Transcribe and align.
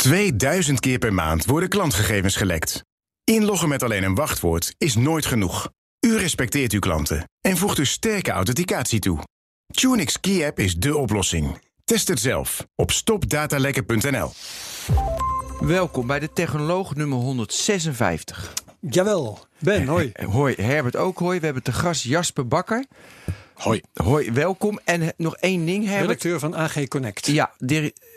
2000 0.00 0.80
keer 0.80 0.98
per 0.98 1.12
maand 1.12 1.44
worden 1.44 1.68
klantgegevens 1.68 2.36
gelekt. 2.36 2.84
Inloggen 3.24 3.68
met 3.68 3.82
alleen 3.82 4.02
een 4.02 4.14
wachtwoord 4.14 4.74
is 4.78 4.94
nooit 4.94 5.26
genoeg. 5.26 5.70
U 6.06 6.16
respecteert 6.16 6.72
uw 6.72 6.78
klanten 6.78 7.28
en 7.40 7.56
voegt 7.56 7.76
dus 7.76 7.90
sterke 7.90 8.30
authenticatie 8.30 9.00
toe. 9.00 9.18
Tunix 9.66 10.20
Key 10.20 10.46
App 10.46 10.58
is 10.58 10.74
dé 10.74 10.92
oplossing. 10.92 11.58
Test 11.84 12.08
het 12.08 12.20
zelf 12.20 12.66
op 12.74 12.90
stopdatalekken.nl. 12.90 14.30
Welkom 15.60 16.06
bij 16.06 16.18
de 16.18 16.32
Technoloog 16.32 16.94
nummer 16.94 17.18
156. 17.18 18.54
Jawel, 18.80 19.46
Ben, 19.58 19.86
hoi. 19.86 20.10
Eh, 20.12 20.26
Hoi, 20.28 20.54
Herbert 20.54 20.96
ook 20.96 21.18
hoi. 21.18 21.38
We 21.38 21.44
hebben 21.44 21.62
te 21.62 21.72
gast 21.72 22.02
Jasper 22.02 22.46
Bakker. 22.46 22.84
Hoi. 23.54 23.80
Hoi, 23.94 24.32
welkom. 24.32 24.80
En 24.84 25.02
eh, 25.02 25.08
nog 25.16 25.36
één 25.36 25.66
ding, 25.66 25.84
Herbert. 25.84 26.06
Redacteur 26.06 26.38
van 26.38 26.56
AG 26.56 26.88
Connect. 26.88 27.26
Ja, 27.26 27.54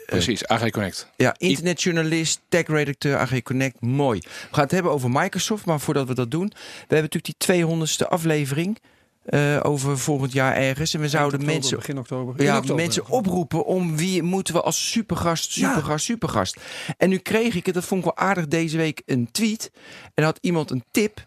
Precies, 0.06 0.46
AG 0.46 0.70
Connect. 0.70 1.08
ja, 1.16 1.34
internetjournalist, 1.38 2.40
tech-redacteur, 2.48 3.18
AG 3.18 3.42
Connect. 3.42 3.80
Mooi. 3.80 4.20
We 4.20 4.28
gaan 4.50 4.62
het 4.62 4.72
hebben 4.72 4.92
over 4.92 5.10
Microsoft, 5.10 5.64
maar 5.64 5.80
voordat 5.80 6.08
we 6.08 6.14
dat 6.14 6.30
doen... 6.30 6.52
we 6.88 6.94
hebben 6.94 7.10
natuurlijk 7.12 7.38
die 7.38 7.66
200ste 7.66 8.08
aflevering 8.08 8.78
eh, 9.24 9.60
over 9.62 9.98
volgend 9.98 10.32
jaar 10.32 10.56
ergens. 10.56 10.94
En 10.94 11.00
we 11.00 11.08
zouden 11.08 11.38
Oktober, 11.38 11.54
mensen... 11.54 11.76
Begin 11.76 11.98
oktober. 11.98 12.42
Ja, 12.42 12.56
oktober. 12.56 12.76
mensen 12.76 13.08
oproepen 13.08 13.64
om 13.64 13.96
wie 13.96 14.22
moeten 14.22 14.54
we 14.54 14.60
als 14.60 14.90
supergast, 14.90 15.52
supergast, 15.52 16.04
supergast. 16.04 16.56
En 16.96 17.08
nu 17.08 17.16
kreeg 17.16 17.54
ik 17.54 17.66
het, 17.66 17.74
dat 17.74 17.84
vond 17.84 18.04
ik 18.04 18.14
wel 18.14 18.26
aardig 18.26 18.48
deze 18.48 18.76
week, 18.76 19.02
een 19.06 19.28
tweet. 19.30 19.70
En 20.14 20.24
had 20.24 20.38
iemand 20.40 20.70
een 20.70 20.84
tip. 20.90 21.26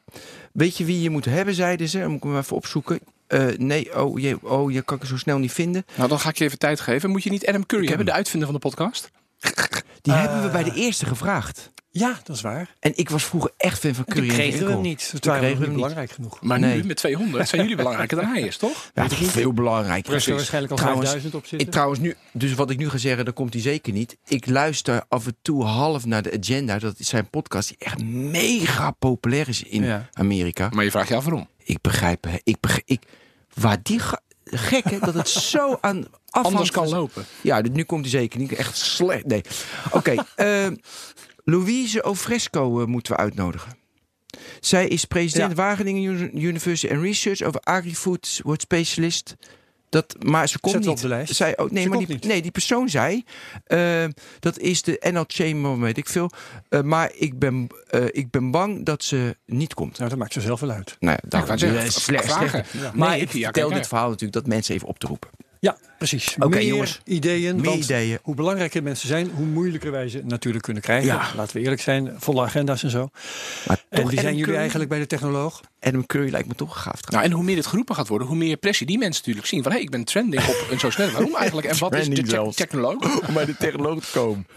Weet 0.54 0.78
je 0.78 0.86
wie 0.86 1.02
je 1.02 1.10
moet 1.10 1.26
hebben, 1.26 1.54
zeiden 1.54 1.90
ze. 1.90 2.00
Dan 2.00 2.08
moet 2.08 2.18
ik 2.18 2.24
hem 2.24 2.38
even 2.38 2.56
opzoeken. 2.56 3.00
Eh, 3.28 3.46
nee, 3.58 4.00
oh 4.04 4.20
je, 4.20 4.38
oh, 4.42 4.72
je 4.72 4.82
kan 4.82 4.98
ik 4.98 5.06
zo 5.06 5.18
snel 5.18 5.38
niet 5.38 5.52
vinden. 5.52 5.86
Nou, 5.96 6.10
dan 6.10 6.20
ga 6.20 6.30
ik 6.30 6.38
je 6.38 6.44
even 6.44 6.58
tijd 6.58 6.80
geven. 6.80 7.10
Moet 7.10 7.24
je 7.24 7.30
niet 7.30 7.48
Adam 7.48 7.66
Curry 7.66 7.88
hebben, 7.88 8.06
de 8.06 8.12
uitvinder 8.12 8.48
van 8.50 8.60
de 8.60 8.68
podcast? 8.70 9.12
Die 10.02 10.14
hebben 10.14 10.42
we 10.44 10.50
bij 10.50 10.64
de 10.64 10.74
eerste 10.74 11.06
gevraagd. 11.06 11.72
Ja, 11.90 12.20
dat 12.24 12.36
is 12.36 12.42
waar. 12.42 12.76
En 12.80 12.92
ik 12.96 13.10
was 13.10 13.24
vroeger 13.24 13.52
echt 13.58 13.80
fan 13.80 13.94
van 13.96 14.06
Curry 14.06 14.28
en 14.30 14.34
kregen 14.36 14.66
we 14.66 14.72
hem 14.72 14.82
niet. 14.82 15.10
Toen 15.10 15.20
waren 15.22 15.40
kregen 15.40 15.50
niet 15.50 15.60
we 15.60 15.66
niet. 15.68 15.76
belangrijk 15.76 16.12
genoeg. 16.12 16.42
Maar 16.42 16.60
Nee. 16.60 16.76
nu 16.82 16.84
met 16.88 16.98
200 16.98 17.48
zijn 17.50 17.62
jullie 17.62 17.76
belangrijker 17.76 18.18
dan 18.18 18.26
hij 18.26 18.42
is, 18.42 18.58
toch? 18.58 18.92
Ja, 18.94 19.10
veel 19.10 19.54
belangrijker. 19.54 20.12
Er 20.12 20.18
is 20.18 20.28
er 20.28 20.34
waarschijnlijk 20.36 20.72
al 20.74 20.78
Trouwens, 20.80 21.10
5000 21.10 21.36
op 21.36 21.44
Ik, 21.44 21.50
zitten. 21.50 21.70
trouwens, 21.70 22.00
nu, 22.00 22.16
dus 22.32 22.54
wat 22.54 22.70
ik 22.70 22.78
nu 22.78 22.90
ga 22.90 22.98
zeggen, 22.98 23.26
daar 23.26 23.34
komt 23.34 23.54
hij 23.54 23.62
zeker 23.62 23.94
niet. 23.94 24.18
Ik 24.28 24.46
luister 24.50 25.04
af 25.10 25.26
en 25.26 25.38
toe 25.42 25.64
half 25.64 26.06
naar 26.06 26.22
de 26.22 26.38
agenda. 26.42 26.80
Dat 26.80 27.00
is 27.00 27.08
zijn 27.08 27.30
podcast 27.30 27.68
die 27.68 27.78
echt 27.80 28.04
mega 28.04 28.92
populair 28.92 29.48
is 29.48 29.64
in 29.64 29.84
Ja. 29.84 30.10
Amerika. 30.14 30.70
Maar 30.74 30.84
je 30.84 30.92
vraagt 30.92 31.08
je 31.08 31.16
af 31.16 31.24
waarom. 31.24 31.48
Ik 31.68 31.82
begrijp, 31.82 32.24
hè, 32.24 32.38
ik 32.44 32.60
begrijp, 32.60 32.88
ik, 32.88 33.02
waar 33.54 33.78
die 33.84 34.00
gek 34.44 34.84
hè, 34.90 35.00
dat 35.00 35.14
het 35.14 35.30
zo 35.30 35.78
aan. 35.82 36.06
Anders 36.30 36.72
kan 36.72 36.90
lopen. 36.90 37.26
Ja, 37.42 37.62
nu 37.62 37.84
komt 37.84 38.02
hij 38.02 38.10
zeker 38.10 38.40
niet. 38.40 38.52
Echt 38.54 38.78
slecht. 38.78 39.26
Nee. 39.26 39.42
Oké, 39.92 40.16
eh, 40.36 40.68
Louise 41.44 42.04
Ofresco 42.04 42.80
eh, 42.82 42.86
moeten 42.88 43.14
we 43.14 43.20
uitnodigen. 43.20 43.78
Zij 44.60 44.88
is 44.88 45.06
president 45.06 45.54
Wageningen 45.54 46.04
Uni- 46.14 46.46
University 46.48 46.94
and 46.94 47.02
Research 47.02 47.42
over 47.42 47.60
agri-food, 47.62 48.40
wordt 48.44 48.62
specialist. 48.62 49.36
Dat, 49.90 50.16
maar 50.20 50.48
ze 50.50 50.60
komt 50.60 50.74
Zet 50.74 50.82
niet. 50.84 50.92
op 50.92 51.00
de 51.02 51.08
lijst. 51.08 51.36
Zij 51.36 51.58
ook, 51.58 51.72
nee, 51.72 51.84
Ze 51.84 51.90
maar 51.90 51.98
die, 51.98 52.08
niet. 52.08 52.24
nee, 52.26 52.42
die 52.42 52.52
persoon 52.52 52.90
zei, 52.90 53.24
eh, 53.64 54.04
dat 54.40 54.60
is 54.60 54.82
de 54.82 55.10
NL 55.12 55.24
Chamber, 55.28 55.80
weet 55.80 55.98
ik 55.98 56.10
veel. 56.10 56.32
Eh, 56.70 56.82
maar 56.82 57.12
ik 57.16 57.40
ben, 57.40 57.68
eh, 57.90 58.06
ik 58.12 58.30
ben 58.32 58.52
bang 58.52 58.86
dat 58.86 59.04
ze 59.04 59.38
niet 59.46 59.74
komt. 59.74 59.98
Nou, 59.98 60.10
dat 60.10 60.20
maakt 60.20 60.34
ze 60.34 60.42
zelf 60.42 60.60
wel 60.60 60.70
uit. 60.70 60.96
Nou 61.00 61.18
ja, 61.30 61.40
Ik 61.40 61.60
zeggen, 61.60 61.84
is 61.86 62.04
slecht. 62.04 62.28
Maar 62.94 63.10
Nee, 63.10 63.22
ik 63.22 63.32
ja, 63.32 63.44
vertel 63.44 63.70
dit 63.70 63.88
verhaal 63.88 64.06
natuurlijk 64.08 64.34
dat 64.34 64.48
mensen 64.48 64.76
even 64.76 64.88
op 64.88 65.00
te 65.00 65.08
roepen. 65.08 65.30
Ja, 65.68 65.78
precies. 65.98 66.36
Oké, 66.40 66.48
meer 66.58 66.66
jongens. 66.66 67.02
ideeën. 67.04 67.56
Meer 67.56 67.66
want 67.66 67.84
ideeën. 67.84 68.20
Hoe 68.22 68.36
belangrijker 68.36 68.84
mensen 68.84 69.08
zijn, 69.08 69.30
hoe 69.36 69.46
moeilijker 69.46 69.92
wij 69.92 70.10
ze 70.10 70.22
natuurlijk 70.24 70.64
kunnen 70.64 70.84
krijgen. 70.84 71.08
Ja. 71.08 71.28
Laten 71.36 71.56
we 71.56 71.62
eerlijk 71.64 71.82
zijn. 71.82 72.14
Volle 72.18 72.42
agenda's 72.42 72.84
en 72.84 72.90
zo. 72.90 73.10
Maar 73.68 73.84
En 73.90 74.00
toch 74.02 74.10
wie 74.10 74.14
zijn 74.14 74.18
Adam 74.20 74.30
jullie 74.30 74.44
Curry- 74.44 74.58
eigenlijk 74.60 74.90
bij 74.90 75.00
de 75.00 75.08
technoloog? 75.08 75.62
Adam 75.80 76.06
Curry 76.06 76.32
lijkt 76.32 76.48
me 76.48 76.56
toch 76.56 76.82
gaaf. 76.82 77.00
Nou, 77.10 77.24
en 77.24 77.32
hoe 77.32 77.44
meer 77.44 77.56
dit 77.56 77.66
geroepen 77.66 77.96
gaat 77.96 78.08
worden, 78.08 78.28
hoe 78.28 78.38
meer 78.38 78.58
pressie 78.58 78.88
die 78.88 78.98
mensen 78.98 79.22
natuurlijk 79.22 79.48
zien. 79.48 79.64
Van, 79.64 79.72
hé, 79.72 79.78
ik 79.78 79.90
ben 79.90 80.04
trending 80.04 80.44
op 80.48 80.68
een 80.72 80.80
zo 80.80 80.90
snel. 80.90 81.12
Waarom 81.12 81.36
eigenlijk? 81.44 81.68
En 81.68 81.78
wat 81.78 81.96
is 81.96 82.10
de 82.10 82.24
te- 82.24 82.52
technoloog? 82.56 83.20
om 83.28 83.34
bij 83.34 83.46
de 83.46 83.56
technoloog 83.58 84.06
te 84.06 84.12
komen. 84.20 84.48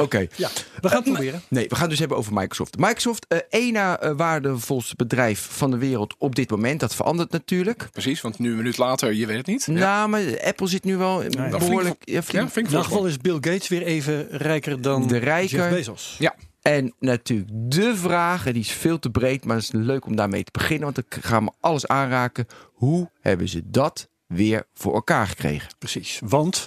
Oké. 0.00 0.26
Ja, 0.36 0.48
we 0.80 0.88
gaan 0.88 1.02
het 1.02 1.12
proberen. 1.12 1.42
Nee, 1.48 1.64
we 1.68 1.72
gaan 1.74 1.80
het 1.80 1.90
dus 1.90 1.98
hebben 1.98 2.16
over 2.16 2.32
Microsoft. 2.32 2.78
Microsoft, 2.78 3.26
eh 3.28 3.38
één 3.50 3.72
na 3.72 3.98
eh, 4.00 4.12
waardevolste 4.16 4.94
bedrijf 4.96 5.48
van 5.50 5.70
de 5.70 5.78
wereld 5.78 6.14
op 6.18 6.34
dit 6.34 6.50
moment. 6.50 6.80
Dat 6.80 6.94
verandert 6.94 7.30
natuurlijk. 7.30 7.88
Precies, 7.92 8.20
want 8.20 8.38
nu 8.38 8.50
een 8.50 8.56
minuut 8.56 8.78
later, 8.78 9.12
je 9.12 9.26
weet 9.26 9.36
het 9.36 9.46
niet. 9.46 9.66
Nou, 9.66 10.08
maar 10.08 10.22
Apple 10.44 10.66
zit 10.66 10.84
nu 10.84 10.96
wel 10.96 11.22
ja. 11.22 11.48
behoorlijk... 11.48 11.96
Ja, 12.04 12.22
flink- 12.22 12.48
In 12.56 12.62
elk 12.64 12.72
voor 12.72 12.82
geval 12.82 13.06
is 13.06 13.16
Bill 13.16 13.34
Gates 13.40 13.68
weer 13.68 13.82
even 13.82 14.28
rijker 14.30 14.80
dan 14.82 15.06
De 15.06 15.16
rijker. 15.16 15.58
Jeff 15.58 15.70
Bezos. 15.70 16.16
Ja, 16.18 16.34
En 16.62 16.94
natuurlijk 16.98 17.48
de 17.52 17.96
vraag, 17.96 18.46
en 18.46 18.52
die 18.52 18.62
is 18.62 18.70
veel 18.72 18.98
te 18.98 19.10
breed, 19.10 19.44
maar 19.44 19.56
het 19.56 19.64
is 19.64 19.70
leuk 19.72 20.06
om 20.06 20.16
daarmee 20.16 20.44
te 20.44 20.50
beginnen. 20.52 20.92
Want 20.92 20.94
dan 21.10 21.22
gaan 21.22 21.44
we 21.44 21.52
alles 21.60 21.86
aanraken. 21.86 22.46
Hoe 22.72 23.10
hebben 23.20 23.48
ze 23.48 23.62
dat 23.64 24.08
weer 24.26 24.66
voor 24.74 24.94
elkaar 24.94 25.26
gekregen? 25.26 25.68
Precies. 25.78 26.20
Want 26.24 26.66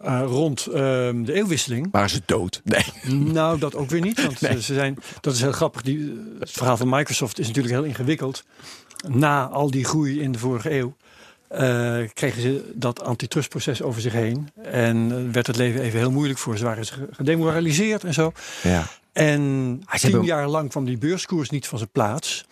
eh, 0.00 0.22
rond 0.26 0.66
ehm, 0.66 1.22
de 1.22 1.32
eeuwwisseling 1.32 1.88
Waren 1.90 2.10
ze 2.10 2.20
dood? 2.26 2.60
Nee. 2.64 2.84
Nou, 3.32 3.58
dat 3.58 3.74
ook 3.74 3.90
weer 3.90 4.00
niet. 4.00 4.22
Want 4.22 4.38
ze 4.38 4.62
ze 4.62 4.74
zijn, 4.74 4.96
dat 5.20 5.34
is 5.34 5.40
heel 5.40 5.52
grappig. 5.52 5.82
Die, 5.82 6.20
het 6.38 6.50
verhaal 6.50 6.76
van 6.76 6.88
Microsoft 6.88 7.38
is 7.38 7.46
natuurlijk 7.46 7.74
heel 7.74 7.84
ingewikkeld. 7.84 8.44
Na 9.08 9.46
al 9.48 9.70
die 9.70 9.84
groei 9.84 10.20
in 10.20 10.32
de 10.32 10.38
vorige 10.38 10.70
eeuw 10.72 10.96
eh, 11.48 11.98
kregen 12.14 12.42
ze 12.42 12.72
dat 12.74 13.02
antitrustproces 13.02 13.82
over 13.82 14.00
zich 14.00 14.12
heen. 14.12 14.48
En 14.62 15.12
eh, 15.12 15.32
werd 15.32 15.46
het 15.46 15.56
leven 15.56 15.80
even 15.80 15.98
heel 15.98 16.10
moeilijk 16.10 16.38
voor 16.38 16.58
ze. 16.58 16.64
Waren 16.64 16.86
ze 16.86 17.08
gedemoraliseerd 17.10 18.04
en 18.04 18.14
zo. 18.14 18.32
Ja. 18.62 18.86
En 19.12 19.40
Ah, 19.84 19.98
tien 19.98 20.10
hebben- 20.10 20.28
jaar 20.28 20.48
lang 20.48 20.70
kwam 20.70 20.84
die 20.84 20.98
beurskoers 20.98 21.50
niet 21.50 21.66
van 21.66 21.78
zijn 21.78 21.90
plaats. 21.90 22.44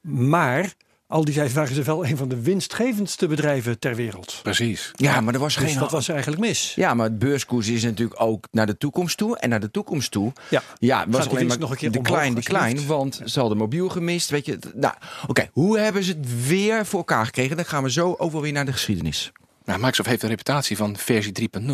Maar 0.00 0.72
al 1.12 1.24
die 1.24 1.34
tijd 1.34 1.52
waren 1.52 1.74
ze 1.74 1.82
wel 1.82 2.06
een 2.06 2.16
van 2.16 2.28
de 2.28 2.40
winstgevendste 2.40 3.26
bedrijven 3.26 3.78
ter 3.78 3.94
wereld. 3.94 4.40
precies. 4.42 4.90
Ja, 4.94 5.20
maar 5.20 5.34
er 5.34 5.40
was 5.40 5.54
Dus 5.54 5.70
geen... 5.70 5.78
wat 5.78 5.90
was 5.90 6.06
er 6.08 6.12
eigenlijk 6.14 6.42
mis? 6.42 6.72
Ja, 6.74 6.94
maar 6.94 7.06
het 7.06 7.18
beurskoers 7.18 7.68
is 7.68 7.82
natuurlijk 7.82 8.20
ook 8.20 8.48
naar 8.50 8.66
de 8.66 8.78
toekomst 8.78 9.16
toe. 9.16 9.38
En 9.38 9.48
naar 9.48 9.60
de 9.60 9.70
toekomst 9.70 10.10
toe. 10.10 10.32
Ja. 10.48 10.62
Ja, 10.78 11.04
was 11.08 11.24
de 11.24 11.30
alleen 11.30 11.46
maar 11.46 11.58
nog 11.58 11.70
een 11.70 11.76
keer 11.76 11.90
decline, 11.92 12.36
alsjeblieft? 12.36 12.86
Want 12.86 13.20
ze 13.24 13.40
hadden 13.40 13.58
mobiel 13.58 13.88
gemist. 13.88 14.30
Weet 14.30 14.46
je. 14.46 14.58
Nou, 14.74 14.94
oké. 15.26 15.48
Hoe 15.52 15.78
hebben 15.78 16.02
ze 16.02 16.12
het 16.12 16.46
weer 16.46 16.86
voor 16.86 16.98
elkaar 16.98 17.24
gekregen? 17.24 17.56
Dan 17.56 17.64
gaan 17.64 17.82
we 17.82 17.90
zo 17.90 18.14
over 18.18 18.40
weer 18.40 18.52
naar 18.52 18.66
de 18.66 18.72
geschiedenis. 18.72 19.32
Nou, 19.64 19.78
Microsoft 19.78 20.08
heeft 20.08 20.22
een 20.22 20.28
reputatie 20.28 20.76
van 20.76 20.96
versie 20.96 21.48
3.0. 21.60 21.72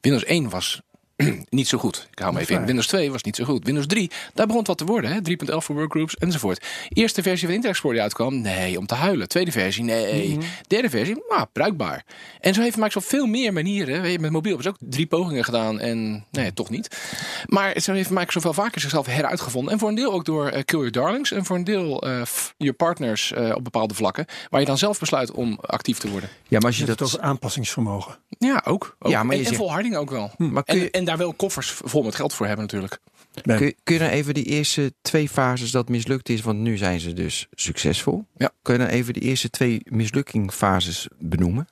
Windows 0.00 0.24
1 0.24 0.48
was 0.48 0.82
niet 1.48 1.68
zo 1.68 1.78
goed. 1.78 2.08
Ik 2.10 2.18
hou 2.18 2.34
me 2.34 2.40
even 2.40 2.54
in. 2.56 2.66
Windows 2.66 2.86
2 2.86 3.10
was 3.10 3.22
niet 3.22 3.36
zo 3.36 3.44
goed. 3.44 3.64
Windows 3.64 3.86
3, 3.86 4.10
daar 4.34 4.46
begon 4.46 4.58
het 4.58 4.68
wat 4.68 4.78
te 4.78 4.84
worden. 4.84 5.10
hè. 5.12 5.18
3.11 5.20 5.56
voor 5.56 5.74
workgroups 5.74 6.16
enzovoort. 6.16 6.64
Eerste 6.88 7.22
versie 7.22 7.46
van 7.46 7.54
Internet 7.54 7.70
Explorer 7.70 7.96
die 7.96 8.02
uitkwam, 8.02 8.40
nee, 8.40 8.78
om 8.78 8.86
te 8.86 8.94
huilen. 8.94 9.28
Tweede 9.28 9.52
versie, 9.52 9.84
nee. 9.84 10.38
Derde 10.66 10.90
versie, 10.90 11.22
nou, 11.28 11.46
bruikbaar. 11.52 12.04
En 12.40 12.54
zo 12.54 12.60
heeft 12.60 12.76
Microsoft 12.76 13.06
veel 13.06 13.26
meer 13.26 13.52
manieren. 13.52 14.02
Weet 14.02 14.12
je, 14.12 14.18
Met 14.18 14.30
mobiel 14.30 14.54
hebben 14.56 14.72
ze 14.72 14.78
ook 14.84 14.90
drie 14.92 15.06
pogingen 15.06 15.44
gedaan 15.44 15.80
en 15.80 16.24
nee, 16.30 16.52
toch 16.52 16.70
niet. 16.70 16.98
Maar 17.46 17.80
zo 17.80 17.92
heeft 17.92 18.10
Microsoft 18.10 18.44
wel 18.44 18.64
vaker 18.64 18.80
zichzelf 18.80 19.06
heruitgevonden. 19.06 19.72
En 19.72 19.78
voor 19.78 19.88
een 19.88 19.94
deel 19.94 20.12
ook 20.12 20.24
door 20.24 20.48
eh, 20.48 20.64
Kill 20.64 20.78
Your 20.78 20.92
Darlings. 20.92 21.32
En 21.32 21.44
voor 21.44 21.56
een 21.56 21.64
deel 21.64 22.02
eh 22.02 22.22
je 22.56 22.72
partners 22.72 23.32
eh, 23.32 23.52
op 23.54 23.64
bepaalde 23.64 23.94
vlakken. 23.94 24.26
Waar 24.50 24.60
je 24.60 24.66
dan 24.66 24.78
zelf 24.78 24.98
besluit 24.98 25.30
om 25.30 25.58
actief 25.60 25.98
te 25.98 26.10
worden. 26.10 26.28
Ja, 26.48 26.58
maar 26.58 26.66
als 26.66 26.78
Je 26.78 26.84
dat... 26.84 27.02
over 27.02 27.20
aanpassingsvermogen. 27.20 28.16
Ja, 28.38 28.62
ook. 28.64 28.96
ook. 28.98 29.10
Ja, 29.10 29.22
maar 29.22 29.36
je 29.36 29.44
en, 29.44 29.54
volharding 29.54 29.96
ook 29.96 30.10
wel. 30.10 30.30
maar 30.36 30.64
kun 30.64 30.74
En, 30.74 30.80
je, 30.80 30.90
en 30.90 31.04
daar 31.06 31.16
wel 31.16 31.32
koffers 31.32 31.70
vol 31.70 32.02
met 32.02 32.14
geld 32.14 32.32
voor 32.34 32.46
hebben 32.46 32.64
natuurlijk. 32.64 32.98
kun, 33.42 33.66
je- 33.66 33.76
kun 33.82 33.94
je 33.94 34.00
dan 34.00 34.08
even 34.10 34.34
die 34.34 34.44
eerste 34.44 34.92
twee 35.02 35.28
fases 35.28 35.70
dat 35.70 35.88
mislukt 35.88 36.28
is? 36.28 36.40
Want 36.40 36.58
nu 36.58 36.76
zijn 36.76 37.00
ze 37.00 37.12
dus 37.12 37.46
succesvol. 37.52 38.24
Ja. 38.36 38.50
Kun 38.62 38.72
je 38.74 38.80
dan 38.80 38.88
even 38.88 39.12
die 39.12 39.22
eerste 39.22 39.50
twee 39.50 39.80
mislukkingfases 39.84 41.08
benoemen? 41.18 41.68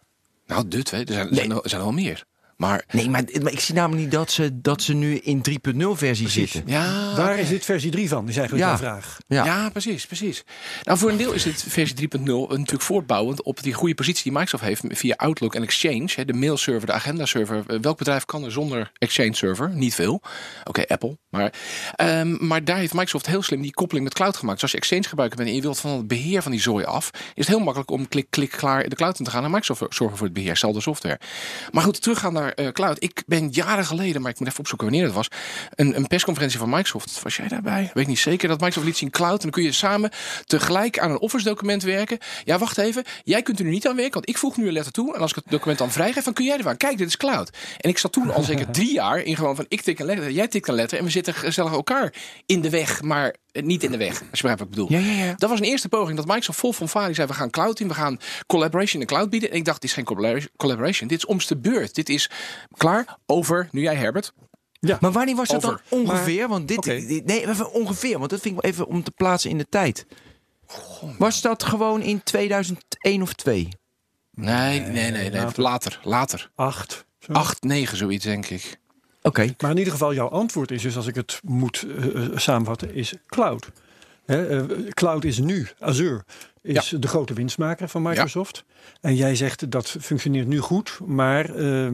Nou, 0.47 0.69
de 0.69 0.83
twee. 0.83 1.05
Er 1.05 1.13
zijn, 1.13 1.29
er 1.29 1.35
zijn, 1.35 1.51
er 1.53 1.61
zijn 1.69 1.81
er 1.81 1.87
wel 1.87 1.97
meer. 1.97 2.25
Maar 2.57 2.85
Nee, 2.91 3.11
maar, 3.11 3.23
maar 3.43 3.53
ik 3.53 3.61
zie 3.61 3.75
namelijk 3.75 4.03
niet 4.03 4.11
dat 4.11 4.31
ze, 4.31 4.61
dat 4.61 4.83
ze 4.83 4.95
nu 4.95 5.17
in 5.19 5.43
3.0 5.51 5.77
versie 5.91 6.29
zitten. 6.29 6.63
ja, 6.67 7.15
Waar 7.17 7.33
oké. 7.33 7.41
is 7.41 7.49
dit 7.49 7.65
versie 7.65 7.91
3 7.91 8.09
van? 8.09 8.29
Is 8.29 8.37
eigenlijk 8.37 8.67
Ja. 8.69 8.73
de 8.73 8.79
vraag. 8.83 9.19
Ja. 9.27 9.45
Ja. 9.45 9.71
precies, 9.71 10.07
precies. 10.07 10.45
Nou, 10.83 10.99
voor 10.99 11.11
een 11.11 11.17
deel 11.17 11.33
is 11.33 11.43
dit 11.43 11.65
versie 11.69 11.97
3.0 11.97 12.25
natuurlijk 12.25 12.83
voortbouwend 12.83 13.43
op 13.43 13.63
die 13.63 13.73
goede 13.73 13.95
positie 13.95 14.23
die 14.23 14.33
Microsoft 14.33 14.63
heeft 14.63 14.83
via 14.89 15.15
Outlook 15.17 15.55
en 15.55 15.63
Exchange. 15.63 16.09
Hè, 16.15 16.25
de 16.25 16.33
mailserver, 16.33 16.87
de 16.87 16.93
agenda-server. 16.93 17.63
Eh, 17.67 17.79
Welk 17.81 17.99
bedrijf 17.99 18.25
kan 18.25 18.45
er 18.45 18.53
zonder 18.53 18.91
Exchange-server? 18.99 19.71
Niet 19.75 19.95
veel. 19.95 20.23
Oké, 20.65 20.83
Apple. 20.87 21.19
Maar, 21.31 21.53
ehm, 21.97 22.47
maar 22.47 22.65
daar 22.65 22.77
heeft 22.77 22.93
Microsoft 22.93 23.27
heel 23.27 23.43
slim 23.43 23.63
die 23.63 23.73
koppeling 23.73 24.05
met 24.05 24.15
cloud 24.15 24.37
gemaakt. 24.37 24.61
Dus 24.61 24.63
als 24.63 24.71
je 24.73 24.79
Exchange 24.79 25.09
gebruiker 25.09 25.37
bent 25.39 25.49
en 25.49 25.55
je 25.55 25.61
wilt 25.63 25.81
van 25.81 25.91
het 25.97 26.09
beheer 26.09 26.43
van 26.43 26.53
die 26.53 26.61
zooi 26.61 26.85
af, 26.85 27.11
is 27.13 27.21
het 27.35 27.47
heel 27.47 27.59
makkelijk 27.59 27.91
om 27.91 28.09
klik, 28.09 28.27
klik, 28.31 28.51
klaar 28.51 28.89
de 28.89 28.97
cloud 28.97 29.19
in 29.19 29.25
te 29.25 29.31
gaan. 29.31 29.45
En 29.45 29.51
Microsoft 29.51 29.95
zorgen 29.95 30.17
voor 30.17 30.27
het 30.27 30.35
beheer, 30.37 30.57
zelfde 30.57 30.81
software. 30.81 31.21
Maar 31.73 31.83
goed, 31.83 32.03
teruggaan 32.03 32.33
naar 32.33 32.44
eh, 32.51 32.69
cloud. 32.69 33.03
Ik 33.03 33.23
ben 33.27 33.49
jaren 33.49 33.85
geleden, 33.85 34.23
maar 34.23 34.31
ik 34.31 34.39
moet 34.39 34.49
even 34.49 34.61
opzoeken 34.61 34.87
wanneer 34.87 35.07
het 35.07 35.15
was, 35.15 35.29
een, 35.75 35.97
een 35.97 36.07
persconferentie 36.07 36.59
van 36.59 36.69
Microsoft. 36.69 37.23
Was 37.23 37.37
jij 37.37 37.49
daarbij? 37.49 37.91
Weet 37.95 38.07
niet 38.07 38.19
zeker. 38.19 38.49
Dat 38.49 38.59
Microsoft 38.61 38.87
liet 38.87 38.97
zien 38.97 39.11
cloud. 39.11 39.37
En 39.37 39.43
dan 39.43 39.51
kun 39.51 39.63
je 39.63 39.73
samen 39.73 40.11
tegelijk 40.45 40.99
aan 40.99 41.11
een 41.11 41.19
Office 41.19 41.45
document 41.45 41.83
werken. 41.83 42.19
Ja, 42.45 42.59
wacht 42.59 42.79
even. 42.79 43.05
Jij 43.23 43.43
kunt 43.43 43.59
er 43.59 43.65
nu 43.65 43.71
niet 43.71 43.89
aan 43.89 43.97
werken, 43.97 44.15
want 44.15 44.29
ik 44.29 44.39
voeg 44.39 44.57
nu 44.57 44.67
een 44.67 44.73
letter 44.73 44.93
toe. 44.93 45.15
En 45.15 45.21
als 45.21 45.31
ik 45.31 45.37
het 45.37 45.45
document 45.49 45.79
dan 45.79 45.91
vrijgeef, 45.91 46.25
dan 46.25 46.33
kun 46.33 46.45
jij 46.45 46.59
er 46.59 46.69
aan. 46.69 46.77
Kijk, 46.77 46.99
dit 46.99 47.09
is 47.09 47.17
cloud. 47.17 47.51
En 47.79 47.91
ik 47.91 47.99
zat 47.99 48.13
toen 48.13 48.33
al 48.33 48.43
zeker 48.43 48.71
drie 48.79 48.93
jaar 48.93 49.19
in 49.19 49.37
gewoon 49.37 49.57
van 49.57 49.67
ik 49.69 49.81
tik 49.81 49.99
een 49.99 50.07
letter, 50.07 50.31
jij 50.31 50.49
tikt 50.49 50.69
een 50.69 50.75
letter. 50.75 50.99
En 50.99 51.05
we 51.05 51.11
zitten 51.11 51.35
gezellig 51.35 51.73
elkaar 51.73 52.15
in 52.47 52.61
de 52.61 52.71
weg, 52.71 53.03
maar 53.03 53.35
niet 53.63 53.83
in 53.83 53.91
de 53.91 53.97
weg. 53.97 54.09
Als 54.11 54.19
je 54.21 54.29
begrijpt 54.31 54.59
wat 54.59 54.69
ik 54.69 54.75
bedoel. 54.75 54.93
Ja, 54.93 54.99
ja, 54.99 55.25
ja. 55.25 55.35
Dat 55.37 55.51
was 55.51 55.59
een 55.59 55.65
eerste 55.65 55.89
poging 55.89 56.17
dat 56.17 56.27
Microsoft 56.27 56.59
vol 56.59 56.73
van 56.73 56.89
vader 56.89 57.15
zei: 57.15 57.27
we 57.27 57.35
gaan 57.35 57.51
cloud 57.51 57.81
in, 57.81 57.89
we 57.89 57.95
gaan 57.95 58.19
collaboration 58.47 59.01
in 59.01 59.07
de 59.07 59.13
cloud 59.15 59.31
bieden. 59.31 59.51
En 59.51 59.57
ik 59.57 59.65
dacht, 59.65 59.81
dit 59.81 59.91
is 59.91 59.97
geen 59.97 60.05
collabora- 60.05 60.47
collaboration, 60.57 61.09
dit 61.09 61.19
is 61.19 61.27
om's 61.27 61.47
de 61.47 61.57
beurt. 61.57 61.95
Dit 61.95 62.09
is 62.09 62.31
klaar 62.77 63.19
over, 63.27 63.69
nu 63.71 63.81
jij 63.83 63.95
Herbert. 63.97 64.33
Maar 65.01 65.13
wanneer 65.13 65.35
was 65.37 65.49
dat 65.49 65.65
Over. 65.65 65.83
dan 65.89 65.99
ongeveer? 66.01 66.49
want 66.49 66.69
dit, 66.69 66.83
dit- 66.83 67.25
nee, 67.25 67.49
even 67.49 67.73
ongeveer, 67.73 68.19
want 68.19 68.31
dat 68.31 68.41
vind 68.41 68.57
ik 68.59 68.65
even 68.65 68.87
om 68.87 69.03
te 69.03 69.11
plaatsen 69.11 69.51
in 69.51 69.59
de 69.59 69.67
tijd. 69.69 70.07
Was 71.19 71.41
dat 71.41 71.63
gewoon 71.63 72.03
in 72.03 72.23
2001 72.23 73.23
of 73.23 73.33
2? 73.33 73.69
Nee, 74.31 74.81
nee, 74.81 75.11
nee, 75.11 75.31
nee. 75.31 75.43
Later, 75.55 76.01
later. 76.03 76.51
8. 76.55 77.05
Zo. 77.19 77.33
8, 77.33 77.63
9, 77.63 77.97
zoiets 77.97 78.25
denk 78.25 78.47
ik. 78.47 78.81
Maar 79.61 79.71
in 79.71 79.79
ieder 79.79 79.93
geval, 79.93 80.15
jouw 80.15 80.29
antwoord 80.29 80.71
is 80.71 80.83
dus, 80.83 80.97
als 80.97 81.07
ik 81.07 81.15
het 81.15 81.41
moet 81.45 81.87
eh, 81.99 82.25
eh, 82.25 82.37
samenvatten, 82.37 82.95
is 82.95 83.15
cloud. 83.27 83.71
Hè, 84.25 84.47
eh, 84.47 84.91
cloud 84.91 85.25
is 85.25 85.39
nu, 85.39 85.69
Azure, 85.79 86.25
is 86.63 86.95
de 86.99 87.09
grote 87.09 87.35
winstmaker 87.35 87.89
van 87.89 88.03
Microsoft. 88.03 88.65
En 89.01 89.15
jij 89.15 89.37
zegt 89.37 89.71
dat 89.71 89.97
functioneert 90.01 90.47
nu 90.47 90.59
goed, 90.59 90.99
maar 91.07 91.55
eh, 91.55 91.89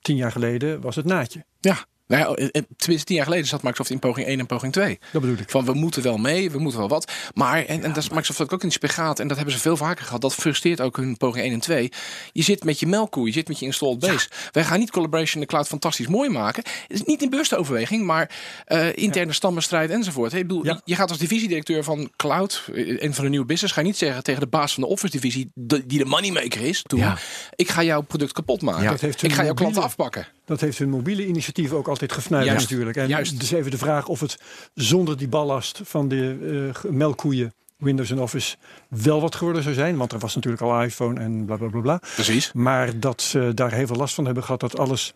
tien 0.00 0.16
jaar 0.16 0.32
geleden 0.32 0.80
was 0.80 0.96
het 0.96 1.04
naadje. 1.04 1.44
Ja. 1.60 1.84
Nou 2.10 2.22
ja, 2.42 2.50
tenminste, 2.76 3.04
tien 3.06 3.16
jaar 3.16 3.24
geleden 3.24 3.46
zat 3.46 3.62
Microsoft 3.62 3.90
in 3.90 3.98
poging 3.98 4.26
1 4.26 4.38
en 4.38 4.46
poging 4.46 4.72
2. 4.72 4.98
Dat 5.12 5.20
bedoel 5.22 5.36
ik. 5.36 5.50
Van 5.50 5.64
we 5.64 5.72
moeten 5.74 6.02
wel 6.02 6.16
mee, 6.16 6.50
we 6.50 6.58
moeten 6.58 6.78
wel 6.80 6.88
wat. 6.88 7.12
Maar, 7.34 7.64
en, 7.64 7.82
en 7.82 7.92
dat 7.92 7.96
is 8.02 8.08
Microsoft 8.08 8.40
ook 8.52 8.62
in 8.62 8.68
die 8.68 8.70
spagaat. 8.70 9.18
En 9.20 9.28
dat 9.28 9.36
hebben 9.36 9.54
ze 9.54 9.60
veel 9.60 9.76
vaker 9.76 10.04
gehad. 10.04 10.20
Dat 10.20 10.34
frustreert 10.34 10.80
ook 10.80 10.96
hun 10.96 11.16
poging 11.16 11.44
1 11.44 11.52
en 11.52 11.60
2. 11.60 11.92
Je 12.32 12.42
zit 12.42 12.64
met 12.64 12.80
je 12.80 12.86
melkkoe, 12.86 13.26
je 13.26 13.32
zit 13.32 13.48
met 13.48 13.58
je 13.58 13.64
installed 13.66 13.98
base. 13.98 14.28
Wij 14.52 14.64
gaan 14.64 14.78
niet 14.78 14.90
collaboration 14.90 15.34
in 15.34 15.40
de 15.40 15.46
cloud 15.46 15.66
fantastisch 15.66 16.06
mooi 16.06 16.28
maken. 16.30 16.62
Het 16.88 16.96
is 16.96 17.02
niet 17.02 17.22
in 17.22 17.30
bewuste 17.30 17.56
overweging, 17.56 18.04
maar 18.04 18.30
eh, 18.64 18.96
interne 18.96 19.32
stammenstrijd 19.32 19.90
enzovoort. 19.90 20.30
Hey, 20.32 20.40
ik 20.40 20.46
bedoel, 20.46 20.64
Ja. 20.64 20.80
Je 20.84 20.94
gaat 20.94 21.08
als 21.10 21.18
divisiedirecteur 21.18 21.84
van 21.84 22.10
cloud, 22.16 22.64
eh, 22.74 23.02
en 23.04 23.14
van 23.14 23.24
de 23.24 23.30
nieuwe 23.30 23.46
business, 23.46 23.74
ga 23.74 23.80
je 23.80 23.86
niet 23.86 23.96
zeggen 23.96 24.22
tegen 24.22 24.40
de 24.40 24.46
baas 24.46 24.74
van 24.74 24.82
de 24.82 24.88
office 24.88 25.12
divisie, 25.12 25.50
de- 25.54 25.86
die 25.86 25.98
de 25.98 26.04
moneymaker 26.04 26.60
is, 26.60 26.82
toen, 26.82 26.98
Ja. 26.98 27.18
ik 27.54 27.68
ga 27.70 27.82
jouw 27.82 28.00
product 28.00 28.32
kapot 28.32 28.62
maken. 28.62 28.98
Ik 29.20 29.32
ga 29.32 29.44
jouw 29.44 29.54
klanten 29.54 29.82
afpakken. 29.82 30.26
Dat 30.50 30.60
heeft 30.60 30.78
hun 30.78 30.90
mobiele 30.90 31.26
initiatief 31.26 31.72
ook 31.72 31.88
altijd 31.88 32.12
gefnuikt 32.12 32.46
Juist. 32.46 32.70
natuurlijk. 32.70 32.96
En 32.96 33.08
Juist. 33.08 33.40
dus 33.40 33.50
even 33.50 33.70
de 33.70 33.78
vraag 33.78 34.08
of 34.08 34.20
het 34.20 34.38
zonder 34.74 35.16
die 35.16 35.28
ballast 35.28 35.80
van 35.84 36.08
de 36.08 36.72
eh, 36.84 36.90
melkkoeien 36.90 37.54
Windows 37.76 38.10
en 38.10 38.20
Office 38.20 38.56
wel 38.88 39.20
wat 39.20 39.34
geworden 39.34 39.62
zou 39.62 39.74
zijn. 39.74 39.96
Want 39.96 40.12
er 40.12 40.18
was 40.18 40.34
natuurlijk 40.34 40.62
al 40.62 40.82
iPhone 40.82 41.20
en 41.20 41.44
bla 41.44 41.56
bla 41.56 41.68
bla 41.68 41.80
bla. 41.80 42.00
Precies. 42.14 42.52
Maar 42.52 42.98
dat 42.98 43.22
ze 43.22 43.52
daar 43.54 43.72
heel 43.72 43.86
veel 43.86 43.96
last 43.96 44.14
van 44.14 44.24
hebben 44.24 44.44
gehad 44.44 44.60
dat 44.60 44.78
alles 44.78 45.14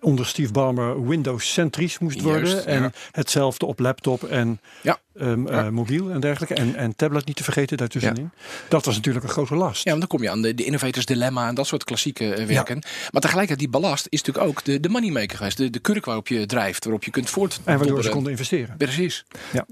onder 0.00 0.26
Steve 0.26 0.52
Ballmer 0.52 1.06
Windows-centrisch 1.08 1.98
moest 1.98 2.20
worden. 2.20 2.50
Juist, 2.50 2.66
en 2.66 2.82
ja. 2.82 2.92
hetzelfde 3.10 3.66
op 3.66 3.78
laptop 3.78 4.24
en 4.24 4.60
Ja. 4.82 4.98
Ehm, 5.18 5.46
eh, 5.46 5.54
Ja. 5.54 5.70
mobiel 5.70 6.10
en 6.10 6.20
dergelijke. 6.20 6.54
En, 6.54 6.74
en 6.76 6.96
tablet 6.96 7.26
niet 7.26 7.36
te 7.36 7.44
vergeten 7.44 7.76
daartussenin. 7.76 8.30
Dat 8.68 8.84
was 8.84 8.94
natuurlijk 8.94 9.24
een 9.24 9.30
grote 9.30 9.54
last. 9.54 9.84
Ja, 9.84 9.88
want 9.90 9.98
dan 10.00 10.08
kom 10.08 10.22
je 10.22 10.30
aan 10.30 10.42
de, 10.42 10.54
de 10.54 10.64
innovators 10.64 11.06
dilemma 11.06 11.48
en 11.48 11.54
dat 11.54 11.66
soort 11.66 11.84
klassieke 11.84 12.34
eh, 12.34 12.46
werken. 12.46 12.82
Maar 13.10 13.20
tegelijkertijd, 13.20 13.58
die 13.58 13.68
ballast 13.80 14.06
is 14.08 14.22
natuurlijk 14.22 14.46
ook 14.46 14.64
de, 14.64 14.80
de 14.80 14.88
moneymaker 14.88 15.36
geweest. 15.36 15.56
De, 15.56 15.70
de 15.70 15.78
kurk 15.78 16.04
waarop 16.04 16.28
je 16.28 16.46
drijft, 16.46 16.84
waarop 16.84 17.04
je 17.04 17.10
kunt 17.10 17.30
voort. 17.30 17.60
en 17.64 17.78
waardoor 17.78 18.02
ze 18.02 18.08
konden 18.10 18.30
investeren. 18.30 18.76
Precies. 18.76 19.24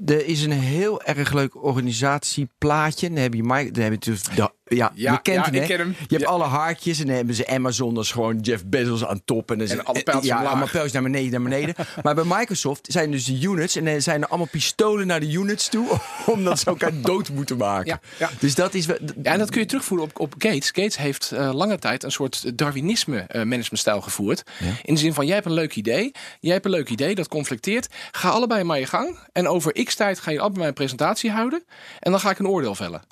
Er 0.07 0.27
is 0.27 0.43
een 0.45 0.53
heel 0.53 1.03
erg 1.03 1.33
leuk 1.33 1.65
organisatieplaatje. 1.65 3.09
Dan 3.09 3.17
heb 3.19 3.35
je, 3.35 3.43
Mike, 3.43 3.71
dan 3.71 3.83
heb 3.83 3.93
je 3.93 3.99
dus 4.11 4.23
de, 4.23 4.31
ja, 4.35 4.53
Ja, 4.69 4.93
je 4.95 5.23
kent 5.23 5.37
ja, 5.37 5.43
hem, 5.45 5.55
ik 5.55 5.61
hè? 5.61 5.67
ken 5.67 5.79
hem. 5.79 5.89
Je 5.89 6.07
hebt 6.09 6.21
Ja. 6.23 6.27
alle 6.29 6.45
haartjes 6.45 7.01
en 7.01 7.07
dan 7.07 7.17
hebben 7.17 7.35
ze 7.35 7.47
Amazon 7.47 7.97
als 7.97 8.13
gewoon 8.13 8.39
Jeff 8.41 8.65
Bezos 8.67 9.05
aan 9.05 9.23
top. 9.25 9.51
En, 9.51 9.59
dan 9.59 9.67
En 9.69 9.77
ze- 9.77 9.83
alle 9.85 10.03
pijltjes 10.03 10.29
ja, 10.31 10.37
allemaal 10.43 10.69
pijltjes 10.69 10.93
naar 10.93 11.03
beneden, 11.03 11.31
naar 11.31 11.43
beneden. 11.43 11.75
maar 12.03 12.15
bij 12.15 12.25
Microsoft 12.27 12.87
zijn 12.93 13.11
dus 13.11 13.25
de 13.25 13.41
units 13.43 13.77
en 13.77 13.85
dan 13.85 14.01
zijn 14.03 14.23
er 14.23 14.29
allemaal 14.29 14.49
pistolen 14.51 15.07
naar 15.07 15.21
de 15.21 15.31
units 15.33 15.69
toe, 15.69 15.99
omdat 16.35 16.59
ze 16.59 16.67
elkaar 16.67 17.01
dood 17.11 17.29
moeten 17.29 17.57
maken. 17.57 17.87
Ja, 17.87 18.01
ja. 18.19 18.31
Dus 18.39 18.55
dat 18.55 18.75
is. 18.75 18.87
Ja, 18.87 18.97
en 19.23 19.39
dat 19.39 19.51
kun 19.51 19.61
je 19.61 19.67
terugvoeren 19.67 20.07
op, 20.07 20.21
op 20.21 20.35
Gates. 20.39 20.67
Gates 20.67 20.97
heeft 20.97 21.33
eh, 21.33 21.55
lange 21.55 21.79
tijd 21.79 22.03
een 22.03 22.13
soort 22.13 22.59
Darwinisme 22.59 23.19
eh, 23.19 23.43
managementstijl 23.43 24.01
gevoerd. 24.01 24.43
In 24.83 24.95
de 24.95 25.01
zin 25.01 25.15
van, 25.15 25.27
jij 25.27 25.35
hebt 25.35 25.47
een 25.47 25.53
leuk 25.53 25.77
idee. 25.77 26.13
Jij 26.41 26.53
hebt 26.53 26.65
een 26.65 26.71
leuk 26.71 26.89
idee, 26.89 27.15
dat 27.15 27.29
conflicteert. 27.29 27.89
Ga 28.11 28.29
allebei 28.29 28.65
maar 28.65 28.79
je 28.79 28.87
gang. 28.87 29.19
En 29.33 29.49
over 29.49 29.85
x 29.85 29.95
tijd 29.95 30.21
ga 30.21 30.31
je 30.31 30.41
allebei 30.41 30.67
een 30.67 30.75
presentatie 30.75 31.31
houden. 31.31 31.65
En 32.01 32.11
dan 32.11 32.21
ga 32.21 32.31
ik 32.31 32.39
een 32.39 32.49
oordeel 32.49 32.75
vellen. 32.75 33.03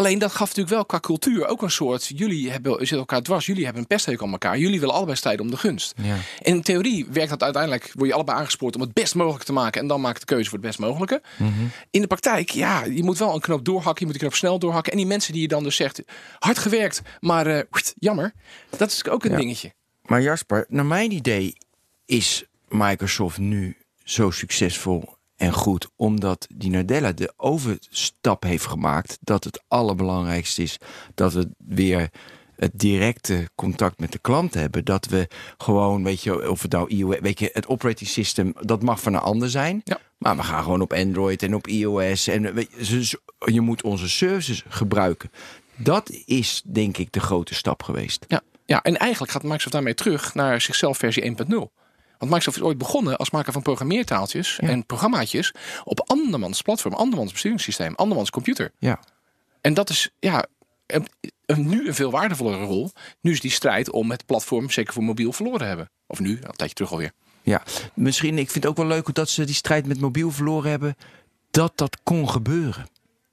Alleen 0.00 0.18
dat 0.18 0.30
gaf 0.30 0.48
natuurlijk 0.48 0.74
wel 0.74 0.84
qua 0.84 1.00
cultuur 1.00 1.46
ook 1.46 1.62
een 1.62 1.70
soort. 1.70 2.06
Jullie 2.14 2.50
hebben, 2.50 2.72
zitten 2.78 2.98
elkaar 2.98 3.22
dwars, 3.22 3.46
jullie 3.46 3.64
hebben 3.64 3.82
een 3.82 3.88
pesthekel 3.88 4.26
aan 4.26 4.32
elkaar. 4.32 4.58
Jullie 4.58 4.80
willen 4.80 4.94
allebei 4.94 5.16
strijden 5.16 5.44
om 5.44 5.50
de 5.50 5.56
gunst. 5.56 5.94
Ja. 6.02 6.14
En 6.42 6.54
in 6.54 6.62
theorie 6.62 7.06
werkt 7.10 7.30
dat 7.30 7.42
uiteindelijk. 7.42 7.90
Word 7.94 8.08
je 8.08 8.14
allebei 8.14 8.38
aangespoord 8.38 8.74
om 8.74 8.80
het 8.80 8.92
best 8.92 9.14
mogelijk 9.14 9.44
te 9.44 9.52
maken. 9.52 9.80
En 9.80 9.86
dan 9.86 10.00
maak 10.00 10.12
je 10.14 10.20
de 10.20 10.26
keuze 10.26 10.44
voor 10.50 10.58
het 10.58 10.66
best 10.66 10.78
mogelijke. 10.78 11.22
In 11.90 12.00
de 12.00 12.06
praktijk, 12.06 12.50
ja, 12.50 12.84
je 12.84 13.02
moet 13.02 13.18
wel 13.18 13.34
een 13.34 13.40
knoop 13.40 13.64
doorhakken. 13.64 13.98
Je 13.98 14.04
moet 14.04 14.12
die 14.12 14.20
knoop 14.20 14.34
snel 14.34 14.58
doorhakken. 14.58 14.92
En 14.92 14.98
die 14.98 15.06
mensen 15.06 15.32
die 15.32 15.42
je 15.42 15.48
dan 15.48 15.62
dus 15.62 15.76
zegt. 15.76 16.02
Hard 16.38 16.58
gewerkt, 16.58 17.02
maar 17.20 17.46
eh, 17.46 17.62
jammer. 17.98 18.32
Dat 18.76 18.90
is 18.90 19.08
ook 19.08 19.24
een 19.24 19.30
Ja. 19.30 19.36
dingetje. 19.36 19.72
Maar 20.02 20.22
Jasper, 20.22 20.64
naar 20.68 20.86
mijn 20.86 21.10
idee 21.12 21.56
is 22.06 22.44
Microsoft 22.68 23.38
nu 23.38 23.76
zo 24.04 24.30
succesvol 24.30 25.14
en 25.40 25.52
goed 25.52 25.88
omdat 25.96 26.46
die 26.54 26.70
Nadella 26.70 27.12
de 27.12 27.32
overstap 27.36 28.42
heeft 28.42 28.66
gemaakt 28.66 29.18
dat 29.20 29.44
het 29.44 29.62
allerbelangrijkste 29.68 30.62
is 30.62 30.78
dat 31.14 31.32
we 31.32 31.48
weer 31.58 32.10
het 32.56 32.70
directe 32.74 33.48
contact 33.54 34.00
met 34.00 34.12
de 34.12 34.18
klant 34.18 34.54
hebben. 34.54 34.84
Dat 34.84 35.06
we 35.06 35.28
gewoon, 35.58 36.04
weet 36.04 36.22
je, 36.22 36.50
of 36.50 36.62
het 36.62 36.72
nou 36.72 36.88
iOS, 36.88 37.18
weet 37.20 37.38
je, 37.38 37.50
het 37.52 37.66
operating 37.66 38.08
system, 38.08 38.52
dat 38.60 38.82
mag 38.82 39.00
van 39.00 39.14
een 39.14 39.20
ander 39.20 39.50
zijn. 39.50 39.80
Ja. 39.84 39.98
Maar 40.18 40.36
we 40.36 40.42
gaan 40.42 40.62
gewoon 40.62 40.80
op 40.80 40.92
Android 40.92 41.42
en 41.42 41.54
op 41.54 41.66
iOS. 41.66 42.26
En 42.26 42.54
weet 42.54 42.68
je, 42.70 43.18
je 43.38 43.60
moet 43.60 43.82
onze 43.82 44.08
services 44.08 44.64
gebruiken. 44.68 45.30
Dat 45.76 46.10
is 46.24 46.62
denk 46.64 46.96
ik 46.96 47.12
de 47.12 47.20
grote 47.20 47.54
stap 47.54 47.82
geweest. 47.82 48.24
Ja. 48.28 48.40
ja, 48.64 48.82
en 48.82 48.96
eigenlijk 48.96 49.32
gaat 49.32 49.42
Microsoft 49.42 49.72
daarmee 49.72 49.94
terug 49.94 50.34
naar 50.34 50.60
zichzelf 50.60 50.98
versie 50.98 51.36
1.0. 51.36 51.79
Want 52.20 52.32
Microsoft 52.32 52.56
is 52.56 52.62
ooit 52.62 52.78
begonnen 52.78 53.16
als 53.16 53.30
maker 53.30 53.52
van 53.52 53.62
programmeertaaltjes 53.62 54.58
en 54.58 54.86
programmaatjes 54.86 55.54
op 55.84 56.02
andermans 56.06 56.62
platform, 56.62 56.94
andermans 56.94 57.32
besturingssysteem, 57.32 57.94
andermans 57.94 58.30
computer. 58.30 58.72
Ja. 58.78 59.00
En 59.60 59.74
dat 59.74 59.90
is 59.90 60.10
ja, 60.18 60.46
een, 60.86 61.06
een- 61.46 61.68
nu 61.68 61.88
een 61.88 61.94
veel 61.94 62.10
waardevollere 62.10 62.64
rol. 62.64 62.90
Nu 63.20 63.32
is 63.32 63.40
die 63.40 63.50
strijd 63.50 63.90
om 63.90 64.10
het 64.10 64.26
platform, 64.26 64.70
zeker 64.70 64.92
voor 64.92 65.02
mobiel, 65.02 65.32
verloren 65.32 65.66
hebben. 65.66 65.90
Of 66.06 66.18
nu, 66.20 66.30
een 66.30 66.52
tijdje 66.56 66.74
terug 66.74 66.90
alweer. 66.90 67.12
Ja, 67.42 67.62
misschien, 67.94 68.38
ik 68.38 68.50
vind 68.50 68.64
het 68.64 68.66
ook 68.72 68.76
wel 68.78 68.86
leuk 68.86 69.14
dat 69.14 69.28
ze 69.28 69.44
die 69.44 69.54
strijd 69.54 69.86
met 69.86 70.00
mobiel 70.00 70.30
verloren 70.30 70.70
hebben. 70.70 70.96
Dat 71.50 71.72
dat 71.74 71.98
kon 72.02 72.30
gebeuren. 72.30 72.86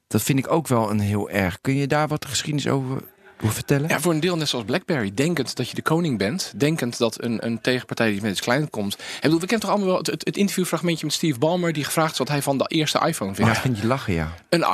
Dat 0.06 0.22
vind 0.22 0.38
ik 0.38 0.50
ook 0.50 0.66
wel 0.68 0.90
een 0.90 1.00
heel 1.00 1.30
erg. 1.30 1.60
Kun 1.60 1.74
je 1.74 1.86
daar 1.86 2.08
wat 2.08 2.24
geschiedenis 2.24 2.68
over, 2.68 3.02
over 3.42 3.54
vertellen? 3.54 3.88
Ja, 3.88 4.00
voor 4.00 4.12
een 4.12 4.20
deel 4.20 4.36
net 4.36 4.48
zoals 4.48 4.64
BlackBerry. 4.64 5.14
Denkend 5.14 5.56
dat 5.56 5.68
je 5.68 5.74
de 5.74 5.82
koning 5.82 6.18
bent. 6.18 6.52
Denkend 6.56 6.98
dat 6.98 7.22
een, 7.22 7.46
een 7.46 7.60
tegenpartij 7.60 8.10
die 8.10 8.22
met 8.22 8.30
iets 8.30 8.40
klein 8.40 8.70
komt. 8.70 8.94
Ik 8.94 9.20
bedoel, 9.20 9.40
we 9.40 9.46
kennen 9.46 9.60
toch 9.60 9.70
allemaal 9.70 9.88
wel 9.88 9.98
het, 9.98 10.24
het, 10.24 10.36
interviewfragmentje 10.36 11.06
met 11.06 11.14
Steve 11.14 11.38
Ballmer. 11.38 11.72
Die 11.72 11.84
gevraagd 11.84 12.12
is 12.12 12.18
wat 12.18 12.28
hij 12.28 12.42
van 12.42 12.58
de 12.58 12.66
eerste 12.66 12.98
iPhone 13.06 13.34
vindt. 13.34 13.54
Ja, 13.54 13.60
vind 13.60 13.78
je 13.78 13.86
lachen, 13.86 14.12
ja. 14.12 14.34
Een, 14.48 14.66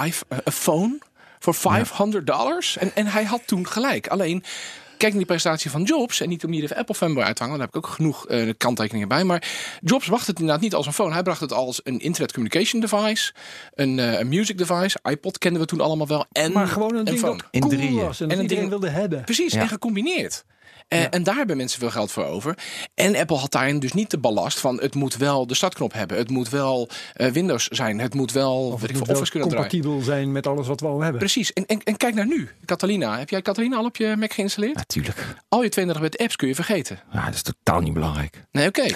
iPhone, 0.44 0.98
voor 1.38 1.54
500 1.54 2.26
dollars. 2.26 2.76
En, 2.76 2.90
en 2.94 3.06
hij 3.06 3.24
had 3.24 3.46
toen 3.46 3.66
gelijk. 3.66 4.06
Alleen, 4.06 4.44
kijk 5.04 5.16
naar 5.16 5.24
die 5.26 5.34
presentatie 5.36 5.70
van 5.70 5.82
Jobs. 5.82 6.20
En 6.20 6.28
niet 6.28 6.44
om 6.44 6.52
hier 6.52 6.62
even 6.62 6.76
Apple 6.76 6.94
fanboy 6.94 7.22
uit 7.22 7.36
te 7.36 7.42
hangen. 7.42 7.58
Daar 7.58 7.66
heb 7.72 7.76
ik 7.76 7.86
ook 7.86 7.92
genoeg 7.94 8.26
eh, 8.26 8.52
kanttekeningen 8.56 9.08
bij. 9.08 9.24
Maar 9.24 9.48
Jobs 9.80 10.06
bracht 10.06 10.26
het 10.26 10.38
inderdaad 10.38 10.62
niet 10.62 10.74
als 10.74 10.86
een 10.86 10.92
phone. 10.92 11.12
Hij 11.12 11.22
bracht 11.22 11.40
het 11.40 11.52
als 11.52 11.80
een 11.84 11.98
internet 12.00 12.32
communication 12.32 12.80
device. 12.80 13.32
Een, 13.74 13.98
eh, 13.98 14.18
een 14.18 14.28
music 14.28 14.58
device. 14.58 14.98
iPod 15.10 15.38
kenden 15.38 15.60
we 15.60 15.66
toen 15.66 15.80
allemaal 15.80 16.06
wel. 16.06 16.24
En 16.32 16.52
Maar 16.52 16.66
gewoon 16.68 16.94
een 16.96 17.04
ding 17.04 17.18
phone. 17.18 17.36
dat 17.36 17.46
In 17.50 17.68
drieën. 17.68 17.94
was 18.04 18.20
en, 18.20 18.30
een 18.30 18.30
iedereen 18.40 18.56
ding- 18.58 18.68
wilde 18.68 18.88
hebben. 18.88 19.24
Precies, 19.24 19.52
Ja. 19.52 19.60
en 19.60 19.68
gecombineerd. 19.68 20.44
En, 20.94 21.10
en 21.10 21.22
daar 21.22 21.34
hebben 21.36 21.56
mensen 21.56 21.78
veel 21.78 21.90
geld 21.90 22.10
voor 22.10 22.24
over. 22.24 22.58
En 22.94 23.16
Apple 23.16 23.36
had 23.36 23.52
daarin 23.52 23.78
dus 23.78 23.92
niet 23.92 24.10
de 24.10 24.18
ballast 24.18 24.60
van 24.60 24.80
het 24.80 24.94
moet 24.94 25.16
wel 25.16 25.46
de 25.46 25.54
startknop 25.54 25.92
hebben. 25.92 26.16
Het 26.16 26.30
moet 26.30 26.48
wel 26.48 26.88
eh, 27.14 27.30
Windows 27.30 27.68
zijn. 27.68 28.00
Het 28.00 28.14
moet 28.14 28.32
wel 28.32 28.68
Of 28.72 28.80
weet 28.80 28.90
ik 28.90 28.96
veel, 28.96 29.06
wel 29.06 29.14
Office 29.14 29.30
kunnen 29.30 29.48
draaien. 29.48 29.70
compatibel 29.70 30.02
zijn 30.04 30.32
met 30.32 30.46
alles 30.46 30.66
wat 30.66 30.80
we 30.80 30.86
al 30.86 31.00
hebben. 31.00 31.18
Precies. 31.18 31.52
En, 31.52 31.66
en, 31.66 31.80
en 31.84 31.96
kijk 31.96 32.14
naar 32.14 32.26
nu. 32.26 32.48
Catalina. 32.64 33.18
Heb 33.18 33.30
jij 33.30 33.42
Catalina 33.42 33.76
al 33.76 33.84
op 33.84 33.96
je 33.96 34.14
Mac 34.18 34.32
geïnstalleerd? 34.32 34.74
Natuurlijk. 34.74 35.26
Al 35.48 35.62
je 35.62 35.70
32-bit 35.96 36.18
apps 36.18 36.36
kun 36.36 36.48
je 36.48 36.54
vergeten. 36.54 37.00
Ja, 37.12 37.24
dat 37.24 37.34
is 37.34 37.42
totaal 37.42 37.80
niet 37.80 37.92
belangrijk. 37.94 38.44
Nee, 38.52 38.68
oké. 38.68 38.86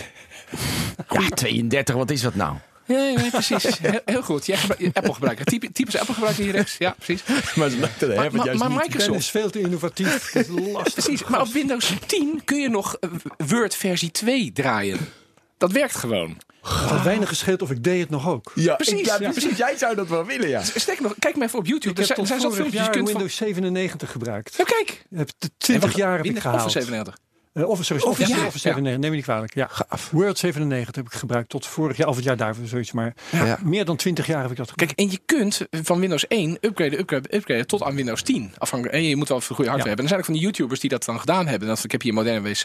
Ja, 1.10 1.28
32, 1.28 1.94
wat 1.94 2.10
is 2.10 2.20
dat 2.20 2.34
nou? 2.34 2.56
Nee, 2.88 3.16
nee, 3.16 3.30
precies. 3.30 3.62
Heel, 3.80 4.00
heel 4.04 4.22
goed. 4.22 4.46
Jij 4.46 4.56
gebruikt 4.56 4.96
Apple 4.96 5.12
gebruiker. 5.14 5.44
Type, 5.44 5.72
typisch 5.72 5.96
Apple 5.98 6.14
gebruiker 6.14 6.42
hier 6.44 6.52
rechts. 6.52 6.76
Ja, 6.78 6.94
precies. 6.98 7.22
Maar, 7.54 7.70
maar, 7.70 7.90
Maar, 8.00 8.32
maar, 8.32 8.56
maar 8.56 8.68
Ben 8.68 8.76
Microsoft. 8.76 9.18
is 9.18 9.30
veel 9.30 9.50
te 9.50 9.60
innovatief. 9.60 10.30
Het 10.32 10.48
is 10.48 10.54
lastig. 10.72 10.92
Precies. 11.04 11.24
Maar 11.24 11.40
op 11.40 11.48
Windows 11.52 11.92
10 12.06 12.40
kun 12.44 12.60
je 12.60 12.68
nog 12.68 12.96
eh, 13.00 13.10
Word 13.36 13.74
versie 13.74 14.10
2 14.10 14.52
draaien. 14.52 14.98
Dat 15.58 15.72
werkt 15.72 15.94
gewoon. 15.96 16.36
Het 16.62 16.90
had 16.90 17.02
weinig 17.02 17.28
gescheeld 17.28 17.62
of 17.62 17.70
ik 17.70 17.84
deed 17.84 18.00
het 18.00 18.10
nog 18.10 18.28
ook. 18.28 18.52
ja, 18.54 18.74
Precies, 18.74 19.06
Ja, 19.06 19.16
ja. 19.20 19.30
precies. 19.30 19.56
Jij 19.56 19.76
zou 19.76 19.94
dat 19.94 20.08
wel 20.08 20.24
willen, 20.24 20.48
ja. 20.48 20.62
Sterker 20.62 21.02
nog, 21.02 21.14
kijk 21.18 21.36
maar 21.36 21.46
even 21.46 21.58
op 21.58 21.66
YouTube. 21.66 21.90
Ik 21.90 21.98
Er 21.98 22.04
zijn, 22.04 22.18
er 22.18 22.24
tot 22.24 22.26
zijn 22.28 22.40
zo 22.40 22.48
vorig 22.48 22.56
filmpjes. 22.72 22.80
Je 22.80 22.86
jaar 22.86 22.96
kunt 22.96 23.10
van... 23.10 23.18
Windows 23.18 23.36
97 23.36 24.10
gebruikt. 24.12 24.54
Ja, 24.56 24.64
kijk. 24.64 24.88
Ik 25.10 25.18
heb 25.18 25.30
de 25.38 25.50
20 25.58 25.96
jaar 25.96 26.10
heb 26.10 26.18
ik 26.18 26.24
Windows 26.24 26.42
gehaald. 26.44 26.60
Office 26.66 26.78
97. 26.86 27.18
Eh, 27.58 27.68
Office, 27.68 27.94
Office, 28.06 28.28
ja. 28.32 28.46
Office 28.46 28.58
97, 28.58 28.82
neem 29.00 29.10
me 29.10 29.16
niet 29.16 29.24
kwalijk. 29.24 29.54
Ja. 29.54 29.66
Gaaf. 29.70 30.10
Word 30.10 30.38
97 30.38 30.94
heb 30.94 31.06
ik 31.06 31.12
gebruikt 31.12 31.48
tot 31.48 31.66
vorig 31.66 31.96
jaar, 31.96 32.08
of 32.08 32.14
het 32.16 32.24
jaar 32.24 32.36
daarvoor 32.36 32.66
zoiets. 32.66 32.92
Maar 32.92 33.14
Ja. 33.30 33.58
meer 33.62 33.84
dan 33.84 33.96
20 33.96 34.26
jaar 34.26 34.42
heb 34.42 34.50
ik 34.50 34.56
dat 34.56 34.68
gebruikt. 34.70 34.94
Kijk, 34.94 35.08
en 35.08 35.14
je 35.14 35.20
kunt 35.38 35.66
van 35.84 36.00
Windows 36.00 36.24
1 36.28 36.58
upgraden, 36.60 36.98
upgraden, 36.98 37.34
upgraden 37.36 37.66
tot 37.66 37.82
aan 37.82 37.94
Windows 37.94 38.22
10. 38.22 38.52
Afhankelijk, 38.58 38.96
en 38.98 39.04
je 39.04 39.16
moet 39.16 39.28
wel 39.28 39.36
een 39.36 39.42
goede 39.42 39.70
hardware 39.70 39.82
Ja. 39.82 39.86
hebben. 39.96 39.96
En 39.96 40.02
er 40.02 40.08
zijn 40.08 40.18
ook 40.20 40.24
van 40.24 40.34
die 40.34 40.42
YouTubers 40.42 40.80
die 40.80 40.90
dat 40.90 41.04
dan 41.04 41.20
gedaan 41.20 41.46
hebben. 41.46 41.68
Dat, 41.68 41.84
ik 41.84 41.90
heb 41.92 42.02
hier 42.02 42.10
een 42.10 42.16
moderne 42.16 42.48
WC 42.48 42.64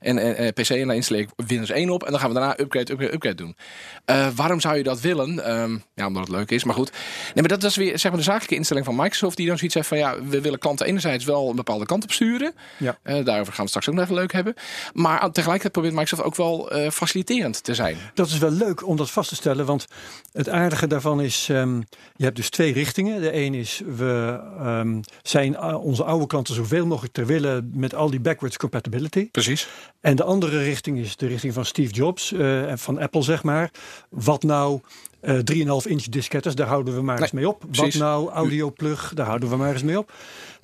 en, 0.00 0.18
en, 0.18 0.36
en 0.36 0.52
PC 0.52 0.68
en 0.70 0.86
daar 0.86 0.96
installeer 0.96 1.22
ik 1.22 1.46
Windows 1.46 1.70
1 1.70 1.90
op. 1.90 2.02
En 2.04 2.10
dan 2.10 2.20
gaan 2.20 2.28
we 2.28 2.34
daarna 2.34 2.58
upgrade, 2.60 2.92
upgrade, 2.92 3.12
upgrade 3.14 3.36
doen. 3.36 3.56
Eh, 4.04 4.26
waarom 4.34 4.60
zou 4.60 4.76
je 4.76 4.82
dat 4.82 5.00
willen? 5.00 5.44
Ehm, 5.44 5.78
ja, 5.94 6.06
omdat 6.06 6.22
het 6.26 6.36
leuk 6.36 6.50
is, 6.50 6.64
maar 6.64 6.74
goed. 6.74 6.90
Nee, 7.24 7.30
maar 7.34 7.48
dat 7.48 7.64
is 7.64 7.76
weer 7.76 7.98
zeg 7.98 8.10
maar, 8.10 8.20
de 8.20 8.26
zakelijke 8.26 8.54
instelling 8.54 8.86
van 8.86 8.96
Microsoft. 8.96 9.36
Die 9.36 9.46
dan 9.46 9.56
zoiets 9.56 9.74
heeft 9.76 9.88
van, 9.88 9.98
ja, 9.98 10.22
we 10.24 10.40
willen 10.40 10.58
klanten 10.58 10.86
enerzijds 10.86 11.24
wel 11.24 11.50
een 11.50 11.56
bepaalde 11.56 11.86
kant 11.86 12.02
op 12.02 12.12
sturen. 12.12 12.54
Ja. 12.78 12.98
Eh, 13.02 13.24
daarover 13.24 13.52
gaan 13.52 13.62
we 13.64 13.68
straks 13.68 13.88
ook 13.88 13.94
nog 13.94 14.04
even 14.04 14.16
leuk 14.22 14.32
hebben. 14.32 14.54
Maar 14.92 15.20
tegelijkertijd 15.20 15.72
probeert 15.72 15.94
Microsoft 15.94 16.22
ook 16.22 16.36
wel 16.36 16.70
eh, 16.70 16.90
faciliterend 16.90 17.64
te 17.64 17.74
zijn. 17.74 17.96
Dat 18.14 18.26
is 18.26 18.38
wel 18.38 18.50
leuk 18.50 18.86
om 18.86 18.96
dat 18.96 19.10
vast 19.10 19.28
te 19.28 19.34
stellen, 19.34 19.66
want 19.66 19.86
het 20.32 20.48
aardige 20.48 20.86
daarvan 20.86 21.20
is, 21.20 21.48
ehm, 21.50 21.76
je 22.16 22.24
hebt 22.24 22.36
dus 22.36 22.50
twee 22.50 22.72
richtingen. 22.72 23.20
De 23.20 23.34
een 23.36 23.54
is, 23.54 23.82
we 23.96 24.40
ehm, 24.58 25.00
zijn 25.22 25.56
eh, 25.56 25.84
onze 25.84 26.04
oude 26.04 26.26
klanten 26.26 26.54
zoveel 26.54 26.86
mogelijk 26.86 27.12
ter 27.14 27.26
wille 27.26 27.64
met 27.72 27.94
al 27.94 28.10
die 28.10 28.20
backwards 28.20 28.56
compatibility. 28.56 29.30
Precies. 29.30 29.68
En 30.00 30.16
de 30.16 30.24
andere 30.24 30.62
richting 30.62 30.98
is 30.98 31.16
de 31.16 31.26
richting 31.26 31.54
van 31.54 31.64
Steve 31.64 31.92
Jobs, 31.92 32.32
eh, 32.32 32.70
en 32.70 32.78
van 32.78 32.98
Apple 32.98 33.22
zeg 33.22 33.42
maar. 33.42 33.70
Wat 34.10 34.42
nou 34.42 34.80
eh 35.20 35.38
3,5 35.38 35.86
inch 35.86 36.02
diskettes, 36.04 36.54
daar 36.54 36.66
houden 36.66 36.94
we 36.94 37.02
maar 37.02 37.14
Nee, 37.14 37.22
eens 37.24 37.32
mee 37.32 37.48
op. 37.48 37.64
precies. 37.70 37.94
Wat 37.98 38.08
nou 38.08 38.30
audio 38.30 38.70
plug, 38.70 39.12
daar 39.14 39.26
houden 39.26 39.48
we 39.48 39.56
maar 39.56 39.72
eens 39.72 39.82
mee 39.82 39.98
op. 39.98 40.12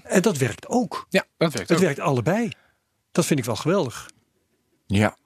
En 0.03 0.23
dat 0.23 0.37
werkt 0.37 0.69
ook. 0.69 1.07
Ja, 1.09 1.25
dat 1.37 1.53
werkt 1.53 1.69
Het 1.69 1.79
ook. 1.79 1.85
werkt 1.85 2.01
allebei. 2.01 2.49
Dat 3.13 3.27
vind 3.27 3.39
ik 3.39 3.45
wel 3.45 3.57
geweldig. 3.57 4.11
Ja. 4.87 5.17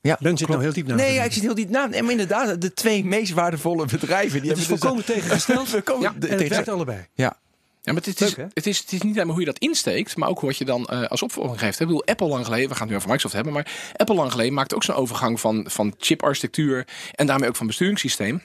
Ja, 0.00 0.16
Ben 0.20 0.36
zit 0.36 0.46
klopt. 0.46 0.50
nou 0.50 0.62
heel 0.62 0.72
diep 0.72 0.86
na. 0.86 0.94
Nee, 0.94 1.14
ja, 1.14 1.22
ik 1.22 1.32
zit 1.32 1.42
heel 1.42 1.54
diep 1.54 1.68
na. 1.70 1.90
En 1.90 2.02
maar 2.02 2.12
inderdaad, 2.12 2.60
de 2.60 2.72
twee 2.74 3.04
meest 3.04 3.32
waardevolle 3.32 3.86
bedrijven. 3.86 4.40
Die 4.40 4.50
Het 4.50 4.58
is 4.58 4.66
hebben 4.66 4.78
volkomen 4.82 5.04
tegengesteld. 5.04 5.68
volkomen 5.78 6.02
Ja, 6.02 6.10
de- 6.18 6.26
En 6.26 6.28
het 6.28 6.38
tegen- 6.38 6.54
werkt 6.54 6.68
allebei. 6.68 7.06
Ja. 7.14 7.38
Ja, 7.82 7.92
maar 7.94 8.02
het 8.02 8.20
is, 8.20 8.36
Leuk, 8.36 8.48
het, 8.54 8.66
is, 8.66 8.78
het 8.78 8.92
is 8.92 9.02
niet 9.02 9.14
alleen 9.14 9.26
maar 9.26 9.34
hoe 9.36 9.44
je 9.44 9.50
dat 9.50 9.58
insteekt, 9.58 10.16
maar 10.16 10.28
ook 10.28 10.40
wat 10.40 10.56
je 10.56 10.64
dan 10.64 10.86
eh, 10.86 11.02
als 11.06 11.22
opvolging 11.22 11.58
geeft. 11.58 11.80
Ik 11.80 11.86
bedoel, 11.86 12.04
Apple 12.06 12.26
lang 12.26 12.44
geleden, 12.44 12.68
we 12.68 12.74
gaan 12.74 12.80
het 12.82 12.90
nu 12.90 12.96
over 12.96 13.08
Microsoft 13.08 13.34
hebben, 13.34 13.52
maar 13.52 13.92
Apple 13.96 14.14
lang 14.14 14.30
geleden 14.30 14.52
maakte 14.54 14.74
ook 14.74 14.82
zo'n 14.84 14.94
overgang 14.94 15.40
van, 15.40 15.66
van 15.70 15.94
chiparchitectuur 15.98 16.86
en 17.14 17.26
daarmee 17.26 17.48
ook 17.48 17.56
van 17.56 17.66
besturingssysteem. 17.66 18.42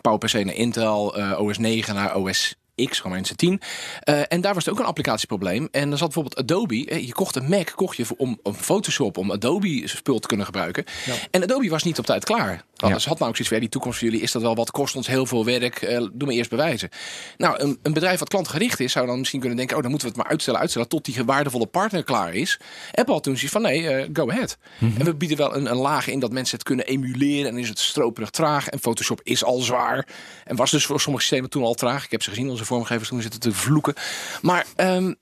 PowerPC 0.00 0.32
naar 0.32 0.54
Intel, 0.54 1.16
eh, 1.16 1.40
OS 1.40 1.58
9 1.58 1.94
naar 1.94 2.16
OS 2.16 2.54
X, 2.88 3.00
in 3.30 3.36
10. 3.36 3.60
Eh, 4.00 4.20
en 4.28 4.40
daar 4.40 4.54
was 4.54 4.66
er 4.66 4.72
ook 4.72 4.78
een 4.78 4.84
applicatieprobleem. 4.84 5.68
En 5.70 5.88
dan 5.88 5.98
zat 5.98 6.12
bijvoorbeeld 6.12 6.38
Adobe. 6.38 6.86
eh, 6.86 7.06
je 7.06 7.12
kocht 7.12 7.36
een 7.36 7.48
Mac 7.48 7.72
kocht 7.74 7.96
je 7.96 8.04
om, 8.16 8.38
om 8.42 8.54
Photoshop, 8.54 9.16
om 9.16 9.32
Adobe 9.32 9.82
spul 9.84 10.18
te 10.18 10.28
kunnen 10.28 10.46
gebruiken. 10.46 10.84
En 11.30 11.42
Adobe 11.42 11.68
was 11.68 11.82
niet 11.82 11.98
op 11.98 12.06
tijd 12.06 12.24
klaar. 12.24 12.64
Ja. 12.88 12.94
Dus 12.94 13.04
had 13.06 13.18
nou 13.18 13.30
ook 13.30 13.36
zoiets 13.36 13.48
van, 13.48 13.56
ja, 13.56 13.62
die 13.62 13.68
toekomst 13.68 13.98
voor 13.98 14.08
jullie 14.08 14.22
is 14.22 14.32
dat 14.32 14.42
wel 14.42 14.54
wat, 14.54 14.70
kost 14.70 14.96
ons 14.96 15.06
heel 15.06 15.26
veel 15.26 15.44
werk. 15.44 15.82
eh, 15.82 15.98
doe 15.98 16.10
maar 16.18 16.34
eerst 16.34 16.50
bewijzen. 16.50 16.88
Nou, 17.36 17.60
een, 17.60 17.78
een 17.82 17.92
bedrijf 17.92 18.18
wat 18.18 18.28
klantgericht 18.28 18.80
is, 18.80 18.92
zou 18.92 19.06
dan 19.06 19.18
misschien 19.18 19.40
kunnen 19.40 19.58
denken, 19.58 19.76
oh, 19.76 19.82
dan 19.82 19.90
moeten 19.90 20.08
we 20.08 20.14
het 20.14 20.22
maar 20.22 20.32
uitstellen, 20.32 20.60
uitstellen, 20.60 20.88
tot 20.88 21.04
die 21.04 21.24
waardevolle 21.24 21.66
partner 21.66 22.04
klaar 22.04 22.34
is. 22.34 22.60
Apple 22.92 23.14
had 23.14 23.22
toen 23.22 23.34
zoiets 23.34 23.52
van, 23.52 23.62
nee, 23.62 23.88
eh, 23.88 24.08
go 24.12 24.30
ahead. 24.30 24.58
En 24.78 25.04
we 25.04 25.14
bieden 25.14 25.36
wel 25.36 25.56
een, 25.56 25.70
een 25.70 25.76
laag 25.76 26.06
in 26.06 26.20
dat 26.20 26.32
mensen 26.32 26.56
het 26.58 26.66
kunnen 26.66 26.86
emuleren 26.86 27.50
en 27.50 27.58
is 27.58 27.68
het 27.68 27.78
stroperig 27.78 28.30
traag. 28.30 28.68
En 28.68 28.78
Photoshop 28.78 29.20
is 29.22 29.44
al 29.44 29.60
zwaar. 29.60 30.06
En 30.44 30.56
was 30.56 30.70
dus 30.70 30.86
voor 30.86 31.00
sommige 31.00 31.24
systemen 31.24 31.50
toen 31.50 31.62
al 31.62 31.74
traag. 31.74 32.04
Ik 32.04 32.10
heb 32.10 32.22
ze 32.22 32.30
gezien, 32.30 32.50
onze 32.50 32.64
vormgevers 32.64 33.08
toen 33.08 33.22
zitten 33.22 33.40
te 33.40 33.52
vloeken. 33.52 33.94
Maar 34.42 34.66
ehm, 34.76 35.12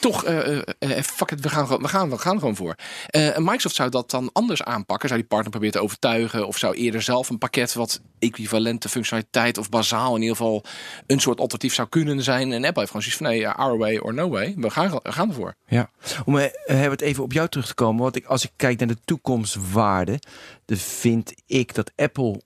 toch, 0.00 0.24
eh, 0.24 0.56
eh, 0.58 0.62
eh, 0.78 1.02
fuck 1.02 1.30
it, 1.30 1.40
we 1.40 1.48
gaan, 1.48 1.66
we 1.66 1.88
gaan, 1.88 2.10
we 2.10 2.18
gaan 2.18 2.38
gewoon 2.38 2.56
voor. 2.56 2.74
En 3.06 3.42
Microsoft 3.42 3.74
zou 3.74 3.90
dat 3.90 4.10
dan 4.10 4.30
anders 4.32 4.62
aanpakken. 4.62 5.08
Zou 5.08 5.20
die 5.20 5.28
partner 5.28 5.50
proberen 5.50 5.74
te 5.74 5.82
overtuigen. 5.82 6.46
Of 6.46 6.58
zou 6.58 6.74
eerder 6.74 7.02
zelf 7.02 7.28
een 7.28 7.38
pakket 7.38 7.74
wat 7.74 8.00
equivalente 8.18 8.88
functionaliteit 8.88 9.58
of 9.58 9.68
bazaal 9.68 10.14
in 10.14 10.20
ieder 10.20 10.36
geval 10.36 10.64
een 11.06 11.20
soort 11.20 11.40
alternatief 11.40 11.74
zou 11.74 11.88
kunnen 11.88 12.22
zijn. 12.22 12.52
En 12.52 12.64
Apple 12.64 12.80
heeft 12.80 12.86
gewoon 12.86 13.02
zoiets 13.02 13.16
van 13.16 13.26
nee, 13.26 13.48
our 13.48 13.78
way 13.78 13.96
or 13.96 14.14
no 14.14 14.28
way. 14.28 14.54
We 14.56 14.70
gaan, 14.70 14.90
we 15.02 15.12
gaan 15.12 15.28
ervoor. 15.28 15.54
Ja. 15.66 15.90
Om 16.24 16.34
het 16.34 17.00
even 17.00 17.22
op 17.22 17.32
jou 17.32 17.48
terug 17.48 17.66
te 17.66 17.74
komen. 17.74 18.02
Want 18.02 18.16
ik, 18.16 18.26
als 18.26 18.44
ik 18.44 18.50
kijk 18.56 18.78
naar 18.78 18.88
de 18.88 18.98
toekomstwaarde, 19.04 20.20
dan 20.64 20.76
vind 20.76 21.34
ik 21.46 21.74
dat 21.74 21.92
Apple 21.96 22.42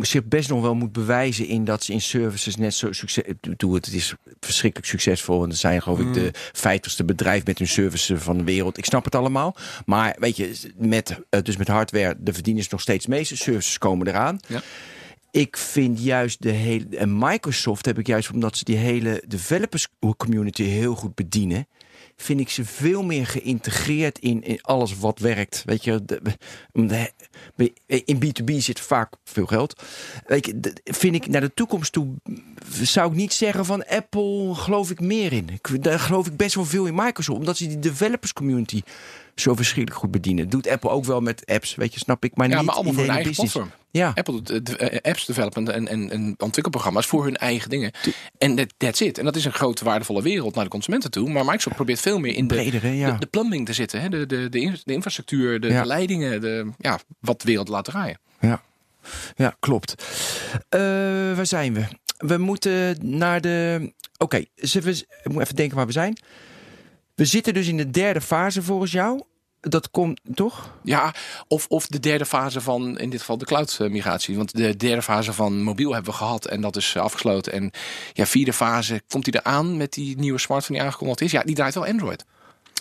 zich 0.00 0.24
best 0.24 0.48
nog 0.48 0.60
wel 0.60 0.74
moet 0.74 0.92
bewijzen 0.92 1.46
in 1.46 1.64
dat 1.64 1.84
ze 1.84 1.92
in 1.92 2.00
services 2.00 2.56
net 2.56 2.74
zo 2.74 2.92
succes. 2.92 3.24
Doe 3.40 3.74
het, 3.74 3.86
het 3.86 3.94
is 3.94 4.14
verschrikkelijk 4.40 4.90
succesvol. 4.90 5.42
En 5.42 5.50
er 5.50 5.56
zijn 5.56 5.82
geloof 5.82 6.00
ik 6.00 6.14
de 6.14 6.30
vijftigste 6.52 7.04
bedrijf 7.04 7.46
met 7.46 7.58
hun 7.58 7.68
services 7.68 8.22
van 8.22 8.38
de 8.38 8.44
wereld. 8.44 8.78
Ik 8.78 8.84
snap 8.84 9.04
het 9.04 9.14
allemaal. 9.14 9.56
Maar 9.86 10.16
weet 10.18 10.36
je, 10.36 10.72
met, 10.76 11.20
eh, 11.30 11.42
dus 11.42 11.56
met 11.56 11.68
hardware, 11.68 12.16
de 12.18 12.32
verdieners 12.32 12.68
nog 12.68 12.80
steeds 12.80 13.06
meeste 13.06 13.36
services 13.36 13.78
komen 13.78 14.06
eraan. 14.06 14.38
Ja. 14.46 14.62
Ik 15.30 15.56
vind 15.56 16.02
juist 16.02 16.42
de 16.42 16.50
hele. 16.50 16.96
En 16.96 17.18
Microsoft 17.18 17.86
heb 17.86 17.98
ik 17.98 18.06
juist 18.06 18.30
omdat 18.30 18.56
ze 18.56 18.64
die 18.64 18.76
hele 18.76 19.22
developers 19.26 19.88
community 20.16 20.62
heel 20.62 20.94
goed 20.94 21.14
bedienen. 21.14 21.66
Vind 22.16 22.40
ik 22.40 22.48
ze 22.50 22.64
veel 22.64 23.02
meer 23.02 23.26
geïntegreerd 23.26 24.18
in, 24.18 24.42
in 24.42 24.58
alles 24.62 24.98
wat 24.98 25.18
werkt. 25.18 25.62
Weet 25.66 25.84
je, 25.84 26.02
in 27.86 28.22
B2B 28.24 28.54
zit 28.56 28.80
vaak 28.80 29.12
veel 29.24 29.46
geld. 29.46 29.82
Weet 30.26 30.46
je, 30.46 30.60
de- 30.60 30.74
vind 30.84 31.14
ik 31.14 31.26
naar 31.26 31.40
de 31.40 31.54
toekomst 31.54 31.92
toe. 31.92 32.08
Zou 32.82 33.10
ik 33.10 33.16
niet 33.16 33.32
zeggen 33.32 33.64
van 33.64 33.84
Apple 33.86 34.54
geloof 34.54 34.90
ik 34.90 35.00
meer 35.00 35.32
in. 35.32 35.48
Ik, 35.48 35.82
daar 35.82 35.98
geloof 36.00 36.26
ik 36.26 36.36
best 36.36 36.54
wel 36.54 36.64
veel 36.64 36.86
in 36.86 36.94
Microsoft. 36.94 37.38
Omdat 37.38 37.56
ze 37.56 37.66
die 37.66 37.78
developers 37.78 38.32
community 38.32 38.82
zo 39.34 39.54
verschrikkelijk 39.54 40.00
goed 40.02 40.10
bedienen. 40.10 40.48
Doet 40.48 40.68
Apple 40.68 40.90
ook 40.90 41.04
wel 41.04 41.20
met 41.20 41.42
apps, 41.46 41.74
weet 41.74 41.92
je, 41.94 41.98
snap 42.00 42.24
ik. 42.24 42.36
Maar 42.36 42.48
Ja, 42.48 42.56
niet 42.56 42.64
maar 42.66 42.74
allemaal 42.74 42.92
voor 42.92 43.02
hele 43.02 43.14
eigen 43.14 43.30
business. 43.30 43.54
platform. 43.54 43.82
Ja. 43.90 44.12
Apple 44.14 44.34
doet 44.42 44.50
eh, 44.50 44.58
de- 44.62 44.76
eh, 44.76 45.10
apps 45.10 45.26
development 45.26 45.68
en, 45.68 45.88
en, 45.88 46.10
en 46.10 46.34
ontwikkelprogramma's 46.38 47.06
voor 47.06 47.24
hun 47.24 47.36
eigen 47.36 47.70
dingen. 47.70 47.90
En 48.38 48.54
that, 48.56 48.72
that's 48.76 49.00
it. 49.00 49.18
En 49.18 49.24
dat 49.24 49.36
is 49.36 49.44
een 49.44 49.52
grote 49.52 49.84
waardevolle 49.84 50.22
wereld 50.22 50.54
naar 50.54 50.64
de 50.64 50.70
consumenten 50.70 51.10
toe. 51.10 51.30
Maar 51.30 51.44
Microsoft 51.44 51.76
probeert 51.76 52.00
veel 52.00 52.18
meer 52.18 52.34
in 52.34 52.46
de, 52.48 52.54
Breder, 52.54 52.82
hè, 52.82 52.88
ja. 52.90 53.10
de, 53.12 53.18
de 53.18 53.26
plumbing 53.26 53.66
te 53.66 53.72
zitten. 53.72 54.00
Hè? 54.00 54.08
De, 54.08 54.26
de, 54.26 54.48
de, 54.48 54.60
in- 54.60 54.78
de 54.84 54.92
infrastructuur, 54.92 55.60
de, 55.60 55.68
Ja. 55.68 55.80
de 55.82 55.86
leidingen, 55.88 56.40
de, 56.40 56.70
ja, 56.78 56.98
wat 57.20 57.40
de 57.40 57.46
wereld 57.46 57.68
laat 57.68 57.84
draaien. 57.84 58.18
Ja, 58.40 58.62
ja 59.36 59.56
klopt. 59.60 59.94
Eh, 60.68 60.80
waar 61.36 61.46
zijn 61.46 61.74
we? 61.74 61.84
We 62.18 62.38
moeten 62.38 62.96
naar 63.00 63.40
de. 63.40 63.92
Oké, 64.18 64.44
we- 64.54 65.04
ik 65.22 65.32
moet 65.32 65.42
even 65.42 65.56
denken 65.56 65.76
waar 65.76 65.86
we 65.86 65.92
zijn. 65.92 66.18
We 67.14 67.24
zitten 67.24 67.54
dus 67.54 67.68
in 67.68 67.76
de 67.76 67.90
derde 67.90 68.20
fase 68.20 68.62
volgens 68.62 68.92
jou. 68.92 69.22
Dat 69.60 69.90
komt 69.90 70.20
toch? 70.34 70.70
Ja, 70.82 71.14
of, 71.48 71.66
of 71.68 71.86
de 71.86 72.00
derde 72.00 72.24
fase 72.26 72.60
van 72.60 72.98
in 72.98 73.10
dit 73.10 73.20
geval 73.20 73.38
de 73.38 73.44
cloud 73.44 73.76
eh, 73.80 73.90
migratie. 73.90 74.36
Want 74.36 74.52
de 74.56 74.76
derde 74.76 75.02
fase 75.02 75.32
van 75.32 75.62
mobiel 75.62 75.92
hebben 75.92 76.10
we 76.12 76.16
gehad 76.18 76.46
en 76.46 76.60
dat 76.60 76.76
is 76.76 76.94
eh, 76.94 77.02
afgesloten. 77.02 77.52
En 77.52 77.70
ja, 78.12 78.26
vierde 78.26 78.52
fase, 78.52 79.02
komt 79.08 79.24
die 79.24 79.34
eraan 79.40 79.76
met 79.76 79.92
die 79.92 80.16
nieuwe 80.18 80.38
smartphone 80.38 80.78
die 80.78 80.86
aangekondigd 80.86 81.20
is? 81.20 81.30
Ja, 81.30 81.42
die 81.42 81.54
draait 81.54 81.74
wel 81.74 81.86
Android. 81.86 82.24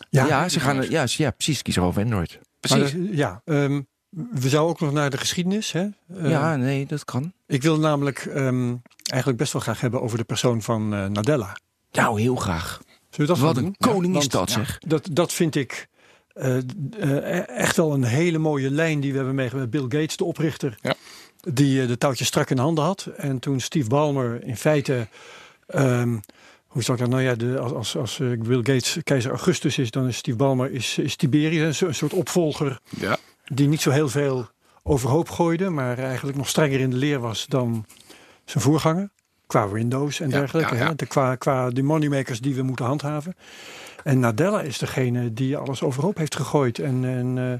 Ja, 0.09 0.49
ze 0.49 0.59
gaan. 0.59 0.89
Ja, 0.89 1.07
ze- 1.07 1.21
ja 1.23 1.31
precies. 1.31 1.61
Kiezen 1.61 1.83
over 1.83 2.03
Android. 2.03 2.39
Precies. 2.59 2.93
Maar 2.93 3.01
dat- 3.07 3.15
ja, 3.17 3.41
ehm, 3.45 3.81
we 4.09 4.49
zouden 4.49 4.73
ook 4.75 4.79
nog 4.79 4.91
naar 4.91 5.09
de 5.09 5.17
geschiedenis. 5.17 5.71
Hè? 5.71 5.87
Ehm, 6.15 6.29
ja, 6.29 6.55
nee, 6.55 6.85
dat 6.85 7.05
kan. 7.05 7.33
Ik 7.47 7.61
wil 7.61 7.79
namelijk 7.79 8.19
ehm, 8.19 8.75
eigenlijk 9.05 9.37
best 9.37 9.53
wel 9.53 9.61
graag 9.61 9.81
hebben 9.81 10.01
over 10.01 10.17
de 10.17 10.23
persoon 10.23 10.61
van 10.61 10.93
eh, 10.93 11.05
Nadella. 11.05 11.57
Nou, 11.91 12.21
heel 12.21 12.35
graag. 12.35 12.79
Zullen 13.15 13.35
we 13.35 13.39
dat 13.39 13.39
Wat 13.39 13.57
een 13.57 13.63
doen? 13.63 13.75
koning 13.79 14.13
is 14.15 14.19
want, 14.19 14.31
dat, 14.31 14.49
ja, 14.49 14.55
zeg. 14.55 14.79
Dat, 14.79 15.07
dat 15.11 15.33
vind 15.33 15.55
ik 15.55 15.87
eh, 16.33 16.57
eh, 16.57 17.47
echt 17.49 17.75
wel 17.75 17.93
een 17.93 18.03
hele 18.03 18.37
mooie 18.37 18.69
lijn 18.71 18.99
die 18.99 19.11
we 19.11 19.17
hebben 19.17 19.35
meegemaakt. 19.35 19.69
Bill 19.69 19.81
Gates, 19.81 20.17
de 20.17 20.23
oprichter, 20.23 20.77
Ja. 20.81 20.93
die 21.39 21.81
eh, 21.81 21.87
de 21.87 21.97
touwtjes 21.97 22.27
strak 22.27 22.49
in 22.49 22.57
handen 22.57 22.83
had. 22.83 23.07
En 23.17 23.39
toen 23.39 23.59
Steve 23.59 23.89
Ballmer 23.89 24.43
in 24.43 24.57
feite 24.57 25.07
ehm, 25.67 26.17
hoe 26.67 26.83
zou 26.83 26.97
ik 26.97 27.03
dat 27.03 27.13
nou 27.13 27.23
ja, 27.23 27.35
de, 27.35 27.59
als, 27.59 27.73
als, 27.73 27.97
als 27.97 28.17
Bill 28.17 28.57
Gates 28.57 28.97
keizer 29.03 29.31
Augustus 29.31 29.77
is, 29.77 29.91
dan 29.91 30.07
is 30.07 30.17
Steve 30.17 30.37
Ballmer 30.37 30.71
is, 30.71 30.97
is 30.97 31.15
Tiberius, 31.15 31.81
een 31.81 31.95
soort 31.95 32.13
opvolger 32.13 32.79
Ja. 32.99 33.17
die 33.45 33.67
niet 33.67 33.81
zo 33.81 33.89
heel 33.91 34.09
veel 34.09 34.49
overhoop 34.83 35.29
gooide, 35.29 35.69
maar 35.69 35.97
eigenlijk 35.97 36.37
nog 36.37 36.47
strenger 36.49 36.79
in 36.79 36.89
de 36.89 36.95
leer 36.95 37.19
was 37.19 37.45
dan 37.47 37.85
zijn 38.45 38.63
voorganger. 38.63 39.09
Qua 39.53 39.69
Windows 39.69 40.19
en 40.19 40.29
dergelijke. 40.29 40.75
Hè? 40.75 40.95
De, 40.95 41.05
qua, 41.05 41.35
qua 41.35 41.69
de 41.69 41.83
moneymakers 41.83 42.41
die 42.41 42.55
we 42.55 42.61
moeten 42.61 42.85
handhaven. 42.85 43.35
En 44.03 44.19
Nadella 44.19 44.61
is 44.61 44.77
degene 44.77 45.33
die 45.33 45.57
alles 45.57 45.83
overhoop 45.83 46.17
heeft 46.17 46.35
gegooid 46.35 46.79
en, 46.79 47.05
en 47.05 47.37
eh, 47.37 47.59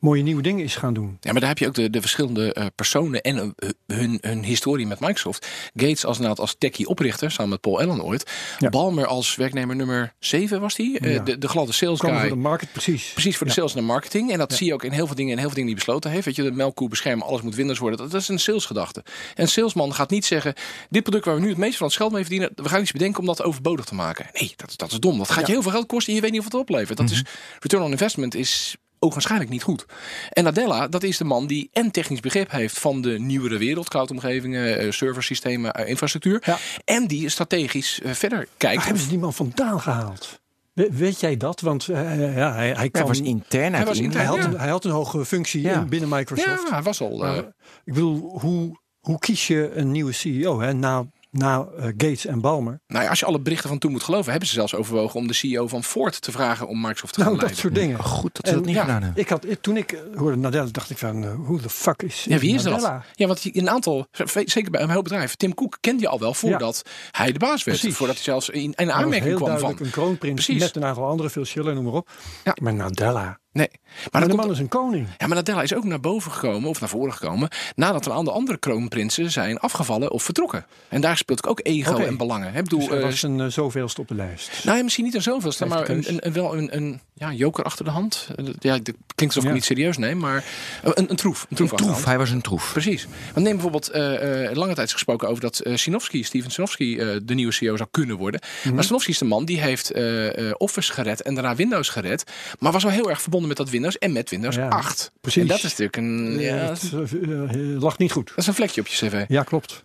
mooie 0.00 0.22
nieuwe 0.22 0.42
dingen 0.42 0.64
is 0.64 0.76
gaan 0.76 0.94
doen. 0.94 1.16
Ja, 1.20 1.30
maar 1.32 1.40
daar 1.40 1.48
heb 1.48 1.58
je 1.58 1.66
ook 1.66 1.74
de, 1.74 1.90
de 1.90 2.00
verschillende 2.00 2.52
eh, 2.52 2.66
personen 2.74 3.20
en 3.20 3.54
eh, 3.56 3.68
hun, 3.86 4.18
hun 4.20 4.44
historie 4.44 4.86
met 4.86 5.00
Microsoft. 5.00 5.46
Gates 5.74 6.04
als, 6.04 6.16
inderdaad 6.16 6.40
als 6.40 6.54
techie 6.58 6.86
oprichter, 6.88 7.30
samen 7.30 7.50
met 7.50 7.60
Paul 7.60 7.80
Allen 7.80 8.02
ooit. 8.04 8.30
Ja. 8.58 8.68
Balmer 8.68 9.06
als 9.06 9.34
werknemer 9.36 9.76
nummer 9.76 10.14
7 10.18 10.60
was 10.60 10.74
die. 10.74 10.98
Eh, 10.98 11.14
Ja. 11.14 11.22
de, 11.22 11.38
de 11.38 11.48
gladde 11.48 11.72
sales 11.72 11.98
Kwam 11.98 12.10
guy. 12.12 12.20
voor 12.20 12.30
de 12.30 12.42
market 12.42 12.72
precies. 12.72 13.10
Precies 13.12 13.36
voor 13.36 13.46
de 13.46 13.52
sales 13.52 13.74
en 13.74 13.80
de 13.80 13.86
marketing. 13.86 14.30
En 14.32 14.38
dat 14.38 14.52
zie 14.52 14.66
je 14.66 14.74
ook 14.74 14.84
in 14.84 14.92
heel 14.92 15.06
veel 15.06 15.16
dingen 15.16 15.32
en 15.32 15.38
heel 15.38 15.46
veel 15.46 15.54
dingen 15.56 15.68
die 15.70 15.78
besloten 15.84 16.10
heeft. 16.10 16.24
Weet 16.24 16.36
je, 16.36 16.42
de 16.42 16.52
melkkoe 16.52 16.88
beschermen, 16.88 17.26
alles 17.26 17.42
moet 17.42 17.54
Windows 17.54 17.78
worden. 17.78 17.98
Dat, 17.98 18.10
dat 18.10 18.20
is 18.20 18.28
een 18.28 18.38
salesgedachte. 18.40 19.02
En 19.34 19.42
een 19.42 19.48
salesman 19.48 19.94
gaat 19.94 20.10
niet 20.10 20.24
zeggen: 20.24 20.54
dit 20.90 21.02
product 21.02 21.24
waar 21.24 21.34
we 21.34 21.40
nu 21.40 21.48
het 21.48 21.58
meest 21.58 21.76
van 21.76 21.86
het 21.86 21.96
geld 21.96 22.12
mee 22.12 22.22
verdienen, 22.22 22.50
we 22.54 22.68
gaan 22.68 22.80
iets 22.80 22.92
bedenken 22.92 23.20
om 23.20 23.26
dat 23.26 23.42
overbodig 23.42 23.84
te 23.84 23.94
maken. 23.94 24.26
Nee, 24.32 24.52
dat, 24.56 24.72
dat 24.76 24.92
is 24.92 24.98
dom. 25.00 25.18
Dat 25.18 25.30
gaat 25.30 25.46
je 25.46 25.52
heel 25.52 25.62
veel 25.62 25.70
geld 25.70 25.86
kosten 25.86 26.08
en 26.08 26.14
je 26.14 26.20
weet 26.20 26.30
niet 26.30 26.40
of 26.40 26.46
het 26.46 26.54
oplevert. 26.54 26.98
Dat 26.98 27.10
is 27.10 27.24
return 27.60 27.82
on 27.82 27.90
investment 27.90 28.34
is 28.34 28.76
ogenschijnlijk 29.00 29.50
niet 29.50 29.62
goed. 29.62 29.86
En 30.30 30.44
Nadella, 30.44 30.88
dat 30.88 31.02
is 31.02 31.16
de 31.16 31.24
man 31.24 31.46
die 31.46 31.68
en 31.72 31.90
technisch 31.90 32.20
begrip 32.20 32.50
heeft 32.50 32.78
van 32.78 33.02
de 33.02 33.18
nieuwere 33.18 33.58
wereld, 33.58 33.88
cloudomgevingen, 33.88 34.78
eh, 34.78 34.90
serversystemen, 34.90 35.72
eh, 35.72 35.88
infrastructuur. 35.88 36.42
Ja. 36.44 36.58
En 36.84 37.06
die 37.06 37.28
strategisch 37.28 38.00
eh, 38.00 38.12
verder 38.12 38.38
Waar 38.38 38.46
kijkt. 38.56 38.84
hebben 38.84 39.02
ze 39.02 39.08
die 39.08 39.18
man 39.18 39.34
vandaan 39.34 39.80
gehaald? 39.80 40.40
We- 40.72 40.88
weet 40.92 41.20
jij 41.20 41.36
dat? 41.36 41.60
Want 41.60 41.84
ja, 41.84 41.94
hij, 41.94 42.16
hij 42.26 42.72
Hij 42.72 42.90
kwam... 42.90 43.06
was 43.06 43.20
intern 43.20 43.74
uit 43.76 43.86
was 43.86 43.96
hij, 43.96 44.06
intern, 44.06 44.26
had 44.26 44.36
ja. 44.36 44.44
een, 44.44 44.58
hij 44.58 44.68
had 44.68 44.84
een 44.84 44.90
hoge 44.90 45.24
functie 45.24 45.60
Ja. 45.62 45.84
binnen 45.84 46.08
Microsoft. 46.08 46.62
ja, 46.68 46.72
hij 46.74 46.82
was 46.82 47.00
al. 47.00 47.26
ik 47.36 47.44
bedoel, 47.84 48.38
hoe, 48.40 48.78
hoe 49.00 49.18
kies 49.18 49.46
je 49.46 49.70
een 49.74 49.90
nieuwe 49.90 50.12
CEO 50.12 50.60
hè? 50.60 50.72
na, 50.72 51.06
na 51.30 51.68
eh, 51.76 51.84
Gates 51.84 52.26
en 52.26 52.40
Balmer? 52.40 52.80
Nou 52.86 53.02
ja, 53.04 53.10
als 53.10 53.18
je 53.18 53.26
alle 53.26 53.40
berichten 53.40 53.68
van 53.68 53.78
toen 53.78 53.90
moet 53.90 54.02
geloven, 54.02 54.30
hebben 54.30 54.48
ze 54.48 54.54
zelfs 54.54 54.74
overwogen 54.74 55.20
om 55.20 55.26
de 55.26 55.32
CEO 55.34 55.68
van 55.68 55.84
Ford 55.84 56.20
te 56.22 56.32
vragen 56.32 56.68
om 56.68 56.80
Microsoft 56.80 57.14
te 57.14 57.20
gaan 57.20 57.28
Nou, 57.28 57.40
dat 57.40 57.50
leiden. 57.50 57.60
soort 57.60 57.74
dingen. 57.74 57.98
Oh, 57.98 58.04
goed 58.04 58.34
dat 58.34 58.48
ze 58.48 58.54
dat 58.54 58.64
niet 58.64 58.74
ja, 58.74 58.80
gedaan 58.80 59.02
hebben. 59.02 59.22
Ik 59.22 59.28
had, 59.28 59.46
toen 59.60 59.76
ik 59.76 59.92
eh, 59.92 60.00
hoorde 60.16 60.36
Nadella, 60.36 60.68
dacht 60.70 60.90
ik 60.90 60.98
van, 60.98 61.24
eh, 61.24 61.34
hoe 61.34 61.60
de 61.60 61.68
fuck 61.70 62.02
is 62.02 62.24
Ja, 62.24 62.38
wie 62.38 62.54
is 62.54 62.62
dat? 62.62 62.72
Nadella? 62.72 63.04
Ja, 63.14 63.26
want 63.26 63.44
in 63.44 63.60
een 63.60 63.70
aantal, 63.70 64.06
zeker 64.44 64.70
bij 64.70 64.80
een 64.80 64.90
heel 64.90 65.02
bedrijf, 65.02 65.34
Tim 65.34 65.54
Cook 65.54 65.78
kende 65.80 66.02
je 66.02 66.08
al 66.08 66.18
wel 66.18 66.34
voordat 66.34 66.82
hij 67.10 67.32
de 67.32 67.38
baas 67.38 67.64
werd. 67.64 67.78
Precies. 67.78 67.96
Voordat 67.96 68.16
hij 68.16 68.24
zelfs 68.24 68.48
in, 68.48 68.78
aanmerking 68.92 69.34
kwam 69.36 69.58
van. 69.58 69.76
een 69.80 69.90
kroonprins 69.90 70.44
Precies. 70.44 70.62
met 70.62 70.76
een 70.76 70.84
aantal 70.84 71.06
andere, 71.06 71.30
veel 71.30 71.44
Schiller, 71.44 71.74
noem 71.74 71.84
maar 71.84 71.92
op. 71.92 72.10
Ja. 72.44 72.56
Maar 72.62 72.74
Nadella, 72.74 73.39
Nee. 73.52 73.68
Maar, 73.70 74.08
maar 74.10 74.20
de 74.20 74.26
komt- 74.28 74.40
man 74.40 74.50
is 74.50 74.58
een 74.58 74.68
koning. 74.68 75.06
ja, 75.18 75.26
maar 75.26 75.36
Nadella 75.36 75.62
is 75.62 75.74
ook 75.74 75.84
naar 75.84 76.00
boven 76.00 76.32
gekomen, 76.32 76.68
of 76.70 76.80
naar 76.80 76.88
voren 76.88 77.12
gekomen, 77.12 77.48
nadat 77.74 78.06
een 78.06 78.12
aantal 78.12 78.34
andere 78.34 78.58
kroonprinsen 78.58 79.30
zijn 79.30 79.58
afgevallen 79.58 80.10
of 80.10 80.22
vertrokken. 80.22 80.66
En 80.88 81.00
daar 81.00 81.16
speelt 81.16 81.46
ook 81.46 81.60
ego 81.62 81.96
en 81.96 82.16
belangen. 82.16 82.52
hè. 82.52 82.62
Bedoel, 82.62 82.78
Dus 82.78 82.88
hij 82.88 82.98
eh, 82.98 83.04
was 83.04 83.22
een 83.22 83.40
eh, 83.40 83.46
zoveelste 83.46 84.00
op 84.00 84.08
de 84.08 84.14
lijst. 84.14 84.64
Nou 84.64 84.76
ja, 84.76 84.82
misschien 84.82 85.04
niet 85.04 85.14
een 85.14 85.22
zoveelste, 85.22 85.66
maar 85.66 85.88
een, 85.88 86.04
een- 86.26 86.32
wel 86.32 86.56
een, 86.56 86.76
een 86.76 87.00
ja, 87.20 87.32
joker 87.32 87.64
achter 87.64 87.84
de 87.84 87.90
hand. 87.90 88.28
Eh, 88.36 88.44
Ja, 88.58 88.72
dat 88.78 88.94
klinkt 89.14 89.34
alsof 89.36 89.42
ik 89.42 89.48
Ja. 89.48 89.52
niet 89.54 89.64
serieus 89.64 89.96
neem, 89.98 90.18
maar 90.18 90.44
een, 90.82 91.10
een 91.10 91.16
troef. 91.16 91.46
Een 91.50 91.56
troef, 91.56 91.72
Een 91.72 91.78
hand. 91.78 91.90
troef, 91.92 92.04
hij 92.04 92.18
was 92.18 92.30
een 92.30 92.40
troef. 92.40 92.72
Precies. 92.72 93.06
Want 93.32 93.44
neem 93.46 93.52
bijvoorbeeld 93.54 93.88
eh, 93.88 94.44
eh, 94.50 94.56
lange 94.56 94.74
tijd 94.74 94.86
is 94.86 94.92
gesproken 94.92 95.28
over 95.28 95.40
dat 95.42 95.58
eh 95.60 95.76
Sinofsky, 95.76 96.22
Steven 96.22 96.50
Sinofsky, 96.50 96.96
eh, 96.98 97.08
de 97.22 97.34
nieuwe 97.34 97.52
CEO 97.52 97.76
zou 97.76 97.88
kunnen 97.90 98.16
worden. 98.16 98.40
Mhm. 98.64 98.74
Maar 98.74 98.84
Sinofsky 98.84 99.10
is 99.10 99.18
de 99.18 99.24
man 99.24 99.44
die 99.44 99.60
heeft 99.60 99.90
eh, 99.90 100.48
eh, 100.48 100.54
Office 100.58 100.92
gered 100.92 101.22
en 101.22 101.34
daarna 101.34 101.54
Windows 101.54 101.88
gered. 101.88 102.24
Maar 102.58 102.72
was 102.72 102.82
wel 102.82 102.92
heel 102.92 103.10
erg 103.10 103.20
verbonden 103.20 103.48
met 103.48 103.56
dat 103.56 103.70
Windows 103.70 103.98
en 103.98 104.12
met 104.12 104.30
Windows 104.30 104.54
Ja, 104.56 104.68
8. 104.68 105.12
precies. 105.20 105.42
En 105.42 105.48
dat 105.48 105.56
is 105.56 105.62
natuurlijk 105.62 105.96
een, 105.96 106.38
ja, 106.38 106.66
dat 106.66 106.80
het 106.80 106.92
eh, 107.22 107.42
eh, 107.42 107.80
lag 107.82 107.98
niet 107.98 108.12
goed. 108.12 108.32
is 108.36 108.46
een 108.46 108.54
vlekje 108.54 108.80
op 108.80 108.86
je 108.86 109.06
cv. 109.08 109.24
Ja, 109.28 109.42
klopt. 109.42 109.84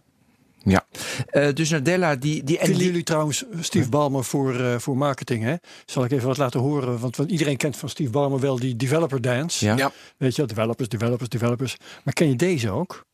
Ja. 0.65 0.85
Eh, 1.29 1.53
dus 1.53 1.69
Nadella, 1.69 2.15
die... 2.15 2.43
die, 2.43 2.57
en 2.57 2.61
Vinden 2.63 2.77
die 2.81 2.87
jullie 2.89 3.03
trouwens 3.03 3.45
Steve 3.59 3.89
Ballmer 3.89 4.23
voor, 4.23 4.59
eh, 4.59 4.77
voor 4.77 4.97
marketing? 4.97 5.43
Hè? 5.43 5.55
Zal 5.85 6.03
ik 6.03 6.11
even 6.11 6.27
wat 6.27 6.37
laten 6.37 6.59
horen? 6.59 6.99
Want, 6.99 7.15
want 7.15 7.31
iedereen 7.31 7.57
kent 7.57 7.77
van 7.77 7.89
Steve 7.89 8.09
Ballmer 8.09 8.39
wel 8.39 8.59
die 8.59 8.75
developer 8.75 9.21
dance. 9.21 9.65
ja? 9.65 9.75
Ja. 9.77 9.91
Weet 10.17 10.35
je, 10.35 10.45
developers, 10.45 10.89
developers, 10.89 11.29
developers. 11.29 11.77
Maar 12.03 12.13
ken 12.13 12.27
je 12.29 12.35
deze 12.35 12.69
ook? 12.71 13.05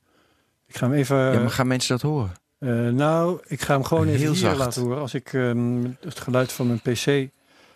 Ik 0.68 0.78
ga 0.78 0.88
hem 0.90 0.96
even. 0.98 1.18
ja, 1.18 1.40
maar 1.40 1.50
gaan 1.50 1.68
mensen 1.68 1.98
dat 2.00 2.02
horen? 2.12 2.32
eh, 2.60 2.70
nou, 2.88 3.40
ik 3.48 3.62
ga 3.62 3.74
hem 3.74 3.84
gewoon 3.84 4.08
even 4.08 4.20
Heel 4.20 4.30
hier 4.32 4.40
zacht. 4.40 4.58
laten 4.58 4.82
horen. 4.82 5.00
Als 5.02 5.14
ik 5.14 5.34
ehm, 5.34 5.84
het 6.00 6.20
geluid 6.20 6.52
van 6.52 6.68
mijn 6.68 6.82
PC 6.82 7.30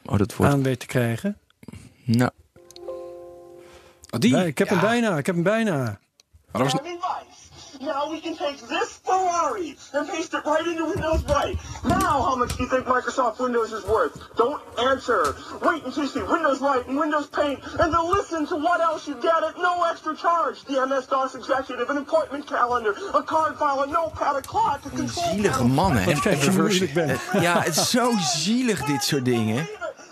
Oh, 0.05 0.17
dat 0.17 0.35
wordt... 0.35 0.51
aan 0.53 0.63
weet 0.63 0.79
te 0.79 0.85
krijgen. 0.85 1.37
Nou, 2.03 2.31
Oh, 4.09 4.19
die? 4.19 4.31
Bij- 4.31 4.47
ik 4.47 4.57
heb 4.57 4.67
Ja. 4.69 4.73
hem 4.73 4.83
bijna, 4.83 5.17
ik 5.17 5.25
heb 5.25 5.35
hem 5.35 5.43
bijna. 5.43 5.73
Maar 6.51 6.63
dat 6.63 6.71
was. 6.71 6.81
Now 7.85 8.09
we 8.09 8.19
can 8.19 8.35
take 8.35 8.59
this 8.67 8.99
Ferrari 9.05 9.77
and 9.93 10.07
paste 10.09 10.33
it 10.33 10.43
right 10.45 10.65
into 10.65 10.85
Windows 10.85 11.23
Right. 11.25 11.55
Now, 11.83 12.21
how 12.27 12.35
much 12.35 12.55
do 12.57 12.63
you 12.63 12.69
think 12.69 12.85
Microsoft 12.85 13.39
Windows 13.39 13.71
is 13.71 13.83
worth? 13.85 14.13
Don't 14.35 14.61
answer. 14.79 15.35
Wait 15.61 15.83
until 15.85 16.03
you 16.03 16.09
see 16.09 16.21
Windows 16.23 16.59
Right 16.61 16.85
and 16.87 16.97
Windows 16.97 17.27
Paint, 17.27 17.59
and 17.79 17.93
then 17.93 18.05
listen 18.11 18.45
to 18.47 18.55
what 18.55 18.79
else 18.81 19.07
you 19.07 19.15
get 19.21 19.43
at 19.43 19.57
no 19.57 19.83
extra 19.91 20.15
charge. 20.15 20.63
The 20.65 20.85
MS-DOS 20.85 21.35
executive, 21.35 21.89
an 21.89 21.97
appointment 21.97 22.47
calendar, 22.47 22.93
a 23.13 23.21
card 23.23 23.57
file, 23.57 23.81
a 23.81 23.87
notepad, 23.87 24.35
a 24.37 24.41
clock, 24.41 24.85
a 24.85 24.89
control 24.89 25.25
zielige 25.33 25.57
panel. 25.57 25.67
mannen, 25.67 26.03
hè? 26.03 26.11
Wat 26.13 26.21
kijk 26.21 26.43
je 26.43 26.49
hoe 26.51 26.61
moeilijk 26.61 26.81
ik 26.83 26.93
ben. 26.93 27.09
Eh, 27.09 27.41
ja, 27.41 27.61
het 27.61 27.75
is 27.77 27.89
zo 27.89 28.11
zielig, 28.43 28.83
dit 28.85 29.03
soort 29.03 29.25
dingen. 29.25 29.67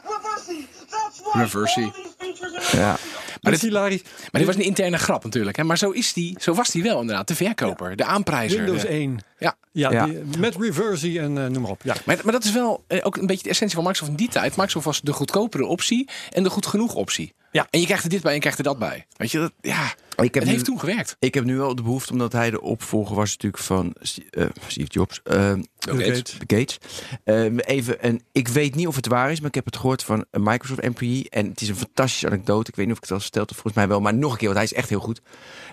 Reversi, 0.06 0.68
that's 0.90 1.20
right. 1.20 1.36
Reversi. 1.36 1.84
All 1.84 1.92
these 1.92 2.14
features 2.18 2.72
in 2.74 2.80
Ja. 2.80 2.96
Maar 3.44 3.52
dit- 3.52 3.62
hilarisch. 3.62 4.02
maar 4.04 4.30
dit 4.42 4.46
was 4.46 4.56
een 4.56 4.62
interne 4.62 4.98
grap 4.98 5.24
natuurlijk. 5.24 5.58
Hè? 5.58 5.64
Maar 5.64 5.78
zo, 5.78 5.90
is 5.90 6.14
die, 6.14 6.38
zo 6.42 6.54
was 6.54 6.70
die 6.70 6.84
wel 6.84 7.02
inderdaad. 7.02 7.28
De 7.28 7.36
verkoper, 7.36 7.96
de 7.96 8.04
aanprijzer. 8.06 8.58
Windows 8.58 8.82
de- 8.82 8.88
1. 8.88 9.20
Ja. 9.40 9.56
Ja, 9.72 9.92
Ja. 9.92 10.06
die- 10.06 10.20
met 10.40 10.56
reversie 10.60 11.20
en 11.20 11.38
eh, 11.38 11.46
noem 11.48 11.62
maar 11.62 11.72
op. 11.72 11.82
Ja. 11.84 11.96
Maar, 12.06 12.20
maar 12.24 12.32
dat 12.34 12.44
is 12.44 12.52
wel 12.52 12.84
eh, 12.88 13.00
ook 13.04 13.18
een 13.18 13.26
beetje 13.26 13.44
de 13.44 13.50
essentie 13.50 13.76
van 13.76 13.84
Microsoft 13.86 14.12
in 14.12 14.18
die 14.18 14.30
tijd. 14.30 14.52
Microsoft 14.56 14.86
was 14.86 15.02
de 15.02 15.14
goedkopere 15.14 15.66
optie 15.66 16.10
en 16.32 16.44
de 16.44 16.50
goed 16.50 16.66
genoeg 16.66 16.94
optie. 16.96 17.34
Ja. 17.54 17.68
En 17.70 17.80
je 17.80 17.86
krijgt 17.86 18.04
er 18.04 18.10
dit 18.10 18.22
bij 18.22 18.30
en 18.30 18.36
je 18.36 18.42
krijgt 18.42 18.58
er 18.58 18.64
dat 18.64 18.80
bij. 18.80 19.06
Weet 19.18 19.32
je, 19.32 19.40
dat, 19.40 19.52
ja, 19.62 19.84
Ik 19.86 19.94
heb 20.16 20.34
het 20.34 20.44
nu- 20.44 20.50
heeft 20.50 20.66
toen 20.66 20.80
gewerkt. 20.80 21.16
Ik 21.20 21.34
heb 21.34 21.44
nu 21.44 21.58
wel 21.58 21.76
de 21.76 21.82
behoefte, 21.82 22.12
omdat 22.12 22.32
hij 22.32 22.50
de 22.50 22.62
opvolger 22.62 23.16
was 23.16 23.32
natuurlijk 23.32 23.64
van 23.64 23.96
eh, 24.30 24.46
Steve 24.68 24.88
Jobs, 24.92 25.22
Bill 25.24 25.66
Gates. 25.80 26.38
Gates. 26.48 26.78
Eh, 27.24 27.46
even, 27.58 28.02
en 28.02 28.22
ik 28.32 28.48
weet 28.48 28.76
niet 28.76 28.88
of 28.88 28.96
het 28.96 29.08
waar 29.08 29.32
is, 29.32 29.40
maar 29.40 29.48
ik 29.50 29.56
heb 29.56 29.66
het 29.66 29.76
gehoord 29.78 30.04
van 30.04 30.26
een 30.32 30.44
Microsoft 30.44 30.80
employee. 30.80 31.30
En 31.30 31.48
het 31.48 31.62
is 31.62 31.70
een 31.70 31.76
fantastische 31.76 32.28
anekdote. 32.28 32.70
Ik 32.70 32.76
weet 32.76 32.86
niet 32.86 32.96
of 32.96 33.02
ik 33.02 33.08
het 33.10 33.18
al 33.18 33.24
verteld 33.24 33.50
heb, 33.50 33.58
volgens 33.58 33.76
mij 33.78 33.88
wel. 33.88 34.02
Maar 34.02 34.14
nog 34.14 34.32
een 34.32 34.38
keer, 34.38 34.48
want 34.48 34.60
hij 34.60 34.68
is 34.68 34.74
echt 34.74 34.90
heel 34.90 35.00
goed. 35.00 35.22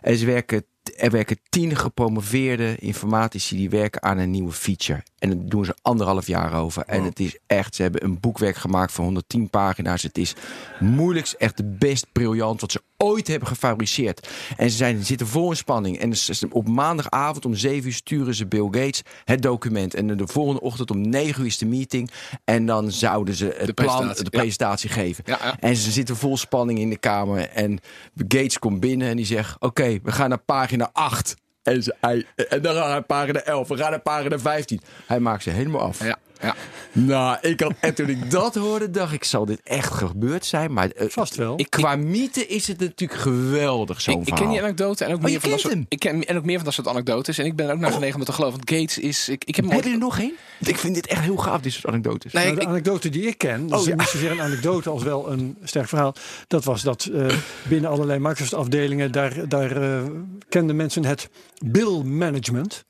En 0.00 0.16
ze 0.16 0.26
werken, 0.26 0.64
er 0.96 1.10
werken 1.10 1.38
tien 1.48 1.76
gepromoveerde 1.76 2.76
informatici 2.76 3.56
die 3.56 3.70
werken 3.70 4.02
aan 4.02 4.18
een 4.18 4.30
nieuwe 4.30 4.52
feature. 4.52 5.02
En 5.18 5.28
dat 5.28 5.50
doen 5.50 5.64
ze 5.64 5.74
anderhalf 5.82 6.26
jaar 6.26 6.54
over. 6.54 6.82
En 6.86 7.04
het 7.04 7.20
is 7.20 7.38
echt, 7.46 7.74
ze 7.74 7.82
hebben 7.82 8.04
een 8.04 8.20
boekwerk 8.20 8.56
gemaakt 8.56 8.92
van 8.92 9.04
110 9.04 9.50
pagina's. 9.50 10.02
Het 10.02 10.18
is 10.18 10.34
moeilijkst, 10.78 11.32
echt 11.32 11.56
de 11.56 11.64
best 11.64 12.06
briljant 12.12 12.60
wat 12.60 12.72
ze 12.72 12.82
ooit 12.96 13.26
hebben 13.26 13.48
gefabriceerd. 13.48 14.28
En 14.56 14.70
ze 14.70 14.76
zijn, 14.76 15.04
zitten 15.04 15.26
vol 15.26 15.50
in 15.50 15.56
spanning. 15.56 15.98
En 15.98 16.12
op 16.50 16.68
maandagavond 16.68 17.44
om 17.44 17.54
7 17.54 17.86
uur 17.86 17.94
sturen 17.94 18.34
ze 18.34 18.46
Bill 18.46 18.68
Gates 18.70 19.02
het 19.24 19.42
document. 19.42 19.94
En 19.94 20.16
de 20.16 20.26
volgende 20.26 20.60
ochtend 20.60 20.90
om 20.90 21.08
9 21.08 21.40
uur 21.40 21.46
is 21.46 21.58
de 21.58 21.66
meeting. 21.66 22.10
En 22.44 22.66
dan 22.66 22.90
zouden 22.90 23.34
ze 23.34 23.44
het 23.44 23.66
De 23.66 23.72
plan, 23.72 23.86
presentatie, 23.86 24.24
de 24.24 24.30
ja. 24.32 24.38
presentatie 24.38 24.90
geven. 24.90 25.24
Ja, 25.26 25.38
ja. 25.42 25.56
En 25.60 25.76
ze 25.76 25.90
zitten 25.90 26.16
vol 26.16 26.36
spanning 26.36 26.78
in 26.78 26.90
de 26.90 26.98
kamer. 26.98 27.48
En 27.48 27.78
Gates 28.16 28.58
komt 28.58 28.80
binnen 28.80 29.08
en 29.08 29.16
die 29.16 29.26
zegt: 29.26 29.60
Oké, 29.60 29.98
we 30.02 30.12
gaan 30.12 30.28
naar 30.28 30.38
pagina 30.38 30.79
8. 30.92 31.36
En, 31.62 31.84
en 32.00 32.62
dan 32.62 32.74
gaan 32.74 32.84
we 32.84 32.88
naar 32.88 33.02
pagina 33.02 33.40
11. 33.42 33.68
We 33.68 33.76
gaan 33.76 33.90
naar 33.90 34.00
pagina 34.00 34.38
15. 34.38 34.80
Hij 35.06 35.20
maakt 35.20 35.42
ze 35.42 35.50
helemaal 35.50 35.80
af. 35.80 36.04
Ja, 36.04 36.18
ja. 36.42 36.54
Nou, 36.92 37.38
ik 37.40 37.60
had, 37.60 37.72
en 37.80 37.94
toen 37.94 38.08
ik 38.08 38.30
dat 38.30 38.54
hoorde, 38.54 38.90
dacht 38.90 39.12
ik: 39.12 39.24
Zal 39.24 39.44
dit 39.44 39.60
echt 39.64 39.92
gebeurd 39.92 40.44
zijn? 40.46 40.72
Maar 40.72 40.90
eh, 40.90 41.08
Vast 41.08 41.34
wel. 41.36 41.54
Ik- 41.56 41.70
qua 41.70 41.96
mythe 41.96 42.46
is 42.46 42.66
het 42.68 42.78
natuurlijk 42.80 43.20
geweldig, 43.20 44.00
zo'n 44.00 44.14
Ik, 44.14 44.20
ik 44.20 44.24
ken 44.26 44.36
verhaal. 44.36 44.54
die 44.54 44.62
anekdote 44.62 45.04
en 45.04 45.10
ook 45.12 45.16
Oh, 45.18 45.22
meer 45.24 45.40
van 45.40 45.50
dat 45.50 45.60
soort, 45.60 45.76
ik 45.88 45.98
ken 45.98 46.24
en 46.24 46.36
ook 46.36 46.44
meer 46.44 46.56
van 46.56 46.64
dat 46.64 46.74
soort 46.74 46.88
anekdotes. 46.88 47.38
En 47.38 47.44
ik 47.44 47.56
ben 47.56 47.66
er 47.68 47.74
ook 47.74 47.80
naar 47.80 47.92
genegen 47.92 48.18
om 48.18 48.24
te 48.24 48.32
geloven. 48.32 48.56
Want 48.58 48.70
Gates 48.80 48.98
is. 48.98 49.28
Ik, 49.28 49.44
ik 49.44 49.56
heb 49.56 49.64
je 49.64 49.90
er 49.90 49.98
nog 49.98 50.18
één? 50.18 50.32
Ik 50.58 50.76
vind 50.76 50.94
dit 50.94 51.06
echt 51.06 51.20
heel 51.22 51.36
gaaf, 51.36 51.60
dit 51.60 51.72
soort 51.72 51.86
anekdotes. 51.86 52.32
Nee, 52.32 52.44
Nou, 52.44 52.56
de 52.56 52.62
ik- 52.62 52.68
anekdote 52.68 53.08
die 53.08 53.26
ik 53.26 53.38
ken, 53.38 53.66
dus 53.66 53.80
Oh, 53.80 53.86
ja. 53.86 53.94
niet 53.94 54.08
zozeer 54.08 54.30
een 54.30 54.40
anekdote 54.42 54.90
als 54.90 55.02
wel 55.02 55.30
een 55.32 55.56
sterk 55.64 55.88
verhaal. 55.88 56.14
Dat 56.46 56.64
was 56.64 56.82
dat 56.82 57.04
eh, 57.14 57.26
binnen 57.68 57.90
allerlei 57.90 58.18
Microsoft-afdelingen, 58.18 59.12
daar, 59.12 59.48
daar 59.48 59.82
eh, 59.82 60.02
kenden 60.48 60.76
mensen 60.76 61.04
het 61.04 61.28
bill 61.64 62.02
management. 62.02 62.84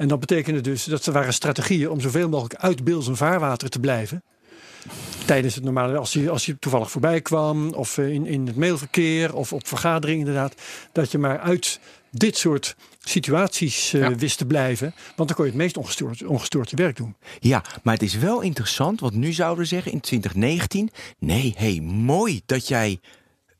En 0.00 0.08
dat 0.08 0.20
betekende 0.20 0.60
dus 0.60 0.84
dat 0.84 1.06
er 1.06 1.12
waren 1.12 1.32
strategieën 1.32 1.90
om 1.90 2.00
zoveel 2.00 2.28
mogelijk 2.28 2.54
uit 2.54 2.84
Bills 2.84 3.08
en 3.08 3.16
vaarwater 3.16 3.68
te 3.68 3.80
blijven. 3.80 4.22
tijdens 5.24 5.54
het 5.54 5.64
normale, 5.64 5.96
als 5.96 6.12
je, 6.12 6.30
als 6.30 6.46
je 6.46 6.58
toevallig 6.58 6.90
voorbij 6.90 7.20
kwam, 7.20 7.72
of 7.72 7.98
eh, 7.98 8.08
in, 8.08 8.26
in 8.26 8.46
het 8.46 8.56
mailverkeer, 8.56 9.34
of 9.34 9.52
op 9.52 9.66
vergaderingen 9.66 10.26
inderdaad, 10.26 10.54
dat 10.92 11.10
je 11.10 11.18
maar 11.18 11.38
uit 11.38 11.80
dit 12.10 12.36
soort 12.36 12.76
situaties 13.00 13.92
eh, 13.92 14.00
Ja. 14.00 14.14
wist 14.14 14.38
te 14.38 14.46
blijven. 14.46 14.94
Want 15.16 15.28
dan 15.28 15.36
kon 15.36 15.44
je 15.44 15.50
het 15.50 15.60
meest 15.60 15.76
ongestoord, 15.76 16.24
ongestoord 16.24 16.70
je 16.70 16.76
werk 16.76 16.96
doen. 16.96 17.16
Ja, 17.40 17.64
maar 17.82 17.94
het 17.94 18.02
is 18.02 18.14
wel 18.14 18.40
interessant, 18.40 19.00
want 19.00 19.14
nu 19.14 19.32
zouden 19.32 19.58
we 19.62 19.68
zeggen 19.68 19.92
in 19.92 20.00
2019... 20.00 20.90
nee, 21.18 21.54
hey, 21.56 21.80
mooi 21.80 22.40
dat 22.46 22.68
jij 22.68 23.00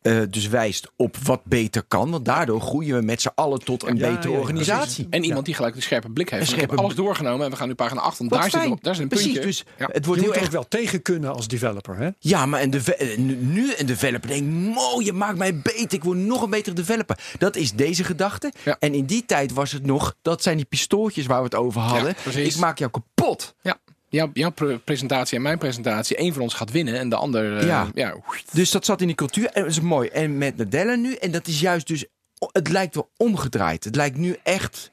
eh, 0.02 0.18
dus 0.30 0.48
wijst 0.48 0.90
op 0.96 1.16
wat 1.16 1.40
beter 1.44 1.82
kan. 1.88 2.10
Want 2.10 2.24
daardoor 2.24 2.60
groeien 2.60 2.96
we 2.96 3.02
met 3.04 3.20
z'n 3.22 3.30
allen 3.34 3.58
tot 3.64 3.82
een 3.86 3.96
Ja, 3.96 4.08
betere 4.10 4.28
ja, 4.28 4.34
ja, 4.34 4.40
organisatie. 4.40 5.06
En 5.10 5.24
iemand 5.24 5.44
die 5.46 5.54
gelijk 5.54 5.74
de 5.74 5.80
scherpe 5.80 6.10
blik 6.10 6.30
heeft. 6.30 6.42
Een 6.42 6.48
scherpe 6.48 6.74
alles 6.76 6.94
doorgenomen 6.94 7.44
en 7.44 7.50
we 7.50 7.56
gaan 7.56 7.68
nu 7.68 7.74
pagina 7.74 8.00
8. 8.00 8.18
Want 8.18 8.30
Wat 8.30 8.40
daar 8.40 8.50
zit, 8.50 8.60
fijn. 8.60 8.72
een- 8.72 8.78
daar 8.80 8.94
zit 8.94 9.02
een 9.02 9.08
Precies, 9.08 9.26
puntje. 9.32 9.46
dus 9.46 9.64
Ja. 9.78 9.86
het 9.86 9.94
Je 9.96 10.06
wordt 10.06 10.06
moet 10.06 10.20
heel 10.20 10.32
er 10.34 10.40
erg 10.40 10.50
wel 10.50 10.68
tegen 10.68 11.02
kunnen 11.02 11.34
als 11.34 11.48
developer. 11.48 11.96
Hè? 11.96 12.08
Ja, 12.18 12.46
maar 12.46 12.62
een 12.62 12.70
deve- 12.70 12.94
eh, 12.94 13.18
nu- 13.18 13.72
een 13.76 13.86
developer 13.86 14.28
denkt, 14.28 14.74
mooi, 14.74 15.04
je 15.04 15.12
maakt 15.12 15.38
mij 15.38 15.56
beter, 15.56 15.92
ik 15.92 16.04
word 16.04 16.18
nog 16.18 16.42
een 16.42 16.50
betere 16.50 16.74
developer. 16.76 17.18
Dat 17.38 17.56
is 17.56 17.72
deze 17.72 18.04
gedachte. 18.04 18.52
Ja. 18.64 18.76
En 18.78 18.94
in 18.94 19.04
die 19.04 19.24
tijd 19.26 19.52
was 19.52 19.72
het 19.72 19.86
nog, 19.86 20.14
dat 20.22 20.42
zijn 20.42 20.56
die 20.56 20.66
pistooltjes 20.66 21.26
waar 21.26 21.38
we 21.38 21.44
het 21.44 21.54
over 21.54 21.80
hadden. 21.80 22.14
ik 22.34 22.56
maak 22.56 22.78
jou 22.78 22.90
kapot. 22.90 23.54
Ja. 23.62 23.78
Jouw, 24.10 24.30
jouw 24.32 24.50
pre- 24.50 24.78
presentatie 24.78 25.36
en 25.36 25.42
mijn 25.42 25.58
presentatie. 25.58 26.20
Eén 26.20 26.32
van 26.32 26.42
ons 26.42 26.54
gaat 26.54 26.70
winnen 26.70 26.98
en 26.98 27.08
de 27.08 27.16
ander... 27.16 27.56
eh, 27.58 27.66
Ja. 27.66 27.88
ja. 27.94 28.16
Dus 28.52 28.70
dat 28.70 28.84
zat 28.84 29.00
in 29.00 29.06
die 29.06 29.16
cultuur 29.16 29.46
en 29.46 29.62
dat 29.62 29.70
is 29.70 29.80
mooi. 29.80 30.08
En 30.08 30.38
met 30.38 30.56
Nadella 30.56 30.94
nu, 30.94 31.14
en 31.14 31.30
dat 31.30 31.46
is 31.46 31.60
juist 31.60 31.86
dus, 31.86 32.04
het 32.52 32.68
lijkt 32.68 32.94
wel 32.94 33.10
omgedraaid. 33.16 33.84
Het 33.84 33.96
lijkt 33.96 34.16
nu 34.16 34.36
echt 34.42 34.90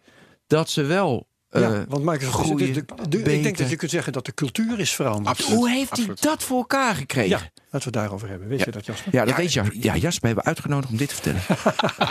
dat 0.47 0.69
ze 0.69 0.81
wel 0.83 1.27
ja, 1.61 1.85
want 1.87 2.03
Microsoft, 2.03 2.59
is- 2.61 2.73
de- 2.73 2.85
de- 3.09 3.21
de- 3.23 3.33
ik 3.33 3.43
denk 3.43 3.57
dat 3.57 3.69
je 3.69 3.75
kunt 3.75 3.91
zeggen 3.91 4.13
dat 4.13 4.25
de 4.25 4.33
cultuur 4.33 4.79
is 4.79 4.93
veranderd. 4.95 5.27
Absoluut. 5.27 5.57
Hoe 5.57 5.69
heeft 5.69 5.91
Absoluut. 5.91 6.19
hij 6.19 6.29
dat 6.31 6.43
voor 6.43 6.57
elkaar 6.57 6.95
gekregen? 6.95 7.29
Ja, 7.29 7.37
laten 7.37 7.51
we 7.71 7.77
het 7.83 7.93
daarover 7.93 8.29
hebben. 8.29 8.47
Weet 8.47 8.59
Ja. 8.59 8.65
je 8.65 8.71
dat, 8.71 8.85
Jasper? 8.85 9.13
Ja, 9.13 9.19
dat 9.25 9.29
Ja, 9.29 9.35
weet 9.41 9.53
je. 9.53 9.63
Ja, 9.73 9.95
Jasper, 9.95 10.25
hebben 10.25 10.43
we 10.43 10.49
uitgenodigd 10.49 10.91
om 10.91 10.97
dit 10.97 11.07
te 11.09 11.15
vertellen. 11.15 11.41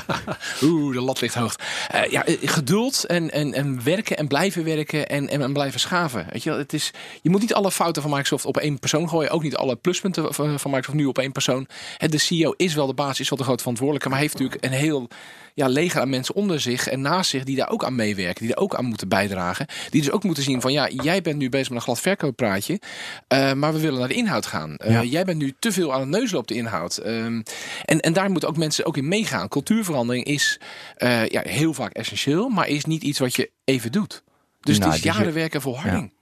Oeh, 0.63 0.95
de 0.95 1.01
lat 1.01 1.21
ligt 1.21 1.35
hoog. 1.35 1.57
Eh, 1.89 2.11
ja, 2.11 2.25
eh, 2.25 2.37
geduld 2.43 3.05
en, 3.05 3.31
en, 3.31 3.53
en 3.55 3.85
werken 3.85 4.17
en 4.17 4.27
blijven 4.29 4.65
werken 4.65 5.09
en, 5.09 5.29
en, 5.29 5.43
en 5.43 5.53
blijven 5.53 5.81
schaven. 5.81 6.27
Weet 6.33 6.43
je, 6.43 6.51
wel, 6.51 6.59
het 6.59 6.73
is, 6.73 6.91
je 7.23 7.31
moet 7.31 7.41
niet 7.41 7.55
alle 7.55 7.71
fouten 7.71 8.03
van 8.03 8.11
Microsoft 8.11 8.45
op 8.45 8.57
één 8.57 8.79
persoon 8.79 9.09
gooien. 9.09 9.31
Ook 9.31 9.43
niet 9.43 9.57
alle 9.57 9.77
pluspunten 9.77 10.35
van 10.35 10.47
Microsoft 10.65 10.95
nu 10.95 11.05
op 11.07 11.19
één 11.19 11.33
persoon. 11.33 11.67
De 11.99 12.19
CEO 12.19 12.55
is 12.57 12.75
wel 12.75 12.87
de 12.87 12.95
baas, 12.95 13.21
is 13.21 13.29
wel 13.29 13.39
de 13.39 13.45
grote 13.45 13.61
verantwoordelijke. 13.61 14.09
Maar 14.09 14.19
heeft 14.19 14.33
natuurlijk 14.33 14.65
een 14.65 14.71
heel 14.73 15.09
ja, 15.57 15.69
leger 15.69 16.01
aan 16.01 16.09
mensen 16.11 16.35
onder 16.35 16.61
zich 16.61 16.87
en 16.89 17.01
naast 17.01 17.31
zich 17.31 17.45
die 17.45 17.57
daar 17.57 17.71
ook 17.71 17.85
aan 17.85 17.95
meewerken. 17.95 18.45
Die 18.47 18.55
er 18.55 18.61
ook 18.61 18.75
aan 18.75 18.85
moeten 18.85 19.09
bijdragen. 19.09 19.67
Die 19.91 20.01
dus 20.03 20.11
ook 20.11 20.23
moeten 20.25 20.43
zien 20.43 20.61
van 20.61 20.73
ja, 20.73 20.89
jij 20.89 21.23
bent 21.23 21.39
nu 21.39 21.49
bezig 21.49 21.69
met 21.69 21.77
een 21.79 21.85
glad 21.85 22.01
verkooppraatje. 22.01 22.81
eh, 23.29 23.53
maar 23.53 23.73
we 23.73 23.81
willen 23.81 23.99
naar 23.99 24.09
de 24.09 24.15
inhoud 24.15 24.47
gaan. 24.47 24.77
Eh, 24.77 24.91
Ja. 24.93 25.03
Jij 25.03 25.25
bent 25.25 25.39
nu 25.39 25.55
te 25.59 25.73
veel 25.73 25.93
aan 25.95 26.01
het 26.01 26.09
neusloop 26.09 26.41
op 26.41 26.49
de 26.49 26.55
inhoud. 26.55 26.97
Ehm, 26.97 27.43
en, 27.85 28.01
en 28.01 28.13
daar 28.13 28.31
moeten 28.31 28.49
ook 28.49 28.57
mensen 28.57 28.85
ook 28.87 28.97
in 28.97 29.09
meegaan. 29.09 29.49
Cultuurverandering 29.49 30.25
is 30.25 30.61
eh, 30.97 31.27
ja, 31.27 31.43
heel 31.45 31.75
vaak 31.75 31.93
essentieel, 31.93 32.49
maar 32.49 32.69
is 32.69 32.85
niet 32.85 33.03
iets 33.03 33.19
wat 33.19 33.37
je 33.37 33.51
even 33.65 33.93
doet. 33.93 34.23
Dus 34.61 34.79
Nou, 34.79 34.91
het 34.91 34.99
is 34.99 35.05
dus 35.05 35.13
je- 35.13 35.19
jaren 35.19 35.35
werken 35.35 35.55
en 35.55 35.61
volharding. 35.61 36.13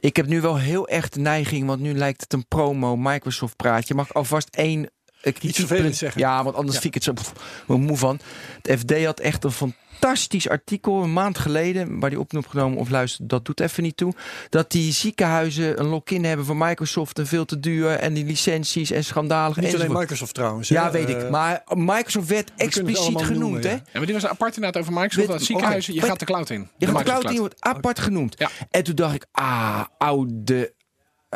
Ik 0.00 0.16
heb 0.16 0.26
nu 0.26 0.40
wel 0.40 0.58
heel 0.58 0.88
de 0.88 1.20
neiging, 1.20 1.66
want 1.66 1.80
nu 1.80 1.94
lijkt 1.94 2.20
het 2.20 2.32
een 2.32 2.46
promo 2.48 2.96
Microsoft 2.96 3.56
praatje. 3.56 3.94
Mag 3.94 4.08
ik 4.08 4.16
alvast 4.16 4.48
één 4.50 4.90
kritisch 5.22 5.56
vervelends 5.56 5.84
punt 5.86 5.96
zeggen. 5.96 6.20
Ja, 6.20 6.44
want 6.44 6.56
anders 6.56 6.74
Ja. 6.74 6.80
vind 6.80 6.96
ik 6.96 7.04
het 7.04 7.16
zo 7.16 7.22
pff, 7.22 7.32
ik 7.68 7.76
moe 7.76 7.96
van. 7.96 8.20
Het 8.62 8.78
FD 8.80 9.04
had 9.04 9.20
echt 9.20 9.44
een 9.44 9.50
fantastisch 9.52 10.48
artikel 10.48 11.02
een 11.02 11.12
maand 11.12 11.38
geleden, 11.38 12.00
waar 12.00 12.10
die 12.10 12.18
op 12.20 12.34
opgenomen 12.36 12.78
of 12.78 12.88
luister, 12.90 13.26
dat 13.26 13.44
doet 13.44 13.60
even 13.60 13.82
niet 13.82 13.96
toe. 13.96 14.12
Dat 14.48 14.70
die 14.70 14.92
ziekenhuizen 14.92 15.80
een 15.80 15.86
lock-in 15.86 16.24
hebben 16.24 16.46
van 16.46 16.56
Microsoft 16.58 17.18
en 17.18 17.26
veel 17.26 17.44
te 17.44 17.60
duur 17.60 17.90
en 17.90 18.14
die 18.14 18.24
licenties 18.24 18.90
en 18.90 19.04
schandalig. 19.04 19.56
Niet 19.56 19.64
alleen 19.64 19.74
enzovoort. 19.74 19.98
Microsoft 20.00 20.34
trouwens. 20.34 20.68
Ja, 20.68 20.90
weet 20.90 21.08
ik. 21.08 21.22
Eh, 21.22 21.30
Maar 21.30 21.62
Microsoft 21.74 22.28
werd 22.28 22.50
expliciet 22.56 23.22
genoemd, 23.22 23.38
noemen, 23.40 23.62
hè? 23.62 23.70
ja. 23.70 23.80
Maar 23.92 24.04
die 24.04 24.14
was 24.14 24.22
een 24.22 24.28
apart 24.28 24.56
inderdaad 24.56 24.82
over 24.82 24.94
Microsoft. 24.94 25.26
Dat 25.28 25.42
ziekenhuizen, 25.42 25.94
je 25.94 26.00
gaat 26.02 26.18
de 26.18 26.24
cloud 26.24 26.50
in. 26.50 26.60
Je 26.76 26.86
De 26.86 26.92
gaat 26.92 26.98
de 26.98 27.04
cloud 27.04 27.30
in, 27.30 27.38
wordt 27.38 27.56
apart 27.60 27.98
genoemd. 27.98 28.34
Ja. 28.38 28.50
En 28.70 28.82
toen 28.84 28.94
dacht 28.94 29.14
ik, 29.14 29.26
ah, 29.32 29.84
oude, 29.98 30.72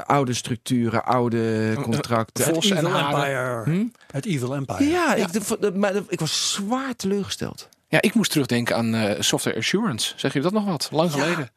oude 0.05 0.35
structuren, 0.35 1.05
oude 1.05 1.73
contracten. 1.83 2.45
het 2.45 2.55
Vos 2.55 2.71
en 2.71 2.77
Evil. 2.87 2.99
Empire. 2.99 3.63
Hm? 3.65 3.85
Het 4.11 4.27
Evil 4.27 4.55
Empire. 4.55 4.85
Ja, 4.85 5.15
Ik, 5.15 5.33
de- 5.61 5.73
maar 5.75 5.93
de- 5.93 6.05
ik 6.09 6.21
was 6.21 6.53
zwaar 6.53 6.97
teleurgesteld. 6.97 7.69
Ja, 7.89 8.01
ik 8.03 8.15
moest 8.15 8.31
terugdenken 8.31 8.77
aan 8.77 8.95
eh, 8.95 9.21
software 9.21 9.57
assurance. 9.57 10.13
Zeg 10.17 10.33
je 10.33 10.41
dat 10.41 10.53
nog 10.53 10.65
wat? 10.65 10.89
Lang 10.93 11.11
geleden. 11.13 11.51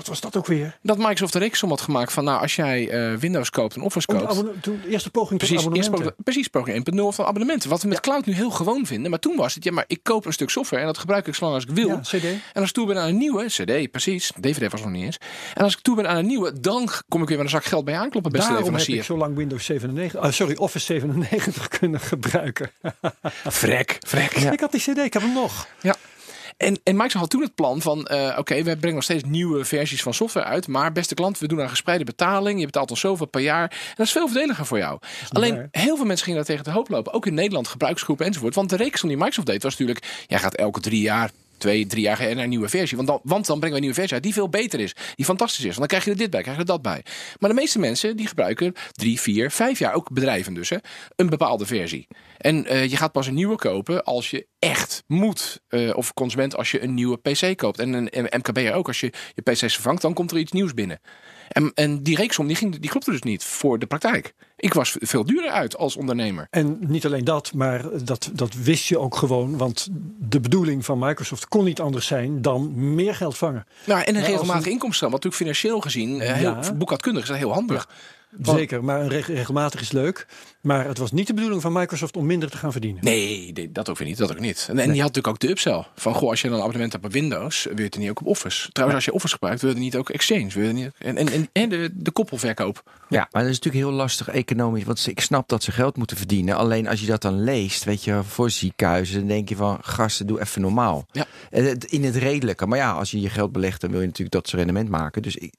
Wat 0.00 0.08
was 0.08 0.20
dat 0.20 0.36
ook 0.36 0.46
weer? 0.46 0.78
Dat 0.82 0.98
Microsoft 0.98 1.32
de 1.32 1.38
reeksom 1.38 1.68
had 1.68 1.80
gemaakt 1.80 2.12
van, 2.12 2.24
nou, 2.24 2.40
als 2.40 2.56
jij 2.56 2.88
eh, 2.88 3.14
Windows 3.16 3.50
koopt 3.50 3.74
en 3.76 3.82
Office 3.82 4.06
koopt. 4.06 4.24
abonne- 4.26 4.60
toen, 4.60 4.82
eerste 4.88 5.10
poging 5.10 5.38
Precies, 5.38 5.62
tot 5.62 5.76
eerst 5.76 5.88
abonnementen. 5.88 6.14
pro- 6.14 6.32
precies 6.32 6.48
poging 6.48 6.76
1.0 6.76 7.14
van 7.14 7.24
abonnementen. 7.26 7.68
Wat 7.70 7.82
we 7.82 7.88
met 7.88 8.00
cloud 8.00 8.26
nu 8.26 8.32
heel 8.32 8.50
gewoon 8.50 8.86
vinden. 8.86 9.10
Maar 9.10 9.18
toen 9.18 9.36
was 9.36 9.54
het, 9.54 9.64
ja, 9.64 9.72
maar 9.72 9.84
ik 9.86 10.00
koop 10.02 10.26
een 10.26 10.32
stuk 10.32 10.50
software 10.50 10.82
en 10.82 10.88
dat 10.88 10.98
gebruik 10.98 11.26
ik 11.26 11.34
zolang 11.34 11.54
als 11.54 11.64
ik 11.64 11.70
wil. 11.70 11.88
Ja, 11.88 12.00
CD. 12.00 12.24
En 12.24 12.40
als 12.60 12.68
ik 12.68 12.74
toe 12.74 12.86
ben 12.86 12.96
aan 12.98 13.08
een 13.08 13.16
nieuwe, 13.18 13.44
CD, 13.46 13.90
precies, 13.90 14.32
DVD 14.40 14.70
was 14.70 14.80
nog 14.80 14.90
niet 14.90 15.04
eens. 15.04 15.18
En 15.54 15.62
als 15.64 15.72
ik 15.76 15.80
toe 15.80 15.96
ben 15.96 16.08
aan 16.08 16.16
een 16.16 16.26
nieuwe, 16.26 16.60
dan 16.60 16.88
kom 17.08 17.22
ik 17.22 17.28
weer 17.28 17.36
met 17.36 17.46
een 17.46 17.52
zak 17.52 17.64
geld 17.64 17.84
bij 17.84 17.94
aankloppen, 17.96 18.32
beste 18.32 18.48
Daarom 18.48 18.66
heb 18.72 18.80
ik 18.80 18.86
leverancier. 18.88 19.14
zo 19.16 19.20
lang 19.22 19.36
Windows 19.36 19.64
97, 19.64 20.20
ah, 20.20 20.32
sorry, 20.32 20.56
Office 20.56 20.84
97 20.84 21.68
kunnen 21.68 22.00
gebruiken. 22.00 22.70
Vrek, 23.44 23.96
vrek. 24.06 24.32
Ik 24.52 24.60
had 24.60 24.72
die 24.72 24.80
CD, 24.80 24.98
ik 24.98 25.12
heb 25.12 25.22
hem 25.22 25.32
nog. 25.32 25.66
Ja. 25.80 25.96
En, 26.60 26.80
en 26.82 26.96
Microsoft 26.96 27.20
had 27.20 27.30
toen 27.30 27.42
het 27.42 27.54
plan 27.54 27.80
van, 27.80 28.06
eh, 28.06 28.38
oké, 28.38 28.54
we 28.54 28.76
brengen 28.76 28.94
nog 28.94 29.04
steeds 29.04 29.24
nieuwe 29.24 29.64
versies 29.64 30.02
van 30.02 30.14
software 30.14 30.46
uit. 30.46 30.68
Maar 30.68 30.92
beste 30.92 31.14
klant, 31.14 31.38
we 31.38 31.48
doen 31.48 31.60
aan 31.60 31.68
gespreide 31.68 32.04
betaling. 32.04 32.58
Je 32.58 32.66
betaalt 32.66 32.90
ons 32.90 33.00
zoveel 33.00 33.26
per 33.26 33.40
jaar. 33.40 33.70
En 33.70 33.94
dat 33.94 34.06
is 34.06 34.12
veel 34.12 34.28
voordeliger 34.28 34.66
voor 34.66 34.78
jou. 34.78 34.98
Alleen, 35.32 35.56
waar. 35.56 35.68
heel 35.70 35.96
veel 35.96 36.04
mensen 36.04 36.24
gingen 36.24 36.38
daar 36.38 36.48
tegen 36.48 36.64
de 36.64 36.78
hoop 36.78 36.88
lopen. 36.88 37.12
Ook 37.12 37.26
in 37.26 37.34
Nederland, 37.34 37.68
gebruiksgroepen 37.68 38.26
enzovoort. 38.26 38.54
Want 38.54 38.70
de 38.70 38.76
reeks 38.76 39.00
die 39.00 39.16
Microsoft 39.16 39.46
deed 39.46 39.62
was 39.62 39.72
natuurlijk, 39.72 40.24
jij 40.26 40.38
gaat 40.38 40.54
elke 40.54 40.80
drie 40.80 41.00
jaar 41.00 41.30
twee, 41.60 41.86
drie 41.86 42.02
jaar 42.02 42.18
naar 42.20 42.44
een 42.44 42.48
nieuwe 42.48 42.68
versie. 42.68 42.96
Want 42.96 43.08
dan, 43.08 43.20
want 43.22 43.46
dan 43.46 43.58
brengen 43.58 43.68
we 43.68 43.74
een 43.74 43.80
nieuwe 43.80 43.94
versie 43.94 44.14
uit 44.14 44.22
die 44.22 44.32
veel 44.32 44.48
beter 44.48 44.80
is. 44.80 44.94
Die 45.14 45.24
fantastisch 45.24 45.64
is. 45.64 45.76
Want 45.76 45.78
dan 45.78 45.86
krijg 45.86 46.04
je 46.04 46.10
er 46.10 46.16
dit 46.16 46.30
bij, 46.30 46.40
krijg 46.40 46.56
je 46.56 46.62
er 46.62 46.68
dat 46.68 46.82
bij. 46.82 47.04
Maar 47.38 47.50
de 47.50 47.56
meeste 47.56 47.78
mensen 47.78 48.16
die 48.16 48.26
gebruiken 48.26 48.72
drie, 48.92 49.20
vier, 49.20 49.50
vijf 49.50 49.78
jaar, 49.78 49.94
ook 49.94 50.10
bedrijven 50.12 50.54
dus, 50.54 50.68
hè, 50.68 50.76
een 51.16 51.28
bepaalde 51.28 51.66
versie. 51.66 52.06
En 52.36 52.66
eh, 52.66 52.90
je 52.90 52.96
gaat 52.96 53.12
pas 53.12 53.26
een 53.26 53.34
nieuwe 53.34 53.56
kopen 53.56 54.04
als 54.04 54.30
je 54.30 54.46
echt 54.58 55.02
moet. 55.06 55.60
Eh, 55.68 55.96
of 55.96 56.14
consument 56.14 56.56
als 56.56 56.70
je 56.70 56.82
een 56.82 56.94
nieuwe 56.94 57.16
PC 57.16 57.56
koopt. 57.56 57.78
En 57.78 57.92
een, 57.92 58.18
een 58.18 58.38
MKB'er 58.38 58.72
ook. 58.72 58.86
Als 58.86 59.00
je 59.00 59.12
je 59.34 59.42
PC's 59.42 59.74
vervangt, 59.74 60.02
dan 60.02 60.14
komt 60.14 60.30
er 60.30 60.38
iets 60.38 60.52
nieuws 60.52 60.74
binnen. 60.74 61.00
En, 61.50 61.72
en 61.74 62.02
die 62.02 62.16
reeksom 62.16 62.46
die, 62.46 62.56
ging, 62.56 62.78
die 62.78 62.90
klopte 62.90 63.10
dus 63.10 63.22
niet 63.22 63.44
voor 63.44 63.78
de 63.78 63.86
praktijk. 63.86 64.34
Ik 64.56 64.74
was 64.74 64.96
veel 64.98 65.24
duurder 65.24 65.50
uit 65.50 65.76
als 65.76 65.96
ondernemer. 65.96 66.46
En 66.50 66.76
niet 66.80 67.06
alleen 67.06 67.24
dat, 67.24 67.52
maar 67.54 68.04
dat, 68.04 68.30
dat 68.32 68.54
wist 68.54 68.84
je 68.88 68.98
ook 68.98 69.16
gewoon. 69.16 69.56
Want 69.56 69.88
de 70.18 70.40
bedoeling 70.40 70.84
van 70.84 70.98
Microsoft 70.98 71.48
kon 71.48 71.64
niet 71.64 71.80
anders 71.80 72.06
zijn 72.06 72.42
dan 72.42 72.94
meer 72.94 73.14
geld 73.14 73.36
vangen. 73.36 73.66
Nou, 73.84 74.00
en 74.02 74.14
een 74.14 74.20
Ja, 74.20 74.26
regelmatige 74.26 74.70
inkomsten. 74.70 75.10
Wat 75.10 75.22
natuurlijk 75.24 75.42
financieel 75.42 75.80
gezien, 75.80 76.20
eh, 76.20 76.32
heel, 76.32 76.50
Ja. 76.62 76.72
boekhoudkundig 76.72 77.22
is 77.22 77.28
dat 77.28 77.38
heel 77.38 77.52
handig. 77.52 77.82
Van- 77.82 78.18
Zeker, 78.42 78.84
maar 78.84 79.00
een 79.00 79.08
reg- 79.08 79.26
regelmatig 79.26 79.80
is 79.80 79.92
leuk. 79.92 80.26
Maar 80.60 80.86
het 80.86 80.98
was 80.98 81.12
niet 81.12 81.26
de 81.26 81.34
bedoeling 81.34 81.62
van 81.62 81.72
Microsoft 81.72 82.16
om 82.16 82.26
minder 82.26 82.50
te 82.50 82.56
gaan 82.56 82.72
verdienen. 82.72 83.04
Nee, 83.04 83.52
nee, 83.52 83.72
dat 83.72 83.88
ook 83.88 83.98
weer 83.98 84.08
niet. 84.08 84.18
Dat 84.18 84.30
ook 84.30 84.40
niet. 84.40 84.66
En, 84.70 84.78
en 84.78 84.90
die 84.90 85.00
had 85.02 85.14
natuurlijk 85.14 85.26
ook 85.26 85.38
de 85.38 85.48
upsell. 85.48 85.84
Van 85.94 86.14
goh, 86.14 86.30
als 86.30 86.40
je 86.40 86.46
dan 86.48 86.56
een 86.56 86.62
abonnement 86.62 86.92
hebt 86.92 87.04
op 87.04 87.12
Windows, 87.12 87.64
wil 87.64 87.76
je 87.76 87.82
het 87.82 87.98
niet 87.98 88.10
ook 88.10 88.20
op 88.20 88.26
Office. 88.26 88.72
Trouwens, 88.72 88.96
als 88.96 89.04
je 89.04 89.12
Office 89.12 89.32
gebruikt, 89.32 89.60
wil 89.62 89.70
je 89.70 89.78
niet 89.78 89.96
ook 89.96 90.10
Exchange. 90.10 90.48
Wil 90.48 90.66
je 90.66 90.72
niet, 90.72 90.90
en, 90.98 91.16
en, 91.16 91.28
en, 91.28 91.48
en 91.52 91.68
de, 91.68 91.90
de 91.94 92.10
koppelverkoop. 92.10 92.82
Ja, 93.08 93.28
maar 93.30 93.42
dat 93.42 93.50
is 93.50 93.58
natuurlijk 93.58 93.84
heel 93.84 93.94
lastig 93.94 94.28
economisch. 94.28 94.84
Want 94.84 95.06
ik 95.06 95.20
snap 95.20 95.48
dat 95.48 95.62
ze 95.62 95.72
geld 95.72 95.96
moeten 95.96 96.16
verdienen. 96.16 96.56
Alleen 96.56 96.88
als 96.88 97.00
je 97.00 97.06
dat 97.06 97.22
dan 97.22 97.42
leest, 97.44 97.84
weet 97.84 98.04
je, 98.04 98.20
voor 98.26 98.50
ziekenhuizen, 98.50 99.18
dan 99.18 99.28
denk 99.28 99.48
je 99.48 99.56
van 99.56 99.78
gasten, 99.82 100.26
doe 100.26 100.40
even 100.40 100.60
normaal. 100.60 101.06
Ja. 101.12 101.26
In 101.86 102.04
het 102.04 102.16
redelijke. 102.16 102.66
Maar 102.66 102.78
ja, 102.78 102.92
als 102.92 103.10
je 103.10 103.20
je 103.20 103.30
geld 103.30 103.52
belegt, 103.52 103.80
dan 103.80 103.90
wil 103.90 104.00
je 104.00 104.06
natuurlijk 104.06 104.34
dat 104.34 104.48
ze 104.48 104.56
rendement 104.56 104.88
maken. 104.88 105.22
Dus 105.22 105.36
ik, 105.36 105.52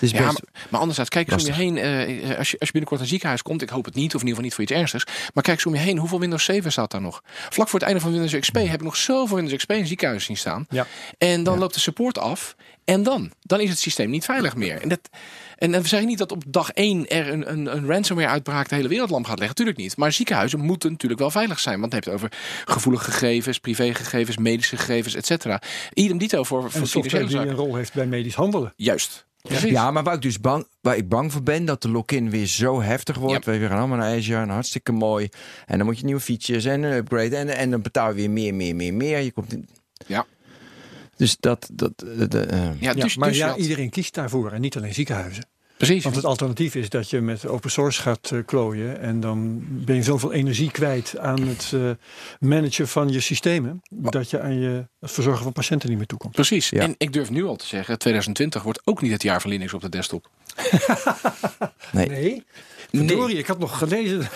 het 0.00 0.12
is 0.12 0.18
Ja, 0.18 0.26
best. 0.26 0.40
maar, 0.42 0.62
maar 0.70 0.80
anderzijds, 0.80 1.10
kijk 1.10 1.30
eens 1.30 1.42
om 1.42 1.48
je 1.48 1.54
heen. 1.54 1.76
eh, 1.76 2.38
als, 2.38 2.50
je, 2.50 2.58
als 2.58 2.66
je 2.68 2.72
binnenkort 2.72 3.00
een 3.00 3.06
ziekenhuis 3.06 3.42
komt, 3.42 3.62
ik 3.62 3.68
hoop 3.68 3.84
het 3.84 3.94
niet, 3.94 4.14
of 4.14 4.20
in 4.20 4.26
ieder 4.28 4.42
geval 4.42 4.42
niet 4.44 4.54
voor 4.54 4.62
iets 4.64 4.72
ernstigs. 4.72 5.04
Maar 5.34 5.42
kijk 5.42 5.56
eens 5.56 5.66
om 5.66 5.74
je 5.74 5.80
heen, 5.80 5.98
hoeveel 5.98 6.20
Windows 6.20 6.44
7 6.44 6.72
staat 6.72 6.90
daar 6.90 7.00
nog? 7.00 7.22
Vlak 7.50 7.68
voor 7.68 7.78
het 7.78 7.88
einde 7.88 8.00
van 8.02 8.12
Windows 8.12 8.38
XP 8.38 8.54
heb 8.54 8.72
ik 8.74 8.82
nog 8.82 8.96
zoveel 8.96 9.36
Windows 9.36 9.56
XP 9.56 9.72
in 9.72 9.86
ziekenhuizen 9.86 10.26
zien 10.26 10.36
staan. 10.36 10.66
Ja. 10.70 10.86
En 11.18 11.42
dan 11.42 11.58
loopt 11.58 11.74
de 11.74 11.80
support 11.80 12.18
af. 12.18 12.54
En 12.84 13.02
dan? 13.02 13.32
Dan 13.40 13.60
is 13.60 13.68
het 13.68 13.78
systeem 13.78 14.10
niet 14.10 14.24
veilig 14.24 14.56
meer. 14.56 14.80
En, 14.82 14.88
dat, 14.88 15.00
en 15.56 15.72
dan 15.72 15.84
zeg 15.84 16.00
ik 16.00 16.06
niet 16.06 16.18
dat 16.18 16.32
op 16.32 16.42
dag 16.46 16.70
1 16.70 17.08
er 17.08 17.28
een, 17.28 17.50
een, 17.52 17.76
een 17.76 17.86
ransomware-uitbraak 17.86 18.68
de 18.68 18.74
hele 18.74 18.88
wereld 18.88 19.10
lam 19.10 19.24
gaat 19.24 19.38
leggen. 19.38 19.56
Tuurlijk 19.56 19.76
niet. 19.78 19.96
Maar 19.96 20.12
ziekenhuizen 20.12 20.60
moeten 20.60 20.90
natuurlijk 20.90 21.20
wel 21.20 21.30
veilig 21.30 21.60
zijn. 21.60 21.80
Want 21.80 21.92
het 21.92 22.08
over 22.08 22.32
gevoelige 22.64 23.10
gegevens, 23.10 23.58
privégegevens, 23.58 24.36
medische 24.36 24.76
gegevens, 24.76 25.14
et 25.14 25.26
cetera. 25.26 25.62
Idem 25.92 26.18
dito 26.18 26.42
voor, 26.42 26.64
En 26.64 26.70
voor 26.70 26.80
software 26.86 27.08
financiële 27.08 27.42
die 27.42 27.50
een 27.50 27.56
rol 27.56 27.76
heeft 27.76 27.92
bij 27.92 28.06
medisch 28.06 28.34
handelen. 28.34 28.72
Juist. 28.76 29.26
Precies. 29.42 29.70
Ja, 29.70 29.90
maar 29.90 30.02
waar 30.02 30.14
ik 30.14 30.22
dus 30.22 30.40
bang, 30.40 30.66
waar 30.80 30.96
ik 30.96 31.08
bang 31.08 31.32
voor 31.32 31.42
ben, 31.42 31.64
dat 31.64 31.82
de 31.82 31.90
lock-in 31.90 32.30
weer 32.30 32.46
zo 32.46 32.82
heftig 32.82 33.16
wordt. 33.16 33.44
Ja. 33.44 33.52
We 33.52 33.66
gaan 33.66 33.78
allemaal 33.78 33.98
naar 33.98 34.16
Azure 34.16 34.40
en 34.40 34.48
hartstikke 34.48 34.92
mooi. 34.92 35.28
En 35.66 35.76
dan 35.78 35.86
moet 35.86 35.98
je 35.98 36.04
nieuwe 36.04 36.20
features 36.20 36.64
en 36.64 36.82
een 36.82 36.92
upgrade. 36.96 37.36
En, 37.36 37.48
en 37.48 37.70
dan 37.70 37.82
betaal 37.82 38.08
je 38.08 38.14
weer 38.14 38.30
meer, 38.30 38.54
meer, 38.54 38.76
meer, 38.76 38.94
meer. 38.94 39.18
Je 39.18 39.32
komt 39.32 39.52
in... 39.52 39.68
Ja. 40.06 40.26
Dus 41.16 41.36
dat. 41.40 41.68
dat 41.72 41.92
de, 41.98 42.28
de, 42.28 42.40
eh, 42.40 42.62
Ja, 42.64 42.74
Ja, 42.78 42.92
dus, 42.94 43.16
maar 43.16 43.28
dus 43.28 43.38
ja, 43.38 43.46
dat- 43.48 43.56
iedereen 43.58 43.90
kiest 43.90 44.14
daarvoor 44.14 44.52
en 44.52 44.60
niet 44.60 44.76
alleen 44.76 44.94
ziekenhuizen. 44.94 45.44
Precies. 45.86 46.02
Want 46.04 46.16
het 46.16 46.24
alternatief 46.24 46.74
is 46.74 46.88
dat 46.88 47.10
je 47.10 47.20
met 47.20 47.46
open 47.46 47.70
source 47.70 48.02
gaat 48.02 48.30
eh, 48.30 48.38
klooien. 48.44 49.00
En 49.00 49.20
dan 49.20 49.64
ben 49.68 49.96
je 49.96 50.02
zoveel 50.02 50.32
energie 50.32 50.70
kwijt 50.70 51.18
aan 51.18 51.42
het 51.42 51.72
eh, 51.74 51.90
managen 52.40 52.88
van 52.88 53.08
je 53.08 53.20
systemen. 53.20 53.82
Dat 53.90 54.30
je 54.30 54.40
aan 54.40 54.58
je, 54.58 54.86
het 55.00 55.10
verzorgen 55.10 55.42
van 55.42 55.52
patiënten 55.52 55.88
niet 55.88 55.98
meer 55.98 56.06
toekomt. 56.06 56.34
Precies. 56.34 56.70
Ja. 56.70 56.80
En 56.80 56.94
ik 56.98 57.12
durf 57.12 57.30
nu 57.30 57.44
al 57.44 57.56
te 57.56 57.66
zeggen, 57.66 57.98
2020 57.98 58.62
wordt 58.62 58.80
ook 58.84 59.02
niet 59.02 59.12
het 59.12 59.22
jaar 59.22 59.40
van 59.40 59.50
Linux 59.50 59.74
op 59.74 59.80
de 59.80 59.88
desktop. 59.88 60.30
Nee. 61.92 62.08
Nee. 62.08 62.44
Verdorie, 62.92 63.38
ik 63.38 63.46
had 63.46 63.58
nog 63.58 63.78
gelezen. 63.78 64.28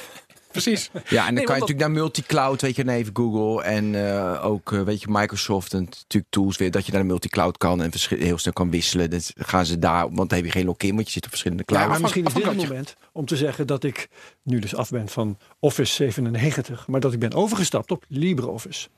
Precies. 0.62 0.90
Ja, 0.92 1.00
en 1.00 1.24
dan 1.24 1.34
Nee, 1.34 1.44
kan 1.44 1.54
je 1.54 1.60
natuurlijk 1.60 1.78
naar 1.88 1.90
multicloud, 1.90 2.60
weet 2.60 2.76
je, 2.76 2.90
even 2.90 3.16
Google 3.16 3.62
en 3.62 3.94
eh, 4.08 4.44
ook, 4.44 4.72
eh, 4.72 4.80
weet 4.82 5.00
je, 5.00 5.06
Microsoft 5.10 5.72
en 5.72 5.80
natuurlijk 5.84 6.26
tools 6.32 6.56
weer, 6.56 6.70
dat 6.70 6.86
je 6.86 6.92
naar 6.92 7.00
de 7.00 7.06
multicloud 7.06 7.58
kan 7.58 7.82
en 7.82 7.90
heel 8.08 8.38
snel 8.38 8.52
kan 8.52 8.70
wisselen. 8.70 9.10
Dan 9.10 9.20
gaan 9.36 9.66
ze 9.66 9.78
daar, 9.78 10.00
want 10.02 10.28
dan 10.28 10.38
heb 10.38 10.44
je 10.46 10.50
geen 10.52 10.64
login, 10.64 10.94
want 10.94 11.06
je 11.06 11.12
zit 11.12 11.22
op 11.24 11.28
verschillende 11.30 11.62
Ja, 11.66 11.72
clouds. 11.74 11.92
maar 11.92 12.00
misschien 12.00 12.24
is 12.26 12.32
dit 12.34 12.44
het 12.44 12.56
moment 12.56 12.96
om 13.12 13.26
te 13.26 13.36
zeggen 13.36 13.66
dat 13.66 13.84
ik 13.84 14.08
nu 14.42 14.58
dus 14.58 14.74
af 14.74 14.90
ben 14.90 15.08
van 15.08 15.38
Office 15.60 15.92
97. 15.94 16.86
Maar 16.88 17.00
dat 17.00 17.12
ik 17.12 17.18
ben 17.18 17.32
overgestapt 17.32 17.90
op 17.90 18.04
LibreOffice. 18.08 18.88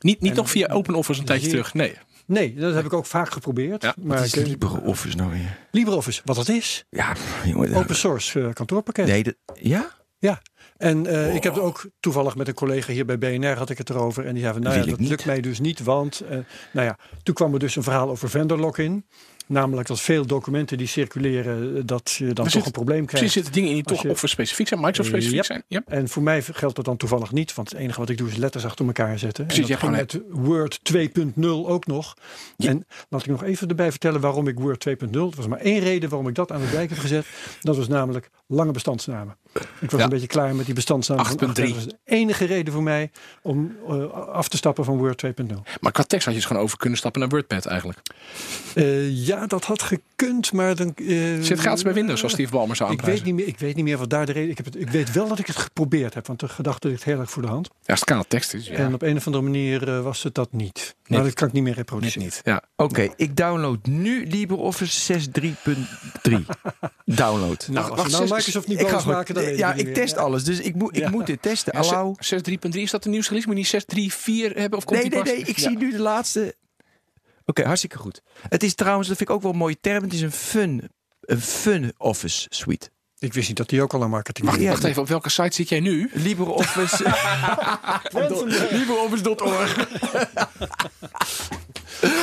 Niet, 0.00 0.20
niet 0.20 0.30
En- 0.30 0.36
nog 0.36 0.50
via 0.50 0.66
OpenOffice 0.72 1.20
een 1.20 1.26
tijdje 1.26 1.46
hier- 1.46 1.56
terug. 1.56 1.74
Nee. 1.74 1.94
Nee, 2.26 2.54
dat 2.54 2.74
heb 2.74 2.84
ik 2.84 2.92
ook 2.92 3.06
vaak 3.06 3.30
geprobeerd. 3.30 3.82
Ja, 3.82 3.94
maar 4.02 4.16
Wat 4.16 4.26
is 4.26 4.34
ik- 4.34 4.46
LibreOffice 4.46 5.16
nou 5.16 5.30
weer? 5.30 5.58
LibreOffice, 5.70 6.20
wat 6.24 6.36
dat 6.36 6.48
is? 6.48 6.84
Ja, 6.90 7.12
jongen. 7.44 7.74
Open 7.74 7.96
source 7.96 8.40
eh, 8.40 8.52
kantoorpakket. 8.52 9.06
Nee, 9.06 9.22
dat, 9.22 9.34
ja? 9.60 9.90
Ja, 10.18 10.42
en 10.80 11.06
eh, 11.06 11.34
ik 11.34 11.42
heb 11.42 11.54
het 11.54 11.62
ook 11.62 11.86
toevallig 12.00 12.36
met 12.36 12.48
een 12.48 12.54
collega 12.54 12.92
hier 12.92 13.04
bij 13.04 13.18
BNR 13.18 13.56
had 13.56 13.70
ik 13.70 13.78
het 13.78 13.90
erover. 13.90 14.26
En 14.26 14.32
die 14.32 14.42
zei 14.42 14.54
van, 14.54 14.62
nou 14.62 14.78
ja, 14.78 14.84
dat 14.84 15.00
lukt 15.00 15.24
mij 15.26 15.40
dus 15.40 15.60
niet, 15.60 15.82
want... 15.82 16.20
eh, 16.20 16.38
nou 16.72 16.86
ja, 16.86 16.98
toen 17.22 17.34
kwam 17.34 17.52
er 17.52 17.58
dus 17.58 17.76
een 17.76 17.82
verhaal 17.82 18.10
over 18.10 18.30
vendor 18.30 18.58
lock-in. 18.58 19.06
Namelijk 19.50 19.88
dat 19.88 20.00
veel 20.00 20.26
documenten 20.26 20.78
die 20.78 20.86
circuleren, 20.86 21.76
eh, 21.76 21.82
dat 21.84 22.10
je 22.18 22.32
dan 22.32 22.48
toch 22.48 22.66
een 22.66 22.70
probleem 22.72 23.04
krijgt. 23.06 23.10
Precies 23.16 23.32
zitten 23.32 23.52
dingen 23.52 23.68
in 23.68 23.74
die 23.74 23.84
toch 23.84 24.02
je- 24.02 24.08
Office 24.10 24.26
specifiek 24.32 24.68
zijn, 24.68 24.80
Microsoft 24.80 25.08
specifiek 25.08 25.36
Yep. 25.36 25.44
zijn. 25.44 25.84
En 25.86 26.08
voor 26.08 26.22
mij 26.22 26.42
geldt 26.42 26.76
dat 26.76 26.84
dan 26.84 26.96
toevallig 26.96 27.32
niet, 27.32 27.54
want 27.54 27.70
het 27.70 27.78
enige 27.78 28.00
wat 28.00 28.08
ik 28.08 28.18
doe 28.18 28.28
is 28.28 28.36
letters 28.36 28.64
achter 28.64 28.86
elkaar 28.86 29.18
zetten. 29.18 29.46
Precies, 29.46 29.64
en 29.64 29.70
dat 29.70 29.80
je 29.80 29.86
ging 29.86 29.96
met 29.96 30.20
Word 30.30 30.80
2.0 30.82 31.68
ook 31.68 31.86
nog. 31.86 32.16
En 32.56 32.86
laat 33.08 33.20
ik 33.20 33.26
nog 33.26 33.42
even 33.44 33.68
erbij 33.68 33.90
vertellen 33.90 34.20
waarom 34.20 34.48
ik 34.48 34.58
Word 34.58 34.80
2.0. 34.80 35.30
Er 35.30 35.36
was 35.36 35.46
maar 35.46 35.58
één 35.58 35.80
reden 35.80 36.08
waarom 36.08 36.28
ik 36.28 36.34
dat 36.34 36.52
aan 36.52 36.60
het 36.60 36.70
werk 36.72 36.88
heb 36.88 36.98
gezet. 36.98 37.26
Dat 37.60 37.76
was 37.76 37.88
namelijk 37.88 38.30
lange 38.46 38.70
bestandsnamen. 38.72 39.36
Ik 39.80 39.90
was 39.90 39.98
Ja. 39.98 40.04
een 40.04 40.08
beetje 40.12 40.26
klaar 40.26 40.54
met 40.54 40.66
die 40.66 40.74
bestandsnamen. 40.74 41.24
van 41.26 41.34
8.3. 41.34 41.48
acht. 41.64 41.74
Dat 41.74 41.84
was 41.84 41.94
de 41.94 41.98
enige 42.14 42.44
reden 42.44 42.72
voor 42.72 42.82
mij 42.82 43.10
om 43.42 43.76
eh, 43.88 44.10
af 44.12 44.48
te 44.48 44.56
stappen 44.56 44.84
van 44.84 44.96
Word 44.98 45.18
2.0. 45.18 45.62
Maar 45.80 45.92
qua 45.92 46.02
tekst 46.02 46.24
had 46.24 46.34
je 46.34 46.40
dus 46.40 46.48
gewoon 46.48 46.62
over 46.62 46.78
kunnen 46.78 46.98
stappen 46.98 47.20
naar 47.20 47.30
WordPad 47.30 47.66
eigenlijk. 47.66 47.98
Eh, 48.74 49.26
ja, 49.26 49.39
dat 49.48 49.64
had 49.64 49.82
gekund, 49.82 50.52
maar 50.52 50.74
dan... 50.76 50.92
eh, 50.96 51.40
Zit 51.40 51.58
gratis 51.58 51.82
bij 51.82 51.92
Windows, 51.92 52.18
zoals 52.18 52.34
Steve 52.34 52.50
Ballmer 52.52 52.76
zou 52.76 52.92
ik 52.92 53.00
weet, 53.00 53.24
niet 53.24 53.34
meer, 53.34 53.46
ik 53.46 53.58
weet 53.58 53.74
niet 53.76 53.84
meer 53.84 53.98
wat 53.98 54.10
daar 54.10 54.26
de 54.26 54.32
reden 54.32 54.50
ik, 54.50 54.56
heb 54.56 54.66
het, 54.66 54.76
ik 54.80 54.90
weet 54.90 55.12
wel 55.12 55.28
dat 55.28 55.38
ik 55.38 55.46
het 55.46 55.56
geprobeerd 55.56 56.14
heb, 56.14 56.26
want 56.26 56.40
de 56.40 56.48
gedachte 56.48 56.88
ligt 56.88 57.04
heel 57.04 57.18
erg 57.20 57.30
voor 57.30 57.42
de 57.42 57.48
hand. 57.48 57.68
Ja, 57.84 57.94
als 57.94 58.02
het 58.06 58.28
tekst 58.28 58.54
is. 58.54 58.66
Ja. 58.66 58.74
En 58.74 58.94
op 58.94 59.02
een 59.02 59.16
of 59.16 59.26
andere 59.26 59.44
manier 59.44 59.88
eh, 59.88 60.02
was 60.02 60.22
het 60.22 60.34
dat 60.34 60.52
niet. 60.52 60.94
Maar 61.06 61.18
Nee. 61.18 61.28
dat 61.28 61.36
kan 61.38 61.48
ik 61.48 61.54
niet 61.54 61.62
meer 61.62 61.74
reproduceren. 61.74 62.22
niet. 62.22 62.40
Ja. 62.44 62.62
Oké, 62.76 63.08
ik 63.16 63.36
download 63.36 63.78
nu 63.86 64.26
LibreOffice 64.26 65.20
6.3.3. 65.20 66.32
Download. 67.04 67.66
Nou, 67.70 67.90
als 67.98 68.12
nou 68.12 68.22
Microsoft 68.22 68.66
niet 68.68 68.78
boos 68.90 69.04
maken, 69.04 69.34
dan 69.34 69.44
ik 69.44 69.56
ja, 69.56 69.72
niet 69.74 69.86
ik 69.86 69.94
test 69.94 70.16
alles, 70.16 70.44
dus 70.44 70.60
ik 70.60 70.74
moet, 70.74 70.96
ik 70.96 71.02
Ja. 71.02 71.10
moet 71.10 71.26
dit 71.26 71.42
testen. 71.42 71.72
Ja, 71.82 71.88
Allow. 71.88 72.14
6.3.3, 72.20 72.80
is 72.80 72.90
dat 72.90 73.02
de 73.02 73.08
nieuwste 73.08 73.34
release? 73.34 73.48
Moet 73.48 73.68
je 73.70 73.78
niet 73.96 74.50
6.3.4 74.50 74.56
hebben? 74.56 74.78
Of 74.78 74.84
komt 74.84 75.00
Nee, 75.00 75.10
die 75.10 75.18
nee, 75.18 75.22
pas? 75.22 75.32
nee, 75.32 75.42
ik 75.50 75.58
Ja. 75.58 75.68
zie 75.68 75.78
nu 75.78 75.90
de 75.90 75.98
laatste. 76.00 76.54
Oké, 77.50 77.64
hartstikke 77.66 77.98
goed. 77.98 78.22
Het 78.48 78.62
is 78.62 78.74
trouwens, 78.74 79.08
dat 79.08 79.16
vind 79.16 79.28
ik 79.28 79.34
ook 79.34 79.42
wel 79.42 79.50
een 79.52 79.56
mooie 79.58 79.78
term. 79.80 80.02
Het 80.02 80.12
is 80.12 80.20
een 80.20 80.32
fun, 80.32 80.90
een 81.20 81.40
fun 81.40 81.92
office 81.96 82.46
suite. 82.50 82.90
Ik 83.18 83.32
wist 83.32 83.48
niet 83.48 83.56
dat 83.56 83.68
die 83.68 83.82
ook 83.82 83.94
al 83.94 84.02
aan 84.02 84.10
marketing 84.10 84.46
Wacht, 84.46 84.64
wacht 84.64 84.84
even, 84.84 85.02
op 85.02 85.08
welke 85.08 85.28
site 85.30 85.54
zit 85.54 85.68
jij 85.68 85.80
nu? 85.80 86.10
LibreOffice. 86.12 87.04
LibreOffice.org. 88.78 89.88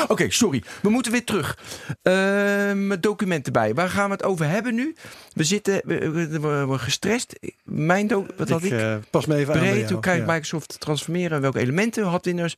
Oké, 0.08 0.30
sorry. 0.32 0.64
We 0.82 0.90
moeten 0.90 1.12
weer 1.12 1.24
terug. 1.24 1.58
Ehm, 2.02 2.88
Met 2.88 3.04
documenten 3.04 3.54
bij. 3.54 3.74
Waar 3.74 3.90
gaan 3.90 4.06
we 4.06 4.12
het 4.12 4.24
over 4.24 4.50
hebben 4.50 4.76
nu? 4.76 4.96
We 5.34 5.44
zitten 5.44 5.82
we, 5.86 6.10
we, 6.12 6.40
we- 6.40 6.68
we 6.68 6.78
gestrest. 6.78 7.34
Mijn 7.64 8.08
wat 8.38 8.50
had 8.50 8.64
Ik 8.64 8.72
ik? 8.72 8.80
eh, 8.80 8.96
pas 9.10 9.26
me 9.26 9.36
even 9.36 9.54
Breed, 9.54 9.90
hoe 9.90 10.00
kan 10.00 10.14
je 10.16 10.20
Ja. 10.20 10.26
Microsoft 10.26 10.80
transformeren 10.80 11.32
en 11.32 11.42
welke 11.42 11.60
elementen 11.60 12.04
had 12.04 12.26
Windows 12.26 12.56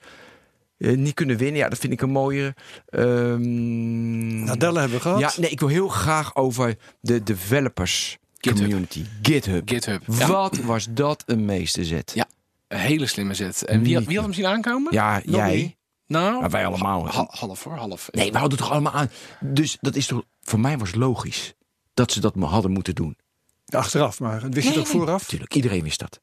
eh, 0.80 0.98
niet 0.98 1.14
kunnen 1.14 1.38
winnen? 1.38 1.58
Ja, 1.62 1.70
dat 1.70 1.78
vind 1.80 1.94
ik 1.94 2.02
een 2.02 2.10
mooie. 2.12 2.56
Ehm 2.90 4.44
Nadella 4.44 4.80
hebben 4.80 4.98
we 4.98 5.04
gehad. 5.04 5.20
ja, 5.20 5.32
nee, 5.38 5.50
ik 5.50 5.60
wil 5.60 5.70
heel 5.70 5.88
graag 5.88 6.36
over 6.36 6.76
de 7.02 7.24
developers 7.24 8.18
GitHub. 8.38 8.62
community. 8.64 9.04
GitHub. 9.22 9.70
GitHub. 9.70 10.02
Ja, 10.08 10.28
Wat 10.28 10.58
was 10.58 10.88
dat 10.90 11.24
een 11.26 11.46
meesterzet? 11.46 12.12
Ja. 12.16 12.26
een 12.68 12.80
hele 12.80 13.06
slimme 13.08 13.34
zet. 13.34 13.66
En 13.66 13.84
wie 13.84 13.96
had, 13.96 14.06
wie 14.06 14.16
had 14.16 14.26
hem 14.26 14.34
zien 14.34 14.46
aankomen? 14.46 14.94
Ja, 14.94 15.22
Nog 15.26 15.36
jij. 15.36 15.56
niet. 15.56 15.76
Nou, 16.08 16.40
Maar 16.40 16.50
wij 16.50 16.66
allemaal. 16.66 17.08
ha- 17.08 17.28
half 17.30 17.64
hoor, 17.64 17.74
half. 17.76 18.08
Nee, 18.12 18.32
we 18.32 18.38
het 18.40 18.58
toch 18.58 18.72
allemaal 18.72 18.94
aan. 18.94 19.10
Dus 19.40 19.78
dat 19.82 19.96
is 19.96 20.06
toch, 20.06 20.24
voor 20.42 20.60
mij 20.60 20.78
was 20.78 20.88
het 20.88 20.98
logisch 20.98 21.54
dat 21.94 22.12
ze 22.12 22.20
dat 22.20 22.36
me 22.36 22.46
hadden 22.46 22.72
moeten 22.72 22.96
doen. 22.96 23.18
Achteraf, 23.66 24.20
maar 24.20 24.50
wist 24.50 24.64
je 24.68 24.70
het 24.74 24.80
ook 24.80 24.88
vooraf? 24.88 25.22
Natuurlijk, 25.22 25.56
iedereen 25.56 25.84
wist 25.84 26.00
dat. 26.00 26.20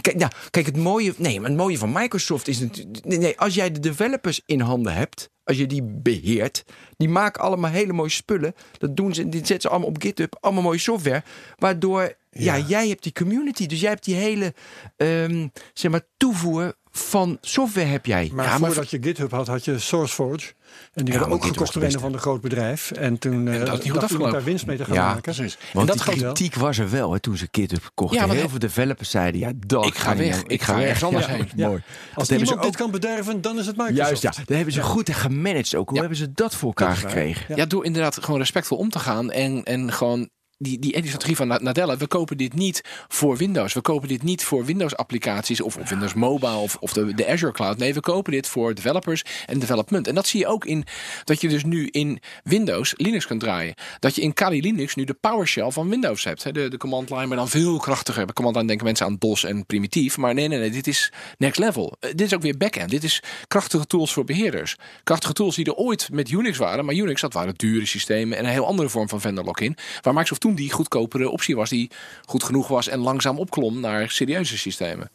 Kijk, 0.00 0.18
ja, 0.18 0.30
kijk, 0.50 0.66
het 0.66 0.76
mooie, 0.76 1.14
nee, 1.16 1.40
maar 1.40 1.48
het 1.48 1.58
mooie 1.58 1.78
van 1.78 1.92
Microsoft 1.92 2.48
is 2.48 2.58
natuurlijk. 2.58 3.04
Nee, 3.04 3.18
nee, 3.18 3.38
als 3.38 3.54
jij 3.54 3.70
de 3.72 3.80
developers 3.80 4.40
in 4.46 4.60
handen 4.60 4.94
hebt, 4.94 5.30
als 5.44 5.56
je 5.56 5.66
die 5.66 5.82
beheert, 5.82 6.64
die 6.96 7.08
maken 7.08 7.42
allemaal 7.42 7.70
hele 7.70 7.92
mooie 7.92 8.10
spullen. 8.10 8.54
Dat 8.78 8.96
doen 8.96 9.14
ze, 9.14 9.28
die 9.28 9.38
zetten 9.38 9.60
ze 9.60 9.68
allemaal 9.68 9.88
op 9.88 10.02
GitHub, 10.02 10.36
allemaal 10.40 10.62
mooie 10.62 10.78
software. 10.78 11.22
Waardoor, 11.58 12.16
ja, 12.30 12.58
jij 12.58 12.88
hebt 12.88 13.02
die 13.02 13.12
community, 13.12 13.66
dus 13.66 13.80
jij 13.80 13.90
hebt 13.90 14.04
die 14.04 14.14
hele, 14.14 14.54
ehm, 14.96 15.48
zeg 15.72 15.90
maar, 15.90 16.06
toevoer 16.16 16.74
van 16.98 17.38
software 17.40 17.86
heb 17.86 18.06
jij. 18.06 18.30
Maar 18.34 18.44
ja, 18.44 18.58
voordat 18.58 18.90
je 18.90 18.98
GitHub 19.02 19.30
had, 19.30 19.46
had 19.46 19.64
je 19.64 19.78
SourceForge. 19.78 20.52
En 20.94 21.04
die 21.04 21.12
Ja, 21.14 21.18
werden 21.20 21.36
ook 21.36 21.44
gekocht 21.44 21.72
door 21.74 21.82
een 21.82 21.90
de 21.90 21.96
of 21.96 22.04
ander 22.04 22.20
groot 22.20 22.40
bedrijf. 22.40 22.90
En 22.90 23.18
toen 23.18 23.48
eh 23.48 23.52
dat 23.52 23.54
is 23.54 23.58
niet 23.58 23.68
goed 23.68 23.70
dacht 23.70 23.84
iemand 23.84 24.02
afgelopen. 24.02 24.32
daar 24.32 24.44
winst 24.44 24.66
mee 24.66 24.76
te 24.76 24.84
gaan 24.84 24.94
Ja, 24.94 25.06
maken. 25.06 25.22
precies. 25.22 25.58
Want 25.72 25.90
en 25.90 25.96
dat 25.96 26.06
die 26.06 26.22
wel. 26.22 26.32
kritiek 26.32 26.54
was 26.54 26.78
er 26.78 26.90
wel 26.90 27.12
hè, 27.12 27.20
toen 27.20 27.36
ze 27.36 27.48
GitHub 27.50 27.90
kochten. 27.94 28.18
Ja, 28.20 28.26
want 28.26 28.38
Heel 28.38 28.48
veel 28.48 28.58
developers 28.58 29.10
zeiden, 29.10 29.40
ja, 29.40 29.52
dat 29.66 29.86
Ik 29.86 29.94
ga 29.94 30.16
weg, 30.16 30.42
ik 30.42 30.62
ga 30.62 30.80
ergens 30.82 31.04
anders 31.04 31.26
Ja, 31.26 31.32
heen. 31.32 31.48
Ja. 31.56 31.68
Mooi. 31.68 31.82
Als 32.14 32.28
Dat 32.28 32.38
iemand 32.38 32.48
ze 32.48 32.54
dit 32.56 32.64
ook 32.66 32.72
kan 32.76 32.90
bederven, 32.90 33.40
dan 33.40 33.58
is 33.58 33.66
het 33.66 33.76
Microsoft. 33.76 34.08
Juist, 34.08 34.22
ja. 34.22 34.30
Dat 34.46 34.56
hebben 34.56 34.74
ze 34.74 34.82
goed 34.82 35.10
gemanaged 35.14 35.74
ook. 35.74 35.86
Hoe 35.86 35.94
Ja. 35.94 36.00
hebben 36.00 36.18
ze 36.18 36.32
dat 36.32 36.54
voor 36.54 36.68
elkaar 36.68 36.88
Dat 36.88 36.98
gekregen? 36.98 37.56
Ja. 37.56 37.66
door 37.66 37.84
inderdaad 37.84 38.24
gewoon 38.24 38.40
respectvol 38.40 38.78
om 38.78 38.88
te 38.90 38.98
gaan 38.98 39.30
en, 39.30 39.64
en 39.64 39.92
gewoon 39.92 40.28
die, 40.58 40.78
die, 40.78 41.06
strategie 41.06 41.36
van 41.36 41.48
Na- 41.48 41.58
Nadella. 41.62 41.96
We 41.96 42.06
kopen 42.06 42.36
dit 42.36 42.54
niet 42.54 42.80
voor 43.08 43.36
Windows. 43.36 43.72
We 43.72 43.80
kopen 43.80 44.08
dit 44.08 44.22
niet 44.22 44.44
voor 44.44 44.64
Windows 44.64 44.96
applicaties 44.96 45.60
of, 45.60 45.76
of 45.76 45.88
Windows 45.88 46.14
Mobile 46.14 46.56
of, 46.56 46.76
of 46.80 46.92
de, 46.92 47.14
de 47.14 47.28
Azure 47.28 47.52
Cloud. 47.52 47.78
Nee, 47.78 47.94
we 47.94 48.00
kopen 48.00 48.32
dit 48.32 48.46
voor 48.46 48.74
developers 48.74 49.22
en 49.46 49.58
development. 49.58 50.06
En 50.08 50.14
dat 50.14 50.26
zie 50.26 50.40
je 50.40 50.46
ook 50.46 50.64
in 50.64 50.84
dat 51.24 51.40
je 51.40 51.48
dus 51.48 51.64
nu 51.64 51.86
in 51.86 52.20
Windows 52.44 52.94
Linux 52.96 53.26
kunt 53.26 53.40
draaien. 53.40 53.74
Dat 53.98 54.14
je 54.14 54.22
in 54.22 54.32
Kali 54.32 54.60
Linux 54.60 54.94
nu 54.94 55.04
de 55.04 55.14
PowerShell 55.14 55.70
van 55.70 55.88
Windows 55.88 56.24
hebt. 56.24 56.44
hè. 56.44 56.52
De, 56.52 56.68
de 56.68 56.76
command 56.76 57.10
line, 57.10 57.26
maar 57.26 57.36
dan 57.36 57.48
veel 57.48 57.78
krachtiger. 57.78 58.24
Bij 58.24 58.34
command 58.34 58.56
line 58.56 58.68
denken 58.68 58.86
mensen 58.86 59.06
aan 59.06 59.16
DOS 59.18 59.44
en 59.44 59.66
primitief. 59.66 60.16
Maar 60.16 60.34
nee, 60.34 60.48
nee, 60.48 60.58
nee, 60.58 60.70
dit 60.70 60.86
is 60.86 61.12
next 61.38 61.58
level. 61.58 61.96
Eh, 62.00 62.10
dit 62.10 62.20
is 62.26 62.34
ook 62.34 62.42
weer 62.42 62.56
backend. 62.56 62.90
Dit 62.90 63.04
is 63.04 63.22
krachtige 63.48 63.86
tools 63.86 64.12
voor 64.12 64.24
beheerders. 64.24 64.76
Krachtige 65.04 65.32
tools 65.32 65.56
die 65.56 65.64
er 65.64 65.74
ooit 65.74 66.08
met 66.12 66.30
Unix 66.30 66.58
waren. 66.58 66.84
Maar 66.84 66.94
Unix, 66.94 67.20
dat 67.20 67.32
waren 67.32 67.54
dure 67.56 67.86
systemen 67.86 68.38
en 68.38 68.44
een 68.44 68.50
heel 68.50 68.66
andere 68.66 68.88
vorm 68.88 69.08
van 69.08 69.20
vendor 69.20 69.44
lock-in. 69.44 69.76
Waar 70.00 70.12
Microsoft 70.12 70.44
toen 70.46 70.54
die 70.54 70.72
goedkopere 70.72 71.30
optie 71.30 71.56
was. 71.56 71.70
Die 71.70 71.90
goed 72.24 72.44
genoeg 72.44 72.68
was 72.68 72.88
en 72.88 72.98
langzaam 72.98 73.38
opklom 73.38 73.80
naar 73.80 74.10
serieuze 74.10 74.58
systemen. 74.58 75.10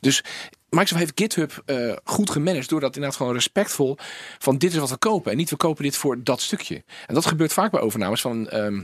Dus 0.00 0.24
Microsoft 0.68 1.00
heeft 1.00 1.20
GitHub 1.20 1.62
eh, 1.66 1.92
goed 2.04 2.30
gemanaged 2.30 2.68
door 2.68 2.80
dat 2.80 2.94
inderdaad 2.94 3.18
gewoon 3.18 3.32
respectvol 3.32 3.96
van 4.38 4.58
dit 4.58 4.72
is 4.72 4.78
wat 4.78 4.90
we 4.90 4.96
kopen 4.96 5.30
en 5.30 5.36
niet 5.36 5.50
we 5.50 5.56
kopen 5.56 5.82
dit 5.82 5.96
voor 5.96 6.22
dat 6.22 6.40
stukje. 6.40 6.82
En 7.06 7.14
dat 7.14 7.26
gebeurt 7.26 7.52
vaak 7.52 7.70
bij 7.70 7.80
overnames 7.80 8.20
van 8.20 8.48
ehm, 8.48 8.82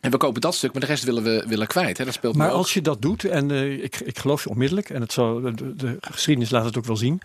en 0.00 0.10
we 0.10 0.16
kopen 0.16 0.40
dat 0.40 0.54
stuk, 0.54 0.72
maar 0.72 0.80
de 0.80 0.86
rest 0.86 1.04
willen 1.04 1.22
we 1.22 1.44
willen 1.46 1.66
kwijt. 1.66 1.98
Hè? 1.98 2.04
Dat 2.04 2.14
speelt 2.14 2.36
Maar 2.36 2.50
als 2.50 2.74
je 2.74 2.80
dat 2.80 3.02
doet, 3.02 3.24
en 3.24 3.50
eh, 3.50 3.82
ik, 3.82 4.00
ik 4.00 4.18
geloof 4.18 4.42
je 4.42 4.50
onmiddellijk, 4.50 4.90
en 4.90 5.00
het 5.00 5.12
zal, 5.12 5.40
de, 5.40 5.76
de 5.76 5.96
geschiedenis 6.00 6.50
laat 6.50 6.64
het 6.64 6.78
ook 6.78 6.84
wel 6.84 6.96
zien. 6.96 7.20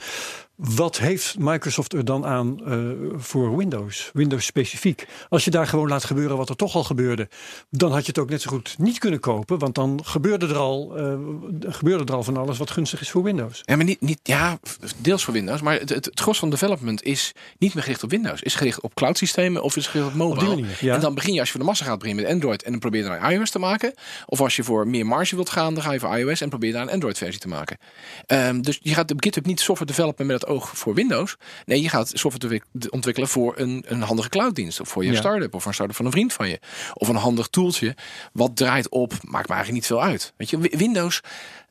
Wat 0.56 0.98
heeft 0.98 1.40
Microsoft 1.40 1.94
er 1.94 2.06
dan 2.06 2.26
aan 2.26 2.66
eh, 2.66 2.78
voor 3.16 3.58
Windows? 3.58 4.10
Windows 4.14 4.46
specifiek. 4.46 5.08
Als 5.30 5.46
je 5.46 5.52
daar 5.52 5.68
gewoon 5.68 5.88
laat 5.88 6.04
gebeuren 6.04 6.38
wat 6.38 6.50
er 6.50 6.56
toch 6.56 6.76
al 6.76 6.84
gebeurde, 6.84 7.30
dan 7.70 7.92
had 7.92 8.02
je 8.02 8.08
het 8.08 8.18
ook 8.18 8.30
net 8.30 8.42
zo 8.42 8.50
goed 8.50 8.76
niet 8.78 9.00
kunnen 9.00 9.20
kopen. 9.20 9.60
Want 9.60 9.76
dan 9.76 10.00
gebeurde 10.04 10.48
er 10.48 10.56
al, 10.56 10.98
eh, 10.98 11.14
gebeurde 11.60 12.04
er 12.04 12.14
al 12.14 12.24
van 12.24 12.38
alles 12.38 12.58
wat 12.58 12.72
gunstig 12.72 13.02
is 13.02 13.10
voor 13.10 13.24
Windows. 13.24 13.62
Ja, 13.66 13.76
maar 13.76 13.86
niet, 13.86 14.02
niet, 14.02 14.20
ja, 14.24 14.60
deels 14.98 15.24
voor 15.24 15.34
Windows. 15.34 15.62
Maar 15.62 15.80
het, 15.80 15.90
het, 15.90 16.06
het 16.06 16.20
gros 16.20 16.40
van 16.40 16.50
development 16.50 17.04
is 17.04 17.32
niet 17.58 17.74
meer 17.74 17.84
gericht 17.84 18.04
op 18.04 18.10
Windows. 18.10 18.42
Is 18.42 18.56
gericht 18.56 18.82
op 18.82 18.94
cloud 18.94 19.18
systemen 19.18 19.64
of 19.64 19.76
is 19.76 19.88
gericht 19.88 20.10
op 20.10 20.16
mobile. 20.16 20.40
die 20.40 20.50
manier, 20.50 20.78
ja. 20.82 20.96
En 20.96 21.02
dan 21.02 21.16
begin 21.16 21.34
je 21.34 21.40
als 21.40 21.48
je 21.48 21.54
voor 21.54 21.64
de 21.64 21.70
massa 21.70 21.86
gaat 21.86 22.00
beginnen 22.00 22.24
met 22.24 22.34
Android 22.34 22.64
en 22.64 22.72
dan 22.72 22.80
probeer 22.80 23.04
je 23.04 23.08
daar 23.08 23.24
een 23.24 23.32
iOS 23.32 23.50
te 23.50 23.60
maken. 23.60 23.94
Of 24.26 24.42
als 24.42 24.56
je 24.56 24.64
voor 24.64 24.88
meer 24.88 25.06
marge 25.06 25.36
wilt 25.36 25.50
gaan, 25.50 25.74
dan 25.74 25.84
ga 25.84 25.92
je 25.92 26.00
voor 26.00 26.18
iOS 26.18 26.42
en 26.42 26.50
probeer 26.50 26.70
je 26.70 26.76
daar 26.76 26.84
een 26.84 26.94
Android 26.94 27.18
versie 27.18 27.40
te 27.40 27.48
maken. 27.48 27.78
Ehm, 28.26 28.62
dus 28.62 28.80
je 28.82 28.94
gaat 28.94 29.12
op 29.12 29.24
GitHub 29.24 29.46
niet 29.46 29.60
software 29.60 29.92
developen 29.92 30.26
met 30.26 30.42
het 30.42 30.45
het 30.46 30.54
oog 30.56 30.78
voor 30.78 30.94
Windows. 30.94 31.36
Nee, 31.66 31.82
je 31.82 31.90
gaat 31.90 32.12
software 32.14 32.62
ontwik- 32.72 32.94
ontwikkelen 32.94 33.30
voor 33.30 33.54
een, 33.60 33.84
een 33.88 34.02
handige 34.02 34.30
clouddienst. 34.30 34.80
Of 34.80 34.90
voor 34.90 35.06
je 35.06 35.12
Ja. 35.12 35.18
start-up. 35.18 35.54
Of 35.54 35.60
voor 35.60 35.68
een 35.68 35.74
start-up 35.74 35.96
van 35.96 36.06
een 36.06 36.12
vriend 36.12 36.34
van 36.34 36.50
je. 36.50 36.60
Of 36.94 37.08
een 37.08 37.16
handig 37.16 37.48
toeltje. 37.48 37.96
Wat 38.34 38.56
draait 38.56 38.90
op, 38.90 39.12
maakt 39.12 39.48
me 39.48 39.54
eigenlijk 39.54 39.72
niet 39.72 39.86
veel 39.86 40.02
uit. 40.04 40.34
Weet 40.38 40.50
je, 40.50 40.58
Wi- 40.60 40.78
Windows 40.78 41.22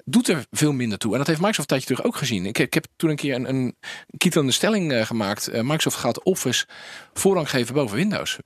doet 0.04 0.28
er 0.28 0.46
veel 0.50 0.72
minder 0.72 0.98
toe. 0.98 1.12
En 1.12 1.18
dat 1.18 1.26
heeft 1.26 1.38
Microsoft 1.40 1.70
een 1.70 1.76
tijdje 1.78 1.94
terug 1.94 2.12
ook 2.12 2.16
gezien. 2.18 2.46
Ik, 2.46 2.58
ik 2.58 2.74
heb 2.74 2.86
toen 2.96 3.10
een 3.10 3.16
keer 3.16 3.34
een, 3.34 3.48
een 3.48 3.76
kietelende 4.16 4.52
stelling 4.52 4.92
eh, 4.92 5.06
gemaakt. 5.06 5.48
Eh, 5.48 5.60
Microsoft 5.62 5.96
gaat 5.96 6.22
Office 6.22 6.66
voorrang 7.14 7.50
geven 7.50 7.74
boven 7.74 7.96
Windows. 7.96 8.38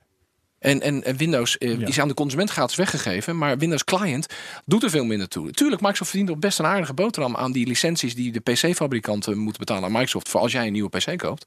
En, 0.59 0.81
en, 0.81 1.03
en 1.03 1.17
Windows 1.17 1.57
eh, 1.57 1.79
Ja. 1.79 1.87
is 1.87 1.99
aan 1.99 2.07
de 2.07 2.13
consument 2.13 2.49
gratis 2.49 2.75
weggegeven. 2.75 3.37
Maar 3.37 3.57
Windows 3.57 3.83
Client 3.83 4.25
doet 4.65 4.83
er 4.83 4.89
veel 4.89 5.05
minder 5.05 5.27
toe. 5.27 5.51
Tuurlijk, 5.51 5.81
Microsoft 5.81 6.09
verdient 6.09 6.29
nog 6.31 6.39
best 6.39 6.59
een 6.59 6.65
aardige 6.65 6.93
boterham 6.93 7.35
aan 7.35 7.51
die 7.51 7.67
licenties 7.67 8.15
die 8.15 8.31
de 8.31 8.39
PC-fabrikanten 8.39 9.37
moeten 9.37 9.59
betalen 9.59 9.83
aan 9.83 9.91
Microsoft. 9.91 10.29
Voor 10.29 10.39
als 10.41 10.51
jij 10.51 10.65
een 10.67 10.71
nieuwe 10.73 10.89
PC 10.89 11.17
koopt. 11.17 11.45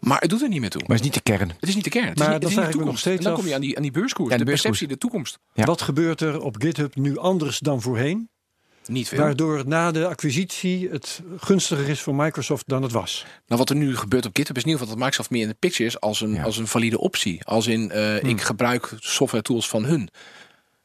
Maar 0.00 0.20
het 0.20 0.30
doet 0.30 0.42
er 0.42 0.48
niet 0.48 0.60
meer 0.60 0.70
toe. 0.70 0.80
Maar 0.86 0.96
het 0.96 0.98
is 0.98 1.04
niet 1.04 1.14
de 1.24 1.32
kern. 1.32 1.48
Het 1.60 1.68
is 1.68 1.74
niet 1.74 1.84
de 1.84 1.90
kern. 1.90 2.08
Het 2.08 2.18
Maar 2.18 2.26
is 2.28 2.32
niet, 2.32 2.42
dan 2.42 2.50
het 2.50 2.58
is 2.60 2.64
niet 2.64 2.72
de 2.72 2.78
nog 2.78 3.00
toekomst. 3.00 3.06
En 3.06 3.10
steeds 3.10 3.24
dan 3.24 3.32
af- 3.32 3.38
kom 3.38 3.48
je 3.48 3.54
aan 3.54 3.60
die, 3.60 3.76
aan 3.76 3.82
die 3.82 3.90
beurskoers. 3.90 4.30
Ja, 4.30 4.36
de 4.36 4.44
de, 4.44 4.48
beurskoers. 4.50 4.78
perceptie, 4.78 4.96
de 4.96 5.02
toekomst. 5.08 5.38
Ja. 5.54 5.64
Wat 5.64 5.82
gebeurt 5.82 6.20
er 6.20 6.40
op 6.40 6.56
GitHub 6.58 6.94
nu 6.96 7.18
anders 7.18 7.58
dan 7.58 7.82
voorheen? 7.82 8.28
Niet 8.92 9.08
veel. 9.08 9.18
Waardoor 9.18 9.62
na 9.66 9.90
de 9.90 10.06
acquisitie 10.06 10.88
het 10.88 11.20
gunstiger 11.36 11.88
is 11.88 12.00
voor 12.00 12.14
Microsoft 12.14 12.64
dan 12.66 12.82
het 12.82 12.92
was. 12.92 13.24
Nou, 13.46 13.60
wat 13.60 13.70
er 13.70 13.76
nu 13.76 13.96
gebeurt 13.96 14.26
op 14.26 14.36
GitHub 14.36 14.56
is 14.56 14.62
in 14.62 14.68
ieder 14.68 14.80
geval 14.82 14.96
dat 14.96 15.04
Microsoft 15.04 15.30
meer 15.30 15.42
in 15.42 15.48
de 15.48 15.56
picture 15.58 15.88
is 15.88 16.00
als 16.00 16.20
een, 16.20 16.32
Ja. 16.34 16.42
als 16.42 16.56
een 16.56 16.66
valide 16.66 16.98
optie. 16.98 17.44
Als 17.44 17.66
in, 17.66 17.90
eh, 17.90 18.22
ik 18.22 18.40
gebruik 18.40 18.92
software 18.98 19.42
tools 19.42 19.68
van 19.68 19.84
hun. 19.84 20.08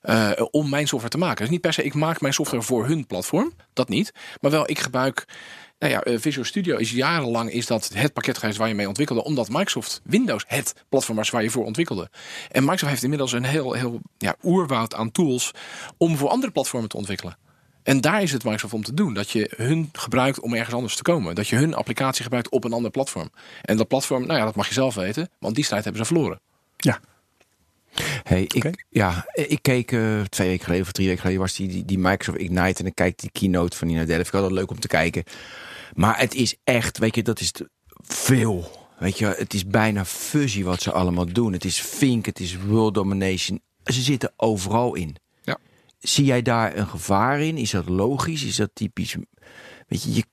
eh, 0.02 0.32
om 0.52 0.70
mijn 0.70 0.88
software 0.88 1.14
te 1.14 1.18
maken. 1.26 1.38
Dus 1.42 1.50
niet 1.50 1.62
per 1.62 1.74
se, 1.74 1.84
ik 1.84 1.94
maak 1.94 2.22
mijn 2.22 2.34
software 2.34 2.64
voor 2.64 2.88
hun 2.88 3.08
platform. 3.08 3.54
Dat 3.74 3.90
niet. 3.90 4.12
Maar 4.42 4.52
wel, 4.52 4.70
ik 4.70 4.80
gebruik. 4.80 5.26
Nou 5.80 5.92
ja, 5.94 6.02
eh, 6.02 6.20
Visual 6.20 6.46
Studio 6.46 6.78
is 6.78 6.92
jarenlang 6.92 7.52
is 7.52 7.66
dat 7.66 7.90
het 7.94 8.14
pakket 8.14 8.38
geweest 8.38 8.58
waar 8.58 8.68
je 8.68 8.76
mee 8.76 8.88
ontwikkelde. 8.88 9.24
Omdat 9.24 9.50
Microsoft 9.50 10.02
Windows 10.04 10.44
het 10.48 10.74
platform 10.90 11.18
was 11.18 11.30
waar 11.30 11.44
je 11.44 11.50
voor 11.50 11.66
ontwikkelde. 11.66 12.10
En 12.52 12.62
Microsoft 12.62 12.92
heeft 12.92 13.04
inmiddels 13.04 13.32
een 13.32 13.44
heel, 13.44 13.74
heel 13.74 14.00
ja, 14.18 14.36
oerwoud 14.44 14.96
aan 14.96 15.12
tools 15.12 15.52
om 15.98 16.18
voor 16.18 16.30
andere 16.30 16.52
platformen 16.52 16.90
te 16.90 16.98
ontwikkelen. 16.98 17.38
En 17.88 18.02
daar 18.02 18.22
is 18.22 18.32
het 18.32 18.44
Microsoft 18.44 18.74
om 18.74 18.84
te 18.84 18.94
doen. 18.94 19.14
Dat 19.14 19.30
je 19.30 19.54
hun 19.56 19.90
gebruikt 19.92 20.40
om 20.40 20.54
ergens 20.54 20.76
anders 20.76 20.96
te 20.96 21.02
komen. 21.02 21.36
Dat 21.36 21.48
je 21.48 21.56
hun 21.56 21.74
applicatie 21.74 22.24
gebruikt 22.24 22.50
op 22.50 22.64
een 22.64 22.74
ander 22.74 22.92
platform. 22.92 23.30
En 23.62 23.78
dat 23.78 23.88
platform, 23.88 24.26
nou 24.26 24.40
ja, 24.40 24.46
dat 24.46 24.56
mag 24.56 24.68
je 24.68 24.74
zelf 24.74 24.96
weten. 24.96 25.30
Want 25.40 25.56
die 25.56 25.64
strijd 25.64 25.84
hebben 25.84 26.06
ze 26.06 26.14
verloren. 26.14 26.40
Ja. 26.78 27.00
Hey, 28.24 28.42
ik, 28.42 28.86
ja, 28.90 29.26
ik 29.34 29.60
keek 29.62 29.92
eh, 29.92 30.22
twee 30.22 30.48
weken 30.48 30.64
geleden 30.64 30.86
of 30.86 30.92
drie 30.92 31.08
weken 31.08 31.22
geleden 31.22 31.42
was 31.42 31.56
die, 31.56 31.68
die, 31.68 31.86
die 31.86 32.00
Microsoft 32.00 32.38
Ignite 32.38 32.80
en 32.82 32.86
ik 32.86 32.96
kijk 32.96 33.20
die 33.20 33.32
keynote 33.32 33.78
van 33.78 33.88
Nina 33.88 34.06
Delphi. 34.06 34.28
Ik 34.28 34.32
had 34.32 34.44
het 34.44 34.52
leuk 34.52 34.72
om 34.72 34.80
te 34.80 34.88
kijken. 34.88 35.24
Maar 35.94 36.20
het 36.20 36.36
is 36.36 36.56
echt, 36.64 36.98
weet 36.98 37.16
je, 37.16 37.24
dat 37.24 37.40
is 37.40 37.52
te 37.52 37.70
veel. 38.04 38.88
Weet 39.00 39.18
je, 39.18 39.26
het 39.26 39.54
is 39.54 39.66
bijna 39.68 40.06
fuzzy 40.06 40.64
wat 40.64 40.82
ze 40.82 40.92
allemaal 40.92 41.34
doen. 41.34 41.54
Het 41.54 41.66
is 41.66 41.80
Fink, 41.80 42.26
het 42.26 42.40
is 42.40 42.58
World 42.58 42.94
Domination. 42.94 43.62
Ze 43.84 44.02
zitten 44.02 44.34
overal 44.36 44.96
in. 44.96 45.16
Zie 46.00 46.26
jij 46.26 46.42
daar 46.42 46.78
een 46.78 46.88
gevaar 46.88 47.42
in? 47.42 47.58
Is 47.58 47.72
dat 47.72 47.90
logisch? 47.90 48.44
Is 48.44 48.56
dat 48.56 48.70
typisch? 48.74 49.16
Weet 49.88 50.04
je, 50.04 50.14
je 50.14 50.24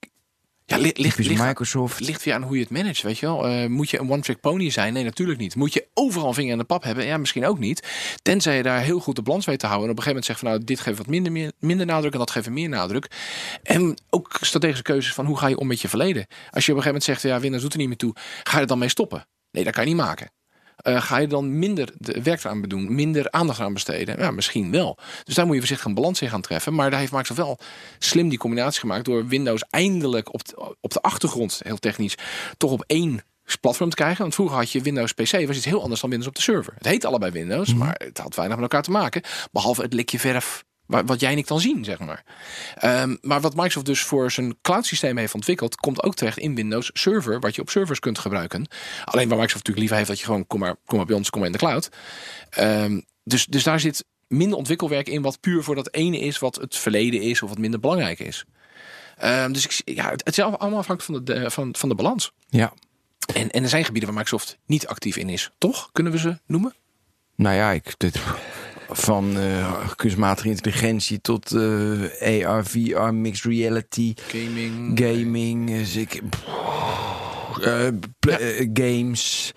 Ja, 0.67 0.77
ligt, 0.77 0.99
ligt, 0.99 1.19
Microsoft. 1.19 2.01
ligt 2.01 2.25
weer 2.25 2.35
aan 2.35 2.43
hoe 2.43 2.55
je 2.57 2.63
het 2.63 2.71
managt, 2.71 3.03
weet 3.03 3.19
je 3.19 3.27
wel. 3.27 3.47
Eh, 3.49 3.67
moet 3.69 3.91
je 3.91 3.99
een 3.99 4.11
one-trick 4.11 4.41
pony 4.41 4.71
zijn? 4.71 4.93
Nee, 4.93 5.05
natuurlijk 5.05 5.39
niet. 5.39 5.55
Moet 5.55 5.73
je 5.73 5.87
overal 5.95 6.29
een 6.29 6.35
vinger 6.35 6.53
in 6.53 6.59
de 6.59 6.65
pap 6.65 6.83
hebben? 6.83 7.07
Ja, 7.07 7.17
misschien 7.17 7.47
ook 7.47 7.59
niet. 7.59 7.89
Tenzij 8.23 8.57
je 8.57 8.63
daar 8.63 8.81
heel 8.81 9.01
goed 9.01 9.17
de 9.17 9.23
balans 9.23 9.47
weet 9.47 9.59
te 9.59 9.67
houden. 9.67 9.87
En 9.89 9.93
op 9.93 9.99
een 9.99 10.05
gegeven 10.05 10.25
moment 10.25 10.25
zegt 10.25 10.39
van, 10.39 10.49
nou, 10.49 10.65
dit 10.65 10.81
geeft 10.81 10.99
wat 10.99 11.07
minder, 11.07 11.33
meer, 11.33 11.53
minder 11.59 11.87
nadruk 11.87 12.13
en 12.13 12.19
dat 12.19 12.31
geeft 12.31 12.51
meer 12.51 12.69
nadruk. 12.69 13.11
En 13.63 13.95
ook 14.11 14.39
strategische 14.41 14.83
keuzes 14.83 15.15
van, 15.15 15.27
hoe 15.27 15.39
ga 15.39 15.47
je 15.47 15.57
om 15.59 15.67
met 15.67 15.81
je 15.81 15.89
verleden? 15.89 16.27
Als 16.51 16.67
je 16.67 16.73
op 16.73 16.79
een 16.79 16.83
gegeven 16.83 16.85
moment 16.87 17.05
zegt, 17.05 17.23
ja, 17.23 17.41
Windows 17.41 17.63
doet 17.63 17.73
er 17.73 17.79
niet 17.79 17.89
meer 17.89 17.97
toe. 17.97 18.15
Ga 18.43 18.55
je 18.55 18.61
er 18.63 18.67
dan 18.67 18.79
mee 18.79 18.89
stoppen? 18.89 19.27
Nee, 19.51 19.65
dat 19.65 19.73
kan 19.73 19.83
je 19.85 19.89
niet 19.95 19.99
maken. 20.01 20.31
Eh, 20.77 21.03
ga 21.03 21.17
je 21.17 21.27
dan 21.27 21.59
minder 21.59 21.93
de 21.99 22.23
werk 22.23 22.45
eraan 22.45 22.63
doen, 22.63 22.95
minder 22.95 23.31
aandacht 23.31 23.61
aan 23.61 23.73
besteden? 23.73 24.19
Ja, 24.19 24.31
misschien 24.31 24.71
wel. 24.71 24.99
Dus 25.25 25.35
daar 25.35 25.45
moet 25.45 25.55
je 25.55 25.61
voorzichtig 25.61 25.87
een 25.87 25.95
balans 25.95 26.23
in 26.23 26.29
gaan 26.29 26.41
treffen. 26.41 26.75
Maar 26.75 26.91
daar 26.91 26.99
heeft 26.99 27.13
Microsoft 27.13 27.41
wel 27.41 27.59
slim 27.99 28.29
die 28.29 28.39
combinatie 28.39 28.81
gemaakt 28.81 29.05
door 29.05 29.27
Windows 29.27 29.65
eindelijk 29.71 30.35
op 30.35 30.45
de, 30.45 30.77
op 30.81 30.93
de 30.93 31.01
achtergrond, 31.01 31.61
heel 31.63 31.79
technisch, 31.79 32.15
toch 32.57 32.71
op 32.71 32.85
één 32.87 33.23
platform 33.61 33.91
te 33.91 33.97
krijgen. 33.97 34.21
Want 34.21 34.35
vroeger 34.35 34.57
had 34.57 34.71
je 34.71 34.81
Windows 34.81 35.13
PC, 35.13 35.47
was 35.47 35.57
iets 35.57 35.65
heel 35.65 35.83
anders 35.83 36.01
dan 36.01 36.11
Windows 36.11 36.29
op 36.29 36.37
de 36.37 36.43
server. 36.43 36.73
Het 36.77 36.87
heet 36.87 37.05
allebei 37.05 37.33
Windows, 37.33 37.75
maar 37.75 38.01
het 38.05 38.19
had 38.19 38.35
weinig 38.35 38.57
met 38.57 38.65
elkaar 38.65 38.83
te 38.83 38.91
maken. 38.91 39.23
Behalve 39.53 39.83
het 39.83 39.93
likje 39.93 40.19
verf 40.19 40.65
wat 41.03 41.21
jij 41.21 41.33
en 41.33 41.39
ik 41.39 41.47
dan 41.47 41.61
zien, 41.61 41.85
zeg 41.85 41.99
maar. 41.99 42.25
Ehm, 42.75 43.17
maar 43.21 43.41
wat 43.41 43.55
Microsoft 43.55 43.87
dus 43.87 44.03
voor 44.03 44.31
zijn 44.31 44.57
cloud 44.63 44.87
systeem 44.87 45.17
heeft 45.17 45.35
ontwikkeld, 45.35 45.77
komt 45.77 46.03
ook 46.03 46.15
terecht 46.15 46.39
in 46.39 46.55
Windows 46.55 46.91
Server, 46.93 47.41
wat 47.41 47.55
je 47.55 47.61
op 47.61 47.71
servers 47.71 47.99
kunt 47.99 48.19
gebruiken. 48.19 48.67
Alleen 49.05 49.29
waar 49.29 49.39
Microsoft 49.39 49.67
natuurlijk 49.67 49.79
liever 49.79 49.97
heeft 49.97 50.09
dat 50.09 50.19
je 50.19 50.25
gewoon, 50.25 50.47
kom 50.47 50.61
maar, 50.61 50.77
kom 50.87 50.97
maar 50.97 51.07
bij 51.07 51.17
ons, 51.17 51.31
kom 51.31 51.41
maar 51.41 51.51
in 51.51 51.57
de 51.57 51.65
cloud. 51.65 51.89
Ehm, 52.51 53.01
dus, 53.25 53.47
dus 53.47 53.63
daar 53.63 53.81
zit 53.81 54.05
minder 54.29 54.59
ontwikkelwerk 54.59 55.09
in 55.09 55.23
wat 55.23 55.41
puur 55.41 55.63
voor 55.63 55.75
dat 55.75 55.95
ene 55.95 56.19
is 56.19 56.39
wat 56.39 56.57
het 56.57 56.77
verleden 56.77 57.21
is 57.21 57.43
of 57.43 57.49
wat 57.49 57.59
minder 57.59 57.81
belangrijk 57.81 58.19
is. 58.19 58.45
Ehm, 59.17 59.53
dus 59.53 59.67
ik, 59.67 59.95
ja, 59.95 60.11
het 60.11 60.39
is 60.39 60.41
allemaal 60.41 60.79
afhankelijk 60.79 61.03
van 61.03 61.15
de, 61.15 61.23
de- 61.23 61.51
van, 61.51 61.75
van 61.77 61.89
de 61.89 61.95
balans. 61.95 62.33
Ja. 62.49 62.73
En, 63.35 63.51
en 63.51 63.63
er 63.63 63.69
zijn 63.69 63.85
gebieden 63.85 64.09
waar 64.11 64.19
Microsoft 64.19 64.59
niet 64.67 64.87
actief 64.87 65.17
in 65.17 65.29
is. 65.29 65.51
Toch? 65.59 65.89
Kunnen 65.93 66.13
we 66.13 66.19
ze 66.19 66.39
noemen? 66.47 66.75
Nou 67.37 67.55
ja, 67.57 67.71
ik, 67.71 67.95
dit, 67.97 68.19
van 68.97 69.39
eh, 69.39 69.89
kunstmatige 69.97 70.49
intelligentie 70.49 71.21
tot 71.21 71.53
eh, 71.53 72.47
AR, 72.49 72.65
VR, 72.67 73.13
mixed 73.15 73.45
reality, 73.53 74.15
Gaming. 74.29 74.99
gaming, 75.01 75.71
dus 75.71 75.97
ik, 75.97 76.23
eh, 77.61 77.89
games. 78.73 79.53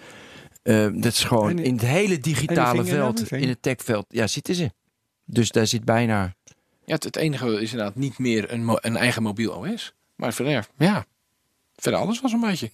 Dat 0.93 1.05
is 1.05 1.23
gewoon 1.23 1.49
En- 1.49 1.59
in 1.63 1.73
het 1.73 1.85
hele 1.85 2.17
digitale 2.19 2.85
veld, 2.85 3.31
in 3.31 3.49
het 3.49 3.61
techveld, 3.61 4.05
ja, 4.09 4.27
zitten 4.27 4.55
ze. 4.55 4.71
Dus 5.25 5.51
daar 5.51 5.67
zit 5.67 5.85
bijna. 5.85 6.35
Ja, 6.85 6.93
het, 6.93 7.03
het 7.03 7.15
enige 7.15 7.61
is 7.61 7.71
inderdaad 7.71 7.95
niet 7.95 8.17
meer 8.17 8.51
een, 8.51 8.77
een 8.81 8.95
eigen 8.97 9.23
mobiel 9.23 9.51
OS. 9.51 9.93
Maar 10.15 10.33
verder, 10.33 10.67
ja. 10.77 11.05
Verder 11.75 11.99
alles 11.99 12.21
was 12.21 12.31
een 12.31 12.39
beetje. 12.39 12.71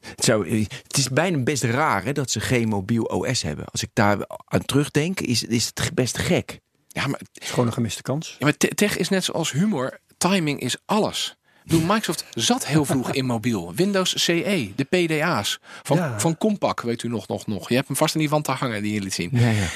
Het, 0.00 0.24
zou, 0.24 0.48
eh, 0.48 0.66
het 0.82 0.96
is 0.96 1.08
bijna 1.08 1.38
best 1.38 1.62
raar 1.62 2.04
hè, 2.04 2.12
dat 2.12 2.30
ze 2.30 2.40
geen 2.40 2.68
mobiel 2.68 3.02
OS 3.04 3.42
hebben. 3.42 3.64
Als 3.64 3.82
ik 3.82 3.90
daar 3.92 4.18
aan 4.44 4.64
terugdenk, 4.64 5.20
is, 5.20 5.42
is 5.42 5.66
het 5.74 5.90
best 5.94 6.18
gek. 6.18 6.60
Ja, 6.88 7.06
maar, 7.06 7.18
Het 7.32 7.42
is 7.42 7.50
gewoon 7.50 7.66
een 7.66 7.72
gemiste 7.72 8.02
kans. 8.02 8.28
ja, 8.38 8.44
maar 8.44 8.56
te- 8.56 8.74
tech 8.74 8.96
is 8.96 9.08
net 9.08 9.24
zoals 9.24 9.52
humor. 9.52 9.98
Timing 10.18 10.60
is 10.60 10.76
alles. 10.84 11.36
Microsoft 11.64 12.24
zat 12.30 12.66
heel 12.66 12.84
vroeg 12.84 13.12
in 13.12 13.24
mobiel. 13.24 13.74
Windows 13.74 14.24
CE, 14.24 14.72
de 14.76 14.84
PDA's. 14.84 15.58
Van, 15.82 15.96
Ja. 15.96 16.20
van 16.20 16.36
Compaq, 16.38 16.82
weet 16.84 17.02
u 17.02 17.08
nog, 17.08 17.28
nog, 17.28 17.46
nog. 17.46 17.68
Je 17.68 17.74
hebt 17.74 17.86
hem 17.86 17.96
vast 17.96 18.14
in 18.14 18.20
die 18.20 18.28
wand 18.28 18.44
te 18.44 18.50
hangen 18.50 18.82
die 18.82 18.92
je 18.92 19.00
liet 19.00 19.14
zien. 19.14 19.30
Ja, 19.32 19.50
ja. 19.50 19.66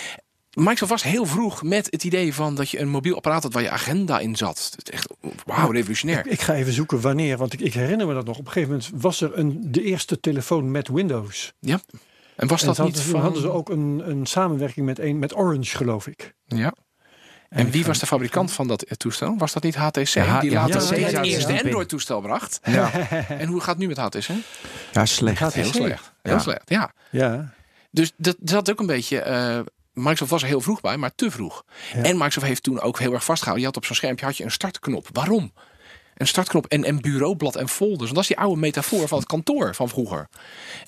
Microsoft 0.55 0.91
was 0.91 1.03
heel 1.03 1.25
vroeg 1.27 1.63
met 1.63 1.87
het 1.91 2.05
idee 2.05 2.35
van 2.35 2.55
dat 2.55 2.71
je 2.71 2.79
een 2.81 2.89
mobiel 2.89 3.17
apparaat 3.17 3.43
had 3.43 3.53
waar 3.53 3.63
je 3.63 3.71
agenda 3.71 4.19
in 4.19 4.37
zat. 4.37 4.73
Het 4.77 4.89
is 4.89 4.95
echt, 4.95 5.09
wauw, 5.47 5.71
revolutionair. 5.71 6.27
Ik 6.27 6.41
ga 6.41 6.55
even 6.55 6.73
zoeken 6.73 7.01
wanneer, 7.01 7.37
want 7.37 7.53
ik, 7.53 7.61
ik 7.61 7.75
herinner 7.75 8.07
me 8.07 8.15
dat 8.15 8.25
nog. 8.27 8.39
Op 8.39 8.47
een 8.47 8.53
gegeven 8.53 8.75
moment 8.75 8.91
was 9.03 9.21
er 9.21 9.39
een, 9.39 9.59
de 9.73 9.83
eerste 9.83 10.21
telefoon 10.21 10.71
met 10.71 10.89
Windows. 10.89 11.53
Ja. 11.61 11.81
En 12.37 12.49
was 12.49 12.61
En 12.61 12.67
dat 12.67 12.77
ze 12.77 12.83
niet 12.83 12.95
hadden, 12.97 13.13
van... 13.13 13.21
hadden 13.21 13.43
ze 13.43 13.51
ook 13.51 13.69
een, 13.69 14.03
een 14.05 14.27
samenwerking 14.27 14.87
met, 14.87 14.99
een, 14.99 15.19
met 15.19 15.37
Orange, 15.37 15.77
geloof 15.77 16.07
ik. 16.07 16.35
Ja. 16.47 16.75
En 17.49 17.71
wie 17.71 17.85
was 17.85 17.99
de 17.99 18.07
fabrikant 18.07 18.53
van 18.53 18.69
dat 18.69 18.83
eh, 18.83 18.93
toestel? 18.97 19.35
Was 19.39 19.53
dat 19.53 19.63
niet 19.63 19.75
HTC? 19.75 20.07
Ja, 20.07 20.41
die 20.41 20.51
ja, 20.51 20.61
later 20.61 20.81
HTC 20.81 20.91
het 20.97 21.11
zaten 21.11 21.23
eerste 21.25 21.53
er. 21.53 21.63
Android-toestel 21.65 22.21
bracht. 22.21 22.61
Ja. 22.65 22.91
En 23.29 23.49
hoe 23.49 23.61
gaat 23.61 23.69
het 23.69 23.79
nu 23.79 23.87
met 23.87 23.97
HTC? 23.99 24.27
ja, 24.93 25.07
slecht. 25.07 25.39
HTC. 25.39 25.53
Heel 25.55 25.65
slecht. 25.65 26.13
Heel 26.23 26.33
Ja. 26.33 26.39
slecht, 26.39 26.63
ja. 26.71 26.93
Ja, 27.11 27.53
Dus 27.91 28.13
dat 28.17 28.37
dat 28.39 28.51
zat 28.51 28.71
ook 28.71 28.81
een 28.81 28.87
beetje... 28.87 29.19
eh, 29.21 29.61
Microsoft 29.93 30.31
was 30.31 30.43
er 30.43 30.49
heel 30.49 30.61
vroeg 30.61 30.81
bij, 30.81 30.97
maar 30.97 31.15
te 31.15 31.31
vroeg. 31.31 31.65
Ja. 31.95 32.03
En 32.03 32.13
Microsoft 32.13 32.47
heeft 32.47 32.63
toen 32.63 32.81
ook 32.81 32.99
heel 32.99 33.13
erg 33.13 33.25
vastgehouden. 33.25 33.61
Je 33.67 33.73
had 33.73 33.77
op 33.83 33.85
zo'n 33.85 33.97
schermpje 33.97 34.25
had 34.27 34.37
je 34.37 34.45
een 34.45 34.51
startknop. 34.51 35.09
Waarom? 35.13 35.53
Een 36.17 36.27
startknop 36.27 36.67
en 36.67 36.89
een 36.89 37.01
bureaublad 37.01 37.57
en 37.57 37.69
folders. 37.69 38.11
Dat 38.11 38.23
is 38.23 38.27
die 38.27 38.39
oude 38.39 38.61
metafoor 38.61 39.09
van 39.09 39.19
het 39.19 39.27
kantoor 39.27 39.75
van 39.75 39.89
vroeger. 39.89 40.29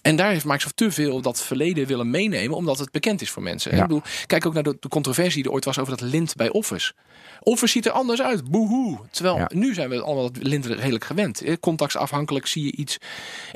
En 0.03 0.17
daar 0.17 0.31
heeft 0.31 0.45
Microsoft 0.45 0.77
te 0.77 0.91
veel 0.91 1.21
dat 1.21 1.43
verleden 1.43 1.87
willen 1.87 2.11
meenemen, 2.11 2.57
omdat 2.57 2.79
het 2.79 2.91
bekend 2.91 3.23
is 3.23 3.31
voor 3.31 3.43
mensen. 3.43 3.71
Ja. 3.71 3.77
Ik 3.77 3.83
bedoel, 3.83 4.03
kijk 4.27 4.47
ook 4.47 4.55
naar 4.55 4.63
de, 4.63 4.77
de 4.81 4.89
controversie 4.89 5.35
die 5.35 5.45
er 5.45 5.51
ooit 5.51 5.65
was 5.65 5.79
over 5.79 5.97
dat 5.97 6.09
lint 6.09 6.35
bij 6.37 6.51
Office. 6.51 6.93
Office 7.41 7.73
ziet 7.73 7.87
er 7.87 7.93
anders 7.93 8.23
uit, 8.23 8.51
boehoe. 8.51 8.99
Terwijl 9.11 9.37
Ja. 9.37 9.51
nu 9.55 9.75
zijn 9.75 9.89
we 9.89 10.01
allemaal 10.03 10.31
dat 10.33 10.43
lint 10.43 10.67
redelijk 10.67 11.05
gewend. 11.05 11.41
Eh, 11.43 11.57
Contactsafhankelijk 11.61 12.47
zie 12.47 12.65
je 12.65 12.73
iets. 12.77 12.99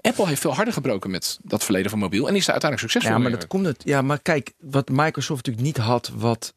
Apple 0.01 0.27
heeft 0.27 0.41
veel 0.41 0.55
harder 0.55 0.75
gebroken 0.75 1.11
met 1.11 1.39
dat 1.43 1.65
verleden 1.65 1.91
van 1.91 1.99
mobiel. 1.99 2.29
En 2.29 2.35
is 2.35 2.45
daar 2.45 2.53
uiteindelijk 2.53 2.81
succesvol 2.93 3.11
Ja, 3.11 3.23
maar 3.23 3.31
mee. 3.31 3.41
dat 3.41 3.49
komt 3.49 3.67
het. 3.67 3.83
Ja, 3.85 4.03
maar 4.03 4.19
kijk, 4.23 4.53
wat 4.59 4.89
Microsoft 4.89 5.47
natuurlijk 5.47 5.67
niet 5.67 5.87
had, 5.87 6.11
wat 6.15 6.55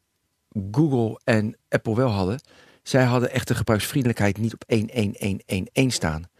Google 0.72 1.20
en 1.24 1.56
Apple 1.68 1.94
wel 1.94 2.08
hadden. 2.10 2.40
Zij 2.82 3.04
hadden 3.04 3.30
echt 3.30 3.48
de 3.48 3.54
gebruiksvriendelijkheid 3.54 4.38
niet 4.38 4.54
op 4.54 4.64
11111 4.66 5.92
staan. 5.92 6.30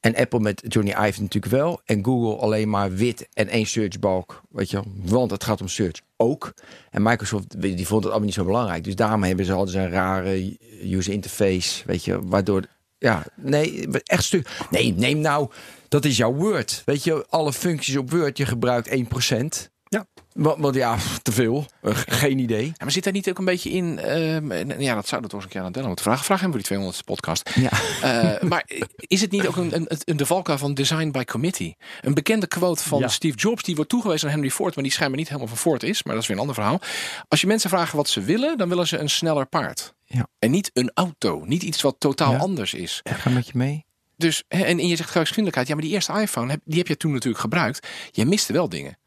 En 0.00 0.16
Apple 0.16 0.40
met 0.40 0.62
Johnny 0.68 0.90
Ive 0.90 1.20
natuurlijk 1.20 1.52
wel. 1.52 1.80
En 1.84 2.04
Google 2.04 2.36
alleen 2.36 2.68
maar 2.68 2.92
wit 2.92 3.28
en 3.32 3.48
één 3.48 3.66
searchbalk. 3.66 4.42
Weet 4.50 4.70
je. 4.70 4.82
Want 4.94 5.30
het 5.30 5.44
gaat 5.44 5.60
om 5.60 5.68
search 5.68 6.00
ook. 6.16 6.54
En 6.90 7.02
Microsoft 7.02 7.60
die 7.60 7.86
vond 7.86 8.02
het 8.02 8.10
allemaal 8.10 8.28
niet 8.28 8.34
zo 8.34 8.44
belangrijk. 8.44 8.84
Dus 8.84 8.94
daarom 8.94 9.22
hebben 9.22 9.44
ze, 9.44 9.64
ze 9.68 9.78
een 9.78 9.90
rare 9.90 10.56
user 10.82 11.12
interface. 11.12 11.82
Weet 11.86 12.04
je, 12.04 12.26
waardoor 12.26 12.64
Ja, 12.98 13.26
nee, 13.36 13.88
echt 14.04 14.24
stuk. 14.24 14.48
Nee, 14.70 14.94
neem 14.94 15.18
nou, 15.18 15.50
dat 15.88 16.04
is 16.04 16.16
jouw 16.16 16.32
Word. 16.34 16.82
Weet 16.84 17.04
je, 17.04 17.26
alle 17.28 17.52
functies 17.52 17.96
op 17.96 18.10
Word, 18.10 18.36
je 18.36 18.46
gebruikt 18.46 18.88
1%. 18.88 19.70
Ja. 19.96 20.06
Want, 20.32 20.74
ja, 20.74 20.96
te 21.22 21.32
veel. 21.32 21.66
Eh, 21.82 21.92
Geen 22.06 22.38
idee. 22.38 22.64
Ja, 22.66 22.72
maar 22.78 22.90
zit 22.90 23.04
daar 23.04 23.12
niet 23.12 23.28
ook 23.28 23.38
een 23.38 23.44
beetje 23.44 23.70
in... 23.70 23.98
ehm, 23.98 24.80
ja, 24.80 24.94
dat 24.94 25.08
zou 25.08 25.20
dat 25.20 25.30
toch 25.30 25.40
eens 25.40 25.44
een 25.48 25.48
keer 25.56 25.60
aan 25.62 25.72
Dylan 25.72 25.86
moeten 25.86 26.04
vragen. 26.04 26.24
Vraag 26.24 26.40
hem 26.40 26.50
voor 26.52 26.60
die 26.62 26.92
200ste 26.92 27.04
podcast. 27.04 27.50
Ja. 27.54 27.70
Eh, 28.02 28.48
maar 28.48 28.64
is 28.96 29.20
het 29.20 29.30
niet 29.30 29.46
ook 29.46 29.56
een, 29.56 29.74
een, 29.76 29.86
een 30.04 30.16
de 30.16 30.26
valkuil 30.26 30.58
van 30.58 30.74
design 30.74 31.10
by 31.10 31.24
committee? 31.24 31.76
Een 32.00 32.14
bekende 32.14 32.46
quote 32.46 32.82
van 32.82 32.98
Ja. 32.98 33.08
Steve 33.08 33.36
Jobs, 33.36 33.62
die 33.62 33.74
wordt 33.74 33.90
toegewezen 33.90 34.28
aan 34.28 34.34
Henry 34.34 34.50
Ford, 34.50 34.74
maar 34.74 34.84
die 34.84 34.92
schijnbaar 34.92 35.18
niet 35.18 35.28
helemaal 35.28 35.48
van 35.48 35.58
Ford 35.58 35.82
is. 35.82 36.02
Maar 36.02 36.14
dat 36.14 36.22
is 36.22 36.28
weer 36.28 36.36
een 36.36 36.42
ander 36.48 36.56
verhaal. 36.62 36.80
Als 37.28 37.40
je 37.40 37.46
mensen 37.46 37.70
vragen 37.70 37.96
wat 37.96 38.08
ze 38.08 38.20
willen, 38.20 38.58
dan 38.58 38.68
willen 38.68 38.86
ze 38.86 38.98
een 38.98 39.10
sneller 39.10 39.46
paard. 39.46 39.94
Ja. 40.04 40.26
En 40.38 40.50
niet 40.50 40.70
een 40.72 40.90
auto. 40.94 41.42
Niet 41.46 41.62
iets 41.62 41.82
wat 41.82 41.96
totaal 41.98 42.32
Ja. 42.32 42.38
anders 42.38 42.74
is. 42.74 43.00
Ga 43.04 43.30
met 43.30 43.46
je 43.46 43.52
mee. 43.54 43.84
Dus, 44.16 44.44
en, 44.48 44.60
en 44.64 44.86
je 44.86 44.96
zegt 44.96 45.06
gebruiksvriendelijkheid. 45.08 45.68
Ja, 45.68 45.74
maar 45.74 45.84
die 45.84 45.92
eerste 45.92 46.12
iPhone, 46.20 46.60
die 46.64 46.78
heb 46.78 46.86
je 46.86 46.96
toen 46.96 47.12
natuurlijk 47.12 47.40
gebruikt. 47.42 47.86
Je 48.10 48.26
miste 48.26 48.52
wel 48.52 48.68
dingen. 48.68 48.98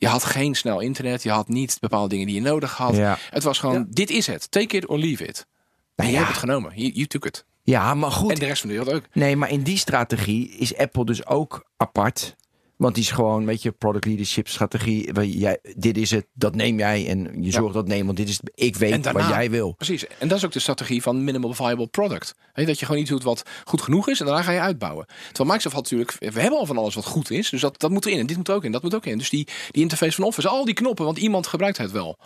Je 0.00 0.08
had 0.08 0.24
geen 0.24 0.54
snel 0.54 0.80
internet. 0.80 1.22
Je 1.22 1.30
had 1.30 1.48
niet 1.48 1.76
bepaalde 1.80 2.08
dingen 2.08 2.26
die 2.26 2.34
je 2.34 2.40
nodig 2.40 2.76
had. 2.76 2.96
Ja. 2.96 3.18
Het 3.30 3.42
was 3.42 3.58
gewoon, 3.58 3.86
dit 3.88 4.10
is 4.10 4.26
het. 4.26 4.50
Take 4.50 4.76
it 4.76 4.86
or 4.86 4.98
leave 4.98 5.26
it. 5.26 5.46
En 5.94 6.06
je 6.06 6.12
ja. 6.12 6.16
hebt 6.16 6.28
het 6.30 6.38
genomen. 6.38 6.72
You, 6.74 6.92
you 6.92 7.06
took 7.06 7.26
it. 7.26 7.44
Ja, 7.62 7.94
maar 7.94 8.10
goed. 8.10 8.30
En 8.30 8.38
de 8.38 8.46
rest 8.46 8.60
van 8.60 8.70
de 8.70 8.76
wereld 8.76 8.96
ook. 8.96 9.04
Nee, 9.12 9.36
maar 9.36 9.50
in 9.50 9.62
die 9.62 9.78
strategie 9.78 10.50
is 10.50 10.76
Apple 10.76 11.04
dus 11.04 11.26
ook 11.26 11.66
apart. 11.76 12.36
Want 12.80 12.94
die 12.94 13.04
is 13.04 13.10
gewoon, 13.10 13.46
weet 13.46 13.62
je, 13.62 13.72
product 13.72 14.04
leadership 14.04 14.48
strategie. 14.48 15.10
Waar 15.12 15.24
Jij, 15.24 15.58
dit 15.76 15.96
is 15.96 16.10
het, 16.10 16.26
dat 16.32 16.54
neem 16.54 16.78
jij. 16.78 17.08
En 17.08 17.42
je 17.42 17.50
zorgt 17.50 17.74
dat 17.74 17.86
neem, 17.86 18.06
want 18.06 18.16
dit 18.16 18.28
is, 18.28 18.40
ik 18.54 18.76
weet 18.76 19.02
daarna- 19.04 19.20
wat 19.20 19.28
jij 19.28 19.50
wil. 19.50 19.72
Precies. 19.72 20.06
En 20.18 20.28
dat 20.28 20.38
is 20.38 20.44
ook 20.44 20.52
de 20.52 20.58
strategie 20.58 21.02
van 21.02 21.24
minimal 21.24 21.54
viable 21.54 21.86
product. 21.86 22.34
Dat 22.54 22.78
je 22.78 22.86
gewoon 22.86 23.00
iets 23.00 23.10
doet 23.10 23.22
wat 23.22 23.42
goed 23.64 23.82
genoeg 23.82 24.08
is 24.08 24.20
en 24.20 24.26
daarna 24.26 24.42
ga 24.42 24.52
je 24.52 24.60
uitbouwen. 24.60 25.06
Terwijl 25.06 25.44
Microsoft 25.44 25.74
had 25.74 25.82
natuurlijk, 25.82 26.16
we 26.34 26.40
hebben 26.40 26.58
al 26.58 26.66
van 26.66 26.78
alles 26.78 26.94
wat 26.94 27.04
goed 27.04 27.30
is. 27.30 27.50
Dus 27.50 27.60
dat, 27.60 27.80
dat 27.80 27.90
moet 27.90 28.06
erin. 28.06 28.18
En 28.18 28.26
dit 28.26 28.36
moet 28.36 28.48
er 28.48 28.54
ook 28.54 28.64
in. 28.64 28.72
Dat 28.72 28.82
moet 28.82 28.94
ook 28.94 29.06
in. 29.06 29.18
Dus 29.18 29.30
die, 29.30 29.48
die 29.70 29.82
interface 29.82 30.14
van 30.14 30.24
Office, 30.24 30.48
al 30.48 30.64
die 30.64 30.74
knoppen, 30.74 31.04
want 31.04 31.18
iemand 31.18 31.46
gebruikt 31.46 31.78
het 31.78 31.90
wel. 31.90 32.18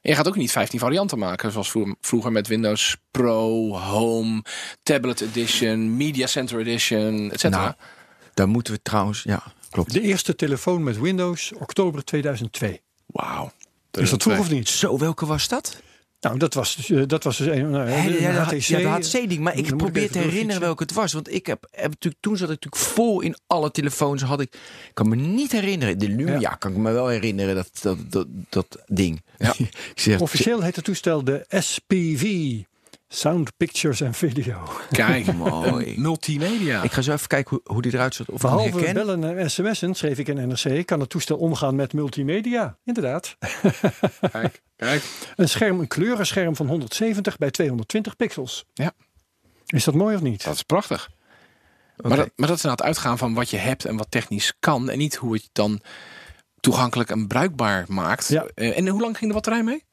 En 0.00 0.10
je 0.10 0.14
gaat 0.14 0.28
ook 0.28 0.36
niet 0.36 0.52
15 0.52 0.78
varianten 0.78 1.18
maken, 1.18 1.52
zoals 1.52 1.74
vroeger, 2.00 2.32
met 2.32 2.46
Windows 2.46 2.96
Pro, 3.10 3.70
Home, 3.76 4.42
Tablet 4.82 5.20
Edition, 5.20 5.96
Media 5.96 6.26
Center 6.26 6.58
Edition, 6.60 7.30
et 7.30 7.40
cetera. 7.40 7.62
Nou, 7.62 7.74
daar 8.34 8.48
moeten 8.48 8.72
we 8.72 8.82
trouwens, 8.82 9.22
ja, 9.22 9.42
klopt. 9.70 9.92
De 9.92 10.00
eerste 10.00 10.34
telefoon 10.34 10.82
met 10.82 10.98
Windows, 11.00 11.52
oktober 11.54 12.04
2002. 12.04 12.80
Wauw. 13.06 13.52
Is 13.90 14.10
dat 14.10 14.22
vroeg 14.22 14.38
of 14.38 14.50
niet? 14.50 14.68
Zo, 14.68 14.98
welke 14.98 15.26
was 15.26 15.48
dat? 15.48 15.82
Nou, 16.20 16.38
dat 16.38 16.54
was 16.54 16.76
dus, 16.76 16.90
eh, 16.90 17.02
dat 17.06 17.24
was 17.24 17.36
dus 17.36 17.46
een, 17.46 17.70
nou, 17.70 17.88
Hè, 17.88 18.06
een 18.08 18.20
ja, 18.20 18.32
de, 18.32 18.56
HTC. 18.56 18.60
ja, 18.62 18.78
de 18.78 18.86
HTC-ding. 18.86 19.40
Maar 19.40 19.56
ik 19.56 19.76
probeer 19.76 20.02
even 20.02 20.12
te 20.12 20.18
herinneren 20.18 20.60
welke 20.60 20.82
het 20.82 20.92
was. 20.92 21.12
Want 21.12 21.32
ik 21.32 21.46
heb, 21.46 21.68
heb 21.70 21.90
natuurlijk, 21.90 22.22
toen 22.22 22.36
zat 22.36 22.50
ik 22.50 22.54
natuurlijk 22.62 22.82
vol 22.82 23.20
in 23.20 23.36
alle 23.46 23.70
telefoons. 23.70 24.22
Had 24.22 24.40
ik, 24.40 24.54
ik 24.54 24.90
kan 24.94 25.08
me 25.08 25.16
niet 25.16 25.52
herinneren. 25.52 25.98
De 25.98 26.08
Lumia 26.08 26.38
Ja. 26.38 26.54
kan 26.54 26.70
ik 26.70 26.76
me 26.76 26.92
wel 26.92 27.06
herinneren, 27.08 27.54
dat, 27.54 27.70
dat, 27.80 27.98
dat, 28.12 28.26
dat 28.48 28.78
ding. 28.86 29.22
Ja. 29.38 29.54
ik 29.94 30.00
zeg, 30.00 30.20
Officieel 30.20 30.60
heet 30.62 30.76
het 30.76 30.84
toestel 30.84 31.24
de 31.24 31.44
SPV. 31.48 32.22
Sound, 33.08 33.56
Pictures 33.56 34.00
en 34.00 34.14
Video. 34.14 34.68
Kijk, 34.90 35.32
Mooi. 35.34 35.94
multimedia. 36.00 36.82
ik 36.82 36.92
ga 36.92 37.02
zo 37.02 37.12
even 37.12 37.28
kijken 37.28 37.50
hoe, 37.50 37.74
hoe 37.74 37.82
die 37.82 37.94
eruit 37.94 38.14
zat. 38.14 38.28
Of 38.28 38.34
ik 38.44 38.48
hem 38.48 38.70
Behalve 38.70 38.92
bellen 38.92 39.38
en 39.38 39.50
sms'en, 39.50 39.94
schreef 39.94 40.18
ik 40.18 40.28
in 40.28 40.48
NRC, 40.48 40.86
kan 40.86 41.00
het 41.00 41.08
toestel 41.08 41.36
omgaan 41.36 41.74
met 41.74 41.92
multimedia. 41.92 42.78
Inderdaad. 42.84 43.36
Kijk, 44.32 44.62
kijk. 44.76 45.02
Een 45.36 45.48
scherm, 45.48 45.80
een 45.80 45.86
kleurenscherm 45.86 46.56
van 46.56 46.66
170 46.66 47.38
bij 47.38 47.50
220 47.50 48.16
pixels. 48.16 48.64
Ja. 48.74 48.92
Is 49.66 49.84
dat 49.84 49.94
mooi 49.94 50.16
of 50.16 50.22
niet? 50.22 50.44
Dat 50.44 50.54
is 50.54 50.62
prachtig. 50.62 51.10
Maar, 51.96 52.16
dat, 52.16 52.30
maar 52.36 52.48
dat 52.48 52.56
is 52.56 52.62
nou 52.62 52.74
het 52.74 52.84
uitgaan 52.84 53.18
van 53.18 53.34
wat 53.34 53.50
je 53.50 53.56
hebt 53.56 53.84
en 53.84 53.96
wat 53.96 54.10
technisch 54.10 54.52
kan. 54.60 54.90
En 54.90 54.98
niet 54.98 55.14
hoe 55.14 55.34
het 55.34 55.48
dan 55.52 55.80
toegankelijk 56.60 57.10
en 57.10 57.26
bruikbaar 57.26 57.84
maakt. 57.88 58.28
Ja. 58.28 58.46
Eh, 58.54 58.78
en 58.78 58.88
hoe 58.88 59.00
lang 59.00 59.16
ging 59.16 59.28
de 59.28 59.34
batterij 59.34 59.62
mee? 59.62 59.84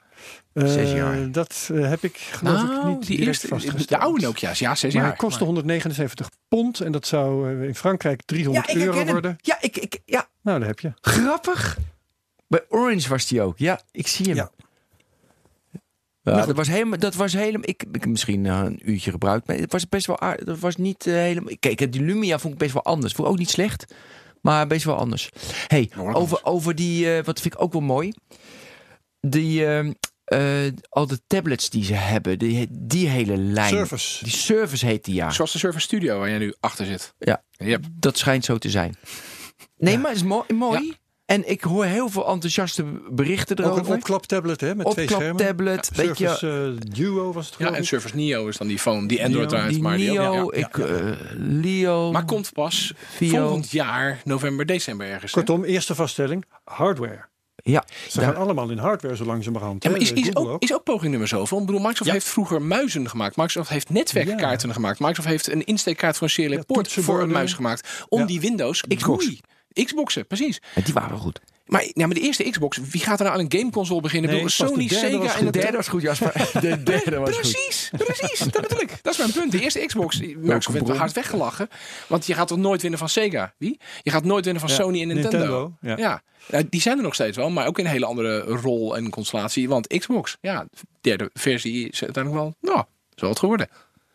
Zes 0.53 0.75
Eh, 0.75 0.95
jaar. 0.95 1.31
Dat 1.31 1.69
eh, 1.73 1.89
heb 1.89 2.03
ik 2.03 2.17
geloof 2.17 2.61
ik 2.63 2.83
niet 2.83 3.07
die 3.07 3.17
eerste, 3.19 3.47
vastgesteld. 3.47 3.89
de 3.89 3.97
oude 3.97 4.21
Nokia's. 4.21 4.59
Ja, 4.59 4.75
zes 4.75 4.93
Maar 4.93 5.01
jaar. 5.01 5.11
hij 5.11 5.19
kostte 5.19 5.43
179 5.43 6.29
pond 6.47 6.79
en 6.79 6.91
dat 6.91 7.07
zou 7.07 7.49
eh, 7.61 7.67
in 7.67 7.75
Frankrijk 7.75 8.21
300 8.25 8.67
ja, 8.67 8.73
ik 8.73 8.81
euro 8.81 8.97
hem. 8.97 9.07
worden. 9.07 9.35
Ja, 9.41 9.57
ik, 9.61 9.77
ik, 9.77 9.99
ja, 10.05 10.27
Nou, 10.41 10.59
daar 10.59 10.67
heb 10.67 10.79
je. 10.79 10.93
grappig. 11.01 11.77
Bij 12.47 12.61
Orange 12.69 13.09
was 13.09 13.25
die 13.27 13.41
ook. 13.41 13.57
Ja, 13.57 13.81
ik 13.91 14.07
zie 14.07 14.25
hem. 14.25 14.35
Ja. 14.35 14.51
Ja, 16.21 16.45
dat 16.45 16.55
was 16.55 16.67
helemaal, 16.67 16.99
dat 16.99 17.15
was 17.15 17.33
helemaal, 17.33 17.69
ik, 17.69 17.83
ik 17.91 18.01
heb 18.01 18.05
misschien 18.05 18.45
een 18.45 18.89
uurtje 18.89 19.11
gebruikt, 19.11 19.47
maar 19.47 19.55
het 19.57 19.71
was 19.71 19.89
best 19.89 20.05
wel 20.05 20.19
aardig. 20.19 20.45
Dat 20.45 20.59
was 20.59 20.75
niet 20.75 21.03
helemaal, 21.03 21.53
kijk, 21.59 21.91
die 21.91 22.01
Lumia 22.01 22.39
vond 22.39 22.53
ik 22.53 22.59
best 22.59 22.73
wel 22.73 22.83
anders. 22.83 23.13
Vond 23.13 23.27
ik 23.27 23.33
ook 23.33 23.39
niet 23.39 23.49
slecht, 23.49 23.93
maar 24.41 24.67
best 24.67 24.85
wel 24.85 24.95
anders. 24.95 25.29
hey, 25.67 25.91
over, 25.95 26.39
over 26.45 26.75
die, 26.75 27.21
wat 27.23 27.41
vind 27.41 27.53
ik 27.53 27.61
ook 27.61 27.71
wel 27.71 27.81
mooi, 27.81 28.11
die, 29.21 29.65
eh, 30.25 30.39
al 30.89 31.07
de 31.07 31.19
tablets 31.27 31.69
die 31.69 31.83
ze 31.83 31.93
hebben, 31.93 32.39
die, 32.39 32.67
die 32.71 33.07
hele 33.07 33.37
lijn. 33.37 33.69
Surface. 33.69 34.23
Die 34.23 34.33
Surface 34.33 34.85
heet 34.85 35.05
die 35.05 35.15
ja. 35.15 35.29
Zoals 35.29 35.51
de 35.51 35.57
Surface 35.59 35.85
Studio 35.85 36.19
waar 36.19 36.29
jij 36.29 36.37
nu 36.37 36.53
achter 36.59 36.85
zit. 36.85 37.13
Ja, 37.19 37.43
Yep. 37.57 37.85
dat 37.99 38.17
schijnt 38.17 38.45
zo 38.45 38.57
te 38.57 38.69
zijn. 38.69 38.95
Nee, 39.77 39.97
maar 39.97 40.07
het 40.11 40.19
is 40.19 40.25
mooi. 40.27 40.53
mooi. 40.53 40.93
En 41.25 41.49
ik 41.49 41.61
hoor 41.61 41.85
heel 41.85 42.09
veel 42.09 42.27
enthousiaste 42.27 42.83
berichten 43.11 43.57
Ook 43.57 43.65
een 43.65 43.71
erover. 43.77 43.95
opklaptablet 43.95 44.61
hè, 44.61 44.75
met 44.75 44.91
twee 44.91 45.07
schermen. 45.07 45.31
Opklaptablet, 45.31 45.89
weet 45.95 46.17
je, 46.17 46.27
Surface 46.27 46.75
eh, 46.85 46.93
Duo 46.95 47.33
was 47.33 47.45
het 47.49 47.55
Ja, 47.59 47.73
en. 47.73 47.85
Surface 47.85 48.15
Neo 48.15 48.47
is 48.47 48.57
dan 48.57 48.67
die 48.67 48.79
phone, 48.79 49.07
die 49.07 49.23
Android 49.23 49.51
Neo, 49.51 49.79
maar 49.81 49.97
die 49.97 50.11
ook- 50.11 50.17
Nio, 50.17 50.51
ja, 50.53 50.59
ja. 50.59 50.67
ik, 50.67 50.77
eh, 50.77 51.11
Leo. 51.37 52.11
Maar 52.11 52.25
komt 52.25 52.53
pas 52.53 52.93
Vio. 53.15 53.29
volgend 53.45 53.71
jaar, 53.71 54.21
november, 54.23 54.65
december 54.65 55.07
ergens. 55.07 55.31
hè? 55.33 55.37
Kortom, 55.37 55.63
eerste 55.63 55.95
vaststelling, 55.95 56.45
hardware. 56.63 57.25
Ja, 57.71 57.83
Ze 58.09 58.19
daar- 58.19 58.33
gaan 58.33 58.41
allemaal 58.41 58.69
in 58.69 58.77
hardware 58.77 59.15
zo 59.15 59.25
langzamerhand. 59.25 59.83
Ja, 59.83 59.89
maar 59.89 59.99
is, 59.99 60.13
is, 60.13 60.35
ook, 60.35 60.61
is 60.61 60.73
ook 60.73 60.83
poging 60.83 61.09
nummer 61.09 61.27
zoveel? 61.27 61.59
Ik 61.59 61.65
bedoel, 61.65 61.79
Microsoft 61.81 62.05
Ja. 62.09 62.13
heeft 62.13 62.27
vroeger 62.27 62.61
muizen 62.61 63.09
gemaakt. 63.09 63.35
Microsoft 63.35 63.69
heeft 63.69 63.89
netwerkkaarten 63.89 64.73
gemaakt. 64.73 64.99
Microsoft 64.99 65.27
heeft 65.27 65.51
een 65.51 65.63
insteekkaart 65.65 66.17
voor 66.17 66.27
een 66.27 66.33
serial 66.33 66.57
Ja, 66.57 66.63
port 66.63 66.91
voor 66.91 67.21
een 67.21 67.31
muis 67.31 67.53
gemaakt. 67.53 68.05
Om 68.09 68.19
Ja. 68.19 68.25
die 68.25 68.39
Windows... 68.39 68.83
Xbox. 68.95 69.41
Xboxen, 69.83 70.27
precies. 70.27 70.61
Ja, 70.75 70.81
die 70.81 70.93
waren 70.93 71.09
wel 71.09 71.19
goed. 71.19 71.39
Maar, 71.65 71.81
ja, 71.93 72.05
maar 72.05 72.15
de 72.15 72.21
eerste 72.21 72.49
Xbox, 72.49 72.77
wie 72.77 73.01
gaat 73.01 73.19
er 73.19 73.25
nou 73.25 73.37
aan 73.37 73.45
een 73.45 73.59
gameconsole 73.59 74.01
beginnen? 74.01 74.29
Nee, 74.29 74.39
ik 74.39 74.45
de 74.45 74.51
Sony, 74.51 74.87
Sega 74.87 75.33
en 75.33 75.39
De 75.39 75.45
het 75.45 75.53
derde 75.53 75.77
was 75.77 75.87
goed, 75.87 76.01
Jasper. 76.01 76.31
De 76.61 76.83
derde 76.83 77.17
was 77.17 77.29
goed. 77.29 77.39
Precies, 77.39 77.91
precies. 77.97 78.39
Dat 78.39 78.61
bedoel 78.61 78.81
ik. 78.81 78.89
Dat 79.01 79.13
is 79.13 79.19
mijn 79.19 79.31
punt. 79.31 79.51
De 79.51 79.61
eerste 79.61 79.85
Xbox, 79.85 80.19
Microsoft 80.19 80.79
werd 80.79 80.97
hard 80.97 81.13
weggelachen. 81.13 81.69
Want 82.07 82.25
je 82.25 82.33
gaat 82.33 82.47
toch 82.47 82.57
nooit 82.57 82.81
winnen 82.81 82.99
van 82.99 83.09
Sega? 83.09 83.53
Wie? 83.57 83.79
Je 84.01 84.11
gaat 84.11 84.23
nooit 84.23 84.43
winnen 84.45 84.61
van 84.61 84.71
Ja, 84.71 84.75
Sony 84.75 85.01
en 85.01 85.07
Nintendo. 85.07 85.37
Nintendo, 85.37 85.71
ja. 85.81 86.21
ja. 86.49 86.63
Die 86.69 86.81
zijn 86.81 86.97
er 86.97 87.03
nog 87.03 87.13
steeds 87.13 87.37
wel, 87.37 87.49
maar 87.49 87.67
ook 87.67 87.79
in 87.79 87.85
een 87.85 87.91
hele 87.91 88.05
andere 88.05 88.39
rol 88.39 88.97
en 88.97 89.09
constellatie. 89.09 89.69
Want 89.69 89.87
Xbox, 89.87 90.37
ja, 90.41 90.65
de 90.69 90.77
derde 91.01 91.29
versie 91.33 91.89
is 91.89 92.03
uiteindelijk 92.03 92.43
wel, 92.43 92.55
nou, 92.73 92.85
is 93.15 93.21
wel 93.21 93.29
wat 93.29 93.39
geworden. 93.39 93.69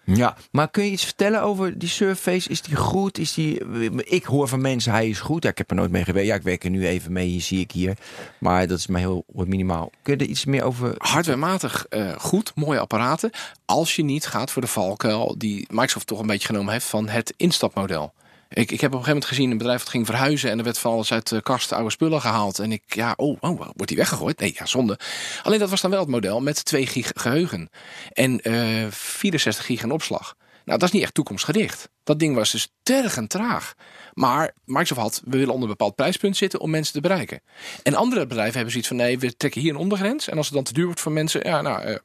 Ja, 0.04 0.36
maar 0.50 0.70
kun 0.70 0.84
je 0.84 0.90
iets 0.90 1.04
vertellen 1.04 1.42
over 1.42 1.78
die 1.78 1.88
Surface? 1.88 2.48
Is 2.48 2.62
die 2.62 2.76
goed? 2.76 3.18
Is 3.18 3.34
die... 3.34 3.64
Ik 4.04 4.24
hoor 4.24 4.48
van 4.48 4.60
mensen, 4.60 4.92
hij 4.92 5.08
is 5.08 5.20
goed. 5.20 5.44
Ik 5.44 5.58
heb 5.58 5.70
er 5.70 5.76
nooit 5.76 5.90
mee 5.90 6.04
gewerkt. 6.04 6.28
Ja, 6.28 6.34
ik 6.34 6.42
werk 6.42 6.64
er 6.64 6.70
nu 6.70 6.86
even 6.86 7.12
mee, 7.12 7.28
hier 7.28 7.40
zie 7.40 7.60
ik 7.60 7.72
hier. 7.72 7.96
Maar 8.38 8.66
dat 8.66 8.78
is 8.78 8.86
mij 8.86 9.00
heel 9.00 9.24
minimaal. 9.26 9.90
Kun 10.02 10.16
je 10.16 10.24
er 10.24 10.30
iets 10.30 10.44
meer 10.44 10.62
over... 10.62 10.94
Hardwarematig 10.96 11.86
eh, 11.88 12.12
goed, 12.18 12.52
mooie 12.54 12.80
apparaten. 12.80 13.30
Als 13.64 13.96
je 13.96 14.02
niet 14.02 14.26
gaat 14.26 14.50
voor 14.50 14.62
de 14.62 14.68
valkuil 14.68 15.34
die 15.38 15.66
Microsoft 15.70 16.06
toch 16.06 16.20
een 16.20 16.26
beetje 16.26 16.46
genomen 16.46 16.72
heeft 16.72 16.86
van 16.86 17.08
het 17.08 17.34
instapmodel. 17.36 18.12
Ik, 18.52 18.70
ik 18.70 18.80
heb 18.80 18.94
op 18.94 18.98
een 18.98 19.04
gegeven 19.04 19.06
moment 19.06 19.24
gezien 19.24 19.50
een 19.50 19.58
bedrijf 19.58 19.78
dat 19.80 19.88
ging 19.88 20.06
verhuizen 20.06 20.50
en 20.50 20.58
er 20.58 20.64
werd 20.64 20.78
van 20.78 20.92
alles 20.92 21.12
uit 21.12 21.28
de 21.28 21.42
kast 21.42 21.72
oude 21.72 21.90
spullen 21.90 22.20
gehaald. 22.20 22.58
En 22.58 22.72
ik, 22.72 22.82
ja, 22.86 23.12
oh, 23.16 23.36
oh 23.40 23.56
wordt 23.58 23.88
die 23.88 23.96
weggegooid? 23.96 24.38
Nee, 24.38 24.54
ja, 24.56 24.66
zonde. 24.66 24.98
Alleen 25.42 25.58
dat 25.58 25.70
was 25.70 25.80
dan 25.80 25.90
wel 25.90 26.00
het 26.00 26.08
model 26.08 26.40
met 26.40 26.64
2 26.64 26.86
gig 26.86 27.12
geheugen 27.14 27.70
en 28.12 28.40
eh 28.40 28.86
64 28.90 29.64
gig 29.64 29.82
aan 29.82 29.90
opslag. 29.90 30.34
Nou, 30.64 30.78
dat 30.78 30.88
is 30.88 30.94
niet 30.94 31.02
echt 31.02 31.14
toekomstgericht. 31.14 31.88
Dat 32.04 32.18
ding 32.18 32.34
was 32.34 32.50
dus 32.50 32.72
tergend 32.82 33.30
traag. 33.30 33.74
Maar 34.14 34.54
Microsoft 34.64 35.00
had, 35.00 35.22
we 35.24 35.36
willen 35.36 35.54
onder 35.54 35.62
een 35.62 35.76
bepaald 35.76 35.94
prijspunt 35.94 36.36
zitten 36.36 36.60
om 36.60 36.70
mensen 36.70 36.92
te 36.92 37.00
bereiken. 37.00 37.40
En 37.82 37.94
andere 37.94 38.26
bedrijven 38.26 38.54
hebben 38.54 38.70
zoiets 38.70 38.88
van, 38.88 38.96
nee, 38.96 39.18
we 39.18 39.36
trekken 39.36 39.60
hier 39.60 39.70
een 39.70 39.76
ondergrens. 39.76 40.28
En 40.28 40.36
als 40.36 40.46
het 40.46 40.54
dan 40.54 40.64
te 40.64 40.72
duur 40.72 40.84
wordt 40.84 41.00
voor 41.00 41.12
mensen, 41.12 41.44
ja, 41.44 41.60
nou, 41.60 41.82
eh, 41.82 41.96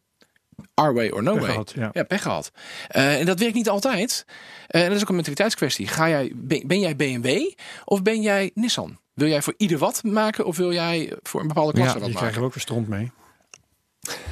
our 0.75 0.93
way 0.93 1.09
or 1.09 1.23
no 1.23 1.31
Pech 1.33 1.41
way. 1.41 1.51
gehad, 1.51 1.71
ja. 1.75 1.89
Ja, 1.93 2.03
pech 2.03 2.21
gehad. 2.21 2.51
Eh, 2.87 3.19
en 3.19 3.25
dat 3.25 3.39
werkt 3.39 3.55
niet 3.55 3.69
altijd. 3.69 4.25
Eh, 4.67 4.81
en 4.81 4.87
dat 4.87 4.95
is 4.95 5.01
ook 5.01 5.09
een 5.09 5.15
mentaliteitskwestie. 5.15 5.87
Ga 5.87 6.09
jij, 6.09 6.31
ben, 6.35 6.67
ben 6.67 6.79
jij 6.79 6.95
BMW 6.95 7.51
of 7.85 8.01
ben 8.01 8.21
jij 8.21 8.51
Nissan? 8.53 8.97
Wil 9.13 9.27
jij 9.27 9.41
voor 9.41 9.53
ieder 9.57 9.77
wat 9.77 10.03
maken 10.03 10.45
of 10.45 10.57
wil 10.57 10.73
jij 10.73 11.13
voor 11.23 11.41
een 11.41 11.47
bepaalde 11.47 11.73
klasse 11.73 11.93
Ja, 11.93 11.99
wat 11.99 12.09
Die 12.09 12.13
maken? 12.13 12.19
krijgen 12.19 12.39
we 12.39 12.45
ook 12.47 12.53
weer 12.53 12.63
stront 12.63 12.87
mee. 12.87 13.11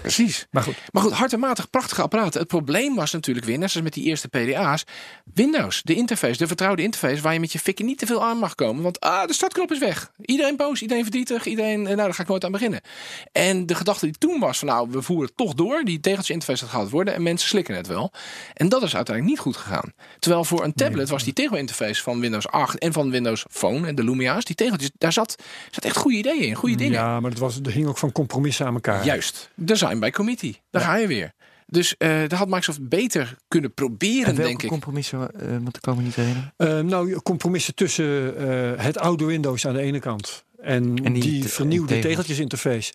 Precies. 0.02 0.48
Maar 0.52 0.64
goed. 0.64 0.76
Maar 0.92 1.04
goed, 1.04 1.12
hard 1.12 1.34
en 1.34 1.40
matig, 1.40 1.70
prachtige 1.70 2.02
apparaten. 2.02 2.40
Het 2.40 2.48
probleem 2.48 2.96
was 2.96 3.12
natuurlijk 3.12 3.46
weer, 3.46 3.58
net 3.58 3.72
zoals 3.72 3.86
met 3.86 3.94
die 3.94 4.04
eerste 4.04 4.28
PDA's, 4.28 4.84
Windows, 5.34 5.82
de 5.82 5.94
interface, 5.96 6.38
de 6.38 6.48
vertrouwde 6.48 6.82
interface, 6.82 7.22
waar 7.22 7.34
je 7.34 7.40
met 7.40 7.52
je 7.52 7.60
fikken 7.60 7.86
niet 7.86 7.98
te 7.98 8.06
veel 8.06 8.24
aan 8.24 8.38
mag 8.38 8.56
komen. 8.56 8.84
Want 8.84 9.00
ah, 9.00 9.28
de 9.28 9.34
startknop 9.34 9.72
is 9.72 9.80
weg. 9.80 10.12
Iedereen 10.22 10.56
boos, 10.56 10.82
iedereen 10.82 11.04
verdrietig, 11.04 11.46
iedereen, 11.46 11.80
eh, 11.80 11.86
nou, 11.86 11.96
daar 11.96 12.14
ga 12.14 12.22
ik 12.22 12.28
nooit 12.28 12.46
aan 12.46 12.52
beginnen. 12.52 12.82
En 13.32 13.66
de 13.66 13.76
gedachte 13.76 14.06
die 14.06 14.18
toen 14.18 14.40
was 14.40 14.60
van, 14.60 14.68
nou, 14.68 14.88
we 14.92 15.02
voeren 15.02 15.26
het 15.26 15.38
toch 15.38 15.54
door. 15.54 15.84
Die 15.84 16.00
tegeltje 16.00 16.34
interface 16.34 16.68
gaat 16.68 16.90
worden 16.90 17.14
en 17.14 17.24
mensen 17.24 17.50
slikken 17.50 17.76
het 17.76 17.88
wel. 17.88 18.12
En 18.54 18.70
dat 18.70 18.84
is 18.84 18.96
uiteindelijk 18.96 19.36
niet 19.36 19.46
goed 19.46 19.58
gegaan. 19.58 19.94
Terwijl 20.20 20.44
voor 20.44 20.64
een 20.64 20.74
tablet 20.74 21.10
was 21.10 21.24
die 21.24 21.34
tegelinterface 21.34 22.02
van 22.04 22.20
Windows 22.20 22.48
8 22.48 22.78
en 22.78 22.94
van 22.94 23.12
Windows 23.12 23.46
Phone 23.50 23.88
en 23.88 23.96
de 23.96 24.04
Lumia's, 24.04 24.46
die 24.46 24.56
tegeltjes, 24.56 24.90
daar 24.98 25.14
zat, 25.14 25.36
zat 25.72 25.84
echt 25.84 25.98
goede 25.98 26.18
ideeën 26.18 26.42
in, 26.42 26.56
goede 26.56 26.76
dingen. 26.76 26.94
Ja, 26.94 27.20
maar 27.20 27.32
het 27.32 27.40
was, 27.40 27.60
er 27.64 27.72
hing 27.72 27.88
ook 27.88 27.98
van 27.98 28.12
compromissen 28.12 28.66
aan 28.66 28.74
elkaar. 28.74 29.06
Juist, 29.06 29.50
design 29.64 30.00
by 30.00 30.10
committee. 30.10 30.62
Daar 30.70 30.82
ga 30.82 30.96
je 30.96 31.08
weer. 31.08 31.32
Dus 31.68 31.98
eh 31.98 32.10
daar 32.10 32.36
had 32.40 32.48
Microsoft 32.48 32.90
beter 32.90 33.36
kunnen 33.48 33.74
proberen, 33.74 34.26
En 34.26 34.36
welke 34.36 34.42
denk 34.50 34.62
ik. 34.64 34.70
compromissen, 34.70 35.32
eh 35.40 35.48
want 35.50 35.76
ik 35.76 35.82
kan 35.82 35.98
me 35.98 36.04
niet 36.04 36.16
herinneren. 36.16 36.54
Eh, 36.58 36.80
nou, 36.80 37.20
compromissen 37.22 37.76
tussen 37.76 38.38
eh, 38.38 38.84
het 38.84 38.98
oude 38.98 39.26
Windows 39.26 39.68
aan 39.68 39.74
de 39.74 39.82
ene 39.82 40.00
kant 40.00 40.46
en, 40.62 40.96
En 41.04 41.14
die 41.14 41.44
vernieuwde 41.44 41.88
tegels. 41.88 42.06
tegeltjesinterface. 42.06 42.94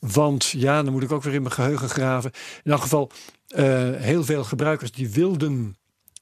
Want 0.00 0.46
ja, 0.48 0.82
dan 0.82 0.92
moet 0.92 1.02
ik 1.02 1.12
ook 1.12 1.22
weer 1.22 1.34
in 1.34 1.42
mijn 1.42 1.54
geheugen 1.54 1.88
graven. 1.88 2.30
In 2.64 2.72
elk 2.72 2.80
geval, 2.80 3.10
eh, 3.48 3.64
heel 3.92 4.24
veel 4.24 4.44
gebruikers 4.44 4.92
die 4.92 5.10
wilden 5.10 5.76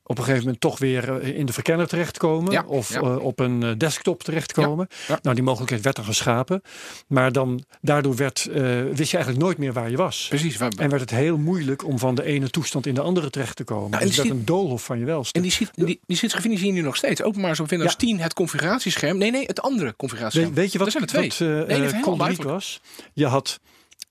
op 0.07 0.19
een 0.19 0.25
gegeven 0.25 0.45
moment 0.45 0.61
toch 0.61 0.79
weer 0.79 1.21
eh, 1.21 1.39
in 1.39 1.47
de 1.47 1.53
verkenner 1.53 1.87
terechtkomen. 1.89 2.53
Ja, 2.53 2.65
of 2.67 2.93
ja. 2.93 3.01
eh, 3.01 3.17
op 3.19 3.41
een 3.41 3.63
eh, 3.63 3.71
desktop 3.79 4.23
terechtkomen. 4.23 4.89
Ja. 5.09 5.19
Nou, 5.23 5.35
die 5.35 5.45
mogelijkheid 5.45 5.83
werd 5.83 5.99
er 5.99 6.05
geschapen. 6.05 6.63
Maar 7.07 7.33
dan, 7.33 7.65
daardoor 7.81 8.17
werd, 8.17 8.45
wist 8.93 9.11
je 9.11 9.17
eigenlijk 9.17 9.39
nooit 9.39 9.59
meer 9.59 9.73
waar 9.73 9.91
je 9.91 9.97
was. 9.97 10.27
Precies. 10.29 10.57
Waar, 10.57 10.73
En 10.79 10.89
werd 10.89 11.01
het 11.01 11.11
heel 11.11 11.39
moeilijk 11.39 11.85
om 11.85 11.99
van 11.99 12.15
de 12.15 12.23
ene 12.23 12.51
toestand 12.51 12.87
in 12.87 12.95
de 12.95 13.01
andere 13.01 13.31
terecht 13.31 13.57
te 13.57 13.65
komen. 13.65 13.91
Nou, 13.91 14.03
en 14.03 14.09
dus 14.09 14.17
werd 14.17 14.31
een 14.31 14.45
doolhof 14.45 14.85
van 14.85 14.99
je 14.99 15.05
welste. 15.05 15.33
En 15.33 15.43
die, 15.43 15.51
zit- 15.51 15.71
die, 15.75 16.01
die 16.07 16.17
schizofrenie 16.17 16.59
zie 16.59 16.67
je 16.67 16.73
nu 16.73 16.81
nog 16.81 16.97
steeds. 16.97 17.23
Ook 17.23 17.37
maar 17.37 17.57
zo 17.57 17.63
op 17.63 17.69
Windows 17.69 17.91
Ja. 17.93 17.99
10 17.99 18.21
het 18.21 18.35
configuratiescherm. 18.35 19.19
Nee, 19.19 19.31
nee, 19.31 19.45
het 19.47 19.61
andere 19.63 19.95
configuratiescherm. 19.97 20.55
Weet, 20.55 20.63
weet 20.63 20.73
je 20.73 20.79
wat, 20.79 20.87
Er 20.87 20.93
zijn 20.93 21.03
er 21.05 21.09
twee. 21.11 21.29
wat 21.29 21.69
eh, 21.69 21.79
Nee, 21.79 22.37
dat 22.37 22.45
was? 22.45 22.81
Je 23.13 23.27
had... 23.27 23.61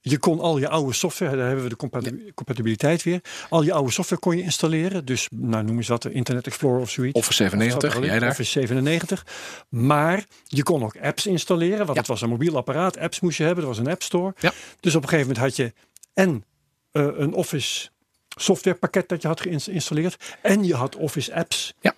Je 0.08 0.18
kon 0.18 0.40
al 0.40 0.58
je 0.58 0.68
oude 0.68 0.92
software, 0.92 1.36
daar 1.36 1.46
hebben 1.46 1.62
we 1.64 1.70
de 1.70 1.76
compati- 1.76 2.30
compatibiliteit 2.34 3.02
weer. 3.02 3.20
Al 3.48 3.62
je 3.62 3.72
oude 3.72 3.90
software 3.90 4.20
kon 4.20 4.36
je 4.36 4.42
installeren. 4.42 5.04
Dus, 5.04 5.28
nou 5.30 5.64
noem 5.64 5.76
eens 5.76 5.88
wat, 5.88 6.02
de 6.02 6.12
Internet 6.12 6.46
Explorer 6.46 6.80
of 6.80 6.90
zoiets. 6.90 7.18
Office 7.18 7.34
97, 7.42 7.82
Zat 7.82 7.90
er 7.90 7.96
al 7.96 8.04
in, 8.04 8.10
jij 8.10 8.18
daar. 8.20 8.30
Office 8.30 8.50
97. 8.50 9.26
Maar 9.68 10.24
je 10.44 10.62
kon 10.62 10.82
ook 10.84 10.96
apps 11.02 11.26
installeren. 11.26 11.78
Want 11.78 11.92
Ja. 11.92 11.98
het 11.98 12.06
was 12.06 12.22
een 12.22 12.28
mobiel 12.28 12.56
apparaat. 12.56 12.98
Apps 12.98 13.20
moest 13.20 13.38
je 13.38 13.44
hebben. 13.44 13.62
Er 13.62 13.68
was 13.68 13.78
een 13.78 13.88
app 13.88 14.02
store. 14.02 14.34
Ja. 14.38 14.52
Dus 14.80 14.94
op 14.94 15.02
een 15.02 15.08
gegeven 15.08 15.32
moment 15.32 15.46
had 15.46 15.56
je 15.56 15.72
en 16.14 16.44
eh, 16.90 17.08
een 17.16 17.34
Office 17.34 17.88
softwarepakket 18.28 19.08
dat 19.08 19.22
je 19.22 19.28
had 19.28 19.40
geïnstalleerd. 19.40 20.36
En 20.42 20.64
je 20.64 20.74
had 20.74 20.96
Office 20.96 21.34
apps. 21.34 21.74
Ja. 21.80 21.94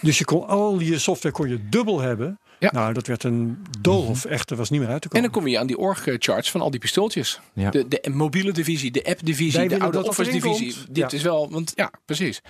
Dus 0.00 0.18
je 0.18 0.24
kon 0.24 0.46
al 0.46 0.78
je 0.80 0.98
software 0.98 1.34
kon 1.34 1.48
je 1.48 1.68
dubbel 1.68 2.00
hebben. 2.00 2.38
Ja. 2.60 2.70
Nou, 2.72 2.92
dat 2.92 3.06
werd 3.06 3.24
een 3.24 3.62
doolhof. 3.80 4.24
Echt, 4.24 4.50
er 4.50 4.56
was 4.56 4.70
niet 4.70 4.80
meer 4.80 4.88
uit 4.88 5.02
te 5.02 5.08
En 5.08 5.14
komen. 5.14 5.30
dan 5.30 5.40
kom 5.40 5.50
je 5.50 5.58
aan 5.58 5.66
die 5.66 5.78
org-charts 5.78 6.50
van 6.50 6.60
al 6.60 6.70
die 6.70 6.80
pistooltjes. 6.80 7.40
Ja. 7.52 7.70
De, 7.70 7.88
de 7.88 8.10
mobiele 8.12 8.52
divisie, 8.52 8.90
de 8.90 9.04
app-divisie, 9.04 9.68
de 9.68 9.80
oude 9.80 10.04
Office-divisie. 10.08 10.74
Dit 10.90 11.10
Ja. 11.10 11.10
is 11.18 11.22
wel, 11.22 11.50
want 11.50 11.72
ja, 11.74 11.90
precies. 12.04 12.40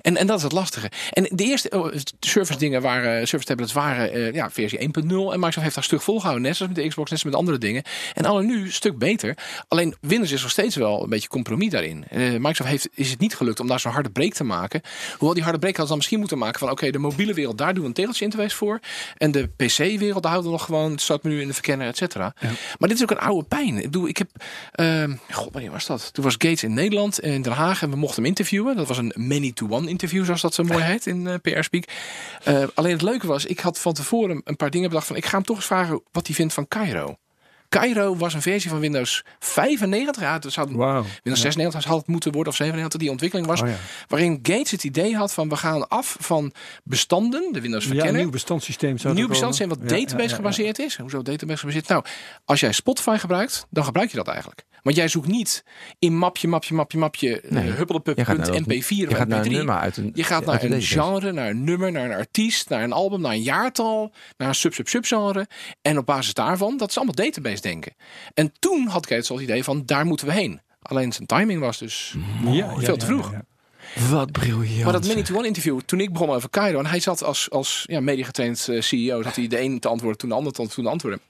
En, 0.00 0.16
en 0.16 0.26
dat 0.26 0.36
is 0.36 0.42
het 0.42 0.52
lastige. 0.52 0.90
En 1.12 1.26
de 1.30 1.44
eerste 1.44 1.68
oh, 1.70 1.94
service 2.20 2.58
dingen 2.58 2.82
waren, 2.82 3.28
service 3.28 3.48
tablets 3.48 3.72
waren 3.72 4.12
eh, 4.12 4.32
ja, 4.32 4.50
versie 4.50 4.78
1.0. 4.78 4.84
En 4.84 5.08
Microsoft 5.08 5.60
heeft 5.62 5.74
daar 5.74 5.84
stuk 5.84 6.02
volgehouden. 6.02 6.42
Net 6.42 6.56
zoals 6.56 6.72
met 6.72 6.82
de 6.82 6.88
Xbox, 6.88 7.10
net 7.10 7.20
zoals 7.20 7.36
met 7.36 7.44
andere 7.46 7.66
dingen. 7.66 7.82
En 8.14 8.24
alle 8.24 8.42
nu 8.42 8.60
een 8.64 8.72
stuk 8.72 8.98
beter. 8.98 9.36
Alleen 9.68 9.94
Windows 10.00 10.32
is 10.32 10.42
nog 10.42 10.50
steeds 10.50 10.76
wel 10.76 11.02
een 11.02 11.08
beetje 11.08 11.28
compromis 11.28 11.70
daarin. 11.70 12.04
Eh, 12.08 12.20
Microsoft 12.32 12.68
heeft, 12.68 12.88
is 12.94 13.10
het 13.10 13.20
niet 13.20 13.34
gelukt 13.36 13.60
om 13.60 13.66
daar 13.66 13.80
zo'n 13.80 13.92
harde 13.92 14.10
break 14.10 14.32
te 14.32 14.44
maken. 14.44 14.80
Hoewel 15.10 15.34
die 15.34 15.42
harde 15.42 15.58
break 15.58 15.76
had 15.76 15.88
dan 15.88 15.96
misschien 15.96 16.18
moeten 16.18 16.38
maken 16.38 16.58
van 16.58 16.70
oké, 16.70 16.90
de 16.90 16.98
mobiele 16.98 17.34
wereld, 17.34 17.58
daar 17.58 17.72
doen 17.74 17.82
we 17.82 17.88
een 17.88 17.94
tegeltje 17.94 18.24
interface 18.24 18.56
voor. 18.56 18.80
En 19.16 19.30
de 19.32 19.50
PC-wereld, 19.56 20.22
daar 20.22 20.32
houden 20.32 20.52
we 20.52 20.56
nog 20.56 20.64
gewoon 20.64 20.90
het 20.90 21.00
startmenu 21.00 21.40
in 21.40 21.46
de 21.46 21.54
verkenner, 21.54 21.86
et 21.86 21.96
cetera. 21.96 22.34
Maar 22.78 22.88
dit 22.88 22.96
is 22.96 23.02
ook 23.02 23.10
een 23.10 23.18
oude 23.18 23.48
pijn. 23.48 23.76
Ik, 23.76 23.82
bedoel, 23.82 24.08
ik 24.08 24.16
heb, 24.16 24.28
ehm, 24.72 25.12
god, 25.30 25.52
wanneer 25.52 25.70
was 25.70 25.86
dat? 25.86 26.12
Toen 26.12 26.24
was 26.24 26.32
Gates 26.32 26.62
in 26.62 26.74
Nederland, 26.74 27.20
in 27.20 27.42
Den 27.42 27.52
Haag, 27.52 27.82
en 27.82 27.90
we 27.90 27.96
mochten 27.96 28.16
hem 28.16 28.26
interviewen. 28.26 28.76
Dat 28.76 28.88
was 28.88 28.98
een 28.98 29.12
many-to-one 29.16 29.88
interview, 29.88 30.24
zoals 30.24 30.40
dat 30.40 30.54
zo 30.54 30.62
mooi 30.62 30.82
heet 30.82 31.06
in 31.06 31.26
eh, 31.26 31.34
PR-speak. 31.42 31.84
Eh, 32.44 32.64
alleen 32.74 32.92
het 32.92 33.02
leuke 33.02 33.26
was, 33.26 33.44
ik 33.44 33.60
had 33.60 33.78
van 33.78 33.92
tevoren 33.92 34.40
een 34.44 34.56
paar 34.56 34.70
dingen 34.70 34.88
bedacht 34.88 35.06
van, 35.06 35.16
ik 35.16 35.26
ga 35.26 35.36
hem 35.36 35.46
toch 35.46 35.56
eens 35.56 35.66
vragen 35.66 36.02
wat 36.12 36.26
hij 36.26 36.34
vindt 36.36 36.54
van 36.54 36.68
Cairo. 36.68 37.16
Cairo 37.80 38.16
was 38.16 38.34
een 38.34 38.42
versie 38.42 38.70
van 38.70 38.78
Windows 38.80 39.24
95. 39.38 40.22
Ja, 40.22 40.32
het 40.32 40.52
zou. 40.52 40.66
Windows 40.68 41.40
96 41.40 41.84
had 41.84 41.98
het 41.98 42.06
moeten 42.08 42.32
worden 42.32 42.52
of 42.52 42.58
97 42.58 43.00
die 43.00 43.10
ontwikkeling 43.10 43.46
was. 43.48 43.62
Oh 43.62 43.68
ja. 43.68 43.74
Waarin 44.08 44.38
Gates 44.42 44.70
het 44.70 44.84
idee 44.84 45.16
had 45.16 45.32
van 45.34 45.48
we 45.48 45.56
gaan 45.56 45.88
af 45.88 46.16
van 46.20 46.52
bestanden, 46.84 47.52
de 47.52 47.60
Windows 47.60 47.84
Ja, 47.84 47.90
een 47.90 47.94
verkennen. 47.96 48.22
nieuw 48.22 48.30
bestandssysteem 48.30 48.98
zou 48.98 49.12
Een 49.12 49.18
nieuw 49.18 49.28
bestandssysteem 49.28 49.78
wat 49.78 49.90
Ja, 49.90 49.96
database 49.96 50.16
ja, 50.16 50.22
ja, 50.24 50.28
ja. 50.30 50.34
gebaseerd 50.36 50.78
is. 50.78 50.96
Hoezo 50.96 51.22
database 51.22 51.58
gebaseerd? 51.58 51.88
Nou, 51.88 52.04
als 52.44 52.60
jij 52.60 52.72
Spotify 52.72 53.16
gebruikt, 53.16 53.66
dan 53.70 53.84
gebruik 53.84 54.10
je 54.10 54.16
dat 54.16 54.28
eigenlijk. 54.28 54.64
Want 54.82 54.96
jij 54.96 55.08
zoekt 55.08 55.26
niet 55.26 55.64
in 55.98 56.16
mapje, 56.18 56.48
mapje, 56.48 56.74
mapje, 56.74 56.98
mapje, 56.98 57.28
Nee. 57.28 57.62
nee. 57.62 57.64
Je 57.64 57.70
gaat 57.78 58.36
naar 58.36 58.46
dat- 58.46 58.54
huppelepup.mp4 58.56 58.96
je 58.96 59.08
of 59.08 59.16
gaat 59.16 59.28
naar 59.28 59.38
een 59.38 59.44
mp3. 59.46 59.56
nummer 59.56 59.74
uit 59.78 59.96
een- 59.96 60.10
je 60.14 60.22
gaat 60.24 60.44
naar 60.44 60.62
een 60.62 60.82
genre, 60.82 61.32
naar 61.32 61.48
een 61.50 61.64
nummer, 61.64 61.92
naar 61.92 62.04
een 62.04 62.16
artiest, 62.16 62.68
naar 62.68 62.82
een 62.82 62.92
album, 62.92 63.20
naar 63.20 63.32
een 63.32 63.42
jaartal, 63.42 64.12
naar 64.36 64.48
een 64.48 64.54
sub-sub-sub-genre. 64.54 65.46
En 65.82 65.98
op 65.98 66.06
basis 66.06 66.34
daarvan, 66.34 66.76
dat 66.76 66.88
is 66.88 66.96
allemaal 66.96 67.14
database 67.14 67.60
denken. 67.64 67.94
En 68.34 68.52
toen 68.58 68.86
had 68.86 69.06
Gates 69.06 69.30
al 69.30 69.36
het 69.36 69.44
idee 69.44 69.64
van, 69.64 69.82
daar 69.86 70.04
moeten 70.06 70.26
we 70.26 70.32
heen. 70.32 70.60
Alleen 70.82 71.12
zijn 71.12 71.26
timing 71.26 71.60
was 71.60 71.78
dus 71.78 72.14
Ja, 72.44 72.50
ja, 72.52 72.76
veel 72.76 72.96
te 72.96 73.06
vroeg. 73.06 73.32
ja. 73.32 73.44
Wat 74.10 74.32
briljant. 74.32 74.84
Maar 74.84 74.92
dat 74.92 75.06
many-to-one 75.06 75.46
interview, 75.46 75.80
toen 75.80 76.00
ik 76.00 76.12
begon 76.12 76.30
over 76.30 76.50
Cairo... 76.50 76.78
en 76.78 76.86
hij 76.86 77.00
zat 77.00 77.22
als, 77.22 77.50
als 77.50 77.84
ja, 77.86 78.00
mediagetraind 78.00 78.68
eh, 78.68 78.80
CEO... 78.80 79.22
dat 79.22 79.36
hij 79.36 79.46
de 79.46 79.60
een 79.60 79.80
te 79.80 79.88
antwoorden, 79.88 80.18
toen 80.18 80.28
de 80.28 80.34
ander 80.34 80.52
te 80.52 80.88
antwoorden. 80.88 81.20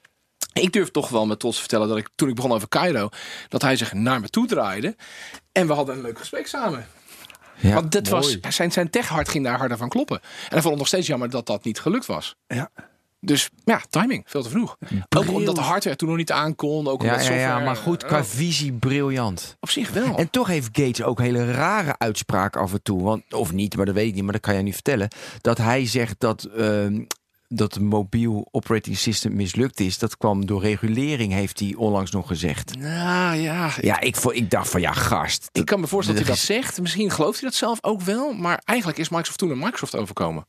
Ik 0.53 0.71
durf 0.73 0.91
toch 0.91 1.09
wel 1.09 1.25
met 1.25 1.39
trots 1.39 1.55
te 1.55 1.61
vertellen 1.61 1.87
dat 1.87 1.97
ik 1.97 2.09
toen 2.15 2.29
ik 2.29 2.35
begon 2.35 2.51
over 2.51 2.67
Cairo... 2.69 3.09
dat 3.47 3.61
hij 3.61 3.75
zich 3.75 3.93
naar 3.93 4.19
me 4.19 4.29
toe 4.29 4.47
draaide. 4.47 4.95
En 5.51 5.67
we 5.67 5.73
hadden 5.73 5.95
een 5.95 6.01
leuk 6.01 6.19
gesprek 6.19 6.47
samen. 6.47 6.87
Ja, 7.57 7.73
Want 7.73 7.91
dat 7.91 8.09
mooi. 8.09 8.39
was, 8.41 8.55
zijn, 8.55 8.71
zijn 8.71 8.89
techhart 8.89 9.29
ging 9.29 9.43
daar 9.43 9.57
harder 9.57 9.77
van 9.77 9.89
kloppen. 9.89 10.19
En 10.21 10.27
hij 10.49 10.61
vond 10.61 10.63
het 10.69 10.77
nog 10.77 10.87
steeds 10.87 11.07
jammer 11.07 11.29
dat 11.29 11.45
dat 11.45 11.63
niet 11.63 11.79
gelukt 11.79 12.05
was. 12.05 12.35
Ja. 12.47 12.71
Dus 13.25 13.49
ja, 13.63 13.81
timing, 13.89 14.23
veel 14.25 14.43
te 14.43 14.49
vroeg. 14.49 14.77
Ook 15.17 15.29
omdat 15.31 15.55
de 15.55 15.61
hardware 15.61 15.95
toen 15.95 16.07
nog 16.07 16.17
niet 16.17 16.31
aankon. 16.31 16.87
Ook 16.87 17.01
Ja, 17.01 17.11
omdat 17.11 17.25
ja, 17.25 17.33
ja, 17.33 17.59
maar 17.59 17.75
goed, 17.75 18.05
qua 18.05 18.25
visie 18.25 18.73
briljant. 18.73 19.57
op 19.59 19.69
zich 19.69 19.91
wel. 19.91 20.17
En 20.17 20.29
toch 20.29 20.47
heeft 20.47 20.69
Gates 20.71 21.03
ook 21.03 21.19
hele 21.19 21.51
rare 21.51 21.95
uitspraken 21.97 22.61
af 22.61 22.73
en 22.73 22.81
toe. 22.83 23.03
Want, 23.03 23.33
of 23.33 23.51
niet, 23.51 23.75
maar 23.75 23.85
dat 23.85 23.95
weet 23.95 24.07
ik 24.07 24.13
niet, 24.13 24.23
maar 24.23 24.33
dat 24.33 24.41
kan 24.41 24.53
jij 24.53 24.63
niet 24.63 24.73
vertellen. 24.73 25.07
Dat 25.41 25.57
hij 25.57 25.85
zegt 25.85 26.15
dat, 26.19 26.43
ehm, 26.43 27.03
dat 27.47 27.73
de 27.73 27.81
mobiel 27.81 28.47
operating 28.51 28.97
system 28.97 29.35
mislukt 29.35 29.79
is. 29.79 29.97
Dat 29.97 30.17
kwam 30.17 30.45
door 30.45 30.61
regulering, 30.61 31.33
heeft 31.33 31.59
hij 31.59 31.73
onlangs 31.77 32.11
nog 32.11 32.27
gezegd. 32.27 32.77
nou 32.77 33.35
ja, 33.37 33.71
Ja, 33.81 33.99
ik, 33.99 34.17
ik 34.17 34.49
dacht 34.49 34.69
van 34.69 34.81
ja, 34.81 34.91
gast. 34.91 35.49
Ik 35.51 35.65
kan 35.65 35.79
me 35.79 35.87
voorstellen 35.87 36.19
dat 36.19 36.29
hij 36.29 36.37
dat 36.37 36.47
dat 36.47 36.55
zegt. 36.63 36.81
Misschien 36.81 37.11
gelooft 37.11 37.39
hij 37.39 37.49
dat 37.49 37.57
zelf 37.57 37.77
ook 37.81 38.01
wel. 38.01 38.33
Maar 38.33 38.61
eigenlijk 38.63 38.99
is 38.99 39.09
Microsoft 39.09 39.37
toen 39.37 39.49
een 39.49 39.59
Microsoft 39.59 39.95
overkomen. 39.95 40.47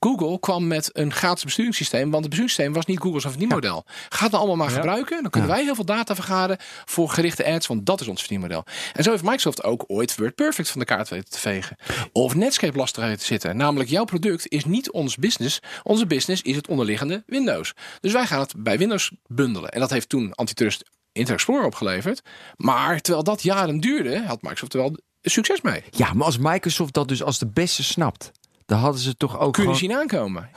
Google 0.00 0.38
kwam 0.38 0.66
met 0.66 0.90
een 0.92 1.12
gratis 1.12 1.44
besturingssysteem. 1.44 2.02
Want 2.02 2.14
het 2.14 2.28
besturingssysteem 2.28 2.72
was 2.72 2.86
niet 2.86 3.00
Google's 3.00 3.22
verdienmodel. 3.22 3.84
Ga 4.08 4.22
het 4.22 4.32
nou 4.32 4.44
allemaal 4.44 4.66
maar 4.66 4.74
gebruiken. 4.74 5.22
Dan 5.22 5.30
kunnen 5.30 5.50
wij 5.50 5.62
heel 5.64 5.74
veel 5.74 5.84
data 5.84 6.14
vergaren 6.14 6.56
voor 6.84 7.08
gerichte 7.08 7.46
ads. 7.46 7.66
Want 7.66 7.86
dat 7.86 8.00
is 8.00 8.08
ons 8.08 8.20
verdienmodel. 8.20 8.64
En 8.92 9.02
zo 9.02 9.10
heeft 9.10 9.22
Microsoft 9.22 9.64
ook 9.64 9.84
ooit 9.86 10.16
WordPerfect 10.16 10.70
van 10.70 10.80
de 10.80 10.86
kaart 10.86 11.08
weten 11.08 11.30
te 11.30 11.38
vegen. 11.38 11.76
Of 12.12 12.34
Netscape 12.34 12.76
lastig 12.78 13.16
te 13.16 13.24
zitten. 13.24 13.56
Namelijk 13.56 13.90
jouw 13.90 14.04
product 14.04 14.48
is 14.48 14.64
niet 14.64 14.90
ons 14.90 15.16
business. 15.16 15.60
Onze 15.82 16.06
business 16.06 16.42
is 16.42 16.56
het 16.56 16.68
onderliggende 16.68 17.22
Windows. 17.26 17.72
Dus 18.00 18.12
wij 18.12 18.26
gaan 18.26 18.40
het 18.40 18.54
bij 18.56 18.78
Windows 18.78 19.12
bundelen. 19.26 19.70
En 19.70 19.80
dat 19.80 19.90
heeft 19.90 20.08
toen 20.08 20.34
Antitrust 20.34 20.82
Internet 21.12 21.42
Explorer 21.42 21.66
opgeleverd. 21.66 22.22
Maar 22.56 23.00
terwijl 23.00 23.24
dat 23.24 23.42
jaren 23.42 23.80
duurde, 23.80 24.22
had 24.26 24.42
Microsoft 24.42 24.74
er 24.74 24.80
wel 24.80 24.96
succes 25.22 25.60
mee. 25.60 25.82
Ja, 25.90 26.12
maar 26.12 26.26
als 26.26 26.38
Microsoft 26.38 26.94
dat 26.94 27.08
dus 27.08 27.22
als 27.22 27.38
de 27.38 27.46
beste 27.46 27.84
snapt, 27.84 28.32
dan 28.68 28.78
hadden 28.78 29.00
ze 29.00 29.16
toch 29.16 29.38
ook 29.38 29.52
Kunnen 29.52 29.74
gewoon... 29.74 29.90
zien 29.90 30.00
aankomen. 30.00 30.50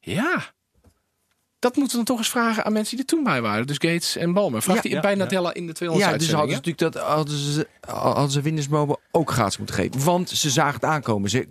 Ja. 0.00 0.52
Dat 1.58 1.76
moeten 1.76 1.90
we 1.98 2.04
dan 2.04 2.16
toch 2.16 2.18
eens 2.18 2.28
vragen 2.30 2.64
aan 2.64 2.72
mensen 2.72 2.96
die 2.96 3.04
er 3.06 3.12
toen 3.12 3.24
bij 3.24 3.42
waren. 3.42 3.66
Dus 3.66 3.76
Gates 3.76 4.16
en 4.16 4.32
Balmer. 4.32 4.62
Vraag 4.62 4.76
Ja, 4.76 4.82
die 4.82 4.90
ja, 4.92 5.00
bij 5.00 5.10
ja. 5.10 5.16
Nadella 5.16 5.54
in 5.54 5.66
de 5.66 5.72
200 5.72 6.10
Ja, 6.12 6.18
dus 6.18 6.30
hadden 6.32 6.50
ze 6.50 6.56
natuurlijk 6.56 6.92
dat 6.92 7.02
hadden 7.02 7.36
ze, 7.38 7.68
hadden 7.80 8.30
ze 8.30 8.40
Windows 8.40 8.68
Mobile 8.68 8.98
ook 9.10 9.30
gratis 9.30 9.56
moeten 9.56 9.74
geven. 9.76 10.04
Want 10.04 10.28
ze 10.30 10.50
zagen 10.50 10.74
het 10.74 10.84
aankomen. 10.84 11.30
Ze, 11.30 11.46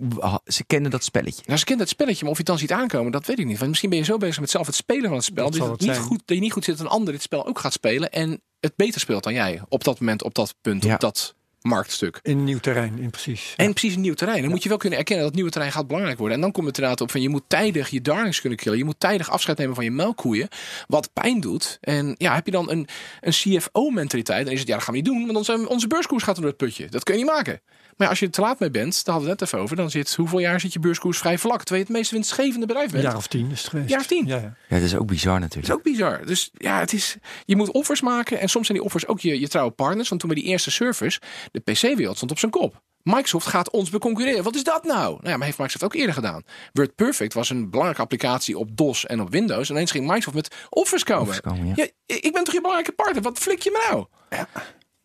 ze 0.46 0.64
kenden 0.66 0.92
dat 0.92 1.04
spelletje. 1.04 1.42
Nou, 1.46 1.60
ze 1.60 1.66
kent 1.66 1.80
het 1.80 1.90
spelletje, 1.90 2.22
maar 2.22 2.32
of 2.32 2.38
je 2.38 2.44
het 2.44 2.52
dan 2.52 2.58
ziet 2.58 2.72
aankomen, 2.72 3.12
dat 3.12 3.26
weet 3.26 3.40
ik 3.40 3.46
niet. 3.46 3.58
Want 3.58 3.70
misschien 3.70 3.90
ben 3.90 4.00
je 4.00 4.06
zo 4.06 4.18
bezig 4.18 4.40
met 4.40 4.50
zelf 4.50 4.66
het 4.66 4.76
spelen 4.76 5.08
van 5.08 5.14
het 5.16 5.24
spel. 5.24 5.50
Dat 5.50 5.60
Dat, 5.60 5.70
het 5.70 5.80
het 5.82 5.90
niet 5.90 5.98
goed, 6.00 6.22
dat 6.26 6.36
je 6.36 6.42
niet 6.44 6.52
goed 6.54 6.64
zit 6.64 6.78
dat 6.78 6.86
een 6.86 6.92
ander 6.92 7.14
dit 7.14 7.22
spel 7.22 7.48
ook 7.48 7.60
gaat 7.60 7.74
spelen. 7.74 8.12
En 8.12 8.42
het 8.60 8.74
beter 8.76 9.00
speelt 9.00 9.24
dan 9.24 9.34
jij. 9.34 9.62
Op 9.68 9.84
dat 9.84 10.00
moment, 10.00 10.24
op 10.24 10.36
dat 10.36 10.56
punt, 10.62 10.84
Ja. 10.84 10.94
op 10.94 11.00
dat 11.00 11.36
marktstuk. 11.62 12.20
In 12.22 12.38
een 12.38 12.44
nieuw 12.44 12.60
terrein, 12.60 13.00
in 13.00 13.10
precies. 13.10 13.54
En 13.58 13.72
precies 13.74 13.96
een 13.96 14.02
nieuw 14.02 14.14
terrein. 14.14 14.42
Dan 14.42 14.50
moet 14.50 14.64
je 14.64 14.70
wel 14.70 14.78
kunnen 14.78 14.98
erkennen 15.00 15.24
dat 15.26 15.34
het 15.34 15.36
nieuwe 15.44 15.52
terrein 15.56 15.74
gaat 15.74 15.88
belangrijk 15.88 16.18
worden. 16.18 16.36
En 16.36 16.42
dan 16.44 16.52
komt 16.52 16.68
het 16.68 16.76
inderdaad 16.76 17.02
op 17.02 17.12
van 17.12 17.22
je 17.22 17.30
moet 17.30 17.44
tijdig 17.48 17.90
je 17.90 18.02
darlings 18.02 18.40
kunnen 18.42 18.60
killen. 18.60 18.78
Je 18.78 18.84
moet 18.84 19.00
tijdig 19.00 19.30
afscheid 19.30 19.58
nemen 19.58 19.76
van 19.76 19.84
je 19.84 19.92
melkkoeien. 19.92 20.48
Wat 20.88 21.10
pijn 21.14 21.40
doet. 21.40 21.78
En 21.82 22.16
ja, 22.18 22.34
heb 22.36 22.46
je 22.46 22.52
dan 22.52 22.70
een, 22.72 22.88
een 23.22 23.32
CFO-mentaliteit. 23.32 24.44
Dan 24.44 24.54
is 24.54 24.60
het 24.60 24.68
ja, 24.68 24.74
dat 24.76 24.84
gaan 24.84 24.94
we 24.94 25.00
niet 25.00 25.10
doen. 25.10 25.26
Want 25.26 25.38
onze, 25.38 25.70
onze 25.70 25.88
beurskoers 25.88 26.24
gaat 26.24 26.36
door 26.36 26.46
het 26.46 26.58
putje. 26.58 26.88
Dat 26.90 27.04
kun 27.04 27.18
je 27.18 27.24
niet 27.24 27.32
maken. 27.32 27.62
Maar 27.98 28.08
ja, 28.08 28.14
als 28.14 28.20
je 28.24 28.26
er 28.26 28.32
te 28.32 28.42
laat 28.42 28.60
mee 28.60 28.72
bent, 28.72 29.06
daar 29.06 29.14
hadden 29.14 29.24
we 29.24 29.30
het 29.30 29.40
net 29.40 29.48
even 29.50 29.60
over. 29.64 29.76
Dan 29.76 29.90
zit 29.90 30.16
hoeveel 30.16 30.40
jaar 30.40 30.60
zit 30.60 30.74
je 30.74 30.80
beurskoers 30.80 31.18
vrij 31.18 31.38
vlak. 31.38 31.58
Terwijl 31.60 31.80
je 31.80 31.88
het 31.88 31.98
meest 31.98 32.12
winstgevende 32.12 32.66
bedrijf 32.66 32.86
Een 32.86 32.92
bent. 32.92 33.04
jaar 33.04 33.16
of 33.16 33.28
tien 33.28 33.52
is 33.52 33.60
het 33.60 33.70
geweest. 33.70 33.90
Jaar 33.90 34.00
of 34.00 34.08
tien. 34.08 34.26
Ja, 34.28 34.36
ja. 34.36 34.42
Ja, 34.70 34.76
dat 34.76 34.82
is 34.82 34.96
ook 34.96 35.08
bizar 35.08 35.40
Dat 35.40 35.50
is 35.50 35.56
natuurlijk. 35.56 35.88
ook 35.88 35.94
bizar. 35.94 36.26
Dus 36.26 36.50
ja, 36.58 36.80
het 36.80 36.94
is, 36.94 37.16
je 37.46 37.56
moet 37.56 37.72
offers 37.72 38.02
maken. 38.02 38.40
En 38.40 38.50
soms 38.50 38.66
zijn 38.66 38.78
die 38.78 38.88
offers 38.88 39.08
ook 39.08 39.20
je, 39.20 39.40
je 39.40 39.48
trouwe 39.48 39.72
partners. 39.72 40.10
Want 40.10 40.22
toen 40.22 40.30
we 40.30 40.36
die 40.36 40.44
eerste 40.46 40.72
servers, 40.72 41.20
de 41.52 41.60
PC-wereld 41.60 42.16
stond 42.16 42.32
op 42.32 42.40
zijn 42.40 42.52
kop. 42.52 42.82
Microsoft 43.04 43.48
gaat 43.48 43.72
ons 43.72 43.90
beconcurreren. 43.90 44.44
Wat 44.44 44.56
is 44.56 44.64
dat 44.64 44.84
nou? 44.84 45.12
Nou 45.14 45.30
ja, 45.30 45.38
maar 45.38 45.46
heeft 45.46 45.58
Microsoft 45.58 45.84
ook 45.84 45.94
eerder 45.94 46.14
gedaan. 46.14 46.44
WordPerfect 46.74 47.34
was 47.34 47.50
een 47.50 47.70
belangrijke 47.70 48.02
applicatie 48.02 48.58
op 48.58 48.78
DOS 48.78 49.06
en 49.06 49.22
op 49.22 49.30
Windows. 49.30 49.70
En 49.70 49.76
ineens 49.76 49.92
ging 49.92 50.06
Microsoft 50.06 50.36
met 50.36 50.56
offers 50.70 51.04
komen. 51.04 51.22
Offers 51.22 51.42
komen, 51.42 51.74
ja. 51.76 51.88
ik 52.06 52.34
ben 52.34 52.44
toch 52.44 52.54
je 52.54 52.62
belangrijke 52.62 52.92
partner? 52.92 53.22
Wat 53.22 53.38
flik 53.38 53.62
je 53.62 53.72
me 53.72 53.88
nou? 53.90 54.06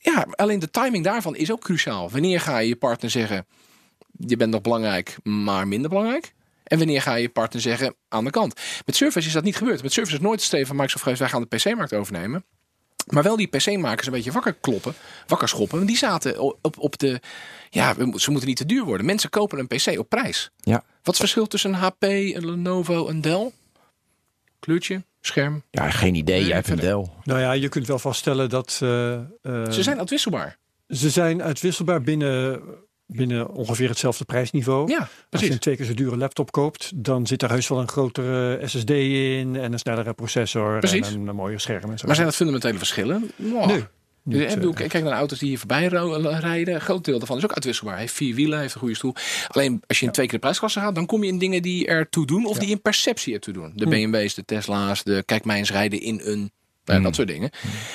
Ja. 0.00 0.26
alleen 0.30 0.58
de 0.58 0.70
timing 0.70 1.04
daarvan 1.04 1.36
is 1.36 1.52
ook 1.52 1.60
cruciaal. 1.60 2.10
Wanneer 2.10 2.40
ga 2.40 2.58
je 2.58 2.68
je 2.68 2.76
partner 2.76 3.10
zeggen... 3.10 3.46
je 4.18 4.36
bent 4.36 4.50
nog 4.50 4.60
belangrijk, 4.60 5.16
maar 5.22 5.68
minder 5.68 5.88
belangrijk? 5.88 6.34
En 6.64 6.78
wanneer 6.78 7.02
ga 7.02 7.14
je 7.14 7.22
je 7.22 7.28
partner 7.28 7.62
zeggen 7.62 7.94
aan 8.08 8.24
de 8.24 8.30
kant? 8.30 8.60
Met 8.86 8.96
Surface 8.96 9.26
is 9.26 9.32
dat 9.32 9.44
niet 9.44 9.56
gebeurd. 9.56 9.82
Met 9.82 9.92
Surface 9.92 10.16
is 10.16 10.22
nooit 10.22 10.38
het 10.38 10.44
streven 10.44 10.66
van 10.66 10.76
Microsoft 10.76 11.02
geweest... 11.02 11.20
wij 11.20 11.30
gaan 11.30 11.46
de 11.48 11.56
PC-markt 11.56 11.94
overnemen. 11.94 12.44
Maar 13.06 13.22
wel 13.22 13.36
die 13.36 13.46
PC-makers 13.46 14.06
een 14.06 14.12
beetje 14.12 14.32
wakker 14.32 14.54
kloppen, 14.60 14.94
wakker 15.26 15.48
schoppen. 15.48 15.76
Want 15.76 15.88
die 15.88 15.96
zaten 15.98 16.40
op, 16.40 16.78
op 16.78 16.98
de... 16.98 17.20
Ja, 17.70 17.94
ze 18.16 18.30
moeten 18.30 18.48
niet 18.48 18.56
te 18.56 18.66
duur 18.66 18.84
worden. 18.84 19.06
Mensen 19.06 19.30
kopen 19.30 19.58
een 19.58 19.66
PC 19.66 19.98
op 19.98 20.08
prijs. 20.08 20.50
Ja. 20.60 20.72
Wat 20.72 20.84
is 20.84 21.04
het 21.04 21.16
verschil 21.16 21.46
tussen 21.46 21.72
een 21.72 21.78
HP, 21.78 22.02
een 22.02 22.46
Lenovo, 22.46 23.08
een 23.08 23.20
Dell? 23.20 23.50
Kleurtje, 24.58 25.02
scherm. 25.20 25.62
Ja, 25.70 25.90
geen 25.90 26.14
idee. 26.14 26.36
Nee, 26.38 26.46
Jij 26.46 26.54
hebt 26.56 26.68
een. 26.68 26.76
Dell. 26.76 27.06
Nou 27.24 27.40
ja, 27.40 27.52
je 27.52 27.68
kunt 27.68 27.86
wel 27.86 27.98
vaststellen 27.98 28.48
dat 28.48 28.78
eh, 28.82 29.14
eh, 29.14 29.22
Ze 29.70 29.82
zijn 29.82 29.98
uitwisselbaar. 29.98 30.56
ze 30.88 31.10
zijn 31.10 31.42
uitwisselbaar 31.42 32.02
binnen, 32.02 32.62
binnen 33.06 33.50
ongeveer 33.50 33.88
hetzelfde 33.88 34.24
prijsniveau. 34.24 34.90
Ja, 34.90 35.08
Als 35.30 35.40
je 35.40 35.50
een 35.50 35.58
twee 35.58 35.76
keer 35.76 35.86
zo 35.86 35.94
dure 35.94 36.16
laptop 36.16 36.52
koopt, 36.52 36.92
dan 36.94 37.26
zit 37.26 37.42
er 37.42 37.50
heus 37.50 37.68
wel 37.68 37.80
een 37.80 37.88
grotere 37.88 38.60
SSD 38.66 38.90
in 38.90 39.56
en 39.56 39.72
een 39.72 39.78
snellere 39.78 40.12
processor 40.12 40.78
Precies. 40.78 41.08
en 41.08 41.20
een, 41.20 41.26
een 41.26 41.34
mooier 41.36 41.60
scherm 41.60 41.90
en 41.90 41.98
zo. 41.98 42.06
Maar 42.06 42.14
zijn 42.14 42.26
dat 42.26 42.36
fundamentele 42.36 42.78
verschillen? 42.78 43.30
Wow. 43.36 43.66
Nee. 43.66 43.84
Niet, 44.22 44.40
ik 44.50 44.54
bedoel, 44.54 44.74
eh, 44.74 44.88
kijk 44.88 45.04
naar 45.04 45.12
auto's 45.12 45.38
die 45.38 45.48
hier 45.48 45.58
voorbij 45.58 45.88
ro- 45.88 46.28
rijden. 46.38 46.74
Een 46.74 46.80
groot 46.80 47.04
deel 47.04 47.18
daarvan 47.18 47.36
is 47.36 47.44
ook 47.44 47.52
uitwisselbaar. 47.52 47.94
Hij 47.94 48.02
heeft 48.02 48.16
vier 48.16 48.34
wielen, 48.34 48.58
heeft 48.60 48.74
een 48.74 48.80
goede 48.80 48.94
stoel. 48.94 49.14
Alleen 49.48 49.82
als 49.86 50.00
je 50.00 50.06
in 50.06 50.12
twee 50.12 50.24
keer 50.26 50.34
de 50.34 50.40
prijsklasse 50.40 50.80
gaat, 50.80 50.94
dan 50.94 51.06
kom 51.06 51.22
je 51.24 51.28
in 51.30 51.38
dingen 51.38 51.62
die 51.62 51.86
ertoe 51.86 52.26
doen. 52.26 52.46
Of 52.46 52.58
die 52.58 52.68
in 52.70 52.82
perceptie 52.82 53.34
ertoe 53.34 53.52
doen. 53.54 53.72
De 53.74 53.86
BMW's, 53.86 54.34
de 54.34 54.44
Tesla's, 54.44 55.02
de 55.02 55.22
kijk 55.26 55.44
mij 55.44 55.58
eens 55.58 55.70
rijden 55.70 56.00
in 56.00 56.20
een... 56.24 56.52
Nou, 56.84 57.02
dat 57.02 57.14
soort 57.14 57.28
dingen. 57.28 57.50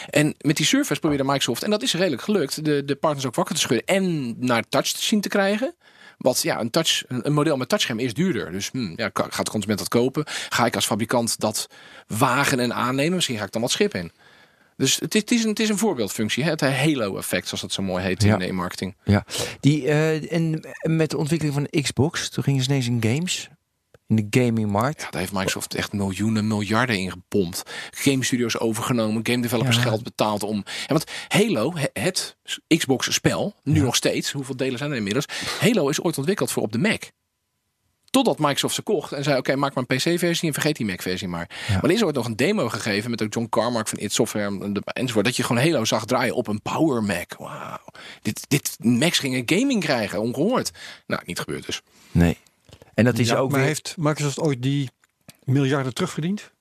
En 0.09 0.35
met 0.41 0.57
die 0.57 0.65
Surface 0.65 0.99
probeerde 0.99 1.23
Microsoft, 1.23 1.63
en 1.63 1.69
dat 1.69 1.81
is 1.81 1.93
redelijk 1.93 2.21
gelukt, 2.21 2.65
de, 2.65 2.85
de 2.85 2.95
partners 2.95 3.25
ook 3.25 3.35
wakker 3.35 3.55
te 3.55 3.61
schudden 3.61 3.85
en 3.85 4.35
naar 4.45 4.63
touch 4.69 4.91
te 4.91 5.03
zien 5.03 5.21
te 5.21 5.29
krijgen. 5.29 5.75
Wat 6.17 6.41
ja, 6.41 6.59
een, 6.59 6.69
touch, 6.69 7.03
een 7.07 7.33
model 7.33 7.57
met 7.57 7.69
touchscherm 7.69 7.99
is 7.99 8.13
duurder. 8.13 8.51
Dus 8.51 8.69
hm, 8.71 8.93
ja, 8.95 9.09
gaat 9.13 9.45
de 9.45 9.51
consument 9.51 9.79
dat 9.79 9.87
kopen? 9.87 10.23
Ga 10.49 10.65
ik 10.65 10.75
als 10.75 10.85
fabrikant 10.85 11.39
dat 11.39 11.67
wagen 12.07 12.59
en 12.59 12.73
aannemen? 12.73 13.15
Misschien 13.15 13.37
ga 13.37 13.43
ik 13.43 13.51
dan 13.51 13.61
wat 13.61 13.71
schip 13.71 13.93
in. 13.95 14.11
Dus 14.77 14.95
het 14.99 15.15
is, 15.15 15.21
het 15.21 15.31
is, 15.31 15.43
een, 15.43 15.49
het 15.49 15.59
is 15.59 15.69
een 15.69 15.77
voorbeeldfunctie. 15.77 16.43
Hè? 16.43 16.49
Het 16.49 16.61
halo-effect, 16.61 17.45
zoals 17.47 17.61
dat 17.61 17.73
zo 17.73 17.81
mooi 17.81 18.03
heet 18.03 18.23
Ja. 18.23 18.33
in 18.33 18.47
de 18.47 18.51
marketing. 18.53 18.95
Ja. 19.03 19.25
Die, 19.59 19.87
eh, 19.87 20.33
en 20.33 20.67
met 20.81 21.09
de 21.09 21.17
ontwikkeling 21.17 21.55
van 21.55 21.67
de 21.69 21.81
Xbox, 21.81 22.29
toen 22.29 22.43
gingen 22.43 22.63
ze 22.63 22.69
ineens 22.69 22.87
in 22.87 23.03
games. 23.03 23.49
In 24.09 24.15
de 24.29 24.39
gamingmarkt. 24.39 25.01
Ja, 25.01 25.09
daar 25.09 25.19
heeft 25.21 25.33
Microsoft 25.33 25.73
echt 25.75 25.93
miljoenen, 25.93 26.47
miljarden 26.47 26.97
in 26.97 27.11
gepompt. 27.11 27.63
Game 27.91 28.23
studios 28.23 28.59
overgenomen, 28.59 29.25
game 29.25 29.41
developers 29.41 29.75
Ja. 29.75 29.81
geld 29.81 30.03
betaald 30.03 30.43
om. 30.43 30.55
Ja, 30.65 30.85
want 30.87 31.03
Halo, 31.27 31.73
he- 31.75 32.01
het 32.01 32.37
Xbox-spel, 32.77 33.55
nu 33.63 33.79
nog 33.81 33.95
steeds, 33.95 34.31
hoeveel 34.31 34.55
delen 34.57 34.77
zijn 34.77 34.91
er 34.91 34.97
inmiddels? 34.97 35.25
Halo 35.59 35.89
is 35.89 36.01
ooit 36.01 36.17
ontwikkeld 36.17 36.51
voor 36.51 36.63
op 36.63 36.71
de 36.71 36.77
Mac. 36.79 37.03
Totdat 38.09 38.39
Microsoft 38.39 38.75
ze 38.75 38.81
kocht 38.81 39.11
en 39.11 39.23
zei: 39.23 39.37
Oké, 39.37 39.55
maak 39.55 39.73
maar 39.73 39.83
een 39.87 39.97
PC-versie 39.97 40.47
en 40.47 40.53
vergeet 40.53 40.75
die 40.75 40.85
Mac-versie 40.85 41.27
maar. 41.27 41.49
Maar 41.69 41.83
er 41.83 41.91
is 41.91 42.03
ooit 42.03 42.15
nog 42.15 42.25
een 42.25 42.35
demo 42.35 42.69
gegeven 42.69 43.09
met 43.09 43.21
ook 43.23 43.33
John 43.33 43.47
Carmack 43.49 43.87
van 43.87 43.99
It 43.99 44.13
Software 44.13 44.81
enzovoort. 44.85 45.25
Dat 45.25 45.35
je 45.35 45.43
gewoon 45.43 45.63
Halo 45.63 45.85
zag 45.85 46.05
draaien 46.05 46.35
op 46.35 46.47
een 46.47 46.61
Power 46.61 47.03
Mac. 47.03 47.33
Wauw. 47.37 47.77
Dit, 48.21 48.45
dit 48.47 48.75
Macs 48.79 49.19
gingen 49.19 49.43
gaming 49.45 49.83
krijgen, 49.83 50.21
ongehoord. 50.21 50.71
Nou, 51.07 51.21
niet 51.25 51.39
gebeurd 51.39 51.65
dus. 51.65 51.81
Nee. 52.11 52.37
En 52.99 53.05
dat 53.05 53.19
is 53.19 53.27
ja, 53.27 53.35
ook 53.35 53.49
maar 53.49 53.59
weer... 53.59 53.67
heeft 53.67 53.95
Microsoft 53.97 54.39
ooit 54.39 54.61
die 54.61 54.89
miljarden 55.43 55.93
terugverdiend? 55.93 56.51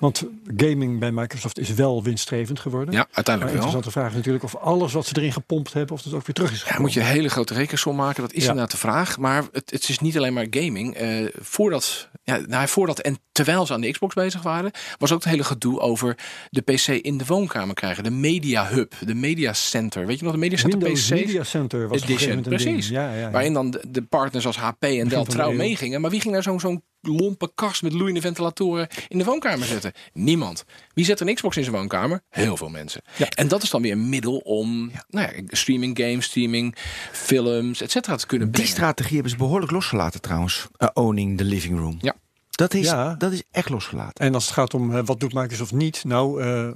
Want 0.00 0.24
gaming 0.56 0.98
bij 0.98 1.12
Microsoft 1.12 1.58
is 1.58 1.74
wel 1.74 2.02
winststrevend 2.02 2.60
geworden. 2.60 2.92
Ja, 2.94 2.98
Maar 2.98 3.08
uiteindelijk 3.12 3.56
wel. 3.56 3.64
interessante 3.64 3.90
vraag 4.00 4.10
is 4.10 4.16
natuurlijk 4.16 4.44
of 4.44 4.56
alles 4.56 4.92
wat 4.92 5.06
ze 5.06 5.16
erin 5.16 5.32
gepompt 5.32 5.72
hebben, 5.72 5.94
of 5.94 6.02
dat 6.02 6.12
ook 6.14 6.26
weer 6.26 6.34
terug 6.34 6.52
is 6.52 6.64
Ja, 6.68 6.80
moet 6.80 6.92
je 6.92 7.00
een 7.00 7.06
hele 7.06 7.28
grote 7.28 7.54
rekensom 7.54 7.96
maken. 7.96 8.22
Dat 8.22 8.32
is 8.32 8.42
Ja. 8.42 8.48
inderdaad 8.48 8.70
de 8.70 8.76
vraag. 8.78 9.18
Maar 9.18 9.44
het, 9.52 9.70
het 9.70 9.88
is 9.88 9.98
niet 9.98 10.16
alleen 10.16 10.32
maar 10.32 10.46
gaming. 10.50 10.94
Eh, 10.94 11.26
voordat, 11.40 12.08
ja, 12.22 12.40
nou, 12.46 12.68
voordat 12.68 12.98
en 13.00 13.18
terwijl 13.32 13.66
ze 13.66 13.72
aan 13.72 13.80
de 13.80 13.90
Xbox 13.90 14.14
bezig 14.14 14.42
waren, 14.42 14.70
was 14.98 15.12
ook 15.12 15.22
het 15.22 15.28
hele 15.32 15.44
gedoe 15.44 15.80
over 15.80 16.16
de 16.50 16.60
PC 16.60 16.86
in 16.88 17.18
de 17.18 17.24
woonkamer 17.26 17.74
krijgen. 17.74 18.04
De 18.04 18.10
Media 18.10 18.66
Hub, 18.68 18.92
de 19.04 19.14
Media 19.14 19.52
Center. 19.52 20.06
Weet 20.06 20.18
je 20.18 20.24
nog, 20.24 20.32
de 20.32 20.38
Media 20.38 20.56
Center 20.58 20.90
PC's? 20.92 21.10
Media 21.10 21.44
Center 21.44 21.88
was 21.88 22.02
Edition, 22.02 22.40
precies. 22.40 22.88
Ja, 22.88 23.12
ja, 23.12 23.18
ja. 23.18 23.30
Waarin 23.30 23.52
dan 23.52 23.70
de, 23.70 23.82
de 23.88 24.02
partners 24.02 24.46
als 24.46 24.56
HP 24.56 24.82
en 24.82 25.08
Dell 25.08 25.22
de 25.24 25.30
trouw 25.30 25.52
meegingen. 25.52 26.00
Maar 26.00 26.10
wie 26.10 26.20
ging 26.20 26.32
naar 26.32 26.42
zo'n 26.42 26.60
zo'n 26.60 26.82
lompe 27.02 27.50
kast 27.54 27.82
met 27.82 27.92
loeiende 27.92 28.20
ventilatoren 28.20 28.88
in 29.08 29.18
de 29.18 29.24
woonkamer 29.24 29.66
zetten? 29.66 29.92
Niemand. 30.12 30.64
Wie 30.94 31.04
zet 31.04 31.20
een 31.20 31.34
Xbox 31.34 31.56
in 31.56 31.64
zijn 31.64 31.76
woonkamer? 31.76 32.22
Heel 32.30 32.56
veel 32.56 32.68
mensen. 32.68 33.02
Ja. 33.16 33.28
En 33.28 33.48
dat 33.48 33.62
is 33.62 33.70
dan 33.70 33.82
weer 33.82 33.92
een 33.92 34.08
middel 34.08 34.36
om 34.36 34.90
nou 35.08 35.26
ja, 35.36 35.42
streaming 35.46 35.98
games, 35.98 36.24
streaming 36.24 36.76
films, 37.12 37.80
et 37.80 37.90
cetera 37.90 38.16
te 38.16 38.26
kunnen 38.26 38.46
Die 38.46 38.56
brengen. 38.56 38.72
strategie 38.76 39.12
hebben 39.14 39.30
ze 39.32 39.36
behoorlijk 39.38 39.72
losgelaten 39.72 40.20
trouwens. 40.20 40.66
Uh, 40.78 40.88
owning 40.92 41.38
the 41.38 41.44
living 41.44 41.78
room. 41.78 41.98
Ja. 42.00 42.14
Dat 42.50 42.74
is, 42.74 42.86
Ja. 42.86 43.14
dat 43.14 43.32
is 43.32 43.42
echt 43.50 43.68
losgelaten. 43.68 44.24
En 44.24 44.34
als 44.34 44.44
het 44.44 44.54
gaat 44.54 44.74
om 44.74 44.96
eh, 44.96 45.02
wat 45.04 45.20
doet 45.20 45.32
Microsoft 45.34 45.72
niet, 45.72 46.04
nou 46.04 46.42
eh, 46.42 46.70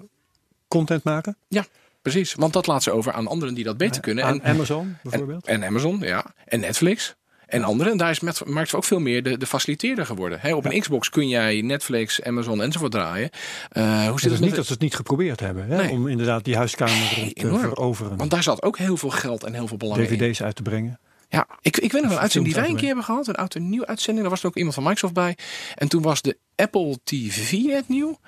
content 0.69 1.05
maken. 1.05 1.37
Ja, 1.49 1.65
precies. 2.03 2.35
Want 2.35 2.53
dat 2.53 2.67
laat 2.67 2.83
ze 2.83 2.91
over 2.91 3.13
aan 3.13 3.27
anderen 3.27 3.55
die 3.55 3.65
dat 3.65 3.77
beter 3.77 4.01
kunnen. 4.01 4.25
Aan 4.25 4.41
En, 4.43 4.53
Amazon 4.55 4.97
bijvoorbeeld. 5.03 5.47
en 5.47 5.65
Amazon, 5.65 5.99
ja. 6.01 6.25
En 6.45 6.61
Netflix. 6.61 7.15
En 7.47 7.63
anderen. 7.65 7.93
En 7.93 7.99
daar 7.99 8.11
is 8.11 8.21
Microsoft 8.21 8.75
ook 8.75 8.85
veel 8.85 8.99
meer 8.99 9.23
de, 9.23 9.39
de 9.39 9.47
faciliteerder 9.47 10.07
geworden. 10.07 10.55
Op 10.57 10.65
een 10.65 10.81
Xbox 10.81 11.11
kun 11.11 11.29
jij 11.29 11.61
Netflix, 11.61 12.23
Amazon 12.23 12.63
enzovoort 12.63 12.93
draaien. 12.93 13.31
Eh, 13.71 14.09
hoe 14.09 14.21
zit 14.21 14.31
is 14.31 14.39
het 14.39 14.47
niet 14.47 14.55
dat 14.55 14.67
ze 14.67 14.73
het 14.73 14.81
niet 14.83 14.95
geprobeerd 14.95 15.41
hebben. 15.41 15.67
Hè, 15.67 15.77
Nee. 15.77 15.91
Om 15.91 16.09
inderdaad 16.09 16.45
die 16.45 16.57
huiskamer 16.57 17.09
te 17.15 17.33
enorm. 17.33 17.61
veroveren. 17.61 18.17
Want 18.17 18.31
daar 18.31 18.43
zat 18.43 18.63
ook 18.63 18.79
heel 18.79 18.97
veel 18.97 19.11
geld 19.11 19.45
en 19.45 19.55
heel 19.55 19.67
veel 19.67 19.77
belang 19.77 20.01
in. 20.01 20.07
DVD's 20.19 20.43
uit 20.43 20.57
te 20.57 20.63
brengen. 20.63 21.01
Ja, 21.29 21.47
ik, 21.61 21.77
ik 21.77 21.93
weet 21.93 22.03
nog 22.03 22.13
een 22.13 22.19
uitzending 22.19 22.55
die 22.55 22.63
wij 22.63 22.71
een 22.73 22.77
keer 22.79 22.87
hebben 22.87 23.05
gehad. 23.05 23.27
Een 23.27 23.35
oud 23.35 23.55
en 23.55 23.69
nieuw 23.69 23.85
uitzending. 23.87 24.21
Daar 24.21 24.31
was 24.31 24.41
er 24.43 24.49
ook 24.49 24.57
iemand 24.57 24.75
van 24.75 24.83
Microsoft 24.85 25.13
bij. 25.15 25.37
En 25.75 25.89
toen 25.89 26.03
was 26.03 26.23
de 26.23 26.39
Apple 26.57 26.99
TV 27.05 27.53
net 27.53 27.89
nieuw. 27.89 28.19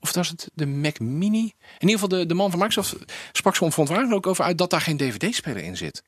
Of 0.00 0.14
was 0.14 0.28
het 0.28 0.50
de 0.54 0.66
Mac 0.66 0.98
Mini? 0.98 1.38
In 1.78 1.88
ieder 1.88 1.94
geval 2.00 2.08
de, 2.08 2.26
de 2.26 2.34
man 2.34 2.50
van 2.50 2.58
Microsoft 2.58 2.96
sprak 3.32 3.56
zo'n 3.56 3.70
verontwaardiging 3.70 4.16
ook 4.16 4.26
over 4.26 4.44
uit 4.44 4.58
dat 4.58 4.70
daar 4.70 4.80
geen 4.80 4.96
DVD-speler 4.96 5.62
in 5.62 5.76
zit. 5.76 6.02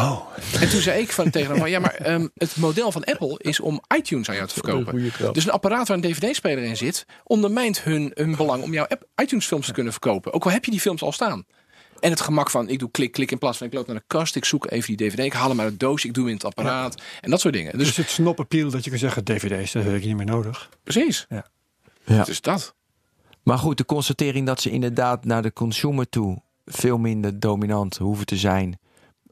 Oh, 0.00 0.20
En 0.60 0.68
toen 0.68 0.80
zei 0.80 1.00
ik 1.00 1.12
van 1.12 1.30
tegen 1.30 1.50
hem 1.50 1.58
van 1.58 1.70
ja, 1.70 1.78
maar 1.78 1.94
ehm, 1.94 2.26
het 2.34 2.56
model 2.56 2.92
van 2.92 3.04
Apple 3.04 3.34
is 3.38 3.60
om 3.60 3.80
iTunes 3.96 4.28
aan 4.28 4.34
jou 4.34 4.48
te 4.48 4.54
verkopen. 4.54 5.12
Dus 5.32 5.44
een 5.44 5.50
apparaat 5.50 5.88
waar 5.88 5.96
een 5.96 6.02
DVD-speler 6.02 6.64
in 6.64 6.76
zit, 6.76 7.04
ondermijnt 7.24 7.82
hun, 7.82 8.10
hun 8.14 8.36
belang 8.36 8.62
om 8.62 8.72
jouw 8.72 8.86
iTunes-films 9.22 9.66
te 9.66 9.72
kunnen 9.72 9.92
verkopen. 9.92 10.32
Ook 10.32 10.44
al 10.44 10.50
heb 10.50 10.64
je 10.64 10.70
die 10.70 10.80
films 10.80 11.02
al 11.02 11.12
staan. 11.12 11.44
En 12.00 12.10
het 12.10 12.20
gemak 12.20 12.50
van 12.50 12.68
ik 12.68 12.78
doe 12.78 12.90
klik, 12.90 13.12
klik 13.12 13.30
in 13.30 13.38
plaats 13.38 13.58
van 13.58 13.66
ik 13.66 13.72
loop 13.72 13.86
naar 13.86 13.96
de 13.96 14.02
kast, 14.06 14.36
ik 14.36 14.44
zoek 14.44 14.70
even 14.70 14.96
die 14.96 15.08
DVD, 15.08 15.18
ik 15.18 15.32
haal 15.32 15.48
hem 15.48 15.60
uit 15.60 15.70
de 15.70 15.76
doos, 15.76 16.04
ik 16.04 16.14
doe 16.14 16.22
hem 16.22 16.32
in 16.32 16.38
het 16.38 16.46
apparaat 16.46 17.02
en 17.20 17.30
dat 17.30 17.40
soort 17.40 17.54
dingen. 17.54 17.78
dus 17.78 17.86
Dus 17.86 17.96
het 17.96 18.10
snop 18.10 18.40
appeal 18.40 18.70
dat 18.70 18.84
je 18.84 18.90
kan 18.90 18.98
zeggen 18.98 19.24
DVD's, 19.24 19.72
dat 19.72 19.84
heb 19.84 19.94
ik 19.94 20.04
niet 20.04 20.16
meer 20.16 20.26
nodig. 20.26 20.68
precies. 20.82 21.26
Ja. 21.28 21.46
Ja. 22.04 22.24
Dus 22.24 22.40
dat. 22.40 22.74
Maar 23.42 23.58
goed, 23.58 23.78
de 23.78 23.84
constatering 23.84 24.46
dat 24.46 24.60
ze 24.60 24.70
inderdaad 24.70 25.24
naar 25.24 25.42
de 25.42 25.52
consumer 25.52 26.08
toe 26.08 26.42
veel 26.64 26.98
minder 26.98 27.40
dominant 27.40 27.96
hoeven 27.96 28.26
te 28.26 28.36
zijn. 28.36 28.78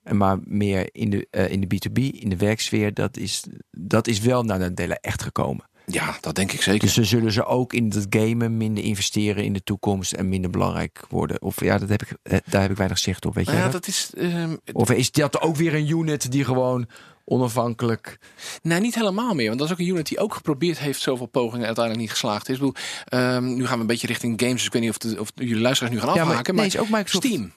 En 0.04 0.16
maar 0.16 0.38
meer 0.44 0.88
in 0.92 1.10
de, 1.10 1.26
eh, 1.30 1.50
in 1.50 1.60
de 1.60 1.66
B2B, 1.66 1.98
in 1.98 2.28
de 2.28 2.36
werksfeer, 2.36 2.94
dat 2.94 3.16
is, 3.16 3.44
dat 3.70 4.06
is 4.06 4.20
wel 4.20 4.42
naar 4.42 4.58
de 4.58 4.74
delen 4.74 5.00
echt 5.00 5.22
gekomen. 5.22 5.64
Ja, 5.86 6.16
dat 6.20 6.34
denk 6.34 6.52
ik 6.52 6.62
zeker. 6.62 6.92
Dus 6.94 7.08
zullen 7.08 7.32
ze 7.32 7.44
ook 7.44 7.72
in 7.72 7.84
het 7.94 8.06
gamen 8.10 8.56
minder 8.56 8.84
investeren 8.84 9.44
in 9.44 9.52
de 9.52 9.62
toekomst 9.62 10.12
en 10.12 10.28
minder 10.28 10.50
belangrijk 10.50 11.04
worden. 11.08 11.42
Of 11.42 11.60
ja, 11.60 11.78
dat 11.78 11.88
heb 11.88 12.02
ik, 12.02 12.08
eh, 12.22 12.38
daar 12.44 12.62
heb 12.62 12.70
ik 12.70 12.76
weinig 12.76 12.98
zicht 12.98 13.26
op. 13.26 13.34
Weet 13.34 13.44
Nou 13.46 13.56
je 13.58 13.64
ja, 13.64 13.70
dat? 13.70 13.84
dat 13.84 13.90
is 13.90 14.10
ehm, 14.16 14.56
Of 14.72 14.90
is 14.90 15.10
dat 15.12 15.40
ook 15.40 15.56
weer 15.56 15.74
een 15.74 15.88
unit 15.88 16.30
die 16.30 16.44
gewoon 16.44 16.86
onafhankelijk. 17.24 18.18
Nee, 18.62 18.80
niet 18.80 18.94
helemaal 18.94 19.34
meer. 19.34 19.46
Want 19.46 19.58
dat 19.58 19.66
is 19.68 19.74
ook 19.74 19.80
een 19.80 19.88
unit 19.88 20.08
die 20.08 20.18
ook 20.18 20.34
geprobeerd 20.34 20.78
heeft 20.78 21.00
zoveel 21.00 21.26
pogingen 21.26 21.66
uiteindelijk 21.66 22.04
niet 22.04 22.12
geslaagd 22.12 22.48
is. 22.48 22.54
Ik 22.54 22.60
bedoel, 22.60 22.74
ehm, 23.04 23.54
nu 23.54 23.66
gaan 23.66 23.74
we 23.74 23.80
een 23.80 23.86
beetje 23.86 24.06
richting 24.06 24.40
games. 24.40 24.54
Dus 24.54 24.66
ik 24.66 24.72
weet 24.72 24.82
niet 24.82 24.90
of, 24.90 24.98
de, 24.98 25.20
of 25.20 25.32
jullie 25.34 25.60
luisteraars 25.60 25.94
nu 25.94 26.00
gaan 26.00 26.14
Ja, 26.14 26.24
maar 26.24 26.42
nee, 26.42 26.56
maar 26.56 26.66
is 26.66 26.78
ook 26.78 26.88
Microsoft. 26.88 27.26
Steam. 27.26 27.52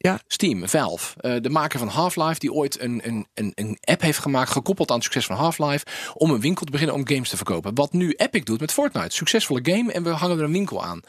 Ja. 0.00 0.20
Steam, 0.26 0.68
Valve, 0.68 1.20
eh, 1.20 1.34
de 1.40 1.50
maker 1.50 1.78
van 1.78 1.88
Half-Life, 1.88 2.38
die 2.38 2.52
ooit 2.52 2.80
een, 2.80 3.00
een, 3.04 3.26
een, 3.34 3.52
een 3.54 3.78
app 3.80 4.00
heeft 4.00 4.18
gemaakt, 4.18 4.50
gekoppeld 4.50 4.88
aan 4.88 4.94
het 4.96 5.04
succes 5.04 5.26
van 5.26 5.36
Half-Life, 5.36 5.84
om 6.14 6.30
een 6.30 6.40
winkel 6.40 6.64
te 6.64 6.70
beginnen 6.70 6.96
om 6.96 7.08
games 7.08 7.28
te 7.28 7.36
verkopen. 7.36 7.74
Wat 7.74 7.92
nu 7.92 8.12
Epic 8.16 8.42
doet 8.42 8.60
met 8.60 8.72
Fortnite. 8.72 9.14
Succesvolle 9.14 9.60
game 9.62 9.92
en 9.92 10.02
we 10.02 10.10
hangen 10.10 10.38
er 10.38 10.44
een 10.44 10.52
winkel 10.52 10.84
aan. 10.84 11.00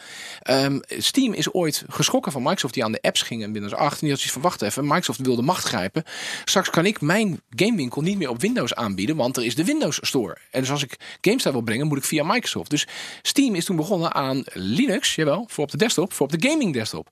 Ehm, 0.41 0.79
Steam 0.87 1.33
is 1.33 1.53
ooit 1.53 1.83
geschrokken 1.89 2.31
van 2.31 2.41
Microsoft 2.41 2.73
die 2.73 2.83
aan 2.83 2.91
de 2.91 3.01
apps 3.01 3.21
ging 3.21 3.41
in 3.41 3.53
Windows 3.53 3.73
8. 3.73 3.91
En 3.91 3.99
die 3.99 4.09
had 4.09 4.17
zoiets 4.17 4.33
van, 4.33 4.41
wacht 4.41 4.61
even, 4.61 4.83
Microsoft 4.83 5.19
wil 5.19 5.35
de 5.35 5.41
macht 5.41 5.63
grijpen. 5.63 6.03
Straks 6.45 6.69
kan 6.69 6.85
ik 6.85 7.01
mijn 7.01 7.41
gamewinkel 7.49 8.01
niet 8.01 8.17
meer 8.17 8.29
op 8.29 8.41
Windows 8.41 8.75
aanbieden, 8.75 9.15
want 9.15 9.37
er 9.37 9.45
is 9.45 9.55
de 9.55 9.65
Windows 9.65 9.99
Store. 10.01 10.37
En 10.51 10.59
dus 10.59 10.71
als 10.71 10.83
ik 10.83 11.17
games 11.21 11.43
daar 11.43 11.53
wil 11.53 11.61
brengen, 11.61 11.87
moet 11.87 11.97
ik 11.97 12.03
via 12.03 12.23
Microsoft. 12.23 12.69
Dus 12.69 12.87
Steam 13.21 13.55
is 13.55 13.65
toen 13.65 13.75
begonnen 13.75 14.13
aan 14.13 14.43
Linux, 14.53 15.15
jawel, 15.15 15.45
voor 15.47 15.63
op 15.63 15.71
de 15.71 15.77
desktop, 15.77 16.13
voor 16.13 16.25
op 16.25 16.41
de 16.41 16.49
gaming 16.49 16.73
desktop. 16.73 17.09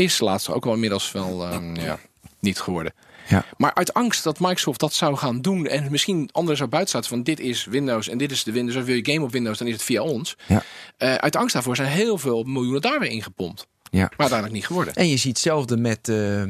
Is 0.00 0.20
laatst 0.20 0.50
ook 0.50 0.64
wel 0.64 0.74
inmiddels 0.74 1.12
wel 1.12 1.46
ehm, 1.46 1.74
ja, 1.74 1.98
niet 2.38 2.60
geworden. 2.60 2.92
Ja. 3.28 3.44
Maar 3.56 3.74
uit 3.74 3.94
angst 3.94 4.24
dat 4.24 4.40
Microsoft 4.40 4.80
dat 4.80 4.92
zou 4.92 5.16
gaan 5.16 5.40
doen 5.40 5.66
en 5.66 5.90
misschien 5.90 6.28
anderen 6.32 6.56
zou 6.56 6.68
buiten 6.68 7.04
van 7.04 7.22
dit 7.22 7.40
is 7.40 7.64
Windows 7.64 8.08
en 8.08 8.18
dit 8.18 8.30
is 8.30 8.44
de 8.44 8.52
Windows. 8.52 8.76
Als 8.76 8.84
wil 8.84 8.94
je 8.94 9.12
game 9.12 9.24
op 9.24 9.32
Windows, 9.32 9.58
dan 9.58 9.66
is 9.66 9.72
het 9.72 9.82
via 9.82 10.02
ons. 10.02 10.36
Ja. 10.46 10.62
Eh, 10.96 11.14
uit 11.14 11.36
angst 11.36 11.52
daarvoor 11.52 11.76
zijn 11.76 11.88
heel 11.88 12.18
veel 12.18 12.42
miljoenen 12.42 12.80
daar 12.80 13.00
weer 13.00 13.10
ingepompt. 13.10 13.66
Ja. 13.90 14.00
Maar 14.00 14.10
uiteindelijk 14.16 14.52
niet 14.52 14.66
geworden. 14.66 14.94
En 14.94 15.08
je 15.08 15.16
ziet 15.16 15.32
hetzelfde 15.32 15.76
met 15.76 16.08
eh, 16.08 16.42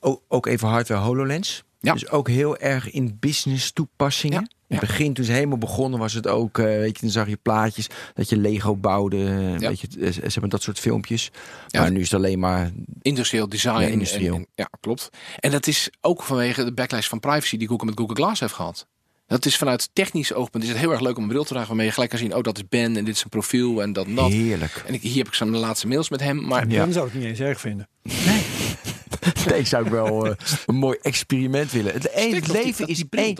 ook, 0.00 0.22
ook 0.28 0.46
even 0.46 0.68
hardware 0.68 1.00
HoloLens. 1.00 1.62
Ja. 1.84 1.92
Dus 1.92 2.08
ook 2.10 2.28
heel 2.28 2.56
erg 2.56 2.90
in 2.90 3.16
business 3.20 3.72
toepassingen. 3.72 4.40
Ja. 4.40 4.76
In 4.76 4.76
het 4.80 4.88
begin, 4.88 5.12
toen 5.14 5.24
ze 5.24 5.32
helemaal 5.32 5.58
begonnen, 5.58 5.98
was 5.98 6.12
het 6.12 6.26
ook, 6.28 6.58
eh, 6.58 6.64
weet 6.64 6.94
je, 6.96 7.00
dan 7.00 7.10
zag 7.10 7.28
je 7.28 7.36
plaatjes 7.42 7.86
dat 8.14 8.28
je 8.28 8.36
Lego 8.36 8.76
bouwde, 8.76 9.16
eh, 9.16 9.58
Ja. 9.58 9.68
weet 9.68 9.80
je, 9.80 9.88
eh, 10.00 10.12
ze 10.12 10.20
hebben 10.22 10.48
dat 10.50 10.62
soort 10.62 10.78
filmpjes. 10.80 11.30
Ja. 11.68 11.80
Maar 11.80 11.90
nu 11.90 12.00
is 12.00 12.10
het 12.10 12.20
alleen 12.20 12.38
maar, 12.38 12.70
Industrieel 13.02 13.48
design. 13.48 13.80
Ja, 13.80 13.86
industrieel. 13.86 14.34
en- 14.34 14.40
en- 14.40 14.46
ja, 14.54 14.68
klopt. 14.80 15.10
En 15.38 15.50
dat 15.50 15.66
is 15.66 15.90
ook 16.00 16.22
vanwege 16.22 16.64
de 16.64 16.72
backlash 16.72 17.08
van 17.08 17.20
privacy 17.20 17.56
die 17.56 17.68
Google 17.68 17.86
met 17.86 17.98
Google 17.98 18.14
Glass 18.14 18.40
heeft 18.40 18.54
gehad. 18.54 18.86
Dat 19.26 19.46
is 19.46 19.56
vanuit 19.56 19.90
technisch 19.92 20.32
oogpunt 20.32 20.62
is 20.64 20.68
het 20.70 20.78
heel 20.78 20.90
erg 20.90 21.00
leuk 21.00 21.16
om 21.16 21.22
een 21.22 21.28
bril 21.28 21.42
te 21.42 21.48
dragen 21.48 21.68
waarmee 21.68 21.86
je 21.86 21.92
gelijk 21.92 22.10
kan 22.10 22.18
zien, 22.18 22.34
oh 22.34 22.42
dat 22.42 22.56
is 22.56 22.68
Ben 22.68 22.96
en 22.96 23.04
dit 23.04 23.14
is 23.16 23.22
een 23.22 23.28
profiel 23.28 23.82
en 23.82 23.92
dat 23.92 24.06
en 24.06 24.14
dat. 24.14 24.30
heerlijk. 24.30 24.82
En 24.86 24.94
ik, 24.94 25.02
hier 25.02 25.16
heb 25.16 25.26
ik 25.26 25.34
zo 25.34 25.46
mijn 25.46 25.60
laatste 25.62 25.86
mails 25.86 26.08
met 26.08 26.20
hem. 26.20 26.46
Maar 26.46 26.68
Ja. 26.68 26.78
Dan 26.84 26.92
zou 26.92 27.06
ik 27.06 27.12
het 27.12 27.20
niet 27.20 27.30
eens 27.30 27.40
erg 27.40 27.60
vinden. 27.60 27.88
Nee, 28.02 28.42
zou 29.62 29.84
ik 29.84 29.90
wel 29.90 30.26
eh, 30.26 30.36
een 30.66 30.74
mooi 30.74 30.98
experiment 31.02 31.72
willen. 31.72 31.92
Het, 31.92 32.08
leven 32.48 32.86
is 32.86 33.04
één, 33.10 33.38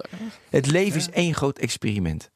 het 0.51 0.66
leven 0.66 0.97
is 0.97 1.11
één 1.11 1.35
groot 1.35 1.59
experiment. 1.59 2.30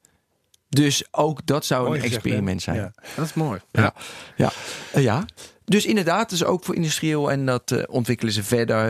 Dus 0.69 1.05
ook 1.11 1.47
dat 1.47 1.65
zou 1.65 1.85
Mooi 1.85 1.95
een 1.97 2.03
gezegd, 2.03 2.23
experiment 2.25 2.63
zijn. 2.63 2.77
Ja. 2.77 2.93
Dat 3.17 3.25
is 3.25 3.35
mooi. 3.35 3.61
Ja. 3.73 3.95
Ja. 4.37 4.53
Eh, 4.93 5.03
ja. 5.03 5.25
Dus 5.65 5.87
inderdaad, 5.87 6.31
dus 6.31 6.45
ook 6.45 6.65
voor 6.65 6.75
industrieel. 6.75 7.31
En 7.31 7.47
dat 7.47 7.71
eh, 7.71 7.83
ontwikkelen 7.87 8.33
ze 8.33 8.43
verder. 8.43 8.89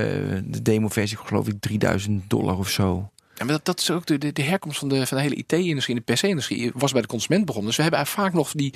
De 0.50 0.62
demo-versie 0.62 1.16
geloof 1.16 1.48
ik 1.48 1.60
3000 1.60 2.30
dollar 2.30 2.58
of 2.58 2.68
zo. 2.68 3.10
Ja, 3.38 3.44
maar 3.44 3.54
dat, 3.54 3.64
dat 3.64 3.80
is 3.80 3.90
ook 3.90 4.06
de, 4.06 4.32
de, 4.32 4.42
herkomst 4.42 4.78
van 4.78 4.88
de, 4.88 5.06
van 5.06 5.16
de 5.16 5.22
hele 5.22 5.34
IT-industrie 5.34 5.96
en 5.96 6.02
de 6.06 6.12
PC-industrie. 6.12 6.70
Was 6.74 6.92
bij 6.92 7.00
de 7.00 7.06
consument 7.06 7.44
begonnen. 7.44 7.68
Dus 7.68 7.76
we 7.76 7.82
hebben 7.82 8.06
vaak 8.06 8.32
nog 8.32 8.52
die 8.52 8.74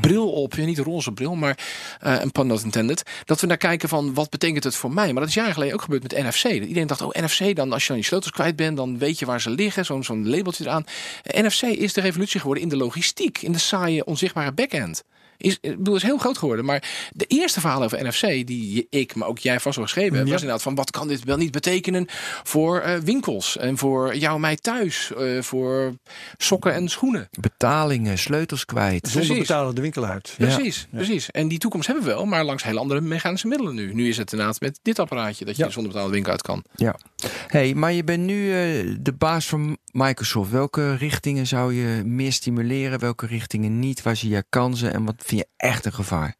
bril 0.00 0.32
op. 0.32 0.56
Niet 0.56 0.78
een 0.78 0.84
roze 0.84 1.12
bril, 1.12 1.34
maar 1.34 1.58
eh, 2.00 2.20
een 2.20 2.46
not 2.46 2.62
intended. 2.62 3.02
Dat 3.24 3.40
we 3.40 3.46
naar 3.46 3.56
kijken 3.56 3.88
van 3.88 4.14
wat 4.14 4.30
betekent 4.30 4.64
het 4.64 4.74
voor 4.74 4.92
mij. 4.92 5.12
Maar 5.12 5.20
dat 5.20 5.28
is 5.28 5.34
jaren 5.34 5.52
geleden 5.52 5.74
ook 5.74 5.82
gebeurd 5.82 6.02
met 6.02 6.12
NFC. 6.12 6.42
Dat 6.42 6.52
Iedereen 6.52 6.86
dacht, 6.86 7.02
oh 7.02 7.10
NFC, 7.10 7.56
dan 7.56 7.72
als 7.72 7.82
je 7.82 7.88
dan 7.88 7.96
je 7.96 8.04
sleutels 8.04 8.32
kwijt 8.32 8.56
bent, 8.56 8.76
dan 8.76 8.98
weet 8.98 9.18
je 9.18 9.26
waar 9.26 9.40
ze 9.40 9.50
liggen. 9.50 9.84
Zo'n 9.84 10.04
zo'n 10.04 10.28
labeltje 10.28 10.64
eraan. 10.64 10.84
NFC 11.24 11.62
is 11.62 11.92
de 11.92 12.00
revolutie 12.00 12.40
geworden 12.40 12.62
in 12.62 12.68
de 12.68 12.76
logistiek. 12.76 13.42
In 13.42 13.52
de 13.52 13.58
saaie, 13.58 14.04
onzichtbare 14.04 14.52
backend. 14.52 15.02
Is, 15.40 15.58
ik 15.60 15.76
bedoel, 15.76 15.96
is 15.96 16.02
heel 16.02 16.18
groot 16.18 16.38
geworden. 16.38 16.64
Maar 16.64 17.08
de 17.12 17.24
eerste 17.24 17.60
verhaal 17.60 17.82
over 17.82 18.04
NFC, 18.06 18.46
die 18.46 18.86
ik, 18.90 19.14
maar 19.14 19.28
ook 19.28 19.38
jij 19.38 19.60
vast 19.60 19.76
wel 19.76 19.84
geschreven 19.84 20.14
hebt, 20.14 20.26
Ja. 20.26 20.32
was 20.32 20.40
inderdaad 20.40 20.64
van 20.64 20.74
wat 20.74 20.90
kan 20.90 21.08
dit 21.08 21.24
wel 21.24 21.36
niet 21.36 21.50
betekenen 21.50 22.06
voor 22.42 22.80
eh, 22.80 22.94
winkels 22.98 23.56
en 23.56 23.78
voor 23.78 24.16
jou 24.16 24.34
en 24.34 24.40
mij 24.40 24.56
thuis, 24.56 25.12
eh, 25.18 25.42
voor 25.42 25.94
sokken 26.36 26.74
en 26.74 26.88
schoenen. 26.88 27.28
Betalingen, 27.40 28.18
sleutels 28.18 28.64
kwijt. 28.64 29.06
Zonder 29.08 29.26
Precies. 29.26 29.46
betalen 29.46 29.74
de 29.74 29.80
winkel 29.80 30.04
uit. 30.04 30.34
Ja. 30.38 30.54
Precies, 30.54 30.86
precies. 30.90 31.30
En 31.30 31.48
die 31.48 31.58
toekomst 31.58 31.86
hebben 31.86 32.04
we 32.04 32.10
wel, 32.10 32.24
maar 32.26 32.44
langs 32.44 32.62
hele 32.62 32.78
andere 32.78 33.00
mechanische 33.00 33.46
middelen 33.46 33.74
nu. 33.74 33.94
Nu 33.94 34.08
is 34.08 34.16
het 34.16 34.32
inderdaad 34.32 34.60
met 34.60 34.78
dit 34.82 34.98
apparaatje 34.98 35.44
dat 35.44 35.56
je 35.56 35.64
Ja. 35.64 35.70
zonder 35.70 35.92
betaalde 35.92 36.12
winkel 36.12 36.32
uit 36.32 36.42
kan. 36.42 36.62
Ja. 36.76 36.96
Hey, 37.46 37.74
maar 37.74 37.92
je 37.92 38.04
bent 38.04 38.24
nu 38.24 38.52
eh, 38.52 38.96
de 39.00 39.12
baas 39.12 39.48
van 39.48 39.78
Microsoft. 39.92 40.50
Welke 40.50 40.94
richtingen 40.94 41.46
zou 41.46 41.74
je 41.74 42.04
meer 42.04 42.32
stimuleren? 42.32 42.98
Welke 42.98 43.26
richtingen 43.26 43.78
niet? 43.78 44.02
Waar 44.02 44.16
zie 44.16 44.30
je 44.30 44.44
kansen? 44.48 44.92
En 44.92 45.04
wat 45.04 45.22
vind 45.24 45.40
je 45.40 45.48
echt 45.56 45.84
een 45.84 45.92
gevaar? 45.92 46.36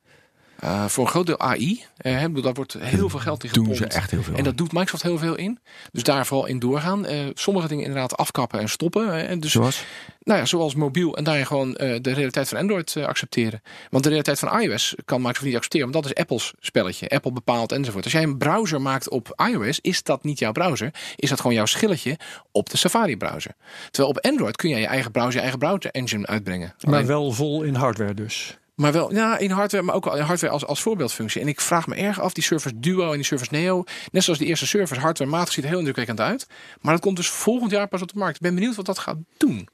Eh, 0.59 0.85
voor 0.87 1.05
een 1.05 1.11
groot 1.11 1.27
deel 1.27 1.39
AI. 1.41 1.85
eh, 1.97 2.13
hè, 2.13 2.19
ik 2.21 2.27
bedoel, 2.27 2.43
daar 2.43 2.55
wordt 2.55 2.73
heel 2.79 3.09
veel 3.09 3.19
geld 3.19 3.45
in 3.45 3.51
Doen 3.53 3.65
gepompt. 3.67 3.93
ze 3.93 3.99
echt 3.99 4.11
heel 4.11 4.23
veel. 4.23 4.35
En 4.35 4.45
dat 4.45 4.57
doet 4.57 4.73
Microsoft 4.73 5.03
heel 5.03 5.19
veel 5.19 5.35
in. 5.37 5.59
Dus 5.93 6.03
daar 6.03 6.27
vooral 6.27 6.47
in 6.47 6.59
doorgaan. 6.59 7.07
Eh, 7.07 7.19
sommige 7.35 7.69
dingen 7.69 7.85
inderdaad 7.85 8.17
afkappen 8.17 8.61
en 8.61 8.69
stoppen. 8.69 9.09
hè. 9.15 9.23
En 9.23 9.41
dus 9.41 9.53
Zoals? 9.53 9.85
Nou 10.23 10.39
ja, 10.41 10.47
zoals 10.47 10.75
mobiel 10.75 11.17
en 11.17 11.25
daarin 11.25 11.47
gewoon 11.47 11.75
eh, 11.77 11.99
de 12.03 12.13
realiteit 12.13 12.49
van 12.49 12.59
Android 12.59 12.97
eh, 12.97 13.05
accepteren. 13.07 13.63
Want 13.91 14.03
de 14.03 14.09
realiteit 14.09 14.39
van 14.39 14.61
iOS 14.61 14.95
kan 15.05 15.17
Microsoft 15.19 15.45
niet 15.47 15.57
accepteren, 15.57 15.91
want 15.93 16.05
dat 16.05 16.13
is 16.15 16.21
Apple's 16.23 16.53
spelletje. 16.61 17.09
Apple 17.09 17.33
bepaalt 17.33 17.73
enzovoort. 17.73 18.05
Als 18.05 18.13
jij 18.13 18.23
een 18.23 18.39
browser 18.39 18.81
maakt 18.81 19.09
op 19.09 19.43
iOS, 19.51 19.79
is 19.81 20.03
dat 20.03 20.25
niet 20.25 20.39
jouw 20.39 20.53
browser. 20.53 20.95
Is 21.17 21.29
dat 21.29 21.41
gewoon 21.41 21.57
jouw 21.57 21.67
schilletje 21.67 22.17
op 22.53 22.71
de 22.71 22.77
Safari 22.77 23.17
browser. 23.17 23.55
Terwijl 23.91 24.09
op 24.17 24.25
Android 24.25 24.57
kun 24.57 24.69
jij 24.69 24.81
je 24.81 24.87
eigen 24.87 25.11
browser, 25.11 25.35
je 25.35 25.41
eigen 25.41 25.59
browser 25.59 25.91
engine 25.91 26.27
uitbrengen. 26.27 26.75
Maar 26.81 26.95
Alleen- 26.95 27.07
wel 27.07 27.33
vol 27.33 27.63
in 27.63 27.75
hardware 27.75 28.15
dus. 28.15 28.59
Maar 28.79 28.93
wel 28.93 29.15
ja, 29.15 29.39
in 29.39 29.51
hardware, 29.51 29.85
maar 29.85 29.95
ook 29.95 30.07
in 30.07 30.23
hardware 30.23 30.53
als, 30.53 30.67
als 30.67 30.83
voorbeeldfunctie. 30.83 31.41
En 31.41 31.49
ik 31.49 31.61
vraag 31.61 31.87
me 31.87 31.95
erg 31.95 32.21
af, 32.21 32.33
die 32.33 32.45
Surface 32.45 32.79
Duo 32.79 33.11
en 33.11 33.17
die 33.17 33.25
Surface 33.25 33.53
Neo, 33.53 33.85
net 34.13 34.25
zoals 34.25 34.39
de 34.39 34.45
eerste 34.45 34.67
Surface, 34.67 35.01
hardwarematig 35.01 35.53
ziet 35.53 35.65
er 35.65 35.71
heel 35.71 35.79
indrukwekkend 35.79 36.21
uit. 36.21 36.47
Maar 36.81 36.93
dat 36.93 37.03
komt 37.03 37.17
dus 37.17 37.29
volgend 37.29 37.71
jaar 37.71 37.89
pas 37.89 38.03
op 38.03 38.13
de 38.13 38.19
markt. 38.19 38.35
Ik 38.37 38.43
ben 38.43 38.55
benieuwd 38.55 38.75
wat 38.75 38.87
dat 38.87 38.99
gaat 38.99 39.17
doen. 39.37 39.69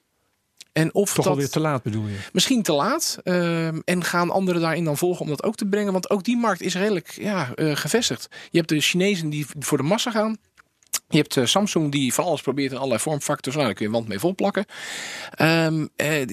En 0.71 0.93
of 0.93 1.07
Toch 1.07 1.15
dat 1.15 1.33
alweer 1.33 1.49
te 1.49 1.59
laat 1.59 1.83
bedoel 1.83 2.07
je? 2.07 2.17
misschien 2.33 2.61
te 2.63 2.73
laat. 2.73 3.17
ehm, 3.23 3.79
en 3.85 4.03
gaan 4.03 4.29
anderen 4.31 4.61
daarin 4.61 4.83
dan 4.83 4.97
volgen 4.97 5.21
om 5.21 5.27
dat 5.27 5.43
ook 5.43 5.55
te 5.55 5.65
brengen. 5.65 5.93
Want 5.93 6.09
ook 6.09 6.23
die 6.23 6.37
markt 6.37 6.61
is 6.61 6.75
redelijk 6.75 7.11
ja, 7.11 7.53
eh, 7.55 7.75
gevestigd. 7.75 8.27
Je 8.49 8.57
hebt 8.57 8.69
de 8.69 8.79
Chinezen 8.79 9.29
die 9.29 9.45
voor 9.59 9.77
de 9.77 9.83
massa 9.83 10.11
gaan. 10.11 10.37
Je 11.09 11.17
hebt 11.17 11.37
eh, 11.37 11.45
Samsung 11.45 11.91
die 11.91 12.13
van 12.13 12.25
alles 12.25 12.41
probeert 12.41 12.71
in 12.71 12.77
allerlei 12.77 13.01
vormfactors. 13.01 13.55
Nou, 13.55 13.67
daar 13.67 13.75
kun 13.75 13.85
je 13.85 13.91
wand 13.91 14.07
mee 14.07 14.19
volplakken. 14.19 14.65
Eh, 15.31 15.67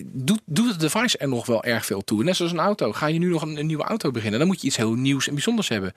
doet, 0.04 0.68
het 0.68 0.80
device 0.80 1.18
er 1.18 1.28
nog 1.28 1.46
wel 1.46 1.64
erg 1.64 1.86
veel 1.86 2.04
toe? 2.04 2.24
Net 2.24 2.36
zoals 2.36 2.52
een 2.52 2.58
auto. 2.58 2.92
Ga 2.92 3.06
je 3.06 3.18
nu 3.18 3.28
nog 3.28 3.42
een, 3.42 3.58
een 3.58 3.66
nieuwe 3.66 3.84
auto 3.84 4.10
beginnen? 4.10 4.38
Dan 4.38 4.48
moet 4.48 4.60
je 4.60 4.66
iets 4.66 4.76
heel 4.76 4.94
nieuws 4.94 5.28
en 5.28 5.34
bijzonders 5.34 5.68
hebben. 5.68 5.92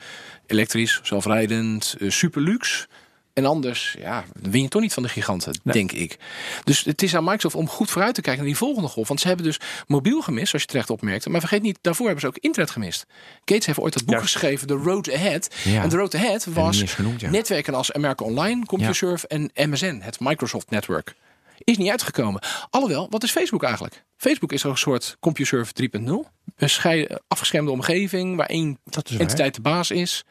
Elektrisch, 0.46 1.00
zelfrijdend, 1.04 1.96
eh, 2.00 2.10
super 2.10 2.42
luxe. 2.42 2.88
En 3.36 3.46
anders, 3.46 3.96
ja, 4.00 4.26
win 4.42 4.62
je 4.62 4.68
toch 4.68 4.82
niet 4.82 4.94
van 4.94 5.04
de 5.04 5.10
giganten, 5.10 5.60
denk 5.64 5.92
ik. 5.92 6.18
Dus 6.64 6.84
het 6.84 7.02
is 7.02 7.16
aan 7.16 7.24
Microsoft 7.24 7.56
om 7.56 7.68
goed 7.68 7.90
vooruit 7.90 8.16
te 8.16 8.22
kijken 8.22 8.42
naar 8.42 8.52
die 8.52 8.60
volgende 8.60 8.90
golf. 8.90 9.08
Want 9.08 9.20
ze 9.20 9.28
hebben 9.28 9.46
dus 9.46 9.60
mobiel 9.88 10.22
gemist, 10.22 10.48
zoals 10.48 10.64
je 10.64 10.70
terecht 10.70 10.90
opmerkte. 10.90 11.30
Maar 11.30 11.40
vergeet 11.40 11.62
niet, 11.62 11.78
daarvoor 11.82 12.06
hebben 12.06 12.22
ze 12.22 12.28
ook 12.28 12.38
internet 12.38 12.72
gemist. 12.72 13.06
Gates 13.46 13.66
heeft 13.66 13.80
ooit 13.80 13.94
dat 13.94 14.06
boek 14.06 14.22
geschreven, 14.22 14.68
The 14.68 14.74
Road 14.74 15.14
Ahead. 15.14 15.56
Ja. 15.64 15.84
En 15.84 15.90
The 15.90 15.98
Road 15.98 16.16
Ahead 16.16 16.46
was 16.46 16.82
eens 16.82 16.94
genoemd, 16.94 17.22
ja. 17.22 17.30
netwerken 17.30 17.74
als 17.74 17.94
America 17.94 18.26
Online, 18.26 18.66
CompuServe 18.66 19.28
en 19.28 19.52
MSN, 19.56 20.00
het 20.04 20.20
Microsoft 20.20 20.70
Network. 20.70 21.16
Is 21.58 21.78
niet 21.78 21.90
uitgekomen. 21.90 22.42
Alhoewel, 22.70 23.08
wat 23.10 23.24
is 23.24 23.32
Facebook 23.32 23.64
eigenlijk? 23.64 24.04
Facebook 24.18 24.52
is 24.52 24.64
een 24.64 24.78
soort 24.78 25.18
CompuServe 25.20 25.74
3.0. 26.00 26.32
Een 26.56 27.20
afgeschermde 27.28 27.72
omgeving 27.72 28.36
waar 28.36 28.48
één 28.48 28.80
entiteit 29.18 29.56
de 29.56 29.62
baas 29.62 29.92
is. 29.92 30.24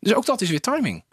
Dus 0.00 0.14
ook 0.14 0.26
dat 0.26 0.40
is 0.40 0.50
weer 0.50 0.60
timing. 0.60 1.04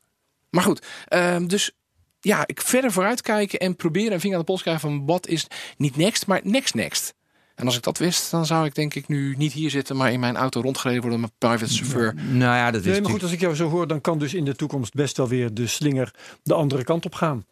Maar 0.52 0.64
goed, 0.64 0.86
ehm, 1.08 1.48
dus 1.48 1.72
ja, 2.20 2.44
ik 2.48 2.62
verder 2.62 2.92
vooruitkijken 2.92 3.60
en 3.60 3.76
proberen 3.76 4.14
een 4.14 4.20
vinger 4.20 4.36
aan 4.36 4.42
de 4.42 4.48
pols 4.48 4.62
krijgen 4.62 4.90
van 4.90 5.06
wat 5.06 5.28
is 5.28 5.48
niet 5.78 5.96
next, 5.96 6.28
maar 6.28 6.42
next 6.44 6.74
next. 6.74 7.14
En 7.56 7.66
als 7.66 7.76
ik 7.76 7.84
dat 7.84 7.98
wist, 7.98 8.32
dan 8.32 8.46
zou 8.46 8.66
ik 8.66 8.76
denk 8.76 8.94
ik 8.94 9.08
nu 9.08 9.36
niet 9.38 9.54
hier 9.54 9.70
zitten, 9.70 9.96
maar 9.96 10.12
in 10.12 10.20
mijn 10.20 10.36
auto 10.36 10.62
rondgereden 10.62 11.02
worden 11.02 11.20
met 11.20 11.32
mijn 11.40 11.52
private 11.52 11.78
chauffeur. 11.78 12.14
Nou 12.16 12.56
ja, 12.56 12.72
dat 12.72 12.82
is 12.82 12.92
Nee, 12.92 13.02
maar 13.02 13.12
goed, 13.12 13.24
als 13.24 13.32
ik 13.32 13.40
jou 13.40 13.56
zo 13.56 13.70
hoor, 13.70 13.88
dan 13.88 14.02
kan 14.02 14.20
dus 14.20 14.34
in 14.34 14.46
de 14.46 14.56
toekomst 14.56 14.94
best 14.94 15.18
wel 15.18 15.28
weer 15.28 15.54
de 15.54 15.68
slinger 15.68 16.14
de 16.44 16.54
andere 16.54 16.84
kant 16.84 17.06
op 17.06 17.14
gaan. 17.14 17.46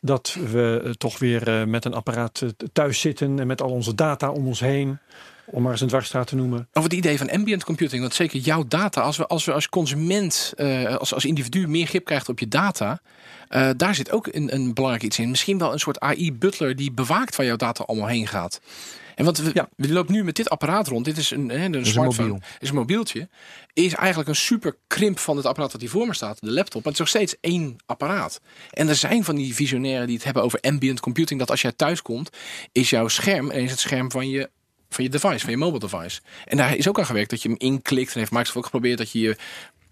Dat 0.00 0.36
we 0.50 0.80
eh, 0.84 0.90
toch 0.90 1.18
weer 1.18 1.48
eh, 1.48 1.66
met 1.66 1.84
een 1.84 1.94
apparaat 1.94 2.42
eh, 2.42 2.48
thuis 2.72 3.00
zitten 3.00 3.38
en 3.38 3.46
met 3.46 3.62
al 3.62 3.70
onze 3.70 3.94
data 3.94 4.30
om 4.30 4.46
ons 4.46 4.60
heen. 4.60 4.98
Om 5.50 5.62
maar 5.62 5.72
eens 5.72 5.80
een 5.80 5.88
dwarsstraat 5.88 6.26
te 6.26 6.36
noemen. 6.36 6.68
Over 6.72 6.90
het 6.90 6.98
idee 6.98 7.18
van 7.18 7.30
ambient 7.30 7.64
computing, 7.64 8.00
want 8.00 8.14
zeker 8.14 8.38
jouw 8.38 8.64
data, 8.68 9.00
als 9.00 9.16
we 9.16 9.26
als, 9.26 9.44
we 9.44 9.52
als 9.52 9.68
consument, 9.68 10.52
eh, 10.56 10.96
als, 10.96 11.14
als 11.14 11.24
individu 11.24 11.68
meer 11.68 11.86
grip 11.86 12.04
krijgt 12.04 12.28
op 12.28 12.38
je 12.38 12.48
data, 12.48 13.00
eh, 13.48 13.70
daar 13.76 13.94
zit 13.94 14.10
ook 14.10 14.26
een, 14.30 14.54
een 14.54 14.74
belangrijk 14.74 15.04
iets 15.04 15.18
in. 15.18 15.30
Misschien 15.30 15.58
wel 15.58 15.72
een 15.72 15.78
soort 15.80 16.00
AI-butler 16.00 16.76
die 16.76 16.92
bewaakt 16.92 17.36
waar 17.36 17.46
jouw 17.46 17.56
data 17.56 17.84
allemaal 17.84 18.08
heen 18.08 18.26
gaat. 18.26 18.60
En 19.14 19.24
want 19.24 19.38
we, 19.38 19.50
Ja. 19.54 19.68
we 19.76 19.92
lopen 19.92 20.14
nu 20.14 20.24
met 20.24 20.36
dit 20.36 20.48
apparaat 20.50 20.88
rond. 20.88 21.04
Dit 21.04 21.16
is 21.16 21.30
een, 21.30 21.48
hè, 21.48 21.64
een 21.64 21.74
een 21.74 21.86
smartphone. 21.86 22.28
mobiel. 22.28 22.46
is 22.58 22.68
een 22.68 22.74
mobieltje. 22.74 23.28
Is 23.72 23.94
eigenlijk 23.94 24.28
een 24.28 24.36
super 24.36 24.76
krimp 24.86 25.18
van 25.18 25.36
het 25.36 25.46
apparaat 25.46 25.72
dat 25.72 25.80
hier 25.80 25.90
voor 25.90 26.06
me 26.06 26.14
staat, 26.14 26.40
de 26.40 26.50
laptop. 26.52 26.84
Maar 26.84 26.92
het 26.92 26.92
is 26.92 26.98
nog 26.98 27.08
steeds 27.08 27.36
één 27.40 27.76
apparaat. 27.86 28.40
En 28.70 28.88
er 28.88 28.94
zijn 28.94 29.24
van 29.24 29.34
die 29.36 29.54
visionairen 29.54 30.06
die 30.06 30.14
het 30.16 30.24
hebben 30.24 30.42
over 30.42 30.60
ambient 30.60 31.00
computing. 31.00 31.40
Dat 31.40 31.50
als 31.50 31.60
jij 31.62 31.72
thuis 31.72 32.02
komt, 32.02 32.30
is 32.72 32.90
jouw 32.90 33.08
scherm 33.08 33.50
ineens 33.50 33.70
het 33.70 33.80
scherm 33.80 34.10
van 34.10 34.28
je 34.28 34.50
van 34.88 35.04
je 35.04 35.10
device, 35.10 35.38
van 35.40 35.50
je 35.50 35.56
mobile 35.56 35.78
device. 35.88 36.20
En 36.44 36.56
daar 36.56 36.76
is 36.76 36.88
ook 36.88 36.98
aan 36.98 37.06
gewerkt 37.06 37.30
dat 37.30 37.42
je 37.42 37.48
hem 37.48 37.58
inklikt. 37.58 38.12
En 38.12 38.18
heeft 38.18 38.30
Microsoft 38.30 38.56
ook 38.58 38.64
geprobeerd 38.64 38.98
dat 38.98 39.10
je 39.10 39.18
je 39.20 39.36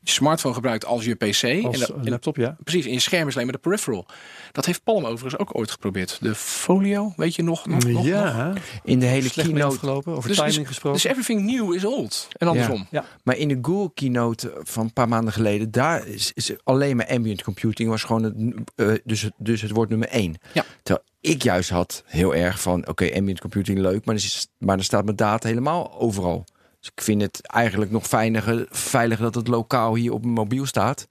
smartphone 0.07 0.55
gebruikt 0.55 0.85
als 0.85 1.05
je 1.05 1.15
PC. 1.15 1.25
Als 1.25 1.41
en, 1.43 1.61
dat- 1.63 1.89
een 1.89 2.05
en- 2.05 2.11
laptop, 2.11 2.37
ja. 2.37 2.57
precies, 2.65 2.87
en 2.87 2.93
je 2.93 2.99
scherm 2.99 3.29
is 3.29 3.35
alleen 3.35 3.47
maar 3.47 3.55
de 3.57 3.61
peripheral. 3.61 4.07
Dat 4.53 4.67
heeft 4.67 4.83
Palm 4.85 5.05
overigens 5.05 5.39
ook 5.39 5.57
ooit 5.59 5.71
geprobeerd. 5.71 6.19
De 6.21 6.35
Folio, 6.35 7.13
weet 7.17 7.35
je 7.35 7.43
nog? 7.43 7.67
nog, 7.67 7.85
nog, 7.85 7.93
nog? 7.93 8.07
ja, 8.07 8.53
In 8.85 8.99
de 8.99 9.07
hele 9.07 9.29
slecht 9.29 9.49
keynote 9.49 9.75
afgelopen. 9.75 10.13
Over 10.17 10.29
Dus- 10.29 10.37
timing 10.39 10.57
dus- 10.57 10.67
gesproken. 10.67 11.01
Dus 11.03 11.11
everything 11.11 11.43
new 11.51 11.75
is 11.75 11.85
old. 11.85 12.29
En 12.33 12.49
andersom. 12.49 12.87
ja. 12.91 13.05
Maar 13.23 13.37
in 13.37 13.49
de 13.49 13.59
Google 13.63 13.91
keynote 13.95 14.61
van 14.63 14.85
een 14.85 14.93
paar 14.93 15.09
maanden 15.09 15.33
geleden, 15.33 15.71
daar 15.71 16.07
is, 16.07 16.31
is 16.35 16.53
alleen 16.65 16.97
maar 16.97 17.07
ambient 17.09 17.43
computing 17.43 17.89
was 17.89 18.03
gewoon 18.03 18.23
het, 18.23 18.35
eh, 18.77 18.93
dus, 19.05 19.23
het- 19.23 19.35
dus 19.39 19.61
het 19.63 19.71
woord 19.71 19.89
nummer 19.89 20.09
één. 20.09 20.35
Ja. 20.53 20.65
Terwijl 20.83 21.07
ik 21.25 21.43
juist 21.43 21.71
had 21.71 22.03
heel 22.07 22.35
erg 22.35 22.61
van, 22.61 22.89
oké, 22.89 23.11
ambient 23.15 23.41
computing 23.41 23.79
leuk, 23.79 24.05
maar, 24.05 24.15
is, 24.15 24.47
maar 24.59 24.79
er 24.79 24.85
staat 24.85 25.05
mijn 25.05 25.17
data 25.17 25.49
helemaal 25.49 26.01
overal. 26.01 26.45
Dus 26.81 26.91
ik 26.95 27.03
vind 27.03 27.23
het 27.23 27.41
eigenlijk 27.47 27.91
nog 27.91 28.07
veiliger, 28.07 28.67
veiliger 28.71 29.25
dat 29.25 29.35
het 29.35 29.49
lokaal 29.49 29.95
hier 29.95 30.13
op 30.13 30.23
mijn 30.23 30.35
mobiel 30.35 30.67
staat. 30.67 31.07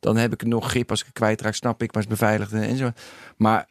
Dan 0.00 0.16
heb 0.16 0.32
ik 0.32 0.44
nog 0.46 0.70
grip 0.70 0.90
als 0.90 1.00
ik 1.00 1.06
het 1.06 1.14
kwijtraak, 1.14 1.54
snap 1.54 1.82
ik, 1.82 1.92
maar 1.94 2.02
het 2.02 2.12
is 2.12 2.18
beveiligd 2.18 2.52
en 2.52 2.76
zo. 2.76 2.90
Maar 3.36 3.68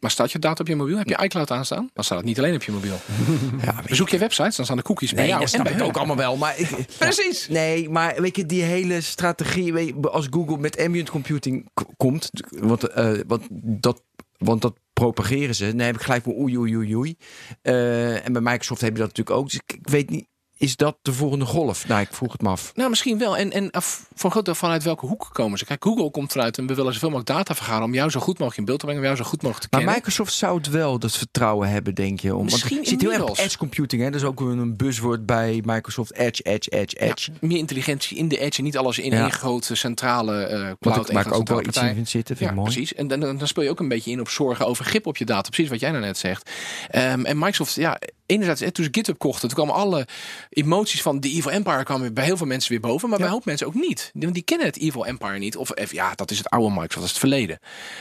Maar 0.00 0.10
staat 0.10 0.32
je 0.32 0.38
data 0.38 0.60
op 0.60 0.68
je 0.68 0.76
mobiel? 0.76 0.98
Heb 0.98 1.08
je 1.08 1.22
iCloud 1.24 1.50
aanstaan? 1.50 1.90
Dan 1.94 2.04
staat 2.04 2.16
het 2.18 2.26
niet 2.26 2.38
alleen 2.38 2.54
op 2.54 2.62
je 2.62 2.72
mobiel. 2.72 2.96
ja, 3.64 3.82
Bezoek 3.88 4.08
je 4.08 4.18
websites, 4.18 4.56
dan 4.56 4.64
staan 4.64 4.76
de 4.76 4.82
cookies 4.82 5.10
bij 5.12 5.18
Nee, 5.20 5.28
jou. 5.28 5.40
dat 5.40 5.50
snap 5.50 5.64
bij 5.64 5.72
ik 5.72 5.82
ook 5.82 5.96
allemaal 5.96 6.16
wel. 6.16 6.36
Maar 6.36 6.58
ik, 6.58 6.68
Precies. 6.98 7.48
Nee, 7.48 7.90
maar 7.90 8.14
weet 8.20 8.36
je, 8.36 8.46
die 8.46 8.62
hele 8.62 9.00
strategie, 9.00 9.72
weet 9.72 9.86
je, 9.86 10.10
als 10.10 10.26
Google 10.30 10.58
met 10.58 10.78
ambient 10.80 11.10
computing 11.10 11.68
komt, 11.96 12.30
want, 12.50 12.84
eh, 12.88 13.12
want, 13.26 13.42
dat, 13.60 14.02
want 14.44 14.62
dat 14.62 14.74
propageren 14.92 15.54
ze, 15.54 15.70
dan 15.76 15.86
heb 15.86 15.94
ik 15.94 16.02
gelijk 16.02 16.22
van 16.22 16.32
oei, 16.32 16.58
oei, 16.58 16.76
oei, 16.76 16.96
oei. 16.96 17.16
Eh, 17.62 18.26
en 18.26 18.32
bij 18.32 18.42
Microsoft 18.42 18.80
heb 18.80 18.92
je 18.92 18.98
dat 18.98 19.08
natuurlijk 19.08 19.36
ook. 19.36 19.50
Dus 19.50 19.60
ik 19.66 19.88
weet 19.88 20.10
niet, 20.10 20.26
is 20.56 20.76
dat 20.76 20.96
de 21.02 21.12
volgende 21.12 21.44
golf? 21.44 21.88
Nou, 21.88 22.00
ik 22.00 22.08
vroeg 22.10 22.32
het 22.32 22.42
me 22.42 22.48
af. 22.48 22.72
Nou, 22.74 22.90
misschien 22.90 23.18
wel. 23.18 23.36
En, 23.36 23.52
en 23.52 23.70
af- 23.70 24.06
voor 24.14 24.24
een 24.24 24.30
groot 24.30 24.44
deel 24.44 24.54
vanuit 24.54 24.82
welke 24.82 25.06
hoek 25.06 25.28
komen 25.32 25.58
ze? 25.58 25.64
Kijk, 25.64 25.84
Google 25.84 26.10
komt 26.10 26.34
eruit 26.34 26.58
en 26.58 26.66
we 26.66 26.74
willen 26.74 26.92
zoveel 26.92 27.10
mogelijk 27.10 27.36
data 27.38 27.54
vergaren 27.54 27.84
om 27.84 27.94
jou 27.94 28.10
zo 28.10 28.20
goed 28.20 28.38
mogelijk 28.38 28.58
in 28.58 28.64
beeld 28.64 28.78
te 28.78 28.84
brengen, 28.84 29.02
om 29.02 29.08
jou 29.08 29.22
zo 29.22 29.28
goed 29.30 29.42
mogelijk 29.42 29.70
te 29.70 29.76
Maar 29.76 29.80
kennen. 29.80 29.98
Microsoft 30.00 30.32
zou 30.38 30.56
het 30.56 30.68
wel 30.70 30.98
dat 30.98 31.16
vertrouwen 31.16 31.68
hebben, 31.68 31.94
denk 31.94 32.20
je. 32.20 32.30
Om, 32.30 32.38
want 32.38 32.50
Misschien 32.50 32.80
je 32.80 32.86
ziet 32.88 33.00
heel 33.00 33.10
erg 33.10 33.20
op 33.20 33.26
inmiddels. 33.26 33.46
edge 33.48 33.58
computing, 33.58 34.02
hè? 34.02 34.10
Dat 34.10 34.20
is 34.20 34.26
ook 34.26 34.40
een 34.40 34.76
buzzword 34.76 35.26
bij 35.26 35.62
Microsoft. 35.64 36.14
Edge, 36.14 36.42
edge, 36.42 36.70
edge, 36.70 36.96
Ja, 37.04 37.10
edge. 37.10 37.30
meer 37.40 37.58
intelligentie 37.58 38.16
in 38.16 38.28
de 38.28 38.38
edge 38.38 38.58
en 38.58 38.64
niet 38.64 38.76
alles 38.76 38.98
in 38.98 39.10
Ja. 39.12 39.22
één 39.22 39.32
grote 39.32 39.74
centrale 39.74 40.32
Wat 40.80 40.92
cloud. 40.92 41.08
één 41.08 41.20
ik 41.20 41.34
ook 41.34 41.48
wel 41.48 41.62
iets 41.62 41.76
in 41.78 42.06
zitten, 42.06 42.36
vind 42.36 42.38
Ja, 42.50 42.56
ik 42.56 42.62
mooi. 42.62 42.72
precies. 42.72 42.94
En 42.94 43.08
dan, 43.08 43.20
dan 43.20 43.36
dan 43.38 43.48
speel 43.48 43.62
je 43.64 43.70
ook 43.70 43.80
een 43.80 43.88
beetje 43.88 44.10
in 44.10 44.20
op 44.20 44.28
zorgen 44.28 44.66
over 44.66 44.84
grip 44.84 45.06
op 45.06 45.16
je 45.16 45.24
data. 45.24 45.48
Precies 45.50 45.70
wat 45.70 45.80
jij 45.80 45.90
nou 45.90 46.02
net 46.02 46.18
zegt. 46.18 46.50
Ehm, 46.90 47.24
en 47.24 47.38
Microsoft, 47.38 47.74
ja, 47.74 47.98
enerzijds, 48.26 48.72
toen 48.72 48.84
ze 48.84 48.90
GitHub 48.90 49.18
kochten, 49.18 49.48
toen 49.48 49.56
kwamen 49.56 49.74
alle 49.74 50.06
emoties 50.48 51.02
van 51.02 51.20
de 51.20 51.30
Evil 51.30 51.50
Empire 51.50 51.84
kwamen 51.84 52.14
bij 52.14 52.24
heel 52.24 52.36
veel 52.36 52.46
mensen 52.46 52.70
weer 52.70 52.80
boven. 52.80 53.08
Maar 53.08 53.18
bij 53.18 53.26
een 53.26 53.32
hoop 53.32 53.44
mensen 53.44 53.66
ook 53.66 53.74
niet. 53.74 54.10
Want 54.14 54.34
die 54.34 54.42
kennen 54.42 54.66
het 54.66 54.78
Evil 54.78 55.06
Empire 55.06 55.38
niet. 55.38 55.56
Of 55.56 55.70
eh, 55.70 55.86
ja, 55.86 56.14
dat 56.14 56.30
is 56.30 56.38
het 56.38 56.48
oude 56.48 56.68
Microsoft, 56.68 56.94
dat 56.94 57.04
is 57.04 57.10
het 57.10 57.18
verleden. 57.18 57.58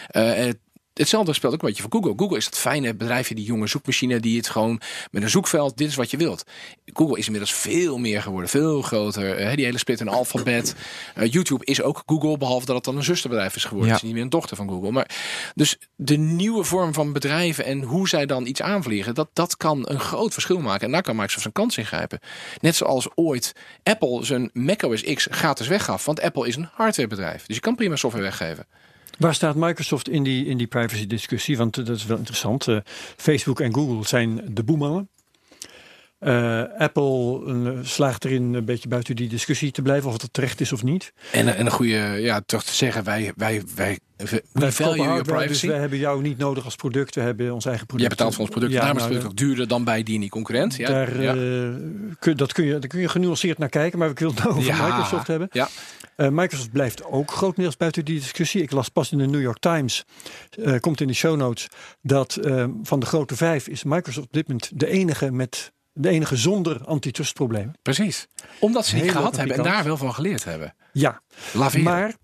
Eh, 0.07 0.47
en 0.47 0.59
Hetzelfde 0.93 1.33
speelt 1.33 1.53
ook 1.53 1.61
een 1.61 1.67
beetje 1.67 1.81
voor 1.81 1.91
Google. 1.91 2.13
Google 2.15 2.37
is 2.37 2.45
het 2.45 2.57
fijne 2.57 2.95
bedrijfje, 2.95 3.35
die 3.35 3.45
jonge 3.45 3.67
zoekmachine 3.67 4.19
die 4.19 4.37
het 4.37 4.49
gewoon 4.49 4.81
met 5.11 5.23
een 5.23 5.29
zoekveld, 5.29 5.77
dit 5.77 5.87
is 5.87 5.95
wat 5.95 6.11
je 6.11 6.17
wilt. 6.17 6.43
Google 6.85 7.17
is 7.17 7.25
inmiddels 7.25 7.53
veel 7.53 7.97
meer 7.97 8.21
geworden, 8.21 8.49
veel 8.49 8.81
groter. 8.81 9.35
Eh, 9.35 9.55
die 9.55 9.65
hele 9.65 9.77
split 9.77 9.99
in 9.99 10.07
alfabet. 10.07 10.75
Eh, 11.13 11.31
YouTube 11.31 11.65
is 11.65 11.81
ook 11.81 12.03
Google, 12.05 12.37
behalve 12.37 12.65
dat 12.65 12.75
het 12.75 12.83
dan 12.85 12.97
een 12.97 13.03
zusterbedrijf 13.03 13.55
is 13.55 13.63
geworden. 13.63 13.87
Ja. 13.87 13.93
Het 13.93 14.01
is 14.01 14.07
niet 14.07 14.17
meer 14.17 14.23
een 14.23 14.29
dochter 14.29 14.55
van 14.57 14.69
Google. 14.69 14.91
Maar 14.91 15.09
dus 15.55 15.77
de 15.95 16.17
nieuwe 16.17 16.63
vorm 16.63 16.93
van 16.93 17.13
bedrijven 17.13 17.65
en 17.65 17.81
hoe 17.81 18.07
zij 18.09 18.25
dan 18.25 18.45
iets 18.45 18.61
aanvliegen, 18.61 19.15
dat, 19.15 19.29
dat 19.33 19.57
kan 19.57 19.89
een 19.89 19.99
groot 19.99 20.33
verschil 20.33 20.59
maken. 20.59 20.85
En 20.85 20.91
daar 20.91 21.01
kan 21.01 21.15
Microsoft 21.15 21.41
zijn 21.41 21.53
kans 21.53 21.77
in 21.77 21.85
grijpen. 21.85 22.19
Net 22.61 22.75
zoals 22.75 23.07
ooit 23.15 23.53
Apple 23.83 24.25
zijn 24.25 24.49
macOS 24.53 25.03
X 25.03 25.27
gratis 25.31 25.67
weggaf. 25.67 26.05
Want 26.05 26.21
Apple 26.21 26.47
is 26.47 26.55
een 26.55 26.69
hardwarebedrijf. 26.73 27.45
Dus 27.45 27.55
je 27.55 27.61
kan 27.61 27.75
prima 27.75 27.95
software 27.95 28.25
weggeven. 28.25 28.65
Waar 29.19 29.33
staat 29.35 29.55
Microsoft 29.55 30.09
in 30.09 30.23
die, 30.23 30.45
in 30.45 30.57
die 30.57 30.67
privacy 30.67 31.07
discussie? 31.07 31.57
Want 31.57 31.77
eh, 31.77 31.85
dat 31.85 31.95
is 31.95 32.05
wel 32.05 32.17
interessant. 32.17 32.67
Eh, 32.67 32.77
Facebook 33.17 33.59
en 33.59 33.73
Google 33.73 34.07
zijn 34.07 34.41
de 34.47 34.63
boemannen. 34.63 35.07
Eh, 36.19 36.61
Apple 36.77 37.41
eh, 37.47 37.71
slaagt 37.81 38.25
erin 38.25 38.53
een 38.53 38.65
beetje 38.65 38.87
buiten 38.87 39.15
die 39.15 39.29
discussie 39.29 39.71
te 39.71 39.81
blijven, 39.81 40.09
of 40.09 40.21
het 40.21 40.33
terecht 40.33 40.61
is 40.61 40.71
of 40.73 40.83
niet. 40.83 41.13
En, 41.31 41.55
en 41.55 41.65
een 41.65 41.71
goede, 41.71 41.93
ja, 42.19 42.41
toch 42.45 42.63
te 42.63 42.73
zeggen, 42.73 43.03
wij, 43.03 43.33
wij, 43.35 43.63
wij, 43.75 43.99
we 44.17 44.43
Wij 44.51 44.71
value 44.71 44.95
your 44.97 45.23
dus 45.23 45.33
privacy. 45.33 45.67
wij 45.67 45.79
hebben 45.79 45.97
jou 45.97 46.21
niet 46.21 46.37
nodig 46.37 46.65
als 46.65 46.75
product. 46.75 47.15
We 47.15 47.21
hebben 47.21 47.53
ons 47.53 47.65
eigen 47.65 47.85
Jij 47.87 47.95
product. 47.95 48.09
betaalt 48.09 48.31
voor 48.33 48.41
ons 48.41 48.49
product. 48.51 48.71
Ja, 48.73 48.79
daarom 48.79 48.97
is 48.97 49.03
het 49.03 49.11
nou, 49.11 49.23
product 49.23 49.41
ook 49.41 49.47
duurder 49.47 49.67
dan 49.67 49.83
bij 49.83 50.03
die 50.03 50.15
en 50.15 50.21
die 50.21 50.29
concurrent. 50.29 50.75
Ja, 50.75 50.87
Daar, 50.89 51.21
ja. 51.21 51.33
kun, 52.19 52.37
dat 52.37 52.53
kun 52.53 52.65
je, 52.65 52.71
daar 52.71 52.87
kun 52.89 52.99
je 52.99 53.09
genuanceerd 53.09 53.57
naar 53.57 53.69
kijken, 53.69 53.99
maar 53.99 54.09
ik 54.09 54.19
wil 54.19 54.29
het 54.29 54.43
nou 54.43 54.49
over 54.49 54.63
Ja. 54.63 54.87
Microsoft 54.87 55.27
hebben. 55.27 55.47
Ja. 55.51 55.67
Eh, 56.15 56.29
Microsoft 56.29 56.71
blijft 56.71 57.03
ook 57.03 57.31
grotendeels 57.31 57.77
buiten 57.77 58.05
die 58.05 58.19
discussie. 58.19 58.61
Ik 58.61 58.71
las 58.71 58.89
pas 58.89 59.11
in 59.11 59.17
de 59.17 59.25
New 59.25 59.41
York 59.41 59.59
Times, 59.59 60.05
eh, 60.63 60.79
komt 60.79 61.01
in 61.01 61.07
de 61.07 61.13
show 61.13 61.37
notes, 61.37 61.67
dat 62.01 62.35
eh, 62.35 62.65
van 62.83 62.99
de 62.99 63.05
grote 63.05 63.35
vijf 63.35 63.67
is 63.67 63.83
Microsoft 63.83 64.27
op 64.27 64.33
dit 64.33 64.47
moment 64.47 64.71
de 64.79 64.87
enige 64.87 65.31
met 65.31 65.71
de 65.93 66.09
enige 66.09 66.35
zonder 66.35 66.85
antitrustprobleem. 66.85 67.71
Precies. 67.81 68.27
Omdat 68.59 68.85
ze 68.85 68.95
Heel 68.95 69.09
gehad 69.11 69.35
hebben 69.35 69.57
en 69.57 69.63
daar 69.63 69.83
wel 69.83 69.97
van 69.97 70.13
geleerd 70.13 70.43
hebben. 70.43 70.75
Ja, 70.91 71.21
Laveren. 71.53 71.83
maar 71.83 72.15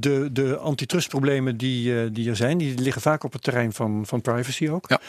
de, 0.00 0.28
de 0.32 0.56
antitrustproblemen 0.56 1.56
die, 1.56 2.10
die 2.10 2.28
er 2.28 2.36
zijn, 2.36 2.58
die 2.58 2.78
liggen 2.78 3.02
vaak 3.02 3.24
op 3.24 3.32
het 3.32 3.42
terrein 3.42 3.72
van, 3.72 4.06
van 4.06 4.20
privacy 4.20 4.68
ook. 4.68 4.88
Ja. 4.88 5.00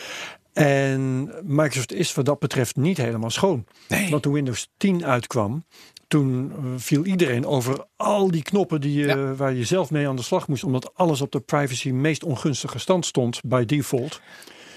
En 0.54 1.32
Microsoft 1.44 1.94
is 1.94 2.14
wat 2.14 2.26
dat 2.26 2.40
betreft 2.40 2.76
niet 2.76 2.98
helemaal 2.98 3.30
schoon. 3.30 3.66
Nee. 3.88 4.10
Want 4.10 4.24
toen 4.24 4.34
Windows 4.34 4.70
10 4.78 5.06
uitkwam, 5.06 5.66
toen 6.10 6.52
eh, 6.52 6.58
viel 6.78 7.06
iedereen 7.06 7.46
over 7.46 7.86
al 7.96 8.32
die 8.32 8.42
knoppen 8.44 8.82
die, 8.82 8.94
je- 9.00 9.06
Ja. 9.08 9.34
waar 9.36 9.54
je 9.54 9.64
zelf 9.64 9.92
mee 9.92 10.08
aan 10.08 10.16
de 10.16 10.22
slag 10.22 10.48
moest. 10.48 10.64
Omdat 10.64 10.92
alles 10.96 11.22
op 11.22 11.32
de 11.32 11.40
privacy 11.40 11.90
meest 11.92 12.24
ongunstige 12.24 12.80
stand 12.80 13.06
stond 13.06 13.40
by 13.44 13.66
default. 13.66 14.22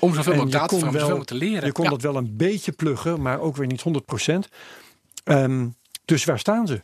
Om 0.01 0.15
zoveel 0.15 0.33
mogelijk 0.33 0.53
data 0.57 0.79
van 0.79 0.93
zoveel 1.01 1.25
te 1.25 1.35
leren. 1.35 1.65
Je 1.67 1.73
kon 1.73 1.85
Ja. 1.85 1.91
dat 1.91 2.03
wel 2.03 2.17
een 2.17 2.37
beetje 2.37 2.73
pluggen, 2.73 3.23
maar 3.23 3.41
ook 3.41 3.57
weer 3.57 3.67
niet 3.67 3.81
100%. 3.83 4.49
Ehm, 5.25 5.67
dus 6.05 6.25
waar 6.25 6.39
staan 6.39 6.67
ze? 6.67 6.83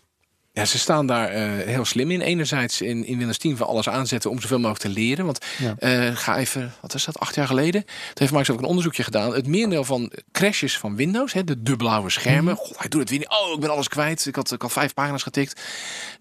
Ja, 0.58 0.64
ze 0.64 0.78
staan 0.78 1.06
daar 1.06 1.28
eh, 1.28 1.42
heel 1.66 1.84
slim 1.84 2.10
in. 2.10 2.20
Enerzijds 2.20 2.80
in, 2.80 3.04
in 3.06 3.16
Windows 3.18 3.38
10 3.38 3.56
van 3.56 3.66
alles 3.66 3.88
aanzetten 3.88 4.30
om 4.30 4.40
zoveel 4.40 4.58
mogelijk 4.58 4.80
te 4.80 4.88
leren. 4.88 5.24
Want 5.24 5.44
Ja. 5.58 5.74
eh, 5.78 6.16
ga 6.16 6.36
even, 6.36 6.72
wat 6.80 6.94
is 6.94 7.04
dat, 7.04 7.18
acht 7.18 7.34
jaar 7.34 7.46
geleden? 7.46 7.82
Toen 7.84 7.92
heeft 8.14 8.30
Microsoft 8.30 8.50
ook 8.58 8.60
een 8.64 8.68
onderzoekje 8.70 9.02
gedaan. 9.02 9.34
Het 9.34 9.46
merendeel 9.46 9.84
van 9.84 10.12
crashes 10.32 10.78
van 10.78 10.96
Windows, 10.96 11.32
hè, 11.32 11.44
de 11.44 11.62
dubbelblauwe 11.62 12.10
schermen. 12.10 12.52
Mhm. 12.54 12.62
God, 12.62 12.78
hij 12.78 12.88
doet 12.88 13.00
het 13.00 13.10
weer 13.10 13.18
niet. 13.18 13.28
Oh, 13.28 13.54
ik 13.54 13.60
ben 13.60 13.70
alles 13.70 13.88
kwijt. 13.88 14.26
Ik 14.26 14.34
had, 14.36 14.52
ik 14.52 14.62
had 14.62 14.72
vijf 14.72 14.94
pagina's 14.94 15.22
getikt. 15.22 15.60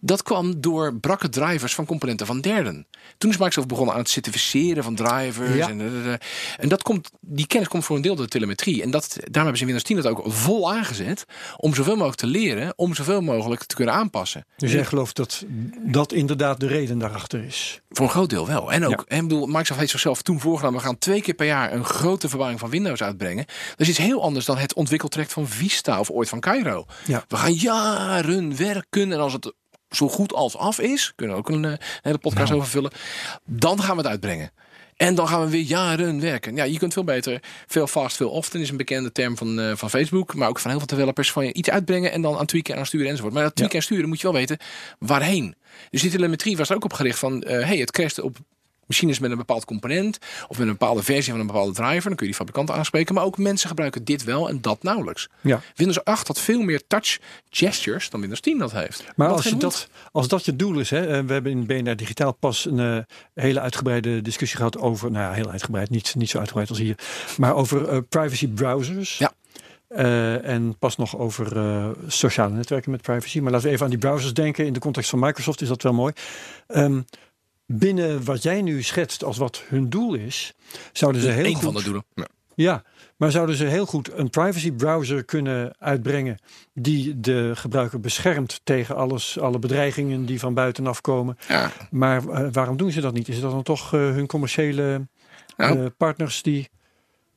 Dat 0.02 0.24
kwam 0.24 0.62
door 0.62 0.96
brakke 1.00 1.30
drivers 1.30 1.76
van 1.76 1.86
componenten 1.86 2.26
van 2.26 2.42
derden. 2.42 2.88
Toen 3.18 3.30
is 3.30 3.38
Microsoft 3.38 3.68
begonnen 3.68 3.94
aan 3.94 4.00
het 4.02 4.10
certificeren 4.10 4.84
van 4.84 4.96
drivers. 4.96 5.56
Ja. 5.56 5.70
En, 5.70 6.20
en 6.58 6.70
dat 6.70 6.84
komt, 6.84 7.10
die 7.22 7.48
kennis 7.48 7.70
komt 7.70 7.86
voor 7.86 7.96
een 7.96 8.02
deel 8.02 8.16
door 8.16 8.26
de 8.26 8.32
telemetrie. 8.32 8.82
En 8.84 8.92
dat, 8.92 9.08
daarom 9.14 9.32
hebben 9.34 9.56
ze 9.58 9.62
in 9.62 9.66
Windows 9.66 9.84
10 9.84 9.96
dat 9.96 10.06
ook 10.06 10.34
vol 10.34 10.72
aangezet. 10.74 11.26
Om 11.58 11.76
zoveel 11.76 11.94
mogelijk 11.96 12.20
te 12.20 12.28
leren. 12.28 12.74
Om 12.76 12.96
zoveel 12.96 13.22
mogelijk 13.22 13.64
te 13.64 13.76
kunnen 13.76 13.94
aanpassen. 13.94 14.27
Dus 14.58 14.72
jij 14.72 14.86
gelooft 14.86 15.16
dat 15.16 15.46
dat 15.86 16.14
inderdaad 16.14 16.60
de 16.60 16.68
reden 16.68 16.98
daarachter 16.98 17.44
is? 17.44 17.82
Voor 17.90 18.06
een 18.06 18.12
groot 18.12 18.30
deel 18.30 18.48
wel. 18.48 18.72
En 18.72 18.86
ook, 18.86 19.06
en 19.08 19.18
ik 19.18 19.28
bedoel, 19.28 19.46
Microsoft 19.46 19.80
heeft 19.80 19.92
zichzelf 19.92 20.22
toen 20.22 20.40
voorgenomen: 20.40 20.80
we 20.80 20.86
gaan 20.86 20.98
twee 20.98 21.22
keer 21.22 21.34
per 21.34 21.46
jaar 21.46 21.74
een 21.74 21.86
grote 21.86 22.28
verbouwing 22.28 22.60
van 22.60 22.70
Windows 22.70 23.04
uitbrengen. 23.04 23.46
Dat 23.46 23.80
is 23.80 23.90
iets 23.90 23.98
heel 23.98 24.22
anders 24.22 24.46
dan 24.46 24.58
het 24.58 24.74
ontwikkeltraject 24.74 25.34
van 25.34 25.48
Vista 25.48 26.00
of 26.00 26.10
ooit 26.10 26.30
van 26.30 26.40
Cairo. 26.40 26.86
Ja. 27.06 27.26
We 27.28 27.38
gaan 27.38 27.54
jaren 27.54 28.58
werken 28.58 29.12
en 29.12 29.20
als 29.20 29.34
het 29.34 29.54
zo 29.90 30.10
goed 30.10 30.34
als 30.34 30.58
af 30.58 30.80
is, 30.80 31.14
kunnen 31.16 31.36
we 31.36 31.42
ook 31.42 31.50
een, 31.50 31.66
eh, 31.66 31.72
een 31.72 31.80
hele 32.02 32.18
podcast 32.18 32.52
over 32.52 32.68
vullen, 32.68 32.92
dan 33.46 33.82
gaan 33.82 33.96
we 33.96 34.02
het 34.02 34.12
uitbrengen. 34.12 34.52
En 34.98 35.16
dan 35.16 35.28
gaan 35.28 35.42
we 35.42 35.50
weer 35.50 35.62
jaren 35.62 36.20
werken. 36.20 36.56
Ja, 36.56 36.64
je 36.64 36.78
kunt 36.78 36.94
veel 36.94 37.04
beter, 37.04 37.42
veel 37.68 37.88
fast, 37.88 38.18
veel 38.18 38.30
often 38.30 38.62
is 38.62 38.70
een 38.70 38.78
bekende 38.78 39.12
term 39.12 39.38
van, 39.38 39.60
eh, 39.60 39.72
van 39.76 39.90
Facebook, 39.90 40.36
maar 40.36 40.50
ook 40.50 40.60
van 40.60 40.70
heel 40.70 40.80
veel 40.80 40.88
developers, 40.88 41.32
van 41.32 41.46
je 41.46 41.54
iets 41.54 41.70
uitbrengen 41.70 42.12
en 42.12 42.22
dan 42.22 42.38
aan 42.38 42.46
tweaken 42.46 42.74
en 42.74 42.80
aan 42.80 42.86
sturen 42.86 43.10
enzovoort. 43.10 43.34
Maar 43.34 43.44
dat 43.44 43.56
tweaken 43.56 43.78
en 43.78 43.84
sturen 43.84 44.08
moet 44.08 44.22
je 44.22 44.28
wel 44.28 44.36
weten 44.36 44.58
waarheen. 45.00 45.56
Dus 45.90 46.02
die 46.02 46.12
telemetrie 46.12 46.58
was 46.58 46.70
er 46.70 46.76
ook 46.76 46.84
op 46.84 46.94
gericht 46.94 47.20
van, 47.20 47.44
eh 47.44 47.66
hey, 47.66 47.78
het 47.78 47.92
crasht 47.92 48.22
op 48.22 48.38
machines 48.88 49.20
met 49.20 49.32
een 49.32 49.38
bepaald 49.38 49.66
component 49.66 50.18
of 50.48 50.58
met 50.58 50.68
een 50.68 50.78
bepaalde 50.78 51.04
versie 51.04 51.32
van 51.32 51.42
een 51.42 51.48
bepaalde 51.48 51.74
driver. 51.74 52.04
Dan 52.04 52.16
kun 52.16 52.28
je 52.28 52.34
die 52.34 52.46
fabrikant 52.46 52.72
aanspreken. 52.72 53.16
Maar 53.16 53.24
ook 53.24 53.38
mensen 53.38 53.68
gebruiken 53.68 54.04
dit 54.04 54.24
wel 54.24 54.50
en 54.50 54.62
dat 54.62 54.84
nauwelijks. 54.84 55.30
Ja. 55.42 55.62
Windows 55.76 56.04
8 56.04 56.28
had 56.28 56.40
veel 56.40 56.62
meer 56.62 56.82
touch 56.88 57.18
gestures 57.50 58.10
dan 58.10 58.20
Windows 58.20 58.42
10 58.42 58.58
dat 58.58 58.72
heeft. 58.72 59.04
Maar 59.16 59.30
als, 59.30 59.44
je 59.44 59.58
dat, 59.58 59.88
als 60.12 60.28
dat 60.28 60.46
je 60.46 60.56
doel 60.56 60.80
is, 60.80 60.90
hè, 60.90 61.08
eh, 61.08 61.24
we 61.26 61.34
hebben 61.34 61.52
in 61.52 61.66
BNR 61.66 61.96
Digitaal 61.96 62.34
pas 62.34 62.66
een 62.66 62.80
eh, 62.80 62.98
hele 63.34 63.60
uitgebreide 63.60 64.22
discussie 64.22 64.58
gehad 64.58 64.78
over, 64.78 65.12
nou 65.12 65.24
ja, 65.24 65.32
heel 65.32 65.50
uitgebreid, 65.50 65.90
niet, 65.90 66.16
niet 66.16 66.30
zo 66.30 66.38
uitgebreid 66.38 66.70
als 66.70 66.78
hier, 66.78 66.98
maar 67.38 67.56
over 67.56 67.88
eh, 67.88 67.98
privacy 68.10 68.48
browsers. 68.48 69.18
Ja. 69.18 69.32
En 70.42 70.78
pas 70.80 70.96
nog 70.96 71.18
over 71.18 71.96
sociale 72.08 72.54
netwerken 72.54 72.92
met 72.92 73.02
privacy. 73.02 73.40
Maar 73.40 73.52
laten 73.52 73.68
we 73.68 73.74
even 73.74 73.86
aan 73.86 73.92
die 73.92 74.00
browsers 74.00 74.34
denken. 74.34 74.66
In 74.66 74.74
de 74.74 74.80
context 74.80 75.10
van 75.10 75.20
Microsoft 75.20 75.62
is 75.62 75.68
dat 75.68 75.84
wel 75.84 75.94
mooi. 75.94 76.14
Ehm, 76.68 77.02
binnen 77.68 78.24
wat 78.24 78.44
jij 78.44 78.62
nu 78.62 78.84
schetst 78.84 79.24
als 79.24 79.38
wat 79.38 79.64
hun 79.68 79.90
doel 79.90 80.14
is, 80.14 80.54
zouden 80.92 81.22
ze 81.22 81.30
heel 81.30 81.46
Eén 81.46 81.54
goed... 81.54 81.64
van 81.64 81.74
de 81.74 81.84
doelen. 81.84 82.04
Ja. 82.16 82.28
Ja, 82.56 82.84
maar 83.18 83.32
zouden 83.32 83.56
ze 83.56 83.66
heel 83.66 83.86
goed 83.86 84.12
een 84.14 84.30
privacy 84.30 84.72
browser 84.72 85.24
kunnen 85.24 85.76
uitbrengen 85.80 86.38
die 86.74 87.20
de 87.20 87.52
gebruiker 87.56 88.00
beschermt 88.00 88.62
tegen 88.64 88.96
alles, 88.96 89.40
alle 89.40 89.60
bedreigingen 89.60 90.26
die 90.26 90.40
van 90.40 90.54
buitenaf 90.54 91.02
komen. 91.02 91.38
Ja. 91.48 91.72
Maar 91.92 92.28
eh, 92.28 92.48
waarom 92.52 92.78
doen 92.78 92.92
ze 92.92 93.02
dat 93.02 93.14
niet? 93.14 93.28
Is 93.28 93.40
dat 93.40 93.52
dan 93.52 93.64
toch 93.64 93.94
eh, 93.94 94.00
hun 94.00 94.28
commerciële 94.28 95.08
Nou. 95.58 95.80
eh, 95.80 95.86
partners 95.98 96.42
die 96.42 96.70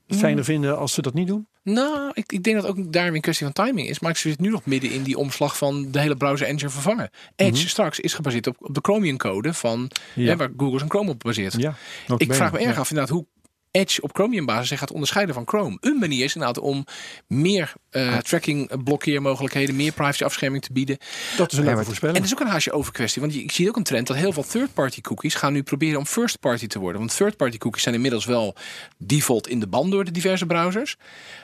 het 0.07 0.19
fijner 0.19 0.45
vinden 0.45 0.79
als 0.79 0.93
ze 0.93 1.03
dat 1.03 1.15
niet 1.15 1.27
doen? 1.27 1.49
Nou, 1.63 2.11
ik, 2.15 2.33
ik 2.33 2.43
denk 2.43 2.57
dat 2.61 2.67
ook 2.67 2.93
daarin 2.93 3.15
een 3.15 3.21
kwestie 3.21 3.47
van 3.53 3.65
timing 3.65 3.89
is. 3.89 4.01
Maar 4.01 4.11
ik 4.11 4.17
zit 4.17 4.41
nu 4.41 4.51
nog 4.51 4.65
midden 4.67 4.91
in 4.91 5.03
die 5.03 5.17
omslag 5.17 5.57
van 5.57 5.91
de 5.91 6.01
hele 6.01 6.17
browser 6.17 6.47
engine 6.47 6.71
vervangen. 6.71 7.11
Edge 7.37 7.69
straks 7.69 8.01
is 8.01 8.15
gebaseerd 8.15 8.47
op, 8.47 8.57
op 8.59 8.75
de 8.75 8.81
Chromium 8.83 9.17
code 9.17 9.55
van 9.55 9.91
Ja. 10.15 10.27
hè, 10.27 10.37
waar 10.37 10.51
Google 10.57 10.79
zijn 10.79 10.91
Chrome 10.91 11.11
op 11.11 11.19
baseert. 11.23 11.55
Ja, 11.59 11.75
Ik 12.17 12.35
vraag 12.35 12.53
me 12.53 12.59
erg 12.59 12.79
af 12.79 12.91
inderdaad 12.91 13.15
hoe 13.15 13.27
Edge 13.71 14.03
op 14.03 14.15
Chromium 14.15 14.47
basis 14.47 14.69
zich 14.69 14.79
gaat 14.79 14.93
onderscheiden 14.93 15.35
van 15.35 15.49
Chrome. 15.49 15.77
Een 15.81 15.99
manier 15.99 16.25
is 16.25 16.35
inderdaad 16.35 16.63
om 16.63 16.85
meer 17.27 17.73
eh, 17.91 18.17
tracking 18.19 18.85
blokkeermogelijkheden, 18.85 19.77
meer 19.77 19.93
privacy 19.93 20.25
afscherming 20.25 20.63
te 20.63 20.73
bieden. 20.73 20.99
Dat 21.37 21.53
is 21.53 21.59
een 21.59 21.65
leuke 21.65 21.85
voorspelling. 21.85 22.17
En 22.17 22.23
dat 22.23 22.33
is 22.33 22.39
ook 22.39 22.47
een 22.47 22.53
haasje 22.53 22.73
over 22.73 22.93
kwestie. 22.93 23.23
Want 23.23 23.35
ik 23.35 23.53
zie 23.53 23.69
ook 23.69 23.77
een 23.77 23.83
trend 23.83 24.07
dat 24.07 24.17
heel 24.17 24.33
veel 24.33 24.45
third-party 24.45 25.01
cookies 25.01 25.35
gaan 25.35 25.53
nu 25.53 25.63
proberen 25.63 25.99
om 25.99 26.07
first-party 26.07 26.67
te 26.67 26.79
worden. 26.79 27.01
Want 27.01 27.17
third-party 27.17 27.59
cookies 27.59 27.83
zijn 27.83 27.95
inmiddels 27.95 28.25
wel 28.25 28.55
default 28.99 29.49
in 29.49 29.61
de 29.61 29.67
band 29.67 29.91
door 29.91 30.05
de 30.05 30.11
diverse 30.11 30.47
browsers. 30.47 30.97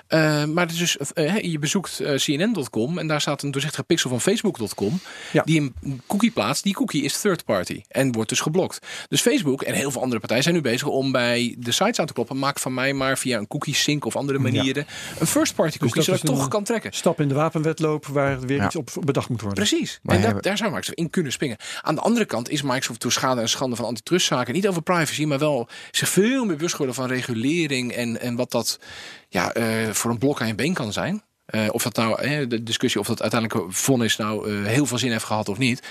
Eh, 0.06 0.44
maar 0.44 0.64
het 0.66 0.72
is 0.72 0.78
dus, 0.78 1.12
eh, 1.12 1.38
je 1.42 1.58
bezoekt 1.58 2.02
cnn.com 2.16 2.98
en 2.98 3.06
daar 3.06 3.20
staat 3.20 3.42
een 3.42 3.50
doorzichtige 3.50 3.84
pixel 3.84 4.10
van 4.10 4.20
facebook.com 4.20 5.00
Ja. 5.32 5.42
die 5.42 5.60
een 5.60 6.02
cookie 6.06 6.30
plaatst. 6.30 6.62
Die 6.62 6.74
cookie 6.74 7.02
is 7.02 7.20
third-party 7.20 7.82
en 7.88 8.12
wordt 8.12 8.28
dus 8.28 8.40
geblokt. 8.40 8.86
Dus 9.08 9.20
Facebook 9.20 9.62
en 9.62 9.74
heel 9.74 9.90
veel 9.90 10.00
andere 10.00 10.20
partijen 10.20 10.42
zijn 10.42 10.54
nu 10.54 10.60
bezig 10.60 10.88
om 10.88 11.12
bij 11.12 11.54
de 11.58 11.72
sites 11.72 11.98
aan 11.98 12.06
te 12.06 12.12
kloppen. 12.12 12.38
Maak 12.38 12.58
van 12.58 12.74
mij 12.74 12.92
maar 12.92 13.18
via 13.18 13.38
een 13.38 13.46
cookie 13.46 13.74
sync 13.74 14.04
of 14.04 14.16
andere 14.16 14.38
manieren 14.38 14.86
een 15.18 15.26
first-party 15.26 15.78
cookie, 15.78 16.04
dat 16.04 16.04
zodat 16.04 16.35
toch 16.36 16.48
kan 16.48 16.64
trekken. 16.64 16.92
Stap 16.92 17.20
in 17.20 17.28
de 17.28 17.34
wapenwetloop 17.34 18.06
waar 18.06 18.40
weer 18.40 18.56
Ja. 18.56 18.66
iets 18.66 18.76
op 18.76 18.90
bedacht 19.04 19.28
moet 19.28 19.40
worden. 19.40 19.64
Precies. 19.66 19.98
Maar 20.02 20.16
en 20.16 20.22
dat, 20.32 20.42
daar 20.42 20.56
zou 20.56 20.70
Microsoft 20.70 20.98
in 20.98 21.10
kunnen 21.10 21.32
springen. 21.32 21.56
Aan 21.82 21.94
de 21.94 22.00
andere 22.00 22.24
kant 22.24 22.48
is 22.48 22.62
Microsoft 22.62 23.00
door 23.00 23.12
schade 23.12 23.40
en 23.40 23.48
schande 23.48 23.76
van 23.76 23.84
antitrustzaken 23.84 24.54
niet 24.54 24.68
over 24.68 24.82
privacy, 24.82 25.24
maar 25.24 25.38
wel 25.38 25.68
zich 25.90 26.08
veel 26.08 26.44
meer 26.44 26.54
bewust 26.56 26.72
geworden 26.72 26.94
van 26.94 27.06
regulering 27.08 27.92
en, 27.92 28.20
en 28.20 28.36
wat 28.36 28.50
dat 28.50 28.78
ja, 29.28 29.52
eh, 29.52 29.90
voor 29.90 30.10
een 30.10 30.18
blok 30.18 30.40
aan 30.40 30.46
je 30.46 30.54
been 30.54 30.74
kan 30.74 30.92
zijn. 30.92 31.22
Eh, 31.46 31.66
of 31.70 31.82
dat 31.82 31.96
nou, 31.96 32.20
eh, 32.22 32.48
de 32.48 32.62
discussie 32.62 33.00
of 33.00 33.06
dat 33.06 33.22
uiteindelijk 33.22 33.72
vonnis 33.74 34.16
nou 34.16 34.50
eh, 34.50 34.64
heel 34.66 34.86
veel 34.86 34.98
zin 34.98 35.10
heeft 35.10 35.24
gehad 35.24 35.48
of 35.48 35.58
niet. 35.58 35.82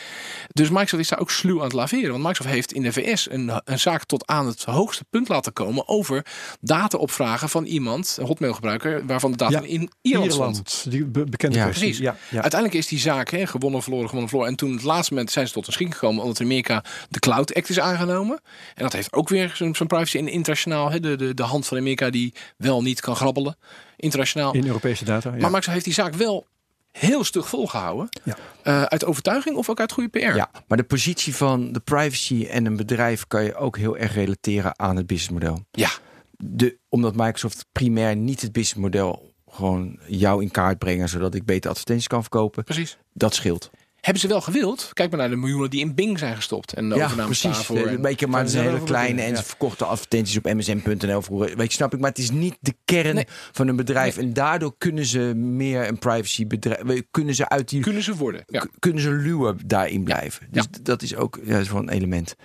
Dus 0.53 0.69
Microsoft 0.69 1.01
is 1.01 1.07
daar 1.09 1.19
ook 1.19 1.31
sluw 1.31 1.57
aan 1.57 1.63
het 1.63 1.73
laveren. 1.73 2.09
Want 2.11 2.23
Microsoft 2.23 2.49
heeft 2.49 2.73
in 2.73 2.81
de 2.81 2.91
VS 2.93 3.29
een, 3.29 3.51
een 3.65 3.79
zaak 3.79 4.03
tot 4.05 4.27
aan 4.27 4.45
het 4.47 4.63
hoogste 4.63 5.03
punt 5.09 5.27
laten 5.29 5.53
komen 5.53 5.87
over 5.87 6.25
data-opvragen 6.61 7.49
van 7.49 7.63
iemand, 7.65 8.15
een 8.19 8.25
hotmailgebruiker, 8.25 9.05
waarvan 9.05 9.31
de 9.31 9.37
data 9.37 9.59
Ja, 9.59 9.67
in 9.67 9.91
Ierland, 10.01 10.31
stond. 10.33 10.55
Ierland, 10.55 10.85
die 10.89 11.05
be- 11.05 11.23
bekende 11.29 11.57
Ja, 11.57 11.63
kwestie. 11.63 11.83
Precies. 11.85 12.03
Ja, 12.03 12.17
ja. 12.29 12.41
Uiteindelijk 12.41 12.73
is 12.81 12.87
die 12.87 12.99
zaak 12.99 13.29
hè, 13.29 13.47
gewonnen, 13.47 13.81
verloren, 13.81 14.05
gewonnen, 14.05 14.29
verloren. 14.29 14.51
En 14.51 14.57
toen 14.57 14.71
het 14.73 14.83
laatste 14.83 15.13
moment 15.13 15.31
zijn 15.31 15.47
ze 15.47 15.53
tot 15.53 15.67
een 15.67 15.73
schikking 15.73 15.99
gekomen. 15.99 16.21
Omdat 16.23 16.39
in 16.39 16.45
Amerika 16.45 16.83
de 17.09 17.19
Cloud 17.19 17.53
Act 17.53 17.69
is 17.69 17.79
aangenomen. 17.79 18.41
En 18.75 18.83
dat 18.83 18.93
heeft 18.93 19.13
ook 19.13 19.29
weer 19.29 19.51
zo'n 19.55 19.75
zo'n 19.75 19.87
privacy 19.87 20.17
in 20.17 20.27
internationaal. 20.27 20.91
Hè, 20.91 20.99
de, 20.99 21.15
de, 21.15 21.33
de 21.33 21.43
hand 21.43 21.67
van 21.67 21.77
Amerika 21.77 22.09
die 22.09 22.33
wel 22.57 22.81
niet 22.81 23.01
kan 23.01 23.15
grabbelen. 23.15 23.57
Internationaal. 24.05 24.53
In 24.53 24.67
Europese 24.67 25.05
data. 25.05 25.29
Ja. 25.29 25.35
Maar 25.35 25.41
Microsoft 25.41 25.73
heeft 25.73 25.85
die 25.85 25.93
zaak 25.93 26.13
wel 26.13 26.45
heel 26.91 27.23
stug 27.23 27.49
volgehouden. 27.49 28.09
Ja. 28.23 28.37
Eh, 28.63 28.83
uit 28.83 29.05
overtuiging 29.05 29.55
of 29.55 29.69
ook 29.69 29.79
uit 29.79 29.91
goede 29.91 30.09
PR. 30.09 30.35
Ja, 30.35 30.49
maar 30.67 30.77
de 30.77 30.83
positie 30.83 31.35
van 31.35 31.71
de 31.71 31.79
privacy 31.79 32.45
en 32.45 32.65
een 32.65 32.75
bedrijf 32.75 33.27
kan 33.27 33.43
je 33.43 33.55
ook 33.55 33.77
heel 33.77 33.97
erg 33.97 34.13
relateren 34.13 34.79
aan 34.79 34.95
het 34.95 35.07
businessmodel. 35.07 35.65
Ja. 35.71 35.89
De, 36.37 36.77
omdat 36.89 37.15
Microsoft 37.15 37.65
primair 37.71 38.15
niet 38.15 38.41
het 38.41 38.51
businessmodel 38.51 39.33
gewoon 39.49 39.99
jou 40.07 40.41
in 40.41 40.51
kaart 40.51 40.77
brengen, 40.77 41.09
zodat 41.09 41.35
ik 41.35 41.45
beter 41.45 41.69
advertenties 41.69 42.07
kan 42.07 42.21
verkopen, 42.21 42.63
precies. 42.63 42.97
dat 43.13 43.35
scheelt. 43.35 43.69
Hebben 44.05 44.21
ze 44.23 44.27
wel 44.27 44.41
gewild? 44.41 44.89
Kijk 44.93 45.09
maar 45.09 45.19
naar 45.19 45.29
de 45.29 45.35
miljoenen 45.35 45.69
die 45.69 45.79
in 45.79 45.95
Bing 45.95 46.19
zijn 46.19 46.35
gestopt. 46.35 46.73
En 46.73 46.89
de 46.89 46.95
overname 46.95 47.33
daarvoor. 47.41 47.77
Een 47.87 48.01
beetje, 48.01 48.27
maar 48.27 48.39
het 48.39 48.49
is 48.49 48.55
een 48.55 48.61
hele 48.61 48.83
kleine 48.83 49.21
en 49.21 49.37
ze 49.37 49.43
verkochten 49.43 49.87
advertenties 49.87 50.37
op 50.37 50.53
msn.nl 50.53 51.21
vroeger. 51.21 51.57
Weet 51.57 51.67
je, 51.67 51.73
snap 51.77 51.93
ik, 51.93 51.99
maar 51.99 52.09
het 52.09 52.17
is 52.19 52.31
niet 52.31 52.57
de 52.59 52.73
kern 52.85 53.15
Nee. 53.15 53.25
van 53.51 53.67
een 53.67 53.75
bedrijf. 53.75 54.17
En 54.17 54.33
daardoor 54.33 54.75
kunnen 54.77 55.05
ze 55.05 55.19
meer 55.35 55.87
een 55.87 55.99
privacy 55.99 56.47
bedrijf, 56.47 57.01
kunnen 57.11 57.35
ze 57.35 57.49
uit 57.49 57.69
die 57.69 57.81
Kunnen 57.81 58.03
ze 58.03 58.15
worden. 58.15 58.43
Ja. 58.47 58.65
kunnen 58.79 59.01
ze 59.01 59.09
luwen 59.11 59.59
daarin 59.65 60.03
blijven. 60.03 60.47
Dus 60.51 60.63
Ja. 60.71 60.79
dat 60.81 61.01
is 61.01 61.15
ook 61.15 61.39
ja, 61.43 61.51
dat 61.51 61.61
is 61.61 61.71
wel 61.71 61.81
een 61.81 61.89
element. 61.89 62.35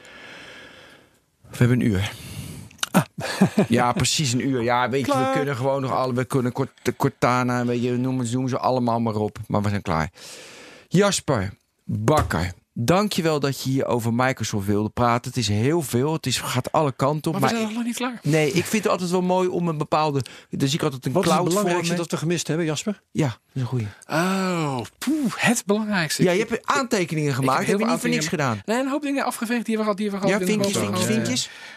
We 1.50 1.56
hebben 1.56 1.80
een 1.80 1.86
uur. 1.86 2.12
Ah. 2.90 3.02
Ja, 3.68 3.92
precies 3.92 4.32
een 4.32 4.48
uur. 4.48 4.62
Ja, 4.62 4.88
weet 4.90 5.06
je, 5.06 5.12
we 5.12 5.30
kunnen 5.34 5.56
gewoon 5.56 5.80
nog 5.82 5.92
alle, 5.92 6.14
we 6.14 6.24
kunnen 6.24 6.52
Cort- 6.52 6.92
Cortana, 6.96 7.64
weet 7.64 7.82
je, 7.82 7.90
noem, 7.96 8.22
noem 8.30 8.48
ze 8.48 8.58
allemaal 8.58 9.00
maar 9.00 9.14
op. 9.14 9.38
Maar 9.46 9.62
we 9.62 9.68
zijn 9.68 9.82
klaar. 9.82 10.10
Jasper 10.94 11.52
Bakker, 11.84 12.52
dankjewel 12.72 13.40
dat 13.40 13.62
je 13.62 13.70
hier 13.70 13.86
over 13.86 14.14
Microsoft 14.14 14.66
wilde 14.66 14.88
praten. 14.88 15.30
Het 15.30 15.40
is 15.40 15.48
heel 15.48 15.82
veel, 15.82 16.12
het 16.12 16.26
is, 16.26 16.38
gaat 16.40 16.72
alle 16.72 16.92
kanten 16.92 17.32
op. 17.32 17.40
Maar 17.40 17.48
we 17.50 17.54
Maar 17.54 17.54
zijn 17.56 17.62
nog 17.62 17.72
lang 17.74 17.86
niet 17.86 17.96
klaar. 17.96 18.20
nee, 18.22 18.46
ik 18.52 18.64
vind 18.64 18.82
het 18.82 18.92
altijd 18.92 19.10
wel 19.10 19.22
mooi 19.22 19.48
om 19.48 19.68
een 19.68 19.78
bepaalde, 19.78 20.22
dan 20.50 20.68
zie 20.68 20.78
ik 20.78 20.84
altijd 20.84 21.06
een 21.06 21.12
Wat 21.12 21.24
is 21.24 21.30
het 21.30 21.38
cloud 21.38 21.54
belangrijkste 21.54 21.94
dat 21.94 22.10
we 22.10 22.16
gemist 22.16 22.46
hebben, 22.46 22.66
Jasper? 22.66 23.02
Ja, 23.10 23.26
dat 23.28 23.38
is 23.52 23.60
een 23.60 23.66
goeie. 23.66 23.86
Oh, 24.08 24.80
poeh, 24.98 25.32
het 25.36 25.62
belangrijkste. 25.66 26.22
Ja, 26.22 26.30
je 26.30 26.46
hebt 26.48 26.66
aantekeningen 26.66 27.34
gemaakt, 27.34 27.58
heel 27.64 27.68
heb 27.68 27.78
je 27.78 27.84
veel 27.84 27.92
niet 27.92 28.00
voor 28.00 28.10
niks 28.10 28.28
gedaan. 28.28 28.62
Nee, 28.64 28.78
een 28.80 28.88
hoop 28.88 29.02
dingen 29.02 29.24
afgeveegd 29.24 29.66
die 29.66 29.76
we 29.76 29.82
gehad. 29.82 29.96
Die 29.96 30.10
hebben 30.10 30.26
we 30.28 30.32
Ja, 30.32 30.38
gehad 30.38 30.50
vinkjes, 30.54 30.74
hebben 30.82 30.92
we 31.00 31.06
vinkjes, 31.06 31.24
gehad. 31.24 31.48
vinkjes. 31.48 31.68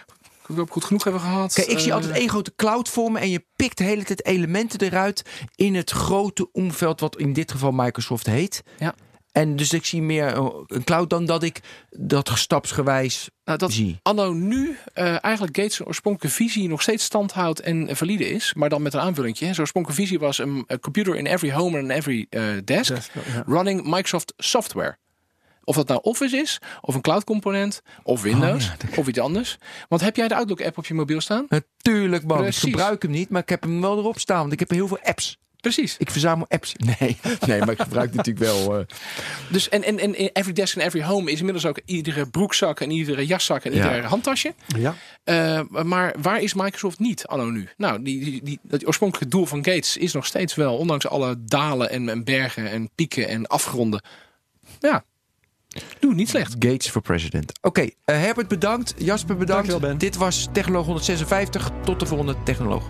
Ik 0.48 0.56
hoop 0.56 0.72
goed 0.72 0.84
genoeg 0.86 1.04
hebben 1.04 1.22
gehad. 1.22 1.54
Kijk, 1.54 1.68
ik 1.68 1.80
zie 1.80 1.90
Eh, 1.90 1.96
altijd 1.96 2.14
één 2.14 2.30
grote 2.30 2.54
cloud 2.56 2.90
voor 2.90 3.12
me 3.12 3.20
en 3.20 3.30
je 3.30 3.46
pikt 3.56 3.78
de 3.78 3.84
hele 3.84 4.04
tijd 4.04 4.26
elementen 4.26 4.80
eruit 4.80 5.26
in 5.56 5.76
het 5.76 5.90
grote 5.92 6.52
omveld 6.52 7.00
wat 7.00 7.18
in 7.18 7.34
dit 7.34 7.52
geval 7.52 7.72
Microsoft 7.72 8.26
heet. 8.26 8.64
Ja. 8.78 8.96
En 9.34 9.56
dus 9.56 9.74
ik 9.74 9.86
zie 9.86 10.02
meer 10.02 10.38
een 10.68 10.84
cloud 10.84 11.10
dan 11.10 11.26
dat 11.26 11.44
ik 11.44 11.60
dat 11.90 12.32
stapsgewijs 12.34 13.30
Nou, 13.44 13.58
dat 13.58 13.72
zie. 13.72 14.00
anno 14.02 14.34
nu 14.34 14.78
eh, 14.94 15.24
eigenlijk 15.24 15.58
Gates' 15.58 15.86
oorspronkelijke 15.86 16.38
visie 16.38 16.68
nog 16.68 16.82
steeds 16.82 17.04
standhoudt 17.04 17.60
en 17.60 17.96
valide 17.96 18.30
is. 18.30 18.54
Maar 18.54 18.70
dan 18.70 18.82
met 18.82 18.94
een 18.94 19.00
aanvullingje. 19.00 19.46
Zijn 19.46 19.60
oorspronkelijke 19.60 20.04
visie 20.04 20.20
was 20.20 20.38
een, 20.38 20.66
computer 20.82 21.16
in 21.16 21.26
every 21.26 21.54
home 21.54 21.80
and 21.80 21.90
every 21.90 22.28
eh, 22.30 22.44
desk. 22.64 22.94
Desk, 22.94 23.12
ja. 23.14 23.44
Running 23.46 23.84
Microsoft 23.84 24.34
software. 24.38 24.98
Of 25.64 25.76
dat 25.76 25.88
nou 25.88 26.00
Office 26.04 26.38
is, 26.38 26.62
of 26.82 26.96
een 26.96 27.02
cloud 27.02 27.24
component, 27.24 27.82
of 28.04 28.22
Windows, 28.22 28.72
of 28.98 29.08
iets 29.08 29.20
anders. 29.20 29.58
Want 29.90 30.02
heb 30.02 30.16
jij 30.16 30.28
de 30.28 30.36
Outlook 30.36 30.62
app 30.62 30.78
op 30.78 30.86
je 30.86 30.94
mobiel 30.94 31.22
staan? 31.22 31.46
Natuurlijk 31.50 32.26
man, 32.26 32.38
Precies. 32.38 32.64
ik 32.64 32.70
gebruik 32.70 33.02
hem 33.02 33.12
niet, 33.12 33.30
maar 33.30 33.42
ik 33.42 33.50
heb 33.50 33.62
hem 33.62 33.82
wel 33.82 33.98
erop 33.98 34.20
staan, 34.20 34.40
want 34.40 34.52
ik 34.54 34.60
heb 34.60 34.70
heel 34.70 34.88
veel 34.88 35.00
apps. 35.02 35.38
Precies. 35.64 35.96
Ik 35.98 36.10
verzamel 36.12 36.46
apps. 36.50 36.74
Nee, 37.00 37.18
nee 37.48 37.60
maar 37.60 37.72
ik 37.72 37.82
gebruik 37.82 38.14
natuurlijk 38.14 38.46
wel. 38.46 38.78
eh, 38.80 38.86
Dus 39.50 39.70
en, 39.70 39.84
en, 39.84 40.00
en 40.00 40.14
every 40.16 40.54
desk 40.54 40.76
en 40.76 40.86
every 40.86 41.04
home 41.04 41.32
is 41.32 41.38
inmiddels 41.38 41.66
ook 41.66 41.80
iedere 41.86 42.26
broekzak 42.30 42.80
en 42.80 42.92
iedere 42.92 43.26
jaszak 43.26 43.64
en 43.66 43.74
Ja. 43.76 43.86
ieder 43.96 44.04
handtasje. 44.10 44.54
Ja. 44.78 44.96
Eh, 45.24 45.62
maar 45.84 46.16
waar 46.22 46.42
is 46.42 46.54
Microsoft 46.54 47.00
niet 47.00 47.26
anno 47.28 47.46
nu? 47.50 47.70
Nou, 47.78 48.04
die, 48.04 48.24
die, 48.24 48.44
die, 48.44 48.60
dat 48.64 48.88
oorspronkelijke 48.88 49.36
doel 49.36 49.46
van 49.46 49.66
Gates 49.66 49.98
is 49.98 50.14
nog 50.14 50.26
steeds 50.26 50.56
wel, 50.56 50.78
ondanks 50.78 51.08
alle 51.08 51.36
dalen 51.46 51.90
en, 51.90 52.10
en 52.10 52.24
bergen 52.24 52.70
en 52.72 52.90
pieken 52.96 53.28
en 53.28 53.48
afgronden. 53.48 54.02
Ja, 54.80 55.04
doe 56.00 56.14
niet 56.14 56.30
slecht. 56.30 56.56
Gates 56.60 56.90
for 56.90 57.02
president. 57.02 57.52
Oké, 57.62 57.82
eh, 57.82 57.90
Herbert 58.20 58.48
bedankt. 58.48 58.94
Jasper 58.98 59.38
bedankt. 59.38 59.68
Dankjewel, 59.70 59.90
Ben. 59.92 59.98
Dit 60.00 60.16
was 60.16 60.48
Technoloog 60.54 60.86
156. 60.86 61.70
Tot 61.86 62.00
de 62.00 62.06
volgende 62.06 62.36
Technoloog. 62.44 62.90